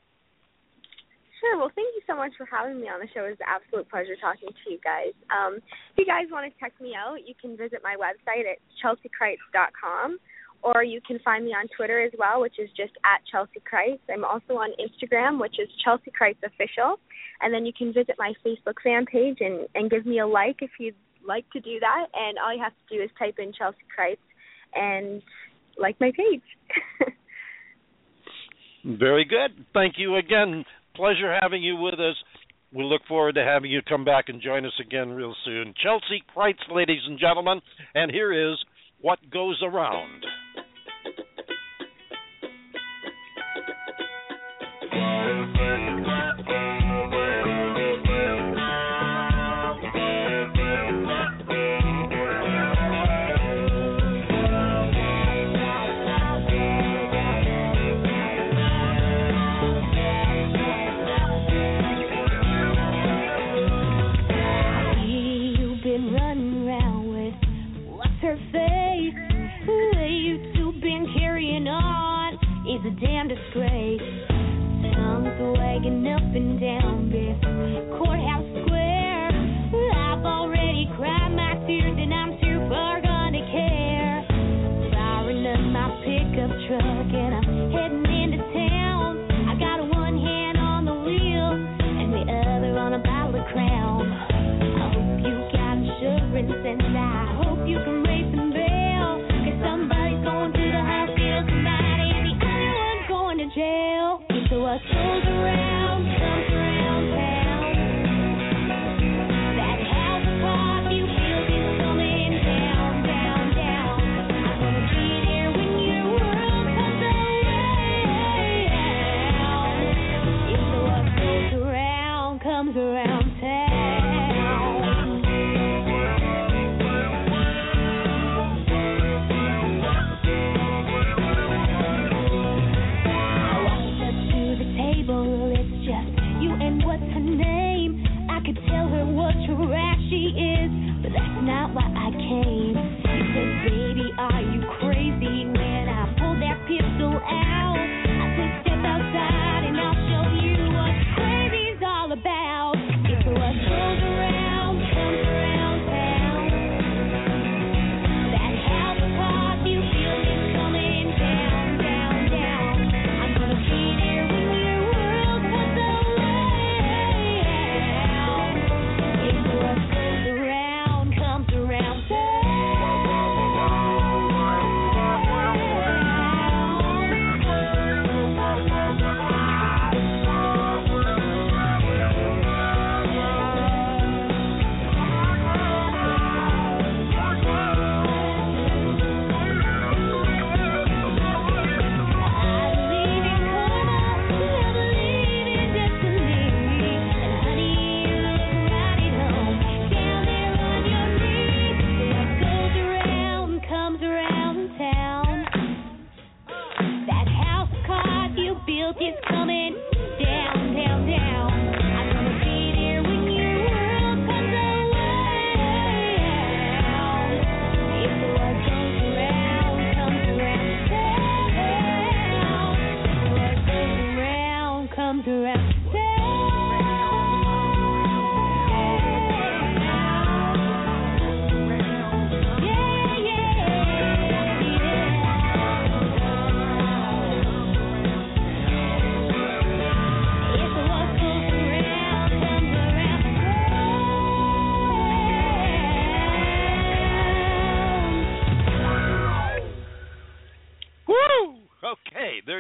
Sure. 1.39 1.59
Well, 1.59 1.71
thank 1.75 1.91
you 1.95 2.03
so 2.07 2.15
much 2.15 2.31
for 2.37 2.47
having 2.47 2.79
me 2.79 2.87
on 2.87 2.99
the 2.99 3.07
show. 3.11 3.27
It 3.27 3.35
was 3.35 3.43
an 3.43 3.51
absolute 3.51 3.87
pleasure 3.91 4.15
talking 4.19 4.47
to 4.47 4.65
you 4.71 4.79
guys. 4.83 5.11
Um, 5.27 5.59
if 5.91 5.99
you 5.99 6.07
guys 6.07 6.31
want 6.31 6.47
to 6.47 6.55
check 6.59 6.71
me 6.79 6.95
out, 6.95 7.19
you 7.27 7.35
can 7.35 7.55
visit 7.55 7.79
my 7.83 7.95
website 7.99 8.47
at 8.47 8.63
chelseacrites.com, 8.79 10.19
or 10.63 10.83
you 10.83 11.01
can 11.05 11.19
find 11.19 11.45
me 11.45 11.51
on 11.51 11.67
Twitter 11.75 12.01
as 12.01 12.11
well, 12.17 12.41
which 12.41 12.57
is 12.57 12.69
just 12.69 12.93
at 13.03 13.21
Chelsea 13.29 13.61
Crites. 13.65 14.01
I'm 14.09 14.23
also 14.23 14.53
on 14.53 14.69
Instagram, 14.79 15.39
which 15.39 15.59
is 15.59 15.67
Chelsea 15.83 16.11
Crites 16.11 16.39
Official. 16.43 16.99
And 17.41 17.53
then 17.53 17.65
you 17.65 17.73
can 17.77 17.93
visit 17.93 18.15
my 18.17 18.33
Facebook 18.45 18.75
fan 18.83 19.05
page 19.05 19.37
and, 19.41 19.67
and 19.75 19.91
give 19.91 20.05
me 20.05 20.19
a 20.19 20.27
like 20.27 20.57
if 20.61 20.71
you'd 20.79 20.95
like 21.27 21.49
to 21.51 21.59
do 21.59 21.79
that. 21.81 22.07
And 22.13 22.37
all 22.39 22.55
you 22.55 22.63
have 22.63 22.73
to 22.73 22.95
do 22.95 23.03
is 23.03 23.09
type 23.19 23.35
in 23.39 23.51
Chelsea 23.53 23.83
Crites 23.93 24.21
and 24.73 25.21
like 25.77 25.99
my 25.99 26.11
page. 26.11 26.41
Very 28.85 29.25
good. 29.25 29.65
Thank 29.73 29.95
you 29.97 30.15
again. 30.17 30.65
Pleasure 30.95 31.37
having 31.41 31.63
you 31.63 31.75
with 31.75 31.95
us. 31.95 32.15
We 32.73 32.83
look 32.83 33.01
forward 33.07 33.35
to 33.35 33.43
having 33.43 33.69
you 33.69 33.81
come 33.87 34.03
back 34.03 34.25
and 34.29 34.41
join 34.41 34.65
us 34.65 34.73
again 34.79 35.11
real 35.11 35.35
soon. 35.45 35.73
Chelsea 35.81 36.23
Crites, 36.33 36.63
ladies 36.71 37.01
and 37.05 37.19
gentlemen, 37.19 37.61
and 37.93 38.11
here 38.11 38.51
is 38.51 38.57
What 38.99 39.19
Goes 39.31 39.61
Around. 39.63 40.25
You've 45.03 45.53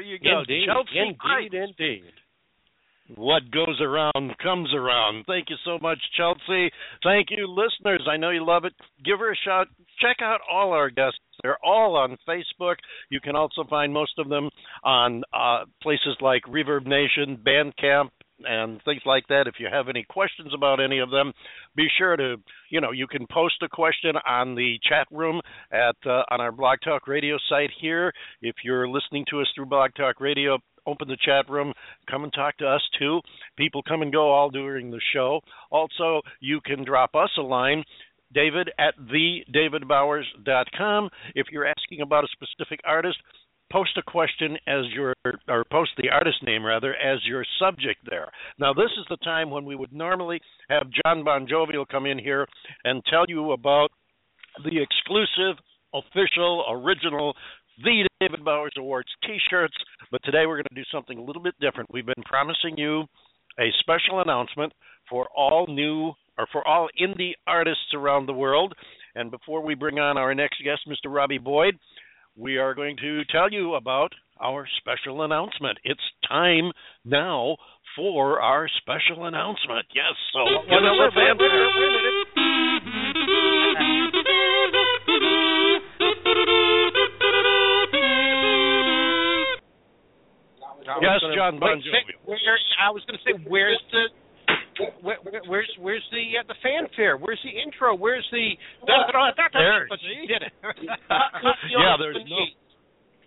you 0.03 0.19
go. 0.19 0.39
Indeed, 0.39 0.67
Chelsea 0.67 0.99
indeed, 0.99 1.53
indeed. 1.53 2.03
What 3.15 3.51
goes 3.51 3.79
around 3.81 4.37
comes 4.41 4.73
around. 4.73 5.25
Thank 5.27 5.49
you 5.49 5.57
so 5.65 5.77
much, 5.81 5.99
Chelsea. 6.15 6.71
Thank 7.03 7.27
you, 7.29 7.47
listeners. 7.47 8.07
I 8.09 8.17
know 8.17 8.29
you 8.29 8.45
love 8.45 8.65
it. 8.65 8.73
Give 9.03 9.19
her 9.19 9.31
a 9.31 9.35
shout. 9.35 9.67
Check 9.99 10.17
out 10.21 10.39
all 10.51 10.71
our 10.71 10.89
guests. 10.89 11.19
They're 11.41 11.63
all 11.63 11.97
on 11.97 12.17
Facebook. 12.27 12.75
You 13.09 13.19
can 13.19 13.35
also 13.35 13.65
find 13.69 13.93
most 13.93 14.17
of 14.17 14.29
them 14.29 14.49
on 14.83 15.23
uh, 15.33 15.65
places 15.81 16.15
like 16.21 16.43
Reverb 16.43 16.85
Nation, 16.85 17.37
Bandcamp, 17.45 18.09
and 18.47 18.81
things 18.83 19.01
like 19.05 19.27
that. 19.27 19.47
If 19.47 19.55
you 19.59 19.67
have 19.71 19.89
any 19.89 20.05
questions 20.07 20.51
about 20.53 20.79
any 20.79 20.99
of 20.99 21.09
them, 21.09 21.33
be 21.75 21.87
sure 21.97 22.15
to, 22.15 22.35
you 22.69 22.81
know, 22.81 22.91
you 22.91 23.07
can 23.07 23.25
post 23.31 23.55
a 23.63 23.69
question 23.69 24.13
on 24.27 24.55
the 24.55 24.77
chat 24.87 25.07
room 25.11 25.41
at 25.71 25.95
uh, 26.05 26.23
on 26.29 26.41
our 26.41 26.51
Blog 26.51 26.79
Talk 26.83 27.07
Radio 27.07 27.37
site 27.49 27.71
here. 27.79 28.11
If 28.41 28.55
you're 28.63 28.87
listening 28.87 29.25
to 29.29 29.41
us 29.41 29.47
through 29.55 29.67
Blog 29.67 29.91
Talk 29.95 30.19
Radio, 30.19 30.57
open 30.85 31.07
the 31.07 31.17
chat 31.23 31.49
room, 31.49 31.73
come 32.09 32.23
and 32.23 32.33
talk 32.33 32.57
to 32.57 32.67
us 32.67 32.81
too. 32.99 33.21
People 33.57 33.81
come 33.87 34.01
and 34.01 34.11
go 34.11 34.31
all 34.31 34.49
during 34.49 34.91
the 34.91 35.01
show. 35.13 35.39
Also, 35.71 36.21
you 36.39 36.59
can 36.65 36.83
drop 36.83 37.15
us 37.15 37.29
a 37.37 37.41
line. 37.41 37.83
David 38.33 38.71
at 38.79 38.95
thedavidbowers.com. 38.97 41.09
If 41.35 41.47
you're 41.51 41.67
asking 41.67 42.01
about 42.01 42.23
a 42.23 42.27
specific 42.31 42.79
artist, 42.83 43.17
post 43.73 43.97
a 43.97 44.03
question 44.03 44.55
as 44.67 44.85
your 44.93 45.15
or 45.49 45.65
post 45.71 45.91
the 45.97 46.09
artist 46.09 46.37
name 46.43 46.63
rather 46.63 46.95
as 46.95 47.17
your 47.25 47.43
subject 47.59 47.99
there. 48.07 48.29
Now 48.59 48.71
this 48.71 48.91
is 48.99 49.05
the 49.09 49.17
time 49.17 49.49
when 49.49 49.65
we 49.65 49.75
would 49.75 49.91
normally 49.91 50.39
have 50.69 50.83
John 51.03 51.23
Bon 51.23 51.47
Jovial 51.47 51.85
come 51.85 52.05
in 52.05 52.19
here 52.19 52.47
and 52.85 53.03
tell 53.09 53.25
you 53.27 53.51
about 53.51 53.89
the 54.63 54.79
exclusive, 54.79 55.57
official, 55.93 56.63
original 56.69 57.33
the 57.83 58.07
David 58.21 58.45
Bowers 58.45 58.73
Awards 58.77 59.09
T-shirts. 59.25 59.73
But 60.11 60.23
today 60.23 60.45
we're 60.45 60.57
going 60.57 60.65
to 60.69 60.75
do 60.75 60.85
something 60.91 61.17
a 61.17 61.23
little 61.23 61.41
bit 61.41 61.55
different. 61.59 61.91
We've 61.91 62.05
been 62.05 62.23
promising 62.25 62.77
you 62.77 63.05
a 63.59 63.69
special 63.79 64.21
announcement 64.21 64.71
for 65.09 65.27
all 65.35 65.65
new 65.67 66.11
or 66.37 66.47
for 66.51 66.67
all 66.67 66.89
indie 67.01 67.33
artists 67.47 67.93
around 67.95 68.27
the 68.27 68.33
world. 68.33 68.73
And 69.15 69.31
before 69.31 69.65
we 69.65 69.75
bring 69.75 69.99
on 69.99 70.17
our 70.17 70.33
next 70.35 70.63
guest, 70.63 70.81
Mr. 70.87 71.13
Robbie 71.13 71.37
Boyd, 71.39 71.75
we 72.35 72.57
are 72.57 72.73
going 72.73 72.97
to 72.97 73.23
tell 73.25 73.51
you 73.51 73.75
about 73.75 74.11
our 74.41 74.67
special 74.77 75.23
announcement. 75.23 75.77
It's 75.83 76.01
time 76.27 76.71
now 77.05 77.57
for 77.95 78.41
our 78.41 78.67
special 78.81 79.25
announcement. 79.25 79.85
Yes, 79.93 80.13
so 80.33 80.39
give 80.65 80.83
us 80.83 80.97
a 80.99 81.11
fanfare. 81.13 81.69
Yes, 91.01 91.21
John 91.35 91.59
Bon 91.59 91.81
Wait, 91.81 92.15
where, 92.25 92.59
I 92.81 92.91
was 92.91 93.03
going 93.07 93.17
to 93.17 93.23
say, 93.23 93.45
where's 93.47 93.81
the 93.91 94.09
where, 95.01 95.17
where, 95.23 95.41
where's 95.47 95.71
where's 95.79 96.03
the 96.11 96.39
uh, 96.39 96.43
the 96.47 96.55
fanfare? 96.63 97.17
Where's 97.17 97.39
the 97.43 97.49
intro? 97.51 97.95
Where's 97.95 98.27
the 98.31 98.51
There. 99.53 99.87
did? 100.27 100.43
Yeah, 101.69 101.95
there's 101.99 102.17
no 102.27 102.45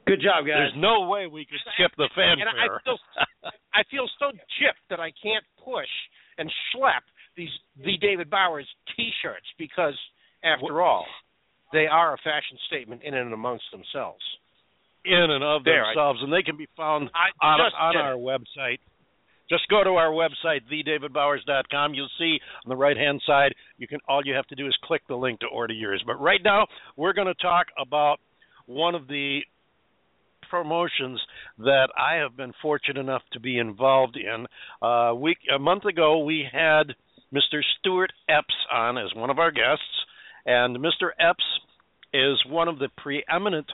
Good 0.07 0.23
job, 0.23 0.47
guys. 0.47 0.71
there's 0.71 0.79
no 0.79 1.09
way 1.09 1.27
we 1.27 1.45
could 1.45 1.59
skip 1.75 1.91
the 1.99 2.07
and 2.17 2.43
I 2.49 2.71
fanfare. 2.71 2.81
feel 2.85 2.99
I 3.75 3.83
feel 3.91 4.07
so 4.19 4.31
gypped 4.63 4.87
that 4.91 5.01
I 5.01 5.11
can't 5.21 5.45
push 5.65 5.91
and 6.39 6.51
schlep 6.71 7.03
these 7.37 7.51
the 7.85 7.99
David 8.01 8.31
Bowers 8.31 8.69
T-shirts 8.97 9.47
because, 9.59 9.95
after 10.45 10.81
all, 10.81 11.05
they 11.73 11.87
are 11.87 12.15
a 12.15 12.19
fashion 12.19 12.57
statement 12.69 13.03
in 13.03 13.15
and 13.15 13.33
amongst 13.35 13.65
themselves. 13.73 14.23
in 15.05 15.13
and 15.31 15.43
of 15.45 15.65
There, 15.65 15.85
I- 15.85 15.89
themselves, 15.95 16.21
and 16.23 16.33
they 16.33 16.43
can 16.43 16.57
be 16.57 16.69
found 16.77 17.11
on, 17.43 17.61
on 17.61 17.97
our 17.97 18.15
it. 18.15 18.19
website. 18.19 18.79
Just 19.49 19.69
go 19.69 19.85
to 19.85 19.91
our 19.91 20.11
website, 20.11 20.61
thedavidbowers.com. 20.73 21.95
You'll 21.95 22.09
see 22.19 22.39
on 22.65 22.69
the 22.69 22.77
right 22.77 22.97
hand 22.97 23.23
side, 23.27 23.55
you 23.79 23.87
can 23.87 24.01
all 24.09 24.23
you 24.25 24.35
have 24.35 24.47
to 24.49 24.55
do 24.55 24.67
is 24.67 24.77
click 24.85 25.03
the 25.09 25.17
link 25.17 25.41
to 25.41 25.47
order 25.47 25.75
yours. 25.75 26.03
But 26.07 26.21
right 26.21 26.41
now, 26.43 26.67
we're 26.97 27.13
going 27.13 27.29
to 27.29 27.35
talk 27.35 27.67
about 27.79 28.19
one 28.67 28.95
of 28.95 29.07
the 29.07 29.41
promotions 30.51 31.21
that 31.59 31.89
I 31.99 32.17
have 32.17 32.37
been 32.37 32.53
fortunate 32.63 33.01
enough 33.01 33.23
to 33.33 33.41
be 33.41 33.59
involved 33.59 34.17
in. 34.17 34.47
Uh, 34.87 35.15
week 35.15 35.39
a 35.55 35.59
month 35.59 35.85
ago, 35.85 36.25
we 36.25 36.47
had 36.51 36.95
Mr. 37.33 37.61
Stuart 37.79 38.13
Epps 38.29 38.55
on 38.73 38.99
as 38.99 39.15
one 39.15 39.31
of 39.31 39.39
our 39.39 39.51
guests, 39.51 39.83
and 40.45 40.77
Mr. 40.79 41.11
Epps 41.19 41.45
is 42.13 42.39
one 42.49 42.69
of 42.69 42.79
the 42.79 42.89
preeminent 42.97 43.67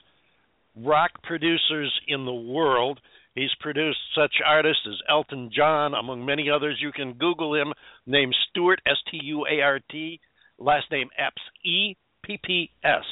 rock 0.77 1.11
producers 1.23 1.93
in 2.09 2.25
the 2.25 2.33
world. 2.33 2.99
He's 3.35 3.55
produced 3.61 3.99
such 4.15 4.35
artists 4.45 4.83
as 4.87 5.01
Elton 5.09 5.51
John, 5.55 5.95
among 5.95 6.25
many 6.25 6.51
others. 6.51 6.79
You 6.81 6.93
can 6.93 7.15
Google 7.15 7.55
him, 7.55 7.73
Name 8.07 8.31
Stuart 8.49 8.81
S 8.87 8.99
T 9.11 9.19
U 9.23 9.47
A 9.47 9.63
R 9.63 9.81
T, 9.91 10.21
last 10.59 10.91
name 10.91 11.09
Epps 11.19 11.43
E 11.65 11.97
P 12.23 12.39
P 12.45 12.71
S, 12.85 13.05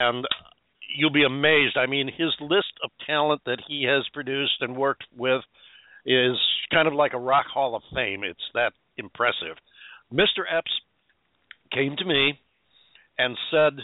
and 0.00 0.24
you'll 0.96 1.12
be 1.12 1.24
amazed. 1.24 1.76
I 1.76 1.86
mean, 1.86 2.08
his 2.08 2.34
list 2.40 2.72
of 2.82 2.90
talent 3.06 3.42
that 3.46 3.62
he 3.68 3.84
has 3.84 4.04
produced 4.12 4.60
and 4.60 4.76
worked 4.76 5.04
with 5.16 5.42
is 6.04 6.36
kind 6.72 6.88
of 6.88 6.94
like 6.94 7.14
a 7.14 7.18
rock 7.18 7.46
hall 7.46 7.76
of 7.76 7.82
fame. 7.94 8.24
It's 8.24 8.40
that 8.54 8.72
impressive. 8.96 9.56
Mr. 10.12 10.42
Epps 10.50 10.72
came 11.72 11.96
to 11.96 12.04
me 12.04 12.40
and 13.18 13.36
said, 13.50 13.74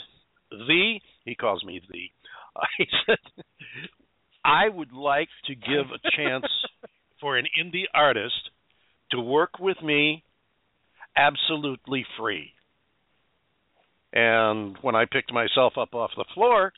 "The," 0.51 1.01
he 1.25 1.35
calls 1.35 1.65
me 1.65 1.81
the. 1.91 1.99
Uh, 2.57 2.67
he 2.79 2.87
said, 3.07 3.19
"I 4.45 4.69
would 4.69 4.93
like 4.93 5.29
to 5.47 5.55
give 5.55 5.87
a 5.93 6.11
chance 6.17 6.47
for 7.21 7.37
an 7.37 7.47
indie 7.61 7.87
artist 7.95 8.51
to 9.11 9.21
work 9.21 9.59
with 9.59 9.81
me 9.83 10.25
absolutely 11.17 12.07
free." 12.19 12.53
And 14.13 14.77
when 14.83 14.97
I 14.97 15.05
picked 15.05 15.33
myself 15.33 15.75
up 15.79 15.95
off 15.95 16.11
the 16.17 16.25
floor, 16.35 16.73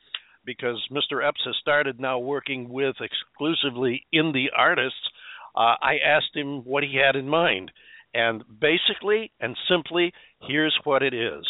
because 0.45 0.87
Mr. 0.91 1.27
Epps 1.27 1.41
has 1.45 1.57
started 1.61 2.01
now 2.01 2.19
working 2.19 2.69
with 2.69 2.97
exclusively 3.01 4.07
indie 4.15 4.49
artists, 4.57 5.09
uh, 5.55 5.77
I 5.81 5.99
asked 6.05 6.35
him 6.35 6.65
what 6.65 6.83
he 6.83 6.97
had 6.97 7.17
in 7.17 7.29
mind. 7.29 7.71
And 8.15 8.43
basically 8.61 9.33
and 9.41 9.57
simply, 9.69 10.13
here's 10.43 10.79
what 10.85 11.03
it 11.03 11.15
is. 11.15 11.47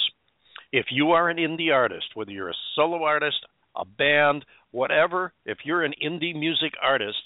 If 0.72 0.86
you 0.90 1.10
are 1.10 1.28
an 1.28 1.36
indie 1.36 1.72
artist, 1.72 2.06
whether 2.14 2.30
you're 2.30 2.50
a 2.50 2.64
solo 2.74 3.02
artist, 3.02 3.44
a 3.76 3.84
band, 3.84 4.44
whatever, 4.72 5.32
if 5.46 5.58
you're 5.64 5.84
an 5.84 5.94
indie 6.04 6.34
music 6.34 6.72
artist, 6.82 7.22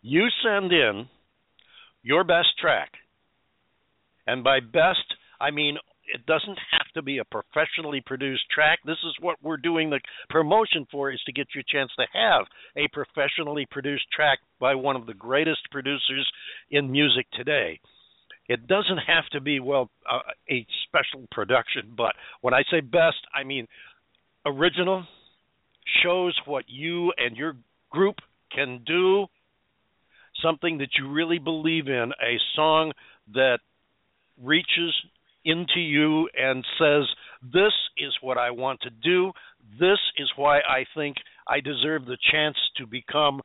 you 0.00 0.28
send 0.42 0.72
in 0.72 1.06
your 2.02 2.24
best 2.24 2.58
track. 2.60 2.92
And 4.26 4.42
by 4.42 4.60
best, 4.60 5.14
I 5.40 5.50
mean 5.50 5.76
it 6.06 6.26
doesn't 6.26 6.58
have 6.70 6.86
to 6.94 7.02
be 7.02 7.18
a 7.18 7.24
professionally 7.24 8.02
produced 8.04 8.44
track. 8.54 8.78
This 8.84 8.98
is 9.04 9.14
what 9.20 9.36
we're 9.42 9.56
doing 9.56 9.90
the 9.90 10.00
promotion 10.28 10.86
for 10.90 11.10
is 11.10 11.20
to 11.26 11.32
get 11.32 11.48
you 11.54 11.60
a 11.60 11.72
chance 11.72 11.90
to 11.98 12.06
have 12.12 12.46
a 12.76 12.88
professionally 12.88 13.66
produced 13.70 14.04
track 14.14 14.38
by 14.60 14.74
one 14.74 14.96
of 14.96 15.06
the 15.06 15.14
greatest 15.14 15.62
producers 15.70 16.30
in 16.70 16.90
music 16.90 17.26
today. 17.32 17.80
It 18.48 18.66
doesn't 18.66 18.98
have 19.06 19.26
to 19.32 19.40
be 19.40 19.60
well 19.60 19.90
uh, 20.10 20.18
a 20.50 20.66
special 20.86 21.26
production, 21.30 21.94
but 21.96 22.12
when 22.42 22.52
I 22.52 22.62
say 22.70 22.80
best, 22.80 23.16
I 23.34 23.44
mean 23.44 23.66
original 24.44 25.06
shows 26.02 26.38
what 26.46 26.64
you 26.68 27.12
and 27.16 27.36
your 27.36 27.56
group 27.90 28.16
can 28.54 28.82
do, 28.86 29.26
something 30.42 30.78
that 30.78 30.90
you 30.98 31.10
really 31.10 31.38
believe 31.38 31.88
in, 31.88 32.12
a 32.22 32.38
song 32.54 32.92
that 33.34 33.58
reaches 34.42 34.94
into 35.44 35.80
you 35.80 36.28
and 36.38 36.64
says, 36.78 37.04
This 37.42 37.72
is 37.98 38.12
what 38.20 38.38
I 38.38 38.50
want 38.50 38.80
to 38.82 38.90
do. 38.90 39.32
This 39.78 39.98
is 40.18 40.30
why 40.36 40.58
I 40.58 40.84
think 40.94 41.16
I 41.46 41.60
deserve 41.60 42.06
the 42.06 42.18
chance 42.32 42.56
to 42.78 42.86
become 42.86 43.42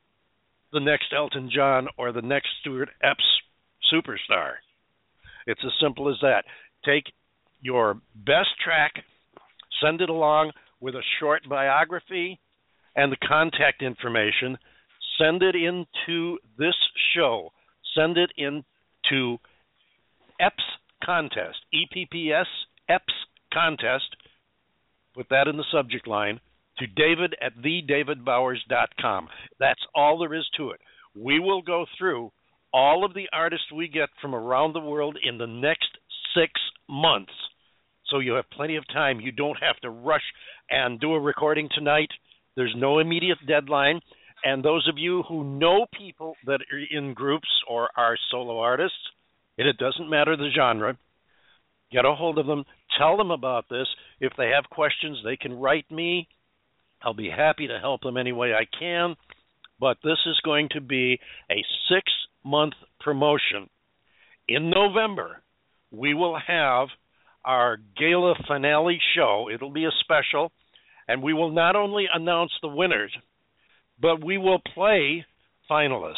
the 0.72 0.80
next 0.80 1.14
Elton 1.16 1.50
John 1.54 1.88
or 1.98 2.12
the 2.12 2.22
next 2.22 2.50
Stuart 2.62 2.90
Epps 3.02 3.24
superstar. 3.92 4.54
It's 5.48 5.62
as 5.66 5.72
simple 5.82 6.10
as 6.10 6.16
that. 6.22 6.44
Take 6.86 7.06
your 7.62 7.96
best 8.16 8.50
track, 8.64 8.94
send 9.82 10.02
it 10.02 10.10
along 10.10 10.52
with 10.80 10.96
a 10.96 11.04
short 11.20 11.44
biography 11.50 12.40
and 12.96 13.12
the 13.12 13.28
contact 13.28 13.82
information. 13.82 14.58
Send 15.18 15.44
it 15.44 15.56
into 15.56 16.38
this 16.58 16.76
show. 17.16 17.52
Send 17.96 18.18
it 18.18 18.32
into 18.38 19.38
Epps 20.40 20.64
contest, 21.04 21.58
E 21.74 21.86
P 21.92 22.08
P 22.10 22.32
S 22.32 22.48
Epps 22.88 23.14
contest. 23.54 24.16
Put 25.16 25.28
that 25.30 25.48
in 25.48 25.58
the 25.58 25.66
subject 25.72 26.08
line 26.08 26.40
to 26.78 26.88
David 26.88 27.36
at 27.42 27.58
thedavidbowers.com. 27.58 29.28
That's 29.60 29.82
all 29.94 30.20
there 30.20 30.34
is 30.34 30.48
to 30.58 30.72
it. 30.72 30.80
We 31.16 31.40
will 31.40 31.62
go 31.62 31.86
through 31.98 32.32
all 32.74 33.04
of 33.04 33.14
the 33.14 33.28
artists 33.34 33.72
we 33.72 33.88
get 33.88 34.10
from 34.22 34.36
around 34.36 34.74
the 34.74 34.80
world 34.80 35.18
in 35.22 35.38
the 35.38 35.48
next 35.48 35.90
six 36.36 36.52
months. 36.88 37.34
So 38.10 38.20
you 38.20 38.34
have 38.34 38.50
plenty 38.52 38.76
of 38.76 38.88
time. 38.88 39.20
You 39.20 39.32
don't 39.32 39.58
have 39.62 39.78
to 39.82 39.90
rush 39.90 40.24
and 40.70 41.00
do 41.00 41.14
a 41.14 41.20
recording 41.20 41.70
tonight. 41.74 42.10
There's 42.56 42.74
no 42.76 43.00
immediate 43.00 43.38
deadline. 43.48 44.02
And 44.44 44.64
those 44.64 44.88
of 44.88 44.98
you 44.98 45.24
who 45.28 45.58
know 45.60 45.86
people 45.98 46.36
that 46.46 46.62
are 46.72 46.98
in 46.98 47.14
groups 47.14 47.50
or 47.68 47.90
are 47.96 48.18
solo 48.32 48.60
artists, 48.60 48.98
it 49.58 49.78
doesn't 49.78 50.10
matter 50.10 50.38
the 50.38 50.50
genre, 50.56 50.98
get 51.92 52.06
a 52.06 52.16
hold 52.16 52.38
of 52.38 52.48
them, 52.48 52.64
tell 52.98 53.18
them 53.18 53.32
about 53.32 53.66
this. 53.70 53.88
If 54.22 54.34
they 54.38 54.50
have 54.56 54.70
questions, 54.70 55.20
they 55.24 55.36
can 55.36 55.60
write 55.60 55.90
me. 55.92 56.28
I'll 57.02 57.14
be 57.14 57.30
happy 57.30 57.68
to 57.68 57.80
help 57.80 58.02
them 58.02 58.18
any 58.18 58.32
way 58.32 58.54
I 58.54 58.66
can. 58.78 59.16
But 59.80 59.98
this 60.04 60.18
is 60.26 60.40
going 60.44 60.70
to 60.72 60.82
be 60.82 61.20
a 61.52 61.64
six 61.90 62.04
month 62.44 62.74
promotion. 63.00 63.70
In 64.48 64.70
November, 64.70 65.42
we 65.92 66.14
will 66.14 66.38
have 66.48 66.88
our 67.50 67.80
gala 67.98 68.36
finale 68.48 69.00
show. 69.16 69.50
It'll 69.52 69.72
be 69.72 69.86
a 69.86 69.92
special, 70.02 70.52
and 71.08 71.24
we 71.24 71.34
will 71.34 71.52
not 71.52 71.76
only 71.76 72.06
announce 72.14 72.52
the 72.62 72.68
winners, 72.68 73.12
but 74.00 74.24
we 74.24 74.38
will 74.38 74.62
play 74.76 75.26
finalists. 75.70 76.14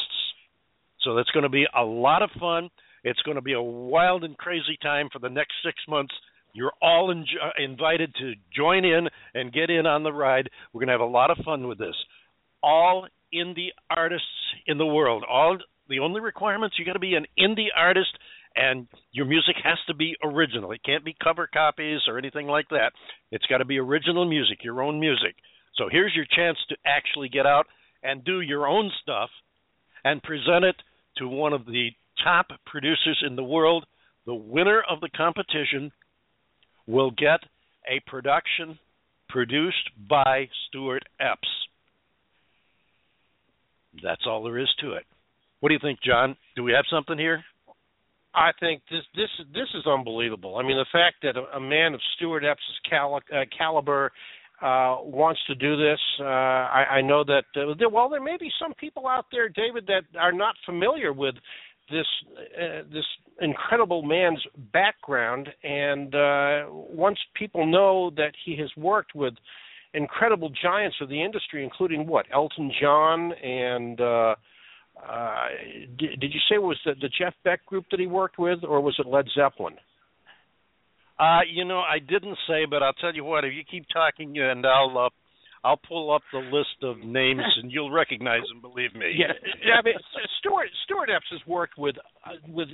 So 0.99 1.15
that's 1.15 1.31
going 1.31 1.43
to 1.43 1.49
be 1.49 1.65
a 1.73 1.83
lot 1.83 2.21
of 2.21 2.31
fun. 2.37 2.69
It's 3.05 3.21
going 3.21 3.35
to 3.35 3.41
be 3.41 3.53
a 3.53 3.61
wild 3.61 4.25
and 4.25 4.37
crazy 4.37 4.77
time 4.81 5.07
for 5.11 5.19
the 5.19 5.29
next 5.29 5.53
six 5.63 5.77
months. 5.87 6.13
You're 6.53 6.73
all 6.81 7.11
in, 7.11 7.21
uh, 7.41 7.63
invited 7.63 8.13
to 8.19 8.33
join 8.53 8.83
in 8.83 9.07
and 9.33 9.53
get 9.53 9.69
in 9.69 9.85
on 9.85 10.03
the 10.03 10.11
ride. 10.11 10.49
We're 10.73 10.79
going 10.79 10.89
to 10.89 10.93
have 10.93 10.99
a 10.99 11.05
lot 11.05 11.31
of 11.31 11.37
fun 11.45 11.65
with 11.65 11.77
this. 11.77 11.95
All 12.61 13.07
indie 13.33 13.69
artists 13.89 14.27
in 14.67 14.77
the 14.77 14.85
world. 14.85 15.23
All 15.29 15.57
the 15.87 15.99
only 15.99 16.19
requirements 16.19 16.75
you 16.77 16.83
got 16.83 16.93
to 16.93 16.99
be 16.99 17.15
an 17.15 17.25
indie 17.39 17.69
artist 17.73 18.11
and 18.55 18.87
your 19.11 19.25
music 19.25 19.55
has 19.63 19.77
to 19.87 19.93
be 19.93 20.15
original. 20.23 20.71
It 20.71 20.83
can't 20.83 21.05
be 21.05 21.15
cover 21.23 21.47
copies 21.51 22.01
or 22.07 22.17
anything 22.17 22.47
like 22.47 22.69
that. 22.69 22.91
It's 23.31 23.45
got 23.45 23.59
to 23.59 23.65
be 23.65 23.77
original 23.77 24.27
music, 24.27 24.59
your 24.63 24.81
own 24.81 24.99
music. 24.99 25.35
So 25.75 25.85
here's 25.89 26.15
your 26.15 26.25
chance 26.35 26.57
to 26.69 26.75
actually 26.85 27.29
get 27.29 27.45
out 27.45 27.65
and 28.03 28.23
do 28.23 28.41
your 28.41 28.67
own 28.67 28.91
stuff 29.01 29.29
and 30.03 30.21
present 30.21 30.65
it 30.65 30.75
to 31.17 31.27
one 31.27 31.53
of 31.53 31.65
the 31.65 31.89
top 32.23 32.47
producers 32.65 33.23
in 33.25 33.35
the 33.35 33.43
world. 33.43 33.85
The 34.25 34.33
winner 34.33 34.83
of 34.89 34.99
the 34.99 35.09
competition 35.09 35.91
will 36.87 37.11
get 37.11 37.39
a 37.87 38.01
production 38.09 38.77
produced 39.29 39.89
by 40.09 40.49
Stuart 40.67 41.03
Epps. 41.19 41.47
That's 44.03 44.23
all 44.25 44.43
there 44.43 44.59
is 44.59 44.69
to 44.81 44.93
it. 44.93 45.05
What 45.59 45.69
do 45.69 45.73
you 45.73 45.79
think, 45.81 45.99
John? 46.01 46.35
Do 46.55 46.63
we 46.63 46.73
have 46.73 46.85
something 46.89 47.17
here? 47.17 47.43
I 48.33 48.51
think 48.59 48.81
this 48.89 49.03
this 49.15 49.29
this 49.53 49.67
is 49.73 49.85
unbelievable. 49.85 50.57
I 50.57 50.63
mean, 50.63 50.77
the 50.77 50.85
fact 50.91 51.17
that 51.23 51.35
a, 51.37 51.57
a 51.57 51.59
man 51.59 51.93
of 51.93 52.01
Stuart 52.15 52.43
Epps' 52.43 52.61
cali- 52.89 53.21
uh, 53.33 53.43
caliber 53.57 54.11
uh, 54.61 54.97
wants 55.01 55.41
to 55.47 55.55
do 55.55 55.75
this. 55.75 55.99
Uh, 56.19 56.23
I, 56.23 56.85
I 56.97 57.01
know 57.01 57.23
that 57.23 57.45
uh, 57.55 57.73
there, 57.77 57.89
well, 57.89 58.09
there 58.09 58.21
may 58.21 58.37
be 58.39 58.49
some 58.61 58.73
people 58.75 59.07
out 59.07 59.25
there, 59.31 59.49
David, 59.49 59.87
that 59.87 60.03
are 60.19 60.31
not 60.31 60.55
familiar 60.65 61.13
with 61.13 61.35
this 61.89 62.05
uh, 62.37 62.83
this 62.93 63.05
incredible 63.41 64.03
man's 64.03 64.41
background. 64.71 65.49
And 65.63 66.13
uh, 66.13 66.65
once 66.69 67.17
people 67.33 67.65
know 67.65 68.11
that 68.17 68.33
he 68.45 68.55
has 68.57 68.69
worked 68.77 69.15
with 69.15 69.33
incredible 69.93 70.51
giants 70.61 70.97
of 71.01 71.09
the 71.09 71.21
industry, 71.21 71.63
including 71.63 72.07
what 72.07 72.25
Elton 72.33 72.71
John 72.79 73.33
and 73.33 73.99
uh, 73.99 74.35
uh, 75.07 75.47
did, 75.97 76.19
did 76.19 76.33
you 76.33 76.39
say 76.49 76.55
it 76.55 76.61
was 76.61 76.79
the, 76.85 76.93
the 76.99 77.09
Jeff 77.09 77.33
Beck 77.43 77.65
group 77.65 77.85
that 77.91 77.99
he 77.99 78.07
worked 78.07 78.37
with, 78.37 78.59
or 78.63 78.81
was 78.81 78.95
it 78.99 79.07
Led 79.07 79.25
Zeppelin? 79.35 79.75
Uh, 81.19 81.41
you 81.51 81.65
know, 81.65 81.79
I 81.79 81.99
didn't 81.99 82.37
say, 82.47 82.65
but 82.69 82.81
I'll 82.81 82.93
tell 82.93 83.13
you 83.13 83.23
what. 83.23 83.45
If 83.45 83.53
you 83.53 83.63
keep 83.69 83.85
talking, 83.93 84.37
and 84.39 84.65
I'll 84.65 84.97
uh, 84.97 85.09
I'll 85.63 85.79
pull 85.87 86.13
up 86.13 86.23
the 86.33 86.39
list 86.39 86.81
of 86.81 86.97
names, 86.99 87.43
and 87.61 87.71
you'll 87.71 87.91
recognize 87.91 88.41
them. 88.51 88.61
Believe 88.61 88.95
me. 88.95 89.13
Yeah, 89.15 89.33
yeah 89.63 89.75
I 89.79 89.81
mean, 89.83 89.93
Stuart 90.39 90.69
Stuart 90.85 91.09
Epps 91.15 91.25
has 91.31 91.41
worked 91.45 91.77
with 91.77 91.95
uh, 92.25 92.31
with 92.47 92.69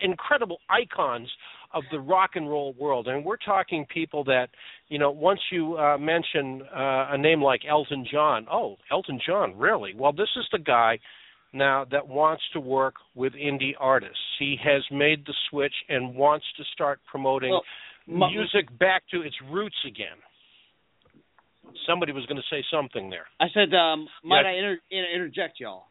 incredible 0.00 0.58
icons 0.68 1.30
of 1.72 1.84
the 1.92 2.00
rock 2.00 2.30
and 2.34 2.50
roll 2.50 2.74
world, 2.74 3.06
and 3.06 3.24
we're 3.24 3.36
talking 3.36 3.86
people 3.92 4.24
that 4.24 4.48
you 4.88 4.98
know. 4.98 5.12
Once 5.12 5.40
you 5.52 5.76
uh, 5.76 5.96
mention 5.98 6.62
uh, 6.74 7.10
a 7.12 7.18
name 7.18 7.40
like 7.40 7.60
Elton 7.68 8.04
John, 8.10 8.46
oh, 8.50 8.76
Elton 8.90 9.20
John, 9.24 9.56
really? 9.56 9.94
Well, 9.96 10.12
this 10.12 10.30
is 10.36 10.46
the 10.50 10.58
guy 10.58 10.98
now 11.52 11.84
that 11.90 12.06
wants 12.08 12.42
to 12.54 12.60
work 12.60 12.94
with 13.14 13.32
indie 13.34 13.74
artists. 13.78 14.18
He 14.38 14.56
has 14.64 14.82
made 14.90 15.24
the 15.26 15.34
switch 15.50 15.74
and 15.88 16.14
wants 16.14 16.46
to 16.56 16.64
start 16.72 17.00
promoting 17.10 17.50
Well, 17.50 17.64
my- 18.06 18.30
music 18.30 18.66
back 18.78 19.02
to 19.10 19.22
its 19.22 19.36
roots 19.50 19.76
again. 19.86 20.16
Somebody 21.86 22.12
was 22.12 22.26
going 22.26 22.36
to 22.40 22.46
say 22.50 22.64
something 22.70 23.08
there. 23.10 23.26
I 23.40 23.46
said, 23.54 23.72
um, 23.74 24.08
might 24.22 24.40
Yes. 24.44 24.46
I 24.46 24.50
inter- 24.58 24.80
inter- 24.90 25.10
interject 25.10 25.60
y'all? 25.60 25.86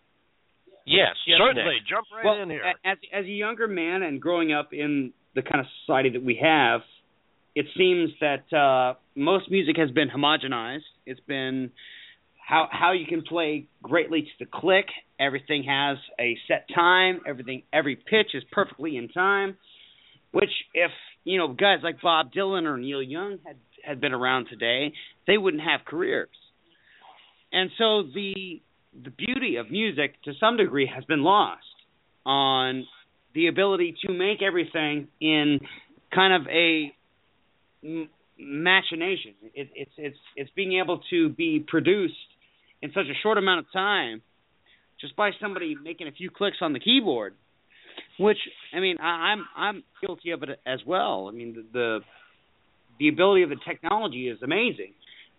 Yes, 0.85 1.15
yes, 1.27 1.37
Certainly, 1.37 1.75
Nick. 1.75 1.85
jump 1.87 2.07
right 2.11 2.25
well, 2.25 2.41
in 2.41 2.49
here. 2.49 2.73
As 2.83 2.97
as 3.13 3.25
a 3.25 3.29
younger 3.31 3.67
man 3.67 4.01
and 4.01 4.19
growing 4.21 4.51
up 4.51 4.73
in 4.73 5.13
the 5.35 5.41
kind 5.43 5.59
of 5.59 5.67
society 5.81 6.09
that 6.09 6.23
we 6.23 6.35
have, 6.41 6.81
it 7.53 7.67
seems 7.77 8.09
that 8.19 8.51
uh, 8.51 8.95
most 9.15 9.49
music 9.51 9.77
has 9.77 9.91
been 9.91 10.09
homogenized. 10.09 10.83
It's 11.05 11.19
been 11.21 11.71
how 12.45 12.67
how 12.71 12.91
you 12.91 13.05
can 13.05 13.21
play 13.21 13.67
greatly 13.81 14.23
to 14.23 14.29
the 14.39 14.45
click. 14.45 14.85
Everything 15.19 15.63
has 15.63 15.97
a 16.19 16.37
set 16.47 16.67
time. 16.73 17.21
Everything 17.27 17.63
every 17.71 17.95
pitch 17.95 18.33
is 18.33 18.43
perfectly 18.51 18.97
in 18.97 19.09
time. 19.09 19.57
Which 20.31 20.51
if 20.73 20.91
you 21.23 21.37
know 21.37 21.49
guys 21.49 21.79
like 21.83 22.01
Bob 22.01 22.31
Dylan 22.33 22.65
or 22.65 22.77
Neil 22.77 23.01
Young 23.01 23.37
had 23.45 23.57
had 23.83 24.01
been 24.01 24.13
around 24.13 24.47
today, 24.49 24.93
they 25.27 25.37
wouldn't 25.37 25.63
have 25.63 25.81
careers. 25.85 26.29
And 27.51 27.69
so 27.77 28.03
the 28.03 28.61
the 29.03 29.11
beauty 29.11 29.55
of 29.55 29.71
music 29.71 30.21
to 30.23 30.33
some 30.39 30.57
degree 30.57 30.89
has 30.93 31.05
been 31.05 31.23
lost 31.23 31.63
on 32.25 32.85
the 33.33 33.47
ability 33.47 33.95
to 34.05 34.13
make 34.13 34.41
everything 34.41 35.07
in 35.19 35.59
kind 36.13 36.33
of 36.33 36.47
a 36.47 36.93
machination. 38.37 39.33
It, 39.53 39.69
it's 39.75 39.91
it's 39.97 40.17
it's 40.35 40.51
being 40.55 40.79
able 40.79 41.01
to 41.09 41.29
be 41.29 41.63
produced 41.65 42.15
in 42.81 42.91
such 42.93 43.05
a 43.05 43.17
short 43.21 43.37
amount 43.37 43.59
of 43.59 43.71
time 43.71 44.21
just 44.99 45.15
by 45.15 45.31
somebody 45.41 45.75
making 45.83 46.07
a 46.07 46.11
few 46.11 46.29
clicks 46.29 46.57
on 46.61 46.73
the 46.73 46.79
keyboard. 46.79 47.33
Which 48.19 48.37
I 48.73 48.79
mean, 48.79 48.97
I, 48.99 49.33
I'm 49.33 49.45
I'm 49.55 49.83
guilty 50.05 50.31
of 50.31 50.43
it 50.43 50.49
as 50.65 50.79
well. 50.85 51.27
I 51.27 51.35
mean, 51.35 51.53
the, 51.53 51.65
the 51.73 51.99
the 52.99 53.07
ability 53.09 53.43
of 53.43 53.49
the 53.49 53.57
technology 53.67 54.29
is 54.29 54.37
amazing, 54.43 54.93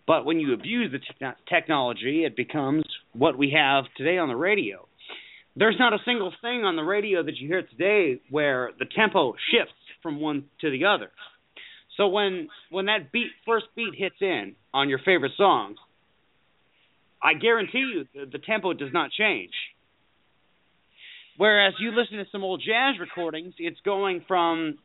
but 0.05 0.25
when 0.25 0.39
you 0.39 0.53
abuse 0.53 0.91
the 0.91 0.99
te- 0.99 1.37
technology, 1.49 2.25
it 2.25 2.35
becomes 2.35 2.83
what 3.13 3.37
we 3.37 3.55
have 3.57 3.85
today 3.97 4.17
on 4.17 4.27
the 4.27 4.35
radio. 4.35 4.87
There's 5.55 5.77
not 5.79 5.93
a 5.93 5.99
single 6.05 6.33
thing 6.41 6.63
on 6.63 6.75
the 6.75 6.83
radio 6.83 7.23
that 7.23 7.37
you 7.37 7.47
hear 7.47 7.61
today 7.63 8.19
where 8.29 8.71
the 8.77 8.85
tempo 8.85 9.33
shifts 9.51 9.73
from 10.01 10.19
one 10.19 10.45
to 10.61 10.69
the 10.69 10.85
other. 10.85 11.11
So 11.97 12.07
when 12.07 12.49
when 12.69 12.85
that 12.85 13.11
beat 13.11 13.29
first 13.45 13.65
beat 13.75 13.93
hits 13.95 14.15
in 14.19 14.55
on 14.73 14.89
your 14.89 14.99
favorite 14.99 15.33
songs, 15.37 15.77
I 17.23 17.33
guarantee 17.35 17.79
you 17.93 18.05
the, 18.13 18.29
the 18.29 18.39
tempo 18.39 18.73
does 18.73 18.91
not 18.91 19.11
change. 19.11 19.53
Whereas 21.37 21.73
you 21.79 21.91
listen 21.91 22.17
to 22.17 22.25
some 22.31 22.43
old 22.43 22.61
jazz 22.61 22.99
recordings, 22.99 23.53
it's 23.57 23.79
going 23.83 24.23
from 24.27 24.77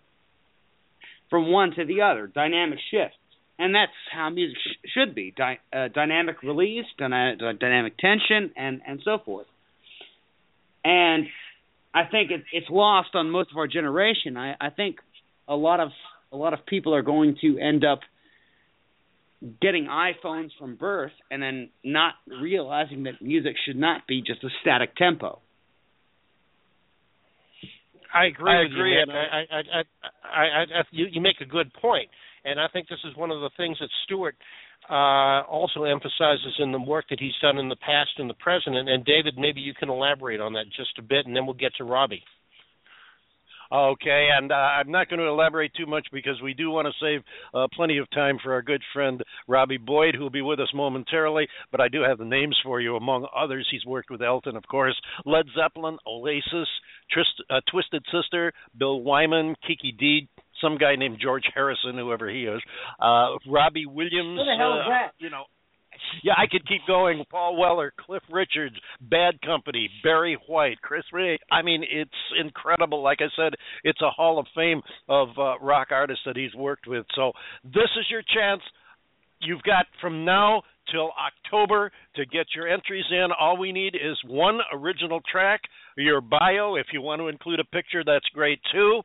from 1.29 1.53
one 1.53 1.73
to 1.73 1.85
the 1.85 2.01
other, 2.01 2.27
dynamic 2.27 2.79
shifts, 2.91 3.19
and 3.59 3.75
that's 3.75 3.93
how 4.11 4.31
music 4.31 4.57
sh- 4.57 4.89
should 4.95 5.15
be: 5.15 5.35
Dy- 5.37 5.59
uh, 5.73 5.89
dynamic 5.89 6.43
release, 6.43 6.87
dyna- 6.97 7.37
dynamic 7.37 7.99
tension, 7.99 8.53
and 8.57 8.81
and 8.87 9.01
so 9.05 9.19
forth. 9.23 9.47
And 10.85 11.27
I 11.93 12.05
think 12.05 12.31
it, 12.31 12.45
it's 12.53 12.71
lost 12.71 13.11
on 13.15 13.31
most 13.31 13.51
of 13.51 13.59
our 13.59 13.67
generation. 13.67 14.39
I, 14.39 14.55
I 14.59 14.71
think 14.71 15.01
a 15.47 15.57
lot 15.57 15.81
of 15.81 15.91
a 16.33 16.37
lot 16.37 16.55
of 16.55 16.65
people 16.65 16.95
are 16.95 17.03
going 17.03 17.37
to 17.43 17.59
end 17.59 17.85
up 17.85 18.01
getting 19.61 19.87
iPhones 19.87 20.51
from 20.59 20.77
birth 20.77 21.13
and 21.31 21.43
then 21.43 21.71
not 21.85 22.15
realizing 22.41 23.05
that 23.05 23.23
music 23.23 23.55
should 23.67 23.77
not 23.77 24.07
be 24.07 24.21
just 24.21 24.43
a 24.43 24.49
static 24.61 24.97
tempo. 24.97 25.41
I 28.13 28.27
agree 28.27 28.51
I 28.51 28.63
with 28.63 28.73
agree, 28.73 28.95
you, 28.95 29.03
and 29.03 29.13
I, 29.13 29.15
I, 29.15 29.41
I, 29.53 29.61
I, 30.33 30.43
I, 30.43 30.63
I, 30.63 30.83
you, 30.91 31.07
you 31.11 31.21
make 31.21 31.41
a 31.41 31.45
good 31.45 31.73
point, 31.75 32.09
and 32.45 32.59
I 32.59 32.67
think 32.73 32.89
this 32.89 32.99
is 33.05 33.15
one 33.17 33.31
of 33.31 33.41
the 33.41 33.51
things 33.57 33.77
that 33.81 33.91
Stuart 34.05 34.35
uh, 34.89 35.43
also 35.43 35.85
emphasizes 35.85 36.57
in 36.59 36.73
the 36.73 36.81
work 36.81 37.05
that 37.11 37.21
he's 37.21 37.37
done 37.43 37.59
in 37.59 37.69
the 37.69 37.77
past 37.77 38.11
and 38.17 38.29
the 38.29 38.35
present. 38.35 38.77
And, 38.77 38.89
and 38.89 39.05
David, 39.05 39.35
maybe 39.37 39.61
you 39.61 39.75
can 39.75 39.91
elaborate 39.91 40.41
on 40.41 40.55
that 40.55 40.67
just 40.75 40.99
a 40.99 41.03
bit, 41.03 41.27
and 41.27 41.37
then 41.37 41.45
we'll 41.45 41.55
get 41.55 41.73
to 41.77 41.85
Robbie. 41.85 42.23
Okay, 43.71 44.29
and 44.35 44.51
uh, 44.51 44.55
I'm 44.55 44.91
not 44.91 45.09
going 45.09 45.21
to 45.21 45.27
elaborate 45.27 45.73
too 45.75 45.87
much 45.87 46.07
because 46.13 46.41
we 46.43 46.55
do 46.55 46.71
want 46.71 46.87
to 46.87 47.05
save 47.05 47.21
uh, 47.53 47.67
plenty 47.75 47.99
of 47.99 48.11
time 48.11 48.39
for 48.43 48.53
our 48.53 48.63
good 48.63 48.83
friend 48.95 49.23
Robbie 49.47 49.77
Boyd, 49.77 50.15
who 50.15 50.23
will 50.23 50.31
be 50.31 50.43
with 50.43 50.59
us 50.59 50.71
momentarily. 50.75 51.47
But 51.71 51.81
I 51.81 51.89
do 51.89 52.03
have 52.03 52.19
the 52.19 52.25
names 52.25 52.57
for 52.65 52.81
you. 52.81 52.97
Among 52.97 53.27
others, 53.37 53.69
he's 53.71 53.85
worked 53.85 54.11
with 54.11 54.23
Elton, 54.23 54.57
of 54.57 54.67
course, 54.67 54.99
Led 55.27 55.47
Zeppelin, 55.55 55.99
Oasis, 56.07 56.69
Trist, 57.11 57.43
uh, 57.51 57.61
Twisted 57.71 58.05
Sister, 58.11 58.53
Bill 58.79 59.03
Wyman, 59.03 59.55
Kiki 59.67 59.93
Dee, 59.93 60.29
some 60.63 60.79
guy 60.79 60.97
named 60.97 61.19
George 61.23 61.45
Harrison, 61.55 61.97
whoever 61.97 62.29
he 62.29 62.45
is, 62.45 62.61
uh, 63.01 63.37
Robbie 63.47 63.87
Williams. 63.87 64.39
Who 64.39 64.45
the 64.45 64.57
hell 64.59 64.75
is 64.75 64.87
uh, 64.87 64.91
that? 64.91 65.13
You 65.19 65.31
know, 65.31 65.45
yeah, 66.23 66.35
I 66.37 66.47
could 66.51 66.67
keep 66.67 66.83
going. 66.87 67.25
Paul 67.31 67.57
Weller, 67.57 67.93
Cliff 67.99 68.23
Richards, 68.31 68.77
Bad 69.01 69.41
Company, 69.43 69.89
Barry 70.03 70.39
White, 70.47 70.81
Chris 70.83 71.05
Rea. 71.13 71.39
I 71.51 71.63
mean, 71.63 71.85
it's 71.89 72.11
incredible. 72.41 73.03
Like 73.03 73.19
I 73.21 73.29
said, 73.37 73.55
it's 73.85 74.01
a 74.03 74.11
hall 74.11 74.39
of 74.39 74.47
fame 74.55 74.83
of 75.09 75.29
uh, 75.39 75.59
rock 75.59 75.89
artists 75.91 76.23
that 76.27 76.37
he's 76.37 76.55
worked 76.55 76.87
with. 76.87 77.07
So 77.15 77.33
this 77.65 77.91
is 77.99 78.07
your 78.11 78.23
chance. 78.23 78.63
You've 79.41 79.63
got 79.63 79.87
from 80.01 80.25
now 80.25 80.63
till 80.91 81.11
October 81.19 81.93
to 82.17 82.27
get 82.27 82.47
your 82.55 82.67
entries 82.67 83.05
in. 83.11 83.29
All 83.39 83.57
we 83.57 83.73
need 83.73 83.95
is 83.95 84.19
one 84.27 84.59
original 84.73 85.21
track, 85.31 85.61
your 85.97 86.21
bio. 86.21 86.77
If 86.77 86.87
you 86.93 87.03
want 87.03 87.21
to 87.21 87.29
include 87.29 87.61
a 87.61 87.65
picture, 87.65 88.03
that's 88.05 88.27
great 88.35 88.61
too. 88.73 89.03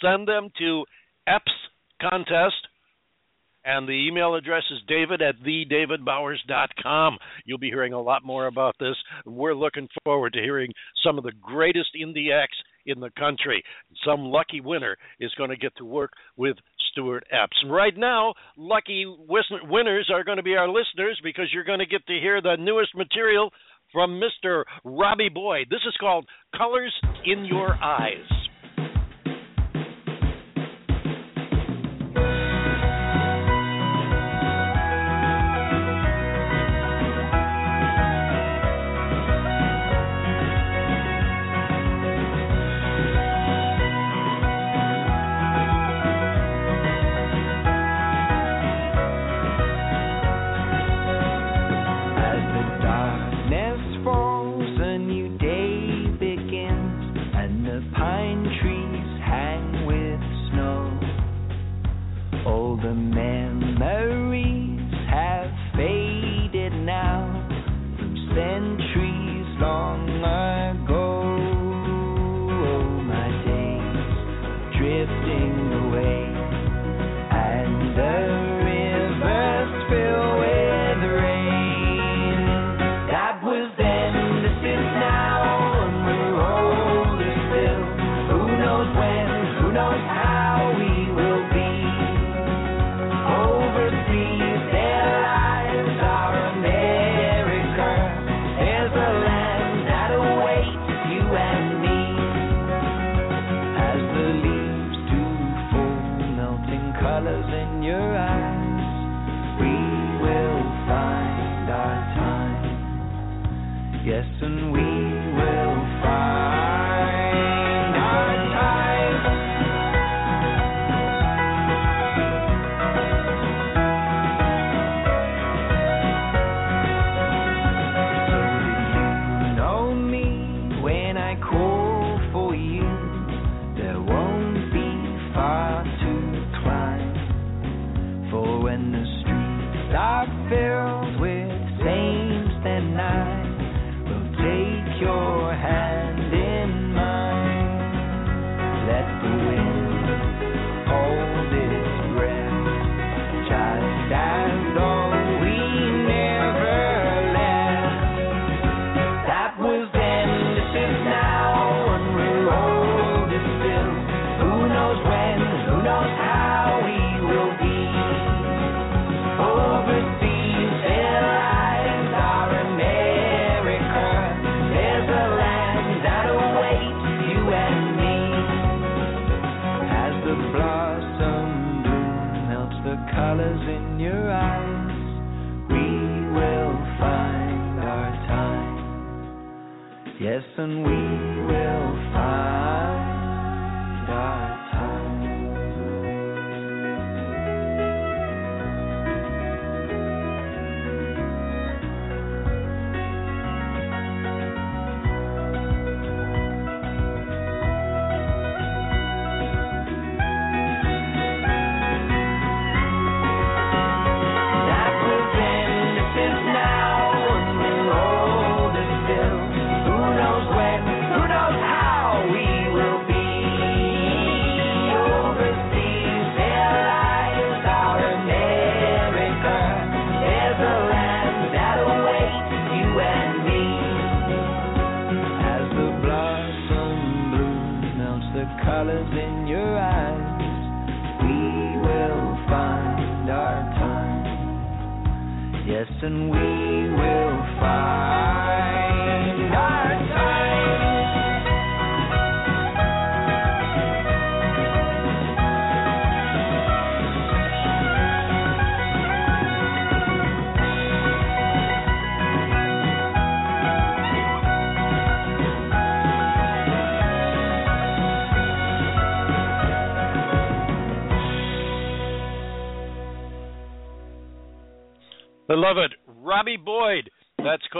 Send 0.00 0.26
them 0.26 0.48
to 0.58 0.84
Epps 1.26 1.52
Contest 2.00 2.68
and 3.64 3.88
the 3.88 4.06
email 4.08 4.34
address 4.34 4.62
is 4.70 4.78
david 4.88 5.22
at 5.22 5.36
thedavidbowers.com. 5.40 7.18
You'll 7.44 7.58
be 7.58 7.68
hearing 7.68 7.92
a 7.92 8.00
lot 8.00 8.24
more 8.24 8.46
about 8.46 8.76
this. 8.78 8.96
We're 9.24 9.54
looking 9.54 9.88
forward 10.04 10.32
to 10.34 10.40
hearing 10.40 10.72
some 11.04 11.18
of 11.18 11.24
the 11.24 11.32
greatest 11.40 11.90
indie 12.00 12.32
acts 12.32 12.56
in 12.86 13.00
the 13.00 13.10
country. 13.18 13.62
Some 14.04 14.20
lucky 14.24 14.60
winner 14.60 14.96
is 15.20 15.32
going 15.36 15.50
to 15.50 15.56
get 15.56 15.76
to 15.76 15.84
work 15.84 16.12
with 16.36 16.56
Stuart 16.90 17.24
Epps. 17.30 17.56
Right 17.68 17.96
now, 17.96 18.34
lucky 18.56 19.06
winners 19.28 20.10
are 20.12 20.24
going 20.24 20.36
to 20.36 20.42
be 20.42 20.56
our 20.56 20.68
listeners 20.68 21.20
because 21.22 21.46
you're 21.52 21.64
going 21.64 21.78
to 21.78 21.86
get 21.86 22.06
to 22.06 22.20
hear 22.20 22.40
the 22.40 22.56
newest 22.58 22.94
material 22.94 23.50
from 23.92 24.20
Mr. 24.20 24.64
Robbie 24.84 25.28
Boyd. 25.28 25.66
This 25.70 25.80
is 25.86 25.94
called 26.00 26.26
Colors 26.56 26.94
in 27.24 27.44
Your 27.44 27.74
Eyes. 27.82 28.42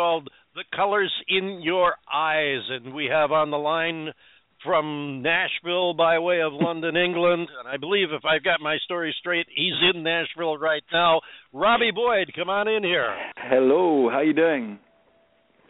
Called 0.02 0.30
The 0.56 0.64
Colors 0.74 1.12
in 1.28 1.60
Your 1.62 1.94
Eyes. 2.12 2.62
And 2.70 2.92
we 2.92 3.06
have 3.06 3.30
on 3.30 3.50
the 3.50 3.56
line 3.56 4.08
from 4.64 5.22
Nashville 5.22 5.94
by 5.94 6.18
way 6.18 6.40
of 6.40 6.52
London, 6.52 6.96
England. 6.96 7.48
And 7.58 7.68
I 7.68 7.76
believe 7.76 8.08
if 8.10 8.24
I've 8.24 8.42
got 8.42 8.60
my 8.60 8.78
story 8.84 9.14
straight, 9.20 9.46
he's 9.54 9.74
in 9.94 10.02
Nashville 10.02 10.58
right 10.58 10.82
now. 10.92 11.20
Robbie 11.52 11.92
Boyd, 11.94 12.32
come 12.34 12.48
on 12.48 12.66
in 12.66 12.82
here. 12.82 13.14
Hello, 13.36 14.10
how 14.10 14.22
you 14.22 14.32
doing? 14.32 14.80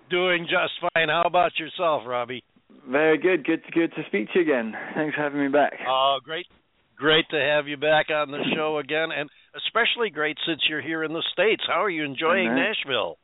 Doing 0.09 0.44
just 0.44 0.72
fine. 0.80 1.09
How 1.09 1.24
about 1.26 1.52
yourself, 1.59 2.04
Robbie? 2.06 2.42
Very 2.88 3.18
good. 3.18 3.44
Good 3.44 3.62
good 3.74 3.92
to 3.94 4.02
speak 4.06 4.28
to 4.32 4.38
you 4.38 4.42
again. 4.42 4.72
Thanks 4.94 5.14
for 5.14 5.22
having 5.22 5.42
me 5.42 5.48
back. 5.48 5.74
Oh, 5.86 6.18
great. 6.24 6.46
Great 6.96 7.26
to 7.30 7.38
have 7.38 7.68
you 7.68 7.76
back 7.76 8.06
on 8.10 8.30
the 8.30 8.42
show 8.54 8.78
again, 8.78 9.09
and 9.14 9.28
especially 9.56 10.09
great 10.09 10.38
since 10.46 10.60
you're 10.68 10.80
here 10.80 11.04
in 11.04 11.12
the 11.12 11.22
States. 11.32 11.62
How 11.66 11.82
are 11.82 11.90
you 11.90 12.04
enjoying 12.04 12.54
Nashville? 12.54 13.18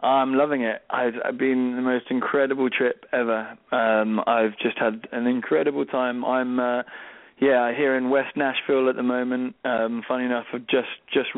I'm 0.00 0.34
loving 0.34 0.62
it. 0.62 0.82
I've, 0.90 1.14
I've 1.24 1.38
been 1.38 1.74
the 1.76 1.82
most 1.82 2.06
incredible 2.10 2.68
trip 2.70 3.04
ever. 3.12 3.56
Um, 3.72 4.20
I've 4.26 4.56
just 4.62 4.78
had 4.78 5.06
an 5.12 5.26
incredible 5.26 5.86
time. 5.86 6.24
I'm, 6.24 6.60
uh, 6.60 6.82
yeah, 7.40 7.74
here 7.74 7.96
in 7.96 8.10
West 8.10 8.36
Nashville 8.36 8.88
at 8.90 8.96
the 8.96 9.02
moment. 9.02 9.54
Um, 9.64 10.02
funny 10.06 10.24
enough, 10.26 10.44
I've 10.52 10.66
just 10.66 10.88
just 11.12 11.28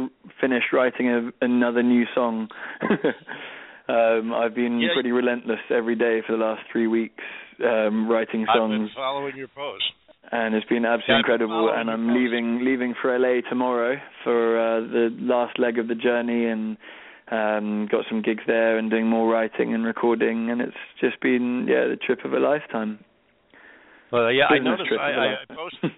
finished 0.40 0.66
writing 0.72 1.08
a, 1.08 1.30
another 1.44 1.82
new 1.82 2.04
song. 2.14 2.48
um, 3.88 4.32
I've 4.34 4.54
been 4.54 4.80
Yeah. 4.80 4.90
pretty 4.94 5.12
relentless 5.12 5.60
every 5.70 5.94
day 5.96 6.20
for 6.26 6.32
the 6.32 6.38
last 6.44 6.62
three 6.72 6.86
weeks, 6.86 7.22
um, 7.64 8.08
writing 8.08 8.46
I've 8.48 8.56
songs. 8.56 8.88
been 8.88 8.94
following 8.94 9.36
your 9.36 9.48
post. 9.48 9.84
and 10.32 10.54
it's 10.54 10.66
been 10.66 10.84
absolutely 10.84 11.12
Yeah, 11.14 11.16
I've 11.16 11.20
incredible. 11.20 11.70
And 11.70 11.90
I'm 11.90 12.06
posts. 12.08 12.18
leaving 12.18 12.64
leaving 12.64 12.94
for 13.00 13.16
LA 13.18 13.40
tomorrow 13.48 13.96
for 14.24 14.58
uh, 14.58 14.80
the 14.80 15.08
last 15.20 15.58
leg 15.58 15.78
of 15.78 15.88
the 15.88 15.94
journey, 15.94 16.46
and 16.46 16.76
um, 17.30 17.88
got 17.90 18.04
some 18.08 18.22
gigs 18.22 18.44
there 18.46 18.78
and 18.78 18.90
doing 18.90 19.06
more 19.06 19.28
writing 19.30 19.74
and 19.74 19.84
recording, 19.84 20.50
and 20.50 20.60
it's 20.60 20.76
just 21.00 21.20
been 21.20 21.66
yeah 21.68 21.86
the 21.88 21.96
trip 21.96 22.24
of 22.24 22.32
a 22.32 22.38
lifetime. 22.38 23.04
Well, 24.12 24.30
yeah, 24.32 24.46
I 24.46 24.58
noticed. 24.58 24.88
trip 24.88 25.00
I, 25.00 25.10
I, 25.10 25.26
I 25.48 25.54
posted. 25.54 25.90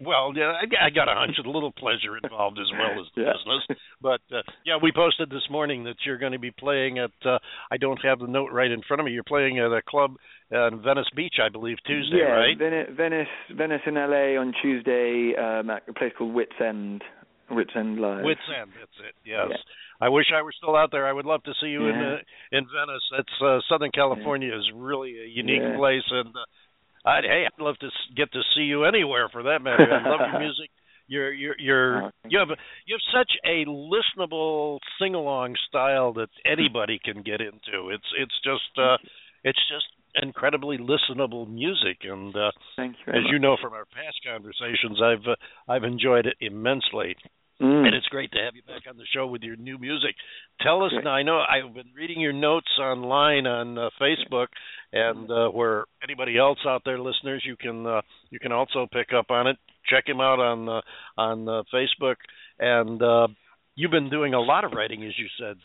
Well, 0.00 0.32
yeah, 0.34 0.52
I, 0.58 0.86
I 0.86 0.90
got 0.90 1.06
a 1.08 1.14
hunch, 1.14 1.36
a 1.44 1.48
little 1.48 1.70
pleasure 1.70 2.16
involved 2.20 2.58
as 2.58 2.66
well 2.72 3.00
as 3.00 3.06
the 3.14 3.22
Yeah. 3.22 3.32
business. 3.34 3.78
But 4.00 4.20
uh, 4.34 4.42
yeah, 4.64 4.76
we 4.82 4.90
posted 4.90 5.30
this 5.30 5.46
morning 5.50 5.84
that 5.84 5.94
you're 6.04 6.18
going 6.18 6.32
to 6.32 6.38
be 6.40 6.50
playing 6.50 6.98
at. 6.98 7.10
Uh, 7.24 7.38
I 7.70 7.76
don't 7.76 7.98
have 8.02 8.18
the 8.18 8.26
note 8.26 8.50
right 8.52 8.70
in 8.70 8.82
front 8.82 9.00
of 9.00 9.04
me. 9.06 9.12
You're 9.12 9.22
playing 9.22 9.58
at 9.58 9.66
a 9.66 9.82
club 9.86 10.16
in 10.50 10.80
Venice 10.82 11.06
Beach, 11.14 11.36
I 11.44 11.48
believe, 11.50 11.76
Tuesday, 11.86 12.18
yeah, 12.18 12.32
right? 12.32 12.58
Venice, 12.58 12.88
Venice, 12.96 13.28
Venice 13.56 13.82
in 13.86 13.94
LA 13.94 14.40
on 14.40 14.52
Tuesday 14.60 15.34
um, 15.38 15.70
at 15.70 15.82
a 15.88 15.92
place 15.92 16.12
called 16.16 16.34
Wits 16.34 16.52
End. 16.60 17.02
Wits 17.50 17.70
End 17.76 18.00
Live. 18.00 18.24
Wits 18.24 18.40
End, 18.60 18.70
that's 18.78 19.08
it. 19.08 19.14
Yes. 19.24 19.48
Yeah. 19.50 19.56
I 20.02 20.08
wish 20.08 20.26
I 20.34 20.42
were 20.42 20.50
still 20.50 20.74
out 20.74 20.90
there. 20.90 21.06
I 21.06 21.12
would 21.12 21.26
love 21.26 21.44
to 21.44 21.54
see 21.60 21.68
you 21.68 21.86
in 21.86 21.94
uh, 21.94 22.18
in 22.50 22.64
Venice. 22.66 23.06
That's 23.16 23.36
uh, 23.40 23.60
Southern 23.70 23.92
California 23.92 24.52
is 24.52 24.68
really 24.74 25.12
a 25.22 25.28
unique 25.28 25.62
Yeah. 25.62 25.76
place, 25.76 26.02
and 26.10 26.34
uh, 26.34 27.08
I'd 27.08 27.24
hey, 27.24 27.46
I'd 27.46 27.62
love 27.62 27.78
to 27.78 27.88
get 28.16 28.32
to 28.32 28.42
see 28.54 28.62
you 28.62 28.84
anywhere 28.84 29.28
for 29.30 29.44
that 29.44 29.62
matter. 29.62 29.92
I 29.94 30.02
love 30.02 30.20
your 30.26 30.40
music. 30.40 30.70
You're 31.08 31.32
you're 31.32 31.58
you're 31.58 32.02
Oh, 32.04 32.10
you 32.28 32.38
have 32.38 32.48
you 32.86 32.96
have 32.96 33.20
such 33.20 33.32
a 33.44 33.64
listenable 33.66 34.78
sing 34.98 35.14
along 35.14 35.56
style 35.68 36.12
that 36.14 36.30
anybody 36.46 36.98
can 37.04 37.22
get 37.22 37.40
into. 37.40 37.90
It's 37.90 38.06
it's 38.16 38.34
just 38.42 38.78
uh 38.78 38.96
it's 39.44 39.58
just 39.68 39.86
incredibly 40.22 40.78
listenable 40.78 41.46
music 41.52 41.98
and 42.02 42.34
uh 42.34 42.50
Thank 42.76 42.96
you. 43.04 43.12
As 43.12 43.22
you 43.30 43.38
know 43.40 43.56
from 43.60 43.72
our 43.72 43.84
past 43.84 44.18
conversations 44.24 45.00
I've 45.02 45.26
uh, 45.26 45.34
I've 45.70 45.84
enjoyed 45.84 46.26
it 46.26 46.36
immensely. 46.40 47.16
Mm. 47.60 47.86
And 47.86 47.94
it's 47.94 48.06
great 48.06 48.32
to 48.32 48.38
have 48.38 48.56
you 48.56 48.62
back 48.62 48.82
on 48.88 48.96
the 48.96 49.04
show 49.14 49.26
with 49.26 49.42
your 49.42 49.56
new 49.56 49.78
music. 49.78 50.16
Tell 50.62 50.82
us 50.82 50.90
Great. 50.92 51.04
now. 51.04 51.10
I 51.12 51.22
know 51.22 51.38
I've 51.40 51.72
been 51.74 51.92
reading 51.96 52.20
your 52.20 52.32
notes 52.32 52.66
online 52.80 53.46
on 53.46 53.78
uh, 53.78 53.90
Facebook, 54.00 54.48
and 54.92 55.30
uh, 55.30 55.48
where 55.48 55.84
anybody 56.02 56.36
else 56.38 56.58
out 56.66 56.82
there, 56.84 56.98
listeners, 56.98 57.42
you 57.46 57.56
can 57.56 57.86
uh, 57.86 58.00
you 58.30 58.40
can 58.40 58.50
also 58.52 58.88
pick 58.92 59.08
up 59.16 59.30
on 59.30 59.46
it. 59.46 59.56
Check 59.88 60.08
him 60.08 60.20
out 60.20 60.40
on 60.40 60.68
uh, 60.68 60.80
on 61.16 61.48
uh, 61.48 61.62
Facebook. 61.72 62.16
And 62.58 63.00
uh, 63.02 63.28
you've 63.76 63.90
been 63.92 64.10
doing 64.10 64.34
a 64.34 64.40
lot 64.40 64.64
of 64.64 64.72
writing, 64.72 65.04
as 65.04 65.12
you 65.16 65.26
said. 65.38 65.56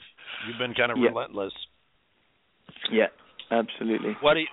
You've 0.48 0.60
been 0.60 0.74
kind 0.76 0.92
of 0.92 0.98
Yeah. 1.00 1.10
relentless. 1.10 1.54
Yeah, 2.92 3.08
absolutely. 3.50 4.16
What 4.22 4.36
do 4.36 4.42
you, 4.42 4.48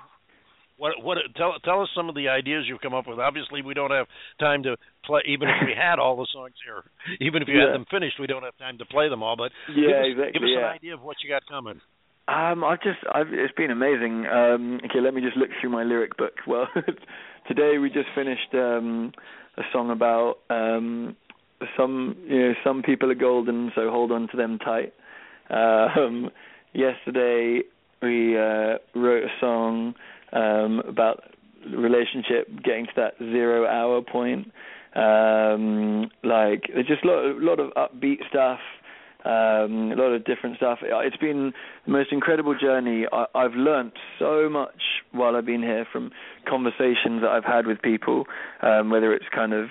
what 0.76 1.02
what 1.02 1.18
tell 1.36 1.54
tell 1.64 1.82
us 1.82 1.88
some 1.94 2.08
of 2.08 2.14
the 2.14 2.28
ideas 2.28 2.64
you've 2.66 2.80
come 2.80 2.94
up 2.94 3.06
with. 3.06 3.18
Obviously, 3.18 3.62
we 3.62 3.74
don't 3.74 3.90
have 3.90 4.06
time 4.40 4.62
to 4.64 4.76
play. 5.04 5.22
Even 5.26 5.48
if 5.48 5.54
we 5.66 5.74
had 5.80 5.98
all 5.98 6.16
the 6.16 6.26
songs 6.32 6.54
here, 6.64 6.82
even 7.20 7.42
if 7.42 7.48
you 7.48 7.54
Yeah. 7.58 7.66
had 7.66 7.74
them 7.74 7.86
finished, 7.90 8.18
we 8.18 8.26
don't 8.26 8.42
have 8.42 8.56
time 8.58 8.78
to 8.78 8.84
play 8.86 9.08
them 9.08 9.22
all. 9.22 9.36
But 9.36 9.52
Yeah, 9.68 9.88
give 9.88 9.96
us, 9.96 10.06
exactly, 10.06 10.32
give 10.32 10.42
us 10.42 10.48
yeah. 10.52 10.58
an 10.58 10.64
idea 10.74 10.94
of 10.94 11.02
what 11.02 11.16
you 11.22 11.30
got 11.30 11.46
coming. 11.46 11.80
Um, 12.26 12.64
I've 12.64 12.80
just, 12.82 13.00
I've, 13.12 13.28
it's 13.32 13.52
been 13.54 13.70
amazing. 13.70 14.24
Um, 14.26 14.80
okay, 14.86 15.00
let 15.00 15.12
me 15.12 15.20
just 15.20 15.36
look 15.36 15.50
through 15.60 15.70
my 15.70 15.82
lyric 15.84 16.16
book. 16.16 16.32
Well, 16.46 16.66
today 17.48 17.76
we 17.78 17.90
just 17.90 18.08
finished 18.14 18.54
um, 18.54 19.12
a 19.58 19.62
song 19.72 19.90
about 19.90 20.36
um, 20.48 21.16
some 21.76 22.16
you 22.26 22.38
know 22.40 22.52
some 22.64 22.82
people 22.82 23.10
are 23.10 23.14
golden, 23.14 23.72
so 23.74 23.90
hold 23.90 24.10
on 24.10 24.28
to 24.28 24.36
them 24.36 24.58
tight. 24.58 24.92
Um, 25.50 26.30
yesterday 26.72 27.60
we 28.02 28.36
uh, 28.38 28.78
wrote 28.94 29.24
a 29.24 29.32
song 29.40 29.94
um, 30.34 30.82
about 30.86 31.22
relationship 31.72 32.48
getting 32.62 32.86
to 32.86 32.92
that 32.96 33.14
zero 33.18 33.66
hour 33.66 34.02
point. 34.02 34.52
Um, 34.94 36.10
like 36.22 36.70
there's 36.72 36.86
just 36.86 37.04
a 37.04 37.08
lot, 37.08 37.24
a 37.24 37.38
lot 37.40 37.58
of 37.58 37.72
upbeat 37.74 38.18
stuff, 38.28 38.60
um, 39.24 39.90
a 39.90 39.96
lot 39.96 40.12
of 40.12 40.24
different 40.24 40.56
stuff. 40.56 40.78
It's 40.82 41.16
been 41.16 41.52
the 41.86 41.90
most 41.90 42.12
incredible 42.12 42.56
journey. 42.56 43.06
I, 43.12 43.26
I've 43.34 43.54
learnt 43.54 43.94
so 44.18 44.48
much 44.48 44.80
while 45.12 45.34
I've 45.34 45.46
been 45.46 45.62
here 45.62 45.86
from 45.90 46.12
conversations 46.48 47.22
that 47.22 47.30
I've 47.30 47.44
had 47.44 47.66
with 47.66 47.82
people, 47.82 48.26
um, 48.62 48.90
whether 48.90 49.12
it's 49.12 49.26
kind 49.34 49.52
of 49.52 49.70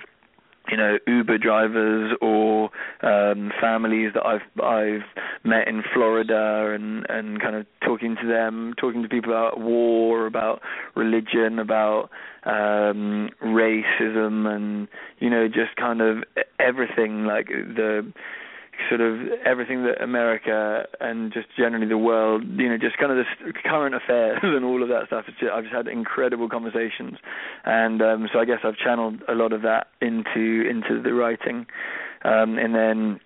you 0.70 0.76
know 0.76 0.98
Uber 1.06 1.38
drivers 1.38 2.16
or 2.20 2.70
um 3.02 3.52
families 3.60 4.12
that 4.14 4.24
I've 4.24 4.62
I've 4.62 5.04
met 5.44 5.68
in 5.68 5.82
Florida 5.92 6.72
and 6.74 7.06
and 7.08 7.40
kind 7.40 7.56
of 7.56 7.66
talking 7.84 8.16
to 8.20 8.26
them 8.26 8.74
talking 8.78 9.02
to 9.02 9.08
people 9.08 9.32
about 9.32 9.60
war 9.60 10.26
about 10.26 10.62
religion 10.94 11.58
about 11.58 12.10
um 12.44 13.30
racism 13.42 14.46
and 14.46 14.88
you 15.18 15.30
know 15.30 15.48
just 15.48 15.76
kind 15.76 16.00
of 16.00 16.24
everything 16.58 17.24
like 17.24 17.48
the 17.48 18.10
sort 18.88 19.00
of 19.00 19.18
everything 19.44 19.84
that 19.84 20.02
America 20.02 20.84
and 21.00 21.32
just 21.32 21.46
generally 21.56 21.86
the 21.86 21.98
world, 21.98 22.44
you 22.56 22.68
know, 22.68 22.76
just 22.78 22.96
kind 22.98 23.12
of 23.12 23.18
the 23.44 23.52
current 23.64 23.94
affairs 23.94 24.40
and 24.42 24.64
all 24.64 24.82
of 24.82 24.88
that 24.88 25.06
stuff. 25.06 25.24
It's 25.28 25.38
just, 25.38 25.52
I've 25.52 25.64
just 25.64 25.74
had 25.74 25.88
incredible 25.88 26.48
conversations, 26.48 27.18
and 27.64 28.02
um, 28.02 28.28
so 28.32 28.38
I 28.38 28.44
guess 28.44 28.58
I've 28.64 28.76
channeled 28.76 29.22
a 29.28 29.34
lot 29.34 29.52
of 29.52 29.62
that 29.62 29.88
into 30.00 30.68
into 30.68 31.02
the 31.02 31.12
writing, 31.14 31.66
um, 32.24 32.58
and 32.58 32.74
then, 32.74 33.20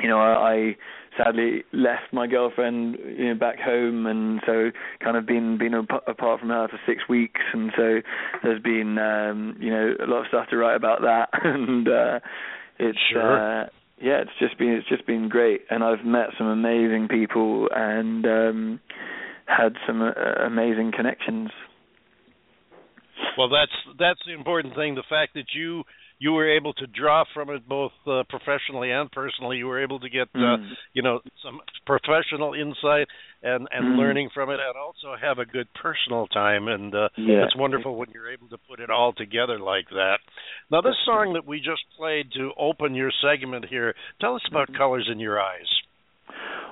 you 0.00 0.08
know, 0.08 0.18
I, 0.18 0.52
I 0.52 0.76
sadly 1.16 1.64
left 1.72 2.12
my 2.12 2.26
girlfriend 2.26 2.96
you 3.16 3.28
know 3.28 3.34
back 3.38 3.58
home. 3.58 4.06
And 4.06 4.40
so 4.46 4.70
kind 5.02 5.16
of 5.16 5.26
been 5.26 5.58
been 5.58 5.74
ap- 5.74 6.08
apart 6.08 6.40
from 6.40 6.48
her 6.50 6.68
for 6.68 6.78
six 6.86 7.08
weeks. 7.08 7.40
And 7.52 7.72
so 7.76 8.00
there's 8.42 8.62
been 8.62 8.98
um 8.98 9.56
you 9.60 9.70
know 9.70 9.94
a 10.02 10.06
lot 10.06 10.20
of 10.22 10.26
stuff 10.28 10.48
to 10.50 10.56
write 10.56 10.76
about 10.76 11.02
that. 11.02 11.28
And 11.44 11.88
uh 11.88 12.20
it's 12.78 12.98
Sure. 13.12 13.62
uh 13.62 13.66
yeah, 14.00 14.22
it's 14.22 14.30
just 14.38 14.58
been 14.58 14.70
it's 14.70 14.88
just 14.88 15.06
been 15.06 15.28
great, 15.28 15.62
and 15.70 15.84
I've 15.84 16.04
met 16.04 16.28
some 16.36 16.46
amazing 16.46 17.08
people 17.08 17.68
and 17.74 18.26
um, 18.26 18.80
had 19.46 19.74
some 19.86 20.02
uh, 20.02 20.44
amazing 20.44 20.92
connections. 20.96 21.50
Well, 23.38 23.48
that's 23.48 23.72
that's 23.98 24.20
the 24.26 24.34
important 24.34 24.74
thing. 24.74 24.94
The 24.94 25.04
fact 25.08 25.34
that 25.34 25.46
you 25.54 25.84
you 26.18 26.32
were 26.32 26.48
able 26.56 26.72
to 26.74 26.86
draw 26.86 27.24
from 27.34 27.50
it 27.50 27.68
both 27.68 27.92
uh, 28.06 28.22
professionally 28.28 28.90
and 28.90 29.10
personally. 29.10 29.56
You 29.58 29.66
were 29.66 29.82
able 29.82 30.00
to 30.00 30.08
get 30.08 30.28
uh, 30.34 30.56
Mm. 30.56 30.70
you 30.92 31.02
know 31.02 31.20
some 31.42 31.60
professional 31.86 32.54
insight 32.54 33.08
and 33.42 33.68
and 33.70 33.84
Mm. 33.94 33.98
learning 33.98 34.30
from 34.32 34.50
it, 34.50 34.60
and 34.60 34.76
also 34.76 35.16
have 35.20 35.38
a 35.38 35.44
good 35.44 35.68
personal 35.74 36.26
time. 36.28 36.68
And 36.68 36.94
uh, 36.94 37.08
Yeah. 37.16 37.44
it's 37.44 37.56
wonderful 37.56 37.96
when 37.96 38.10
you're 38.14 38.30
able 38.30 38.48
to 38.48 38.58
put 38.68 38.80
it 38.80 38.90
all 38.90 39.12
together 39.12 39.58
like 39.58 39.88
that. 39.90 40.18
Now, 40.70 40.80
this 40.80 40.96
song 41.04 41.34
that 41.34 41.46
we 41.46 41.58
just 41.58 41.84
played 41.96 42.32
to 42.32 42.52
open 42.56 42.94
your 42.94 43.10
segment 43.22 43.66
here, 43.66 43.94
tell 44.20 44.34
us 44.36 44.42
about 44.50 44.68
Mm-hmm. 44.68 44.76
"Colors 44.76 45.08
in 45.10 45.18
Your 45.20 45.40
Eyes." 45.40 45.68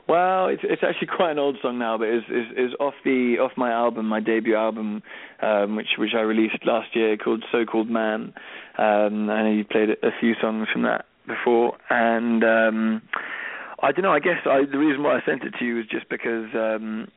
Well, 0.09 0.49
it's 0.49 0.63
it's 0.65 0.83
actually 0.83 1.09
quite 1.17 1.33
an 1.33 1.39
old 1.39 1.57
song 1.63 1.79
now, 1.79 1.99
but 1.99 2.09
it's 2.09 2.27
is 2.29 2.57
is 2.57 2.75
off 2.81 2.95
the 3.05 3.37
off 3.41 3.53
my 3.57 3.71
album, 3.71 4.07
my 4.07 4.21
debut 4.21 4.57
album, 4.57 5.03
um, 5.41 5.77
which 5.77 5.99
which 5.99 6.15
I 6.15 6.21
released 6.21 6.65
last 6.65 6.95
year 6.95 7.17
called 7.17 7.45
So 7.53 7.65
Called 7.65 7.89
Man. 7.89 8.35
Um, 8.79 9.31
I 9.31 9.43
know 9.43 9.53
you 9.53 9.65
played 9.65 9.91
a 9.91 10.11
few 10.21 10.35
songs 10.41 10.69
from 10.73 10.83
that 10.83 11.07
before, 11.27 11.77
and 11.89 12.43
um, 12.43 13.03
I 13.81 13.93
don't 13.93 14.03
know. 14.03 14.13
I 14.13 14.21
guess 14.21 14.39
I, 14.45 14.63
the 14.71 14.79
reason 14.79 15.03
why 15.03 15.17
I 15.17 15.21
sent 15.25 15.45
it 15.45 15.55
to 15.59 15.65
you 15.65 15.81
is 15.81 15.87
just 15.87 16.09
because 16.09 16.47
um, 16.55 17.09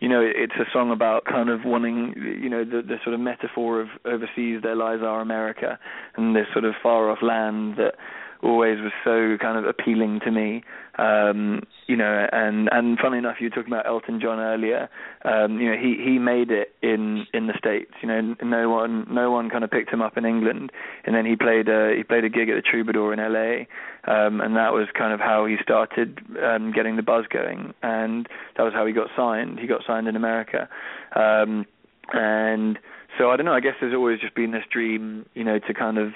you 0.00 0.08
know 0.08 0.20
it's 0.20 0.54
a 0.54 0.70
song 0.72 0.90
about 0.90 1.24
kind 1.24 1.48
of 1.48 1.60
wanting 1.64 2.14
you 2.16 2.48
know 2.48 2.64
the 2.64 2.82
the 2.82 2.96
sort 3.04 3.14
of 3.14 3.20
metaphor 3.20 3.80
of 3.80 3.88
overseas 4.04 4.60
there 4.62 4.74
lies 4.74 5.00
our 5.02 5.20
America 5.20 5.78
and 6.16 6.34
this 6.34 6.46
sort 6.52 6.64
of 6.64 6.74
far 6.82 7.10
off 7.10 7.18
land 7.22 7.76
that 7.76 7.94
always 8.42 8.80
was 8.80 8.92
so 9.04 9.36
kind 9.40 9.56
of 9.56 9.64
appealing 9.64 10.20
to 10.24 10.30
me. 10.30 10.62
Um, 10.98 11.62
you 11.86 11.96
know, 11.96 12.26
and 12.32 12.68
and 12.70 12.98
funny 12.98 13.18
enough, 13.18 13.36
you 13.40 13.46
were 13.46 13.50
talking 13.54 13.72
about 13.72 13.86
Elton 13.86 14.20
John 14.20 14.38
earlier. 14.38 14.90
Um, 15.24 15.58
you 15.58 15.70
know, 15.70 15.76
he 15.76 15.96
he 16.02 16.18
made 16.18 16.50
it 16.50 16.74
in 16.82 17.26
in 17.32 17.46
the 17.46 17.54
states. 17.56 17.92
You 18.02 18.08
know, 18.08 18.34
no 18.42 18.68
one 18.68 19.06
no 19.08 19.30
one 19.30 19.48
kind 19.48 19.64
of 19.64 19.70
picked 19.70 19.90
him 19.90 20.02
up 20.02 20.16
in 20.16 20.26
England, 20.26 20.70
and 21.04 21.14
then 21.14 21.24
he 21.24 21.36
played 21.36 21.68
a 21.68 21.94
he 21.96 22.02
played 22.02 22.24
a 22.24 22.28
gig 22.28 22.50
at 22.50 22.56
the 22.56 22.62
Troubadour 22.62 23.12
in 23.12 23.20
L.A. 23.20 23.66
Um, 24.04 24.40
and 24.40 24.56
that 24.56 24.72
was 24.72 24.88
kind 24.96 25.12
of 25.12 25.20
how 25.20 25.46
he 25.46 25.56
started 25.62 26.20
um, 26.42 26.72
getting 26.72 26.96
the 26.96 27.02
buzz 27.02 27.24
going, 27.32 27.72
and 27.82 28.28
that 28.56 28.64
was 28.64 28.72
how 28.74 28.84
he 28.84 28.92
got 28.92 29.08
signed. 29.16 29.60
He 29.60 29.66
got 29.66 29.82
signed 29.86 30.08
in 30.08 30.16
America, 30.16 30.68
um, 31.14 31.64
and 32.12 32.78
so 33.18 33.30
I 33.30 33.36
don't 33.36 33.46
know. 33.46 33.52
I 33.52 33.60
guess 33.60 33.74
there's 33.80 33.94
always 33.94 34.20
just 34.20 34.34
been 34.34 34.52
this 34.52 34.64
dream, 34.70 35.26
you 35.34 35.44
know, 35.44 35.58
to 35.58 35.74
kind 35.74 35.98
of 35.98 36.12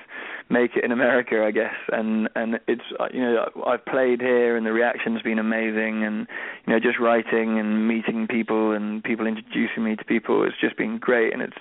make 0.48 0.77
it 0.77 0.85
in 0.85 0.93
America, 0.93 1.44
I 1.44 1.51
guess. 1.51 1.74
And 1.93 2.28
and 2.35 2.59
it's 2.66 2.82
uh, 2.98 3.09
you 3.12 3.20
know 3.20 3.47
I've 3.66 3.85
played 3.85 4.20
here 4.20 4.56
and 4.56 4.64
the 4.64 4.73
reaction's 4.73 5.23
been 5.23 5.39
amazing, 5.39 6.05
and 6.05 6.27
you 6.66 6.73
know 6.73 6.81
just 6.81 6.98
writing 6.98 7.59
and 7.59 7.86
meeting 7.86 8.27
people 8.28 8.73
and 8.73 9.02
people 9.05 9.27
introducing 9.27 9.85
me 9.85 9.97
to 9.97 10.05
people, 10.05 10.44
it's 10.44 10.60
just 10.60 10.77
been 10.77 10.98
great, 10.98 11.32
and 11.32 11.43
it's 11.43 11.59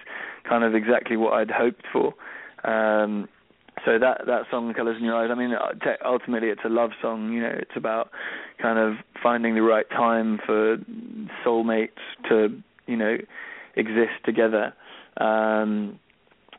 kind 0.48 0.64
of 0.64 0.74
exactly 0.76 1.18
what 1.18 1.34
I'd 1.34 1.52
hoped 1.52 1.86
for. 1.92 2.14
Um, 2.64 3.28
so 3.84 4.00
that 4.00 4.22
that 4.26 4.44
song 4.50 4.74
colors 4.74 4.96
in 4.98 5.04
your 5.04 5.16
eyes 5.16 5.30
i 5.30 5.36
mean 5.36 5.52
uh, 5.52 5.74
ultimately 6.06 6.48
it's 6.48 6.62
a 6.64 6.70
love 6.70 6.92
song 7.02 7.34
you 7.34 7.42
know 7.42 7.52
it's 7.52 7.76
about 7.76 8.10
kind 8.62 8.80
of 8.80 8.94
finding 9.22 9.54
the 9.54 9.62
right 9.62 9.90
time 9.90 10.40
for 10.46 10.78
soulmates 11.46 11.90
to 12.30 12.58
you 12.88 12.96
know 12.96 13.18
exist 13.76 14.14
together 14.24 14.74
um 15.20 16.00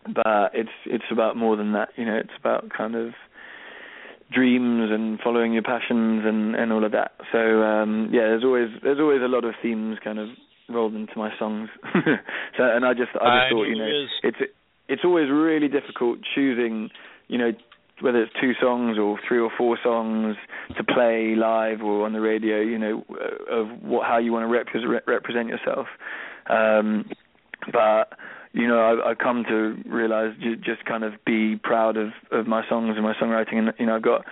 but 0.06 0.52
it's 0.54 0.70
it's 0.86 1.04
about 1.10 1.36
more 1.36 1.56
than 1.56 1.72
that 1.72 1.88
you 1.96 2.04
know 2.04 2.16
it's 2.16 2.30
about 2.38 2.68
kind 2.76 2.94
of 2.94 3.12
dreams 4.32 4.90
and 4.90 5.18
following 5.22 5.52
your 5.52 5.62
passions 5.62 6.22
and 6.24 6.54
and 6.54 6.72
all 6.72 6.84
of 6.84 6.92
that. 6.92 7.12
So 7.32 7.38
um 7.38 8.10
yeah 8.12 8.22
there's 8.22 8.44
always 8.44 8.68
there's 8.82 9.00
always 9.00 9.20
a 9.22 9.28
lot 9.28 9.44
of 9.44 9.54
themes 9.62 9.98
kind 10.02 10.18
of 10.18 10.28
rolled 10.68 10.94
into 10.94 11.12
my 11.16 11.30
songs. 11.38 11.68
So 12.56 12.62
and 12.64 12.86
i 12.86 12.94
just 12.94 13.10
i 13.14 13.18
just 13.18 13.46
I 13.46 13.50
thought 13.50 13.64
you 13.64 13.76
know 13.76 13.84
it 13.84 14.08
it's 14.22 14.52
it's 14.88 15.02
always 15.04 15.28
really 15.30 15.68
difficult 15.68 16.18
choosing 16.34 16.88
you 17.28 17.38
know 17.38 17.52
whether 18.00 18.22
it's 18.22 18.32
two 18.40 18.52
songs 18.60 18.98
or 18.98 19.18
three 19.26 19.38
or 19.38 19.50
four 19.56 19.78
songs 19.82 20.36
to 20.76 20.84
play 20.84 21.34
live 21.36 21.82
or 21.82 22.04
on 22.06 22.12
the 22.12 22.20
radio 22.20 22.60
you 22.60 22.78
know 22.78 23.04
of 23.50 23.68
what 23.82 24.06
how 24.06 24.18
you 24.18 24.32
want 24.32 24.48
to 24.48 24.52
repre- 24.52 25.06
represent 25.06 25.48
yourself. 25.48 25.86
Um 26.48 27.04
but 27.72 28.12
you 28.56 28.66
know 28.66 28.78
I, 28.80 29.10
I've 29.10 29.18
come 29.18 29.44
to 29.48 29.76
realize 29.86 30.34
ju- 30.42 30.56
just 30.56 30.84
kind 30.86 31.04
of 31.04 31.12
be 31.24 31.56
proud 31.56 31.96
of 31.98 32.08
of 32.32 32.46
my 32.46 32.66
songs 32.68 32.94
and 32.96 33.04
my 33.04 33.12
songwriting. 33.14 33.58
And 33.58 33.72
you 33.78 33.86
know 33.86 33.96
I've 33.96 34.02
got 34.02 34.24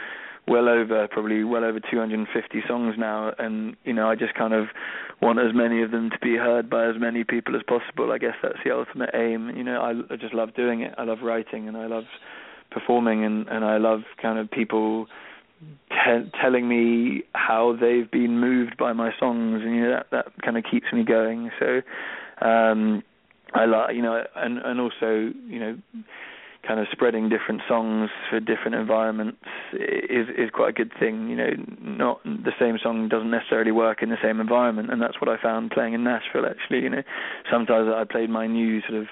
well 0.48 0.68
over 0.68 1.06
probably 1.08 1.44
well 1.44 1.62
over 1.62 1.78
250 1.78 2.62
songs 2.66 2.94
now. 2.98 3.32
And 3.38 3.76
you 3.84 3.92
know 3.92 4.08
I 4.08 4.14
just 4.14 4.34
kind 4.34 4.54
of 4.54 4.68
want 5.20 5.38
as 5.38 5.54
many 5.54 5.82
of 5.82 5.90
them 5.90 6.08
to 6.10 6.18
be 6.20 6.36
heard 6.36 6.70
by 6.70 6.86
as 6.88 6.94
many 6.98 7.22
people 7.22 7.54
as 7.54 7.62
possible. 7.62 8.12
I 8.12 8.18
guess 8.18 8.34
that's 8.42 8.58
the 8.64 8.70
ultimate 8.74 9.10
aim. 9.14 9.50
You 9.54 9.62
know 9.62 9.82
I, 9.82 10.12
I 10.12 10.16
just 10.16 10.32
love 10.32 10.54
doing 10.54 10.80
it. 10.80 10.94
I 10.96 11.04
love 11.04 11.18
writing 11.22 11.68
and 11.68 11.76
I 11.76 11.86
love 11.86 12.04
performing. 12.70 13.26
And 13.26 13.46
and 13.48 13.62
I 13.62 13.76
love 13.76 14.00
kind 14.22 14.38
of 14.38 14.50
people 14.50 15.06
te- 15.90 16.30
telling 16.40 16.66
me 16.66 17.24
how 17.34 17.76
they've 17.78 18.10
been 18.10 18.40
moved 18.40 18.78
by 18.78 18.94
my 18.94 19.10
songs. 19.20 19.60
And 19.62 19.74
you 19.76 19.82
know 19.82 19.90
that 19.90 20.06
that 20.12 20.42
kind 20.42 20.56
of 20.56 20.64
keeps 20.64 20.86
me 20.94 21.04
going. 21.04 21.50
So 21.60 21.82
um 22.40 23.02
I 23.54 23.66
like 23.66 23.94
you 23.94 24.02
know 24.02 24.22
and 24.36 24.58
and 24.58 24.80
also 24.80 25.32
you 25.46 25.60
know 25.60 25.78
kind 26.66 26.80
of 26.80 26.86
spreading 26.90 27.28
different 27.28 27.60
songs 27.68 28.10
for 28.30 28.40
different 28.40 28.74
environments 28.74 29.38
is 29.74 30.28
is 30.36 30.50
quite 30.52 30.70
a 30.70 30.72
good 30.72 30.92
thing 30.98 31.28
you 31.28 31.36
know 31.36 31.50
not 31.80 32.22
the 32.24 32.52
same 32.58 32.78
song 32.82 33.08
doesn't 33.08 33.30
necessarily 33.30 33.70
work 33.70 34.02
in 34.02 34.08
the 34.08 34.16
same 34.22 34.40
environment 34.40 34.90
and 34.90 35.00
that's 35.00 35.20
what 35.20 35.28
I 35.28 35.40
found 35.40 35.70
playing 35.70 35.94
in 35.94 36.04
Nashville 36.04 36.46
actually 36.46 36.80
you 36.80 36.90
know. 36.90 37.02
Sometimes 37.50 37.88
I 37.94 38.04
played 38.04 38.30
my 38.30 38.46
new 38.46 38.80
sort 38.88 39.00
of 39.00 39.06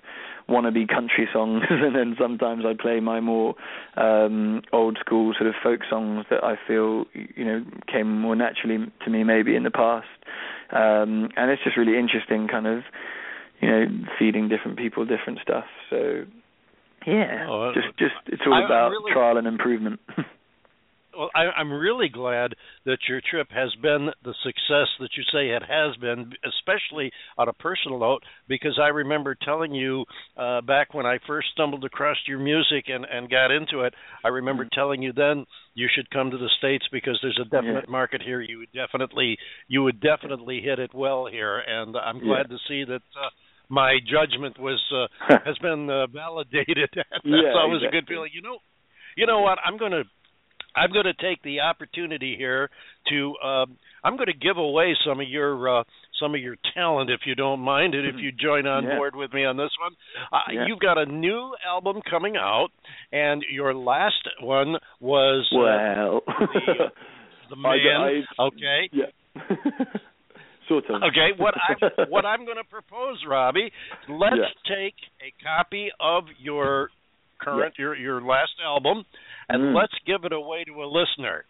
wannabe 0.49 0.89
country 0.89 1.29
songs 1.33 1.63
and 1.71 1.95
then 1.95 2.17
sometimes 2.19 2.65
I 2.67 2.75
play 2.81 3.01
my 3.01 3.21
more 3.21 3.55
um 3.97 4.63
old 4.73 4.99
school 4.99 5.35
sort 5.39 5.49
of 5.49 5.55
folk 5.63 5.81
songs 5.89 6.25
that 6.31 6.43
I 6.43 6.57
feel 6.67 7.05
you 7.15 7.45
know 7.45 7.65
came 7.87 8.21
more 8.21 8.35
naturally 8.35 8.91
to 9.05 9.11
me 9.11 9.25
maybe 9.25 9.55
in 9.55 9.63
the 9.63 9.71
past. 9.71 10.09
Um 10.71 11.29
and 11.37 11.51
it's 11.51 11.63
just 11.63 11.77
really 11.77 11.99
interesting 11.99 12.49
kind 12.49 12.67
of 12.67 12.83
you 13.63 13.69
know 13.69 13.85
feeding 14.19 14.49
different 14.49 14.77
people 14.77 15.05
different 15.07 15.39
stuff 15.43 15.65
so 15.89 16.25
yeah 17.07 17.47
Oh, 17.49 17.73
just 17.75 17.97
just 17.99 18.15
it's 18.27 18.43
all 18.47 18.55
I- 18.55 18.63
I 18.63 18.67
about 18.67 18.91
really- 18.91 19.13
trial 19.13 19.39
and 19.39 19.47
improvement 19.47 20.01
well, 21.17 21.29
I, 21.35 21.43
I'm 21.59 21.71
really 21.71 22.09
glad 22.09 22.55
that 22.87 22.99
your 23.09 23.21
trip 23.21 23.49
has 23.51 23.69
been 23.83 24.09
the 24.25 24.35
success 24.43 24.89
that 24.99 25.11
you 25.15 25.23
say 25.31 25.51
it 25.51 25.63
has 25.63 25.95
been, 25.97 26.33
especially 26.43 27.13
on 27.37 27.49
a 27.49 27.53
personal 27.53 27.99
note, 27.99 28.23
because 28.49 28.79
I 28.83 28.89
remember 28.89 29.35
telling 29.35 29.75
you 29.75 30.07
uh, 30.39 30.63
back 30.63 30.95
when 30.95 31.05
I 31.05 31.19
first 31.27 31.49
stumbled 31.53 31.85
across 31.85 32.17
your 32.27 32.39
music 32.39 32.87
and, 32.89 33.05
and 33.05 33.29
got 33.29 33.51
into 33.51 33.81
it, 33.81 33.93
I 34.25 34.29
remember 34.29 34.65
Mm-hmm. 34.65 34.81
telling 34.81 35.03
you 35.03 35.13
then 35.13 35.45
you 35.75 35.87
should 35.95 36.09
come 36.11 36.31
to 36.31 36.39
the 36.39 36.49
states 36.59 36.87
because 36.91 37.19
there's 37.21 37.39
a 37.39 37.45
definite 37.51 37.91
market 37.91 38.23
here. 38.23 38.41
You 38.41 38.61
would 38.61 38.73
definitely 38.73 39.37
you 39.69 39.83
would 39.83 40.01
definitely 40.01 40.63
hit 40.63 40.79
it 40.79 40.95
well 40.95 41.27
here, 41.31 41.59
and 41.59 41.95
I'm 41.95 42.21
glad 42.21 42.49
to 42.49 42.57
see 42.69 42.85
that. 42.85 43.03
Uh, 43.15 43.29
my 43.73 43.97
judgment 44.05 44.59
was 44.61 44.81
uh, 44.95 45.07
has 45.49 45.57
been 45.59 45.89
uh, 45.89 46.07
validated. 46.09 46.91
That's 46.95 47.25
Yeah, 47.25 47.57
always 47.57 47.81
a 47.81 47.87
good 47.91 48.05
exactly. 48.05 48.15
feeling. 48.15 48.31
You 48.35 48.43
know, 48.43 48.59
you 49.17 49.27
know 49.27 49.41
what? 49.41 49.59
I'm 49.65 49.79
going 49.79 49.93
to 49.93 50.05
I'm 50.75 50.91
going 50.93 51.05
to 51.05 51.15
take 51.15 51.43
the 51.43 51.61
opportunity 51.61 52.35
here 52.37 52.71
to 53.11 53.35
um, 53.45 53.77
I'm 54.05 54.17
going 54.17 54.29
to 54.33 54.39
give 54.49 54.57
away 54.59 54.95
some 55.07 55.21
of 55.21 55.29
your 55.29 55.81
uh, 55.81 55.85
some 56.21 56.35
of 56.35 56.41
your 56.41 56.57
talent 56.75 57.11
if 57.11 57.21
you 57.27 57.35
don't 57.35 57.61
mind 57.61 57.95
it 57.95 58.05
if 58.07 58.17
you 58.19 58.31
join 58.33 58.67
on 58.67 58.85
Yeah. 58.89 58.97
board 58.97 59.15
with 59.17 59.33
me 59.33 59.45
on 59.45 59.57
this 59.57 59.71
one. 59.83 59.93
Uh, 60.33 60.53
Yeah. 60.53 60.67
You've 60.69 60.79
got 60.81 60.99
a 60.99 61.07
new 61.07 61.55
album 61.67 62.01
coming 62.09 62.37
out, 62.37 62.69
and 63.11 63.43
your 63.51 63.75
last 63.75 64.23
one 64.41 64.77
was 65.01 65.49
uh, 65.53 65.57
Well, 65.59 66.23
the 67.51 67.57
I- 67.57 67.77
man. 67.77 68.25
I- 68.39 68.43
okay. 68.49 68.81
yeah, 68.93 69.11
sort 70.87 71.03
of. 71.03 71.09
Okay, 71.11 71.31
what 71.37 71.55
I'm 71.69 72.09
what 72.11 72.25
I'm 72.25 72.45
going 72.45 72.57
to 72.57 72.65
propose, 72.69 73.19
Robbie, 73.29 73.71
let's 74.09 74.37
Yeah. 74.37 74.75
take 74.77 74.95
a 75.21 75.33
copy 75.45 75.91
of 76.01 76.25
your 76.39 76.91
current 77.41 77.75
your 77.79 77.95
your 77.97 78.21
last 78.23 78.53
album, 78.65 79.05
and 79.49 79.63
Mm. 79.63 79.75
let's 79.77 79.95
give 80.07 80.25
it 80.25 80.33
away 80.33 80.65
to 80.65 80.83
a 80.83 80.87
listener. 80.87 81.45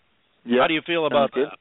Yeah. 0.44 0.62
How 0.62 0.66
do 0.66 0.74
you 0.74 0.82
feel 0.82 1.07
about 1.07 1.31
Sounds 1.32 1.35
good. 1.35 1.49
that? 1.51 1.59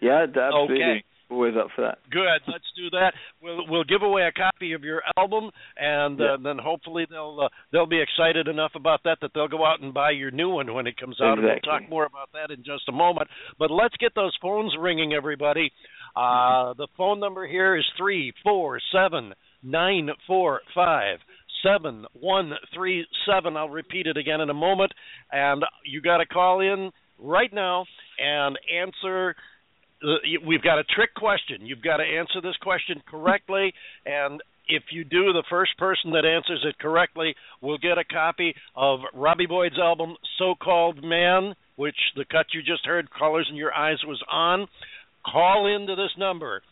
Yeah, 0.00 0.22
absolutely. 0.46 0.76
Okay. 0.82 1.04
Always 1.30 1.56
up 1.58 1.68
for 1.76 1.82
that. 1.82 1.98
Good. 2.10 2.40
Let's 2.46 2.64
do 2.74 2.88
that. 2.90 3.12
We'll 3.42 3.66
we'll 3.68 3.84
give 3.84 4.00
away 4.00 4.22
a 4.22 4.32
copy 4.32 4.72
of 4.72 4.82
your 4.82 5.02
album, 5.18 5.50
and 5.76 6.18
uh, 6.18 6.38
then 6.42 6.56
hopefully 6.56 7.06
they'll 7.10 7.40
uh, 7.42 7.48
they'll 7.70 7.84
be 7.84 8.00
excited 8.00 8.48
enough 8.48 8.72
about 8.74 9.02
that 9.04 9.18
that 9.20 9.32
they'll 9.34 9.46
go 9.48 9.62
out 9.66 9.80
and 9.82 9.92
buy 9.92 10.12
your 10.12 10.30
new 10.30 10.48
one 10.48 10.72
when 10.72 10.86
it 10.86 10.96
comes 10.96 11.20
out. 11.20 11.36
Exactly. 11.38 11.50
And 11.50 11.60
we'll 11.66 11.80
talk 11.80 11.90
more 11.90 12.06
about 12.06 12.30
that 12.32 12.50
in 12.50 12.64
just 12.64 12.88
a 12.88 12.92
moment. 12.92 13.28
But 13.58 13.70
let's 13.70 13.94
get 13.98 14.14
those 14.14 14.34
phones 14.40 14.74
ringing, 14.80 15.12
everybody. 15.12 15.70
Uh, 16.18 16.74
the 16.74 16.88
phone 16.96 17.20
number 17.20 17.46
here 17.46 17.76
is 17.76 17.84
three 17.96 18.32
four 18.42 18.80
seven 18.92 19.32
nine 19.62 20.08
four 20.26 20.60
five 20.74 21.18
seven 21.62 22.06
one 22.12 22.52
three 22.74 23.06
seven. 23.24 23.56
I'll 23.56 23.68
repeat 23.68 24.08
it 24.08 24.16
again 24.16 24.40
in 24.40 24.50
a 24.50 24.54
moment, 24.54 24.90
and 25.30 25.62
you 25.84 26.00
got 26.00 26.16
to 26.16 26.26
call 26.26 26.60
in 26.60 26.90
right 27.20 27.52
now 27.52 27.84
and 28.18 28.58
answer 28.82 29.36
uh, 30.02 30.16
we've 30.44 30.62
got 30.62 30.80
a 30.80 30.84
trick 30.84 31.14
question. 31.14 31.64
You've 31.64 31.82
got 31.82 31.98
to 31.98 32.04
answer 32.04 32.40
this 32.40 32.56
question 32.62 33.00
correctly, 33.08 33.72
and 34.04 34.40
if 34.68 34.82
you 34.90 35.04
do, 35.04 35.32
the 35.32 35.44
first 35.48 35.78
person 35.78 36.10
that 36.12 36.24
answers 36.24 36.64
it 36.68 36.78
correctly 36.80 37.34
will 37.62 37.78
get 37.78 37.96
a 37.96 38.04
copy 38.04 38.54
of 38.74 39.00
Robbie 39.14 39.46
Boyd's 39.46 39.78
album 39.78 40.16
"So 40.38 40.54
Called 40.60 41.02
Man," 41.04 41.54
which 41.76 41.96
the 42.16 42.24
cut 42.24 42.46
you 42.52 42.60
just 42.62 42.86
heard, 42.86 43.08
"Colors 43.10 43.46
in 43.48 43.56
Your 43.56 43.72
Eyes," 43.72 43.98
was 44.04 44.22
on. 44.28 44.66
Call 45.32 45.66
into 45.74 45.94
this 45.94 46.12
number. 46.18 46.62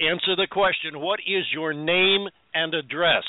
Answer 0.00 0.36
the 0.36 0.46
question: 0.50 1.00
What 1.00 1.20
is 1.20 1.44
your 1.52 1.72
name 1.72 2.28
and 2.54 2.74
address? 2.74 3.24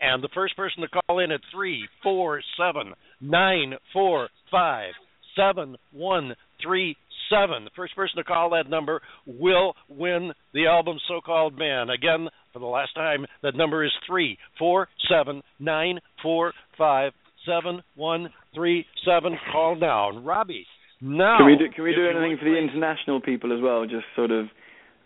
And 0.00 0.22
the 0.22 0.28
first 0.34 0.56
person 0.56 0.82
to 0.82 0.88
call 0.88 1.20
in 1.20 1.30
at 1.30 1.40
three 1.52 1.88
four 2.02 2.42
seven 2.58 2.92
nine 3.20 3.74
four 3.92 4.28
five 4.50 4.92
seven 5.36 5.76
one 5.92 6.34
three 6.62 6.96
seven. 7.30 7.64
The 7.64 7.70
first 7.74 7.96
person 7.96 8.16
to 8.18 8.24
call 8.24 8.50
that 8.50 8.68
number 8.68 9.00
will 9.26 9.74
win 9.88 10.32
the 10.52 10.66
album 10.66 10.98
So 11.08 11.20
Called 11.20 11.56
Man. 11.58 11.90
Again, 11.90 12.28
for 12.52 12.58
the 12.58 12.66
last 12.66 12.94
time, 12.94 13.24
that 13.42 13.56
number 13.56 13.84
is 13.84 13.92
three 14.06 14.36
four 14.58 14.88
seven 15.08 15.42
nine 15.58 16.00
four 16.22 16.52
five 16.76 17.12
seven 17.46 17.82
one 17.94 18.28
three 18.54 18.84
seven. 19.04 19.38
Call 19.52 19.76
now. 19.76 20.10
Robbie, 20.18 20.66
now 21.04 21.36
Can 21.38 21.46
we 21.46 21.56
do 21.56 21.68
Can 21.74 21.84
we 21.84 21.94
do 21.94 22.08
anything 22.08 22.38
for 22.38 22.48
the 22.48 22.56
international 22.56 23.20
people 23.20 23.52
as 23.52 23.60
well? 23.62 23.84
Just 23.84 24.06
sort 24.16 24.30
of, 24.30 24.46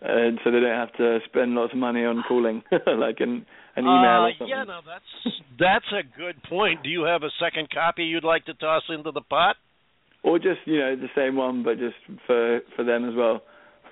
uh, 0.01 0.31
so 0.43 0.51
they 0.51 0.59
don't 0.59 0.79
have 0.79 0.93
to 0.93 1.19
spend 1.25 1.55
lots 1.55 1.73
of 1.73 1.79
money 1.79 2.05
on 2.05 2.23
calling, 2.27 2.63
like 2.71 3.19
an 3.19 3.45
an 3.75 3.83
email 3.83 4.23
uh, 4.23 4.27
or 4.27 4.31
something. 4.39 4.47
Yeah, 4.47 4.63
no, 4.63 4.79
that's 4.85 5.35
that's 5.59 5.91
a 5.91 6.17
good 6.17 6.41
point. 6.43 6.83
Do 6.83 6.89
you 6.89 7.03
have 7.03 7.23
a 7.23 7.29
second 7.39 7.69
copy 7.69 8.05
you'd 8.05 8.23
like 8.23 8.45
to 8.45 8.53
toss 8.53 8.83
into 8.89 9.11
the 9.11 9.21
pot? 9.21 9.57
Or 10.23 10.39
just 10.39 10.63
you 10.65 10.79
know 10.79 10.95
the 10.95 11.09
same 11.15 11.35
one, 11.35 11.63
but 11.63 11.77
just 11.77 11.95
for 12.25 12.61
for 12.75 12.83
them 12.85 13.07
as 13.07 13.15
well, 13.15 13.41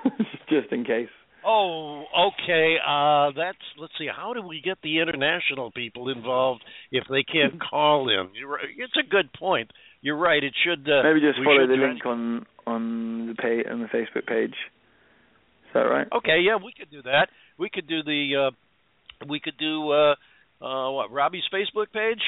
just 0.49 0.71
in 0.71 0.85
case. 0.85 1.09
Oh, 1.49 2.03
okay. 2.34 2.76
Uh 2.86 3.32
that's 3.36 3.57
let's 3.80 3.94
see. 3.98 4.07
How 4.14 4.34
do 4.34 4.41
we 4.41 4.61
get 4.61 4.78
the 4.84 4.99
international 4.99 5.72
people 5.72 6.10
involved 6.10 6.64
if 6.91 7.06
they 7.10 7.24
can't 7.24 7.61
call 7.69 8.10
in? 8.10 8.30
You're 8.36 8.49
right. 8.49 8.65
It's 8.78 8.94
a 8.99 9.07
good 9.10 9.32
point. 9.34 9.72
You're 10.02 10.18
right. 10.18 10.44
It 10.44 10.53
should. 10.64 10.88
Uh, 10.90 11.03
Maybe 11.03 11.22
just 11.22 11.40
follow 11.44 11.65
the 11.65 11.74
link 11.74 12.06
on 12.06 12.45
on 12.65 13.28
the 13.28 13.36
page 13.36 13.65
on 13.72 13.80
the 13.80 13.88
Facebook 13.88 14.28
page. 14.28 14.52
Is 14.52 15.74
that 15.74 15.82
right? 15.82 16.07
Okay, 16.15 16.40
yeah, 16.41 16.56
we 16.57 16.74
could 16.78 16.91
do 16.91 17.02
that. 17.03 17.28
We 17.57 17.69
could 17.69 17.88
do 17.88 18.03
the. 18.03 18.49
uh 18.49 19.26
We 19.28 19.40
could 19.40 19.57
do 19.57 19.91
uh 19.91 20.15
uh 20.61 20.91
what 20.91 21.11
Robbie's 21.11 21.44
Facebook 21.53 21.91
page. 21.94 22.22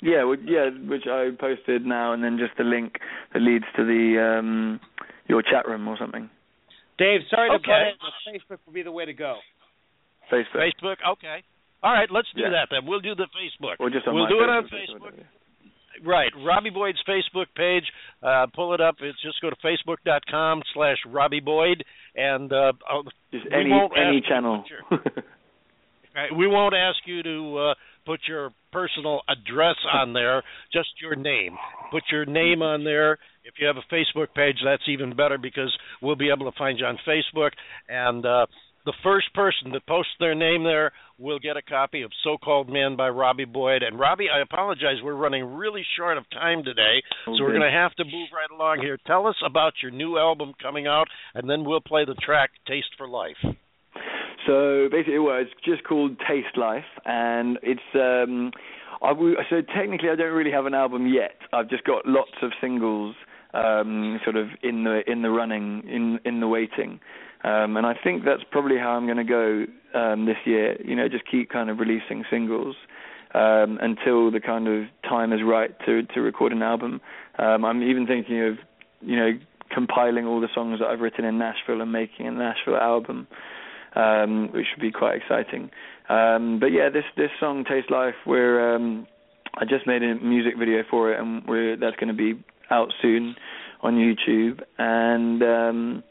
Yeah, 0.00 0.22
well, 0.24 0.36
yeah, 0.44 0.70
which 0.88 1.06
I 1.10 1.30
posted 1.38 1.84
now, 1.84 2.12
and 2.12 2.22
then 2.22 2.38
just 2.38 2.56
the 2.56 2.62
link 2.64 2.98
that 3.32 3.42
leads 3.42 3.64
to 3.76 3.84
the 3.84 4.38
um 4.38 4.80
your 5.28 5.42
chat 5.42 5.66
room 5.66 5.88
or 5.88 5.96
something. 5.98 6.30
Dave, 6.98 7.20
sorry 7.30 7.50
to 7.50 7.56
Okay. 7.56 7.92
butt 8.00 8.34
in, 8.34 8.40
but 8.46 8.56
Facebook 8.56 8.58
would 8.66 8.74
be 8.74 8.82
the 8.82 8.92
way 8.92 9.04
to 9.04 9.12
go. 9.12 9.38
Facebook. 10.30 10.72
Facebook. 10.80 10.96
Okay. 11.12 11.42
All 11.82 11.92
right, 11.92 12.10
let's 12.10 12.28
do 12.34 12.42
Yeah. 12.42 12.50
that 12.50 12.68
then. 12.70 12.86
We'll 12.86 13.00
do 13.00 13.14
the 13.14 13.26
Facebook. 13.36 13.76
Or 13.78 13.90
just 13.90 14.06
on 14.06 14.14
we'll 14.14 14.24
my 14.24 14.30
do 14.30 14.42
it 14.42 14.48
on 14.48 14.68
Facebook 14.68 15.00
Facebook. 15.00 15.24
Right, 16.02 16.32
Robbie 16.44 16.70
Boyd's 16.70 17.00
Facebook 17.06 17.46
page. 17.54 17.84
Uh, 18.22 18.46
pull 18.52 18.74
it 18.74 18.80
up. 18.80 18.96
It's 19.00 19.20
just 19.22 19.40
go 19.40 19.48
to 19.50 19.56
facebook.com 19.56 20.62
slash 20.72 20.96
Robbie 21.06 21.40
Boyd, 21.40 21.84
and 22.16 22.52
uh, 22.52 22.72
Just 23.32 23.44
we 23.46 23.50
any 23.54 23.70
won't 23.70 23.92
any 23.96 24.04
ask 24.06 24.14
you 24.14 24.20
to 24.22 24.28
channel. 24.28 24.64
right, 26.14 26.34
we 26.34 26.46
won't 26.46 26.74
ask 26.74 26.98
you 27.06 27.22
to 27.22 27.58
uh, 27.58 27.74
put 28.04 28.20
your 28.28 28.50
personal 28.72 29.22
address 29.28 29.76
on 29.92 30.12
there, 30.12 30.42
just 30.72 30.88
your 31.00 31.16
name. 31.16 31.56
Put 31.90 32.04
your 32.10 32.24
name 32.24 32.62
on 32.62 32.84
there. 32.84 33.18
If 33.44 33.54
you 33.58 33.66
have 33.66 33.76
a 33.76 33.94
Facebook 33.94 34.34
page, 34.34 34.56
that's 34.64 34.82
even 34.88 35.16
better 35.16 35.38
because 35.38 35.76
we'll 36.02 36.16
be 36.16 36.30
able 36.30 36.50
to 36.50 36.58
find 36.58 36.78
you 36.78 36.86
on 36.86 36.98
Facebook. 37.06 37.50
And 37.88 38.24
uh, 38.24 38.46
the 38.84 38.94
first 39.02 39.32
person 39.34 39.72
that 39.72 39.86
posts 39.86 40.12
their 40.20 40.34
name 40.34 40.64
there 40.64 40.92
will 41.18 41.38
get 41.38 41.56
a 41.56 41.62
copy 41.62 42.02
of 42.02 42.10
So 42.22 42.36
Called 42.36 42.68
Man 42.68 42.96
by 42.96 43.08
Robbie 43.08 43.44
Boyd. 43.44 43.82
And 43.82 43.98
Robbie, 43.98 44.28
I 44.34 44.42
apologize, 44.42 44.96
we're 45.02 45.14
running 45.14 45.44
really 45.54 45.84
short 45.96 46.18
of 46.18 46.28
time 46.30 46.64
today, 46.64 47.02
so 47.24 47.32
we're 47.40 47.56
going 47.56 47.60
to 47.60 47.70
have 47.70 47.94
to 47.94 48.04
move 48.04 48.28
right 48.34 48.50
along 48.54 48.80
here. 48.80 48.98
Tell 49.06 49.26
us 49.26 49.36
about 49.46 49.74
your 49.82 49.92
new 49.92 50.18
album 50.18 50.52
coming 50.60 50.86
out, 50.86 51.06
and 51.34 51.48
then 51.48 51.64
we'll 51.64 51.80
play 51.80 52.04
the 52.04 52.14
track 52.14 52.50
Taste 52.66 52.88
for 52.98 53.08
Life. 53.08 53.36
So 54.46 54.88
basically, 54.90 55.18
well, 55.18 55.38
it's 55.38 55.50
just 55.64 55.84
called 55.84 56.18
Taste 56.28 56.56
Life, 56.56 56.84
and 57.04 57.58
it's 57.62 57.80
um, 57.94 58.52
I 59.02 59.12
so 59.50 59.62
technically 59.74 60.10
I 60.10 60.16
don't 60.16 60.32
really 60.32 60.50
have 60.50 60.66
an 60.66 60.74
album 60.74 61.06
yet. 61.06 61.36
I've 61.52 61.68
just 61.68 61.84
got 61.84 62.06
lots 62.06 62.32
of 62.42 62.52
singles, 62.60 63.14
um, 63.52 64.20
sort 64.24 64.36
of 64.36 64.48
in 64.62 64.84
the 64.84 65.02
in 65.10 65.22
the 65.22 65.30
running, 65.30 65.82
in 65.88 66.18
in 66.24 66.40
the 66.40 66.48
waiting, 66.48 67.00
um, 67.44 67.76
and 67.76 67.86
I 67.86 67.94
think 68.02 68.24
that's 68.24 68.42
probably 68.50 68.78
how 68.78 68.90
I'm 68.90 69.06
going 69.06 69.18
to 69.18 69.24
go 69.24 69.98
um, 69.98 70.26
this 70.26 70.38
year. 70.44 70.80
You 70.82 70.96
know, 70.96 71.08
just 71.08 71.24
keep 71.30 71.50
kind 71.50 71.70
of 71.70 71.78
releasing 71.78 72.24
singles 72.30 72.76
um, 73.34 73.78
until 73.80 74.30
the 74.30 74.40
kind 74.40 74.68
of 74.68 74.84
time 75.08 75.32
is 75.32 75.40
right 75.44 75.70
to 75.86 76.02
to 76.02 76.20
record 76.20 76.52
an 76.52 76.62
album. 76.62 77.00
Um, 77.38 77.64
I'm 77.64 77.82
even 77.82 78.06
thinking 78.06 78.42
of 78.42 78.54
you 79.00 79.16
know 79.16 79.30
compiling 79.70 80.26
all 80.26 80.40
the 80.40 80.48
songs 80.54 80.78
that 80.80 80.86
I've 80.86 81.00
written 81.00 81.24
in 81.24 81.38
Nashville 81.38 81.80
and 81.80 81.90
making 81.90 82.26
a 82.26 82.30
Nashville 82.30 82.76
album 82.76 83.26
um, 83.94 84.48
which 84.52 84.66
would 84.74 84.82
be 84.82 84.90
quite 84.90 85.16
exciting. 85.16 85.70
Um, 86.08 86.58
but 86.60 86.66
yeah, 86.66 86.88
this 86.90 87.04
this 87.16 87.30
song 87.40 87.64
"Taste 87.64 87.90
Life," 87.90 88.14
we're 88.26 88.74
um, 88.74 89.06
I 89.56 89.64
just 89.64 89.86
made 89.86 90.02
a 90.02 90.14
music 90.16 90.54
video 90.58 90.82
for 90.88 91.12
it, 91.12 91.20
and 91.20 91.42
we're 91.46 91.76
that's 91.76 91.96
going 91.96 92.08
to 92.08 92.14
be 92.14 92.42
out 92.70 92.92
soon 93.00 93.36
on 93.82 93.94
YouTube. 93.94 94.62
And 94.78 95.42
um, 95.42 96.02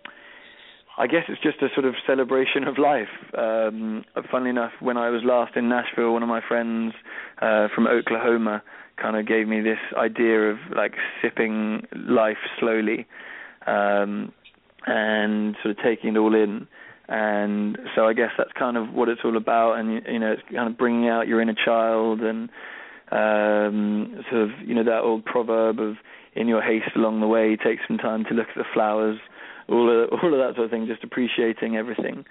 I 0.97 1.07
guess 1.07 1.23
it's 1.27 1.41
just 1.41 1.61
a 1.61 1.67
sort 1.73 1.85
of 1.85 1.95
celebration 2.05 2.63
of 2.65 2.77
life. 2.77 3.09
Um, 3.37 4.05
funnily 4.31 4.51
enough, 4.51 4.71
when 4.79 4.97
I 4.97 5.09
was 5.09 5.21
last 5.23 5.55
in 5.55 5.69
Nashville, 5.69 6.13
one 6.13 6.23
of 6.23 6.29
my 6.29 6.41
friends 6.47 6.93
uh, 7.41 7.67
from 7.73 7.87
Oklahoma 7.87 8.61
kind 9.01 9.17
of 9.17 9.27
gave 9.27 9.47
me 9.47 9.59
this 9.61 9.79
idea 9.97 10.51
of 10.51 10.57
like 10.75 10.93
sipping 11.21 11.87
life 11.93 12.37
slowly 12.59 13.07
um, 13.65 14.31
and 14.85 15.55
sort 15.63 15.77
of 15.77 15.83
taking 15.83 16.15
it 16.15 16.17
all 16.17 16.35
in 16.35 16.67
and 17.07 17.77
so 17.95 18.07
I 18.07 18.13
guess 18.13 18.31
that's 18.37 18.53
kind 18.57 18.77
of 18.77 18.93
what 18.93 19.09
it's 19.09 19.21
all 19.23 19.37
about, 19.37 19.73
and 19.79 20.03
you 20.07 20.19
know, 20.19 20.31
it's 20.33 20.43
kind 20.53 20.69
of 20.69 20.77
bringing 20.77 21.09
out 21.09 21.27
your 21.27 21.41
inner 21.41 21.55
child 21.55 22.21
and 22.21 22.49
Um, 23.11 24.23
sort 24.31 24.41
of, 24.41 24.49
you 24.65 24.73
know, 24.73 24.83
that 24.85 25.01
old 25.03 25.23
proverb 25.23 25.79
of 25.79 25.97
"in 26.33 26.47
your 26.47 26.63
haste 26.63 26.95
along 26.95 27.19
the 27.19 27.27
way, 27.27 27.55
take 27.55 27.79
some 27.87 27.99
time 27.99 28.23
to 28.25 28.33
look 28.33 28.47
at 28.49 28.55
the 28.55 28.63
flowers." 28.73 29.19
All 29.69 29.87
of 29.87 30.09
all 30.11 30.33
of 30.33 30.39
that 30.39 30.55
sort 30.55 30.65
of 30.65 30.71
thing, 30.71 30.87
just 30.87 31.03
appreciating 31.03 31.77
everything. 31.77 32.25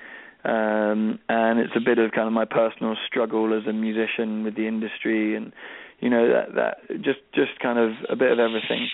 Um, 0.44 1.20
and 1.28 1.60
it's 1.60 1.76
a 1.76 1.80
bit 1.80 1.98
of 1.98 2.10
kind 2.10 2.26
of 2.26 2.32
my 2.32 2.46
personal 2.46 2.96
struggle 3.06 3.54
as 3.56 3.64
a 3.68 3.72
musician 3.72 4.42
with 4.42 4.56
the 4.56 4.66
industry, 4.66 5.36
and 5.36 5.52
you 6.00 6.10
know 6.10 6.26
that 6.34 6.54
that 6.56 6.74
just 7.00 7.20
just 7.32 7.60
kind 7.60 7.78
of 7.78 7.92
a 8.08 8.16
bit 8.16 8.32
of 8.32 8.40
everything. 8.40 8.88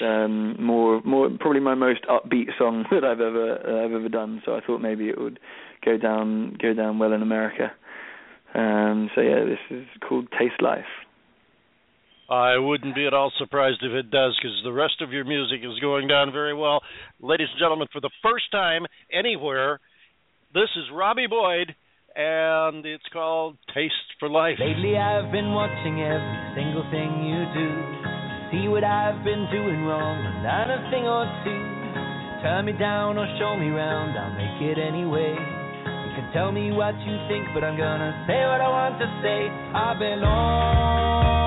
Um, 0.00 0.56
more 0.62 1.02
more 1.02 1.30
probably 1.38 1.60
my 1.60 1.74
most 1.74 2.00
upbeat 2.08 2.56
song 2.58 2.84
that 2.90 3.04
I've 3.04 3.20
ever 3.20 3.58
uh, 3.66 3.84
I've 3.84 3.92
ever 3.92 4.08
done. 4.08 4.42
So 4.44 4.54
I 4.54 4.60
thought 4.60 4.78
maybe 4.78 5.08
it 5.08 5.20
would 5.20 5.38
go 5.84 5.96
down 5.96 6.56
go 6.60 6.74
down 6.74 6.98
well 6.98 7.12
in 7.12 7.22
America. 7.22 7.72
Um, 8.54 9.10
so 9.14 9.20
yeah, 9.20 9.44
this 9.44 9.58
is 9.70 9.86
called 10.06 10.28
Taste 10.38 10.60
Life. 10.60 10.84
I 12.30 12.58
wouldn't 12.58 12.94
be 12.94 13.06
at 13.06 13.14
all 13.14 13.32
surprised 13.38 13.82
if 13.82 13.90
it 13.90 14.10
does, 14.10 14.38
because 14.40 14.56
the 14.62 14.72
rest 14.72 15.02
of 15.02 15.10
your 15.12 15.24
music 15.24 15.60
is 15.64 15.80
going 15.80 16.06
down 16.06 16.30
very 16.30 16.54
well. 16.54 16.80
Ladies 17.20 17.48
and 17.50 17.58
gentlemen, 17.58 17.88
for 17.92 18.00
the 18.00 18.10
first 18.22 18.52
time 18.52 18.86
anywhere, 19.12 19.80
this 20.54 20.70
is 20.76 20.84
Robbie 20.94 21.26
Boyd, 21.26 21.74
and 22.14 22.86
it's 22.86 23.04
called 23.12 23.56
Taste 23.74 23.94
for 24.20 24.28
Life. 24.28 24.58
Lately 24.60 24.96
I've 24.96 25.32
been 25.32 25.52
watching 25.52 26.02
every 26.02 26.54
single 26.54 26.86
thing 26.90 27.10
you 27.26 27.42
do. 27.50 27.89
See 28.50 28.66
what 28.66 28.82
I've 28.82 29.22
been 29.22 29.46
doing 29.52 29.86
wrong, 29.86 30.18
learn 30.42 30.70
a 30.74 30.90
thing 30.90 31.06
or 31.06 31.22
two. 31.46 31.62
Turn 32.42 32.66
me 32.66 32.72
down 32.72 33.16
or 33.16 33.26
show 33.38 33.56
me 33.56 33.68
round, 33.68 34.18
I'll 34.18 34.34
make 34.34 34.60
it 34.60 34.76
anyway. 34.76 35.38
You 35.38 36.10
can 36.18 36.32
tell 36.32 36.50
me 36.50 36.72
what 36.72 36.98
you 37.06 37.14
think, 37.28 37.46
but 37.54 37.62
I'm 37.62 37.78
gonna 37.78 38.24
say 38.26 38.42
what 38.42 38.60
I 38.60 38.68
want 38.68 38.98
to 38.98 39.06
say. 39.22 39.46
I 39.70 39.94
belong 39.94 41.40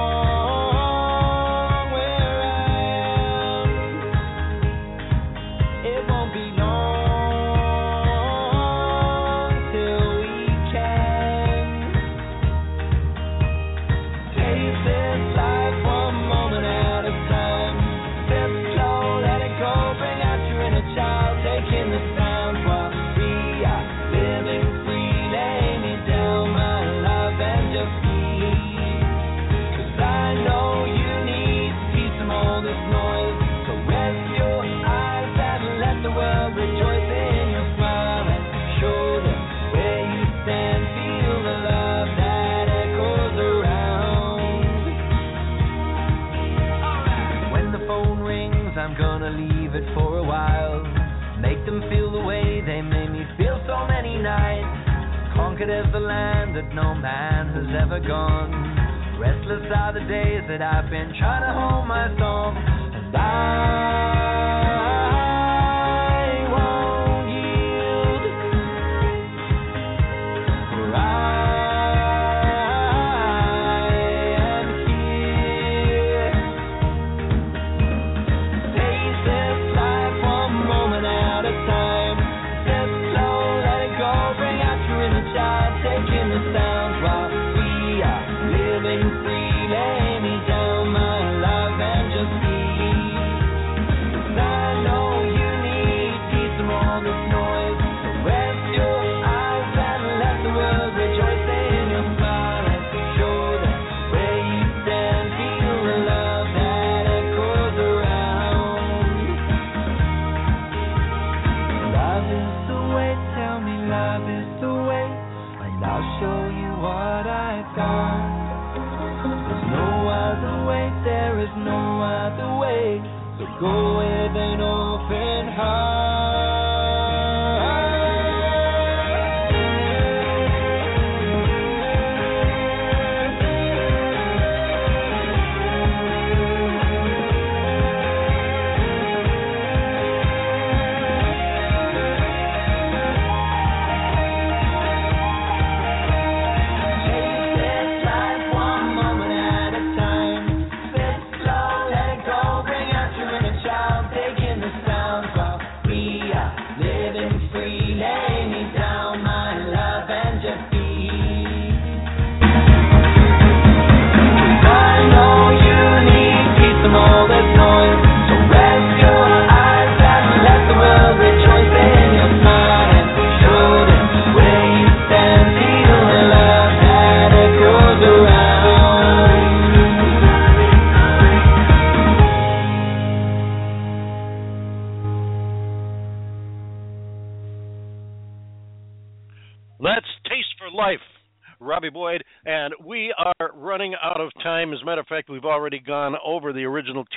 Conquered 55.64 55.86
as 55.86 55.94
the 55.94 56.00
land 56.00 56.56
that 56.58 56.76
no 56.76 56.94
man 56.94 57.48
has 57.56 57.82
ever 57.82 58.00
gone. 58.06 58.52
Restless 59.18 59.64
are 59.74 59.94
the 59.94 60.02
days 60.02 60.44
that 60.50 60.62
I've 60.62 60.90
been 60.90 61.14
trying 61.18 61.44
to 61.44 61.54
hold 61.58 61.88
my 61.88 62.08
song. 62.20 62.58
And 62.58 63.16
I 63.16 64.53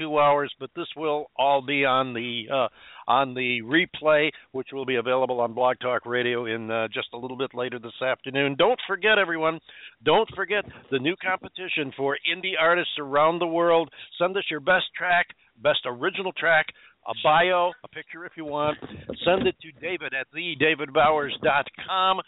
two 0.07 0.19
hours, 0.19 0.53
but 0.59 0.71
this 0.77 0.87
will 0.97 1.27
all 1.37 1.63
be 1.63 1.85
on 1.85 2.15
the 2.15 2.45
uh, 2.53 2.69
on 3.09 3.35
the 3.35 3.61
replay, 3.63 4.31
which 4.53 4.69
will 4.73 4.87
be 4.87 4.97
available 4.97 5.41
on 5.41 5.53
Blog 5.53 5.79
Talk 5.81 6.07
Radio 6.07 6.47
in 6.47 6.71
uh, 6.71 6.89
just 6.89 7.09
a 7.13 7.17
little 7.17 7.37
bit 7.37 7.55
later 7.55 7.79
this 7.79 8.01
afternoon. 8.05 8.57
Don't 8.59 8.79
forget, 8.87 9.19
everyone, 9.19 9.61
don't 10.05 10.29
forget 10.35 10.65
the 10.91 10.99
new 10.99 11.15
competition 11.23 11.93
for 11.97 12.17
indie 12.33 12.55
artists 12.61 12.95
around 12.99 13.39
the 13.39 13.47
world. 13.47 13.91
Send 14.19 14.37
us 14.37 14.45
your 14.51 14.61
best 14.61 14.87
track, 14.97 15.27
best 15.63 15.81
original 15.87 16.33
track 16.33 16.67
a 17.09 17.13
bio, 17.23 17.71
a 17.85 17.89
picture 17.89 18.25
if 18.25 18.33
you 18.37 18.45
want. 18.45 18.77
Send 19.25 19.47
it 19.47 19.55
to 19.63 19.71
David 19.81 20.13
at 20.13 20.27
thedavidbowers.com. 20.35 22.21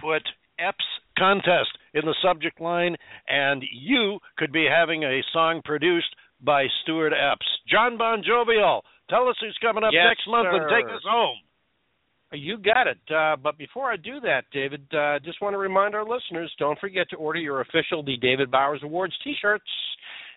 Put 0.00 0.22
Epps 0.58 0.84
contest 1.18 1.70
in 1.94 2.02
the 2.04 2.14
subject 2.22 2.60
line, 2.60 2.96
and 3.28 3.62
you 3.72 4.18
could 4.38 4.52
be 4.52 4.66
having 4.70 5.02
a 5.02 5.20
song 5.32 5.60
produced 5.64 6.14
by 6.42 6.66
Stuart 6.82 7.12
Epps. 7.12 7.46
John 7.70 7.96
Bon 7.96 8.22
Jovial, 8.22 8.82
tell 9.08 9.28
us 9.28 9.36
who's 9.40 9.56
coming 9.62 9.84
up 9.84 9.92
Yes, 9.92 10.06
next 10.08 10.28
month 10.28 10.48
and 10.50 10.64
take 10.70 10.86
us 10.92 11.02
home. 11.08 11.36
You 12.32 12.56
got 12.56 12.86
it. 12.86 12.98
Uh, 13.14 13.36
but 13.36 13.58
before 13.58 13.92
I 13.92 13.96
do 13.96 14.18
that, 14.20 14.44
David, 14.52 14.86
uh, 14.94 15.18
just 15.22 15.42
want 15.42 15.52
to 15.54 15.58
remind 15.58 15.94
our 15.94 16.04
listeners 16.04 16.50
don't 16.58 16.78
forget 16.78 17.10
to 17.10 17.16
order 17.16 17.38
your 17.38 17.60
official 17.60 18.02
The 18.02 18.16
David 18.16 18.50
Bowers 18.50 18.80
Awards 18.82 19.14
t 19.22 19.34
shirts. 19.40 19.68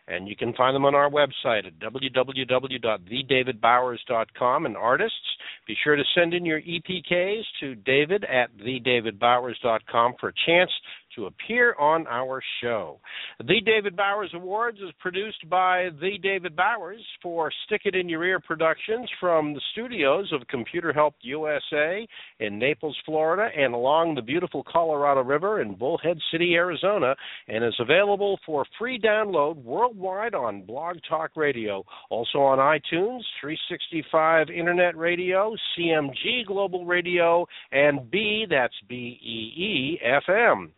And 0.07 0.27
you 0.27 0.36
can 0.36 0.53
find 0.53 0.76
them 0.76 0.86
on 0.86 0.94
our 0.94 1.10
website 1.10 1.65
at 1.65 1.80
www.thedavidbowers.com. 1.80 4.65
And 4.68 4.77
artists, 4.77 5.18
be 5.65 5.76
sure 5.84 5.95
to 5.95 6.03
send 6.14 6.36
in 6.36 6.45
your 6.45 6.61
EPKs 6.61 7.41
to 7.60 7.73
david 7.73 8.23
at 8.26 8.56
thedavidbowers.com 8.57 10.14
for 10.19 10.30
a 10.30 10.34
chance 10.45 10.69
to 11.16 11.26
appear 11.26 11.76
on 11.80 12.06
our 12.08 12.42
show. 12.62 13.00
The 13.40 13.62
David 13.66 13.96
Bowers 13.96 14.32
Awards 14.34 14.78
is 14.80 14.92
produced 15.00 15.50
by 15.50 15.90
The 16.02 16.18
David 16.22 16.56
Bowers 16.56 17.02
for 17.22 17.52
Stick 17.66 17.82
It 17.86 17.96
In 17.96 18.10
Your 18.10 18.24
Ear 18.24 18.40
Productions 18.40 19.10
from 19.20 19.54
the 19.54 19.62
studios 19.72 20.32
of 20.34 20.48
Computer 20.48 20.94
Help 20.94 21.16
USA 21.22 22.08
in 22.40 22.60
Naples, 22.60 22.98
Florida, 23.06 23.50
and 23.56 23.74
along 23.74 24.16
the 24.16 24.22
beautiful 24.22 24.64
Colorado 24.72 25.22
River 25.24 25.62
in 25.62 25.76
Bullhead 25.76 26.18
City, 26.32 26.56
Arizona, 26.56 27.16
and 27.48 27.64
is 27.64 27.76
available 27.80 28.40
for 28.46 28.66
free 28.78 29.00
download 29.00 29.58
worldwide 29.64 30.36
on 30.36 30.64
Blog 30.64 30.98
Talk 31.08 31.32
Radio, 31.36 31.84
also 32.10 32.40
on 32.40 32.58
iTunes, 32.60 33.22
365 33.42 34.50
Internet 34.50 34.98
Radio, 34.98 35.56
CMG 35.78 36.46
Global 36.46 36.86
Radio, 36.86 37.46
and 37.72 38.10
B, 38.10 38.46
that's 38.50 38.76
B 38.88 39.20
E 39.22 40.00
E 40.00 40.00
FM 40.06 40.72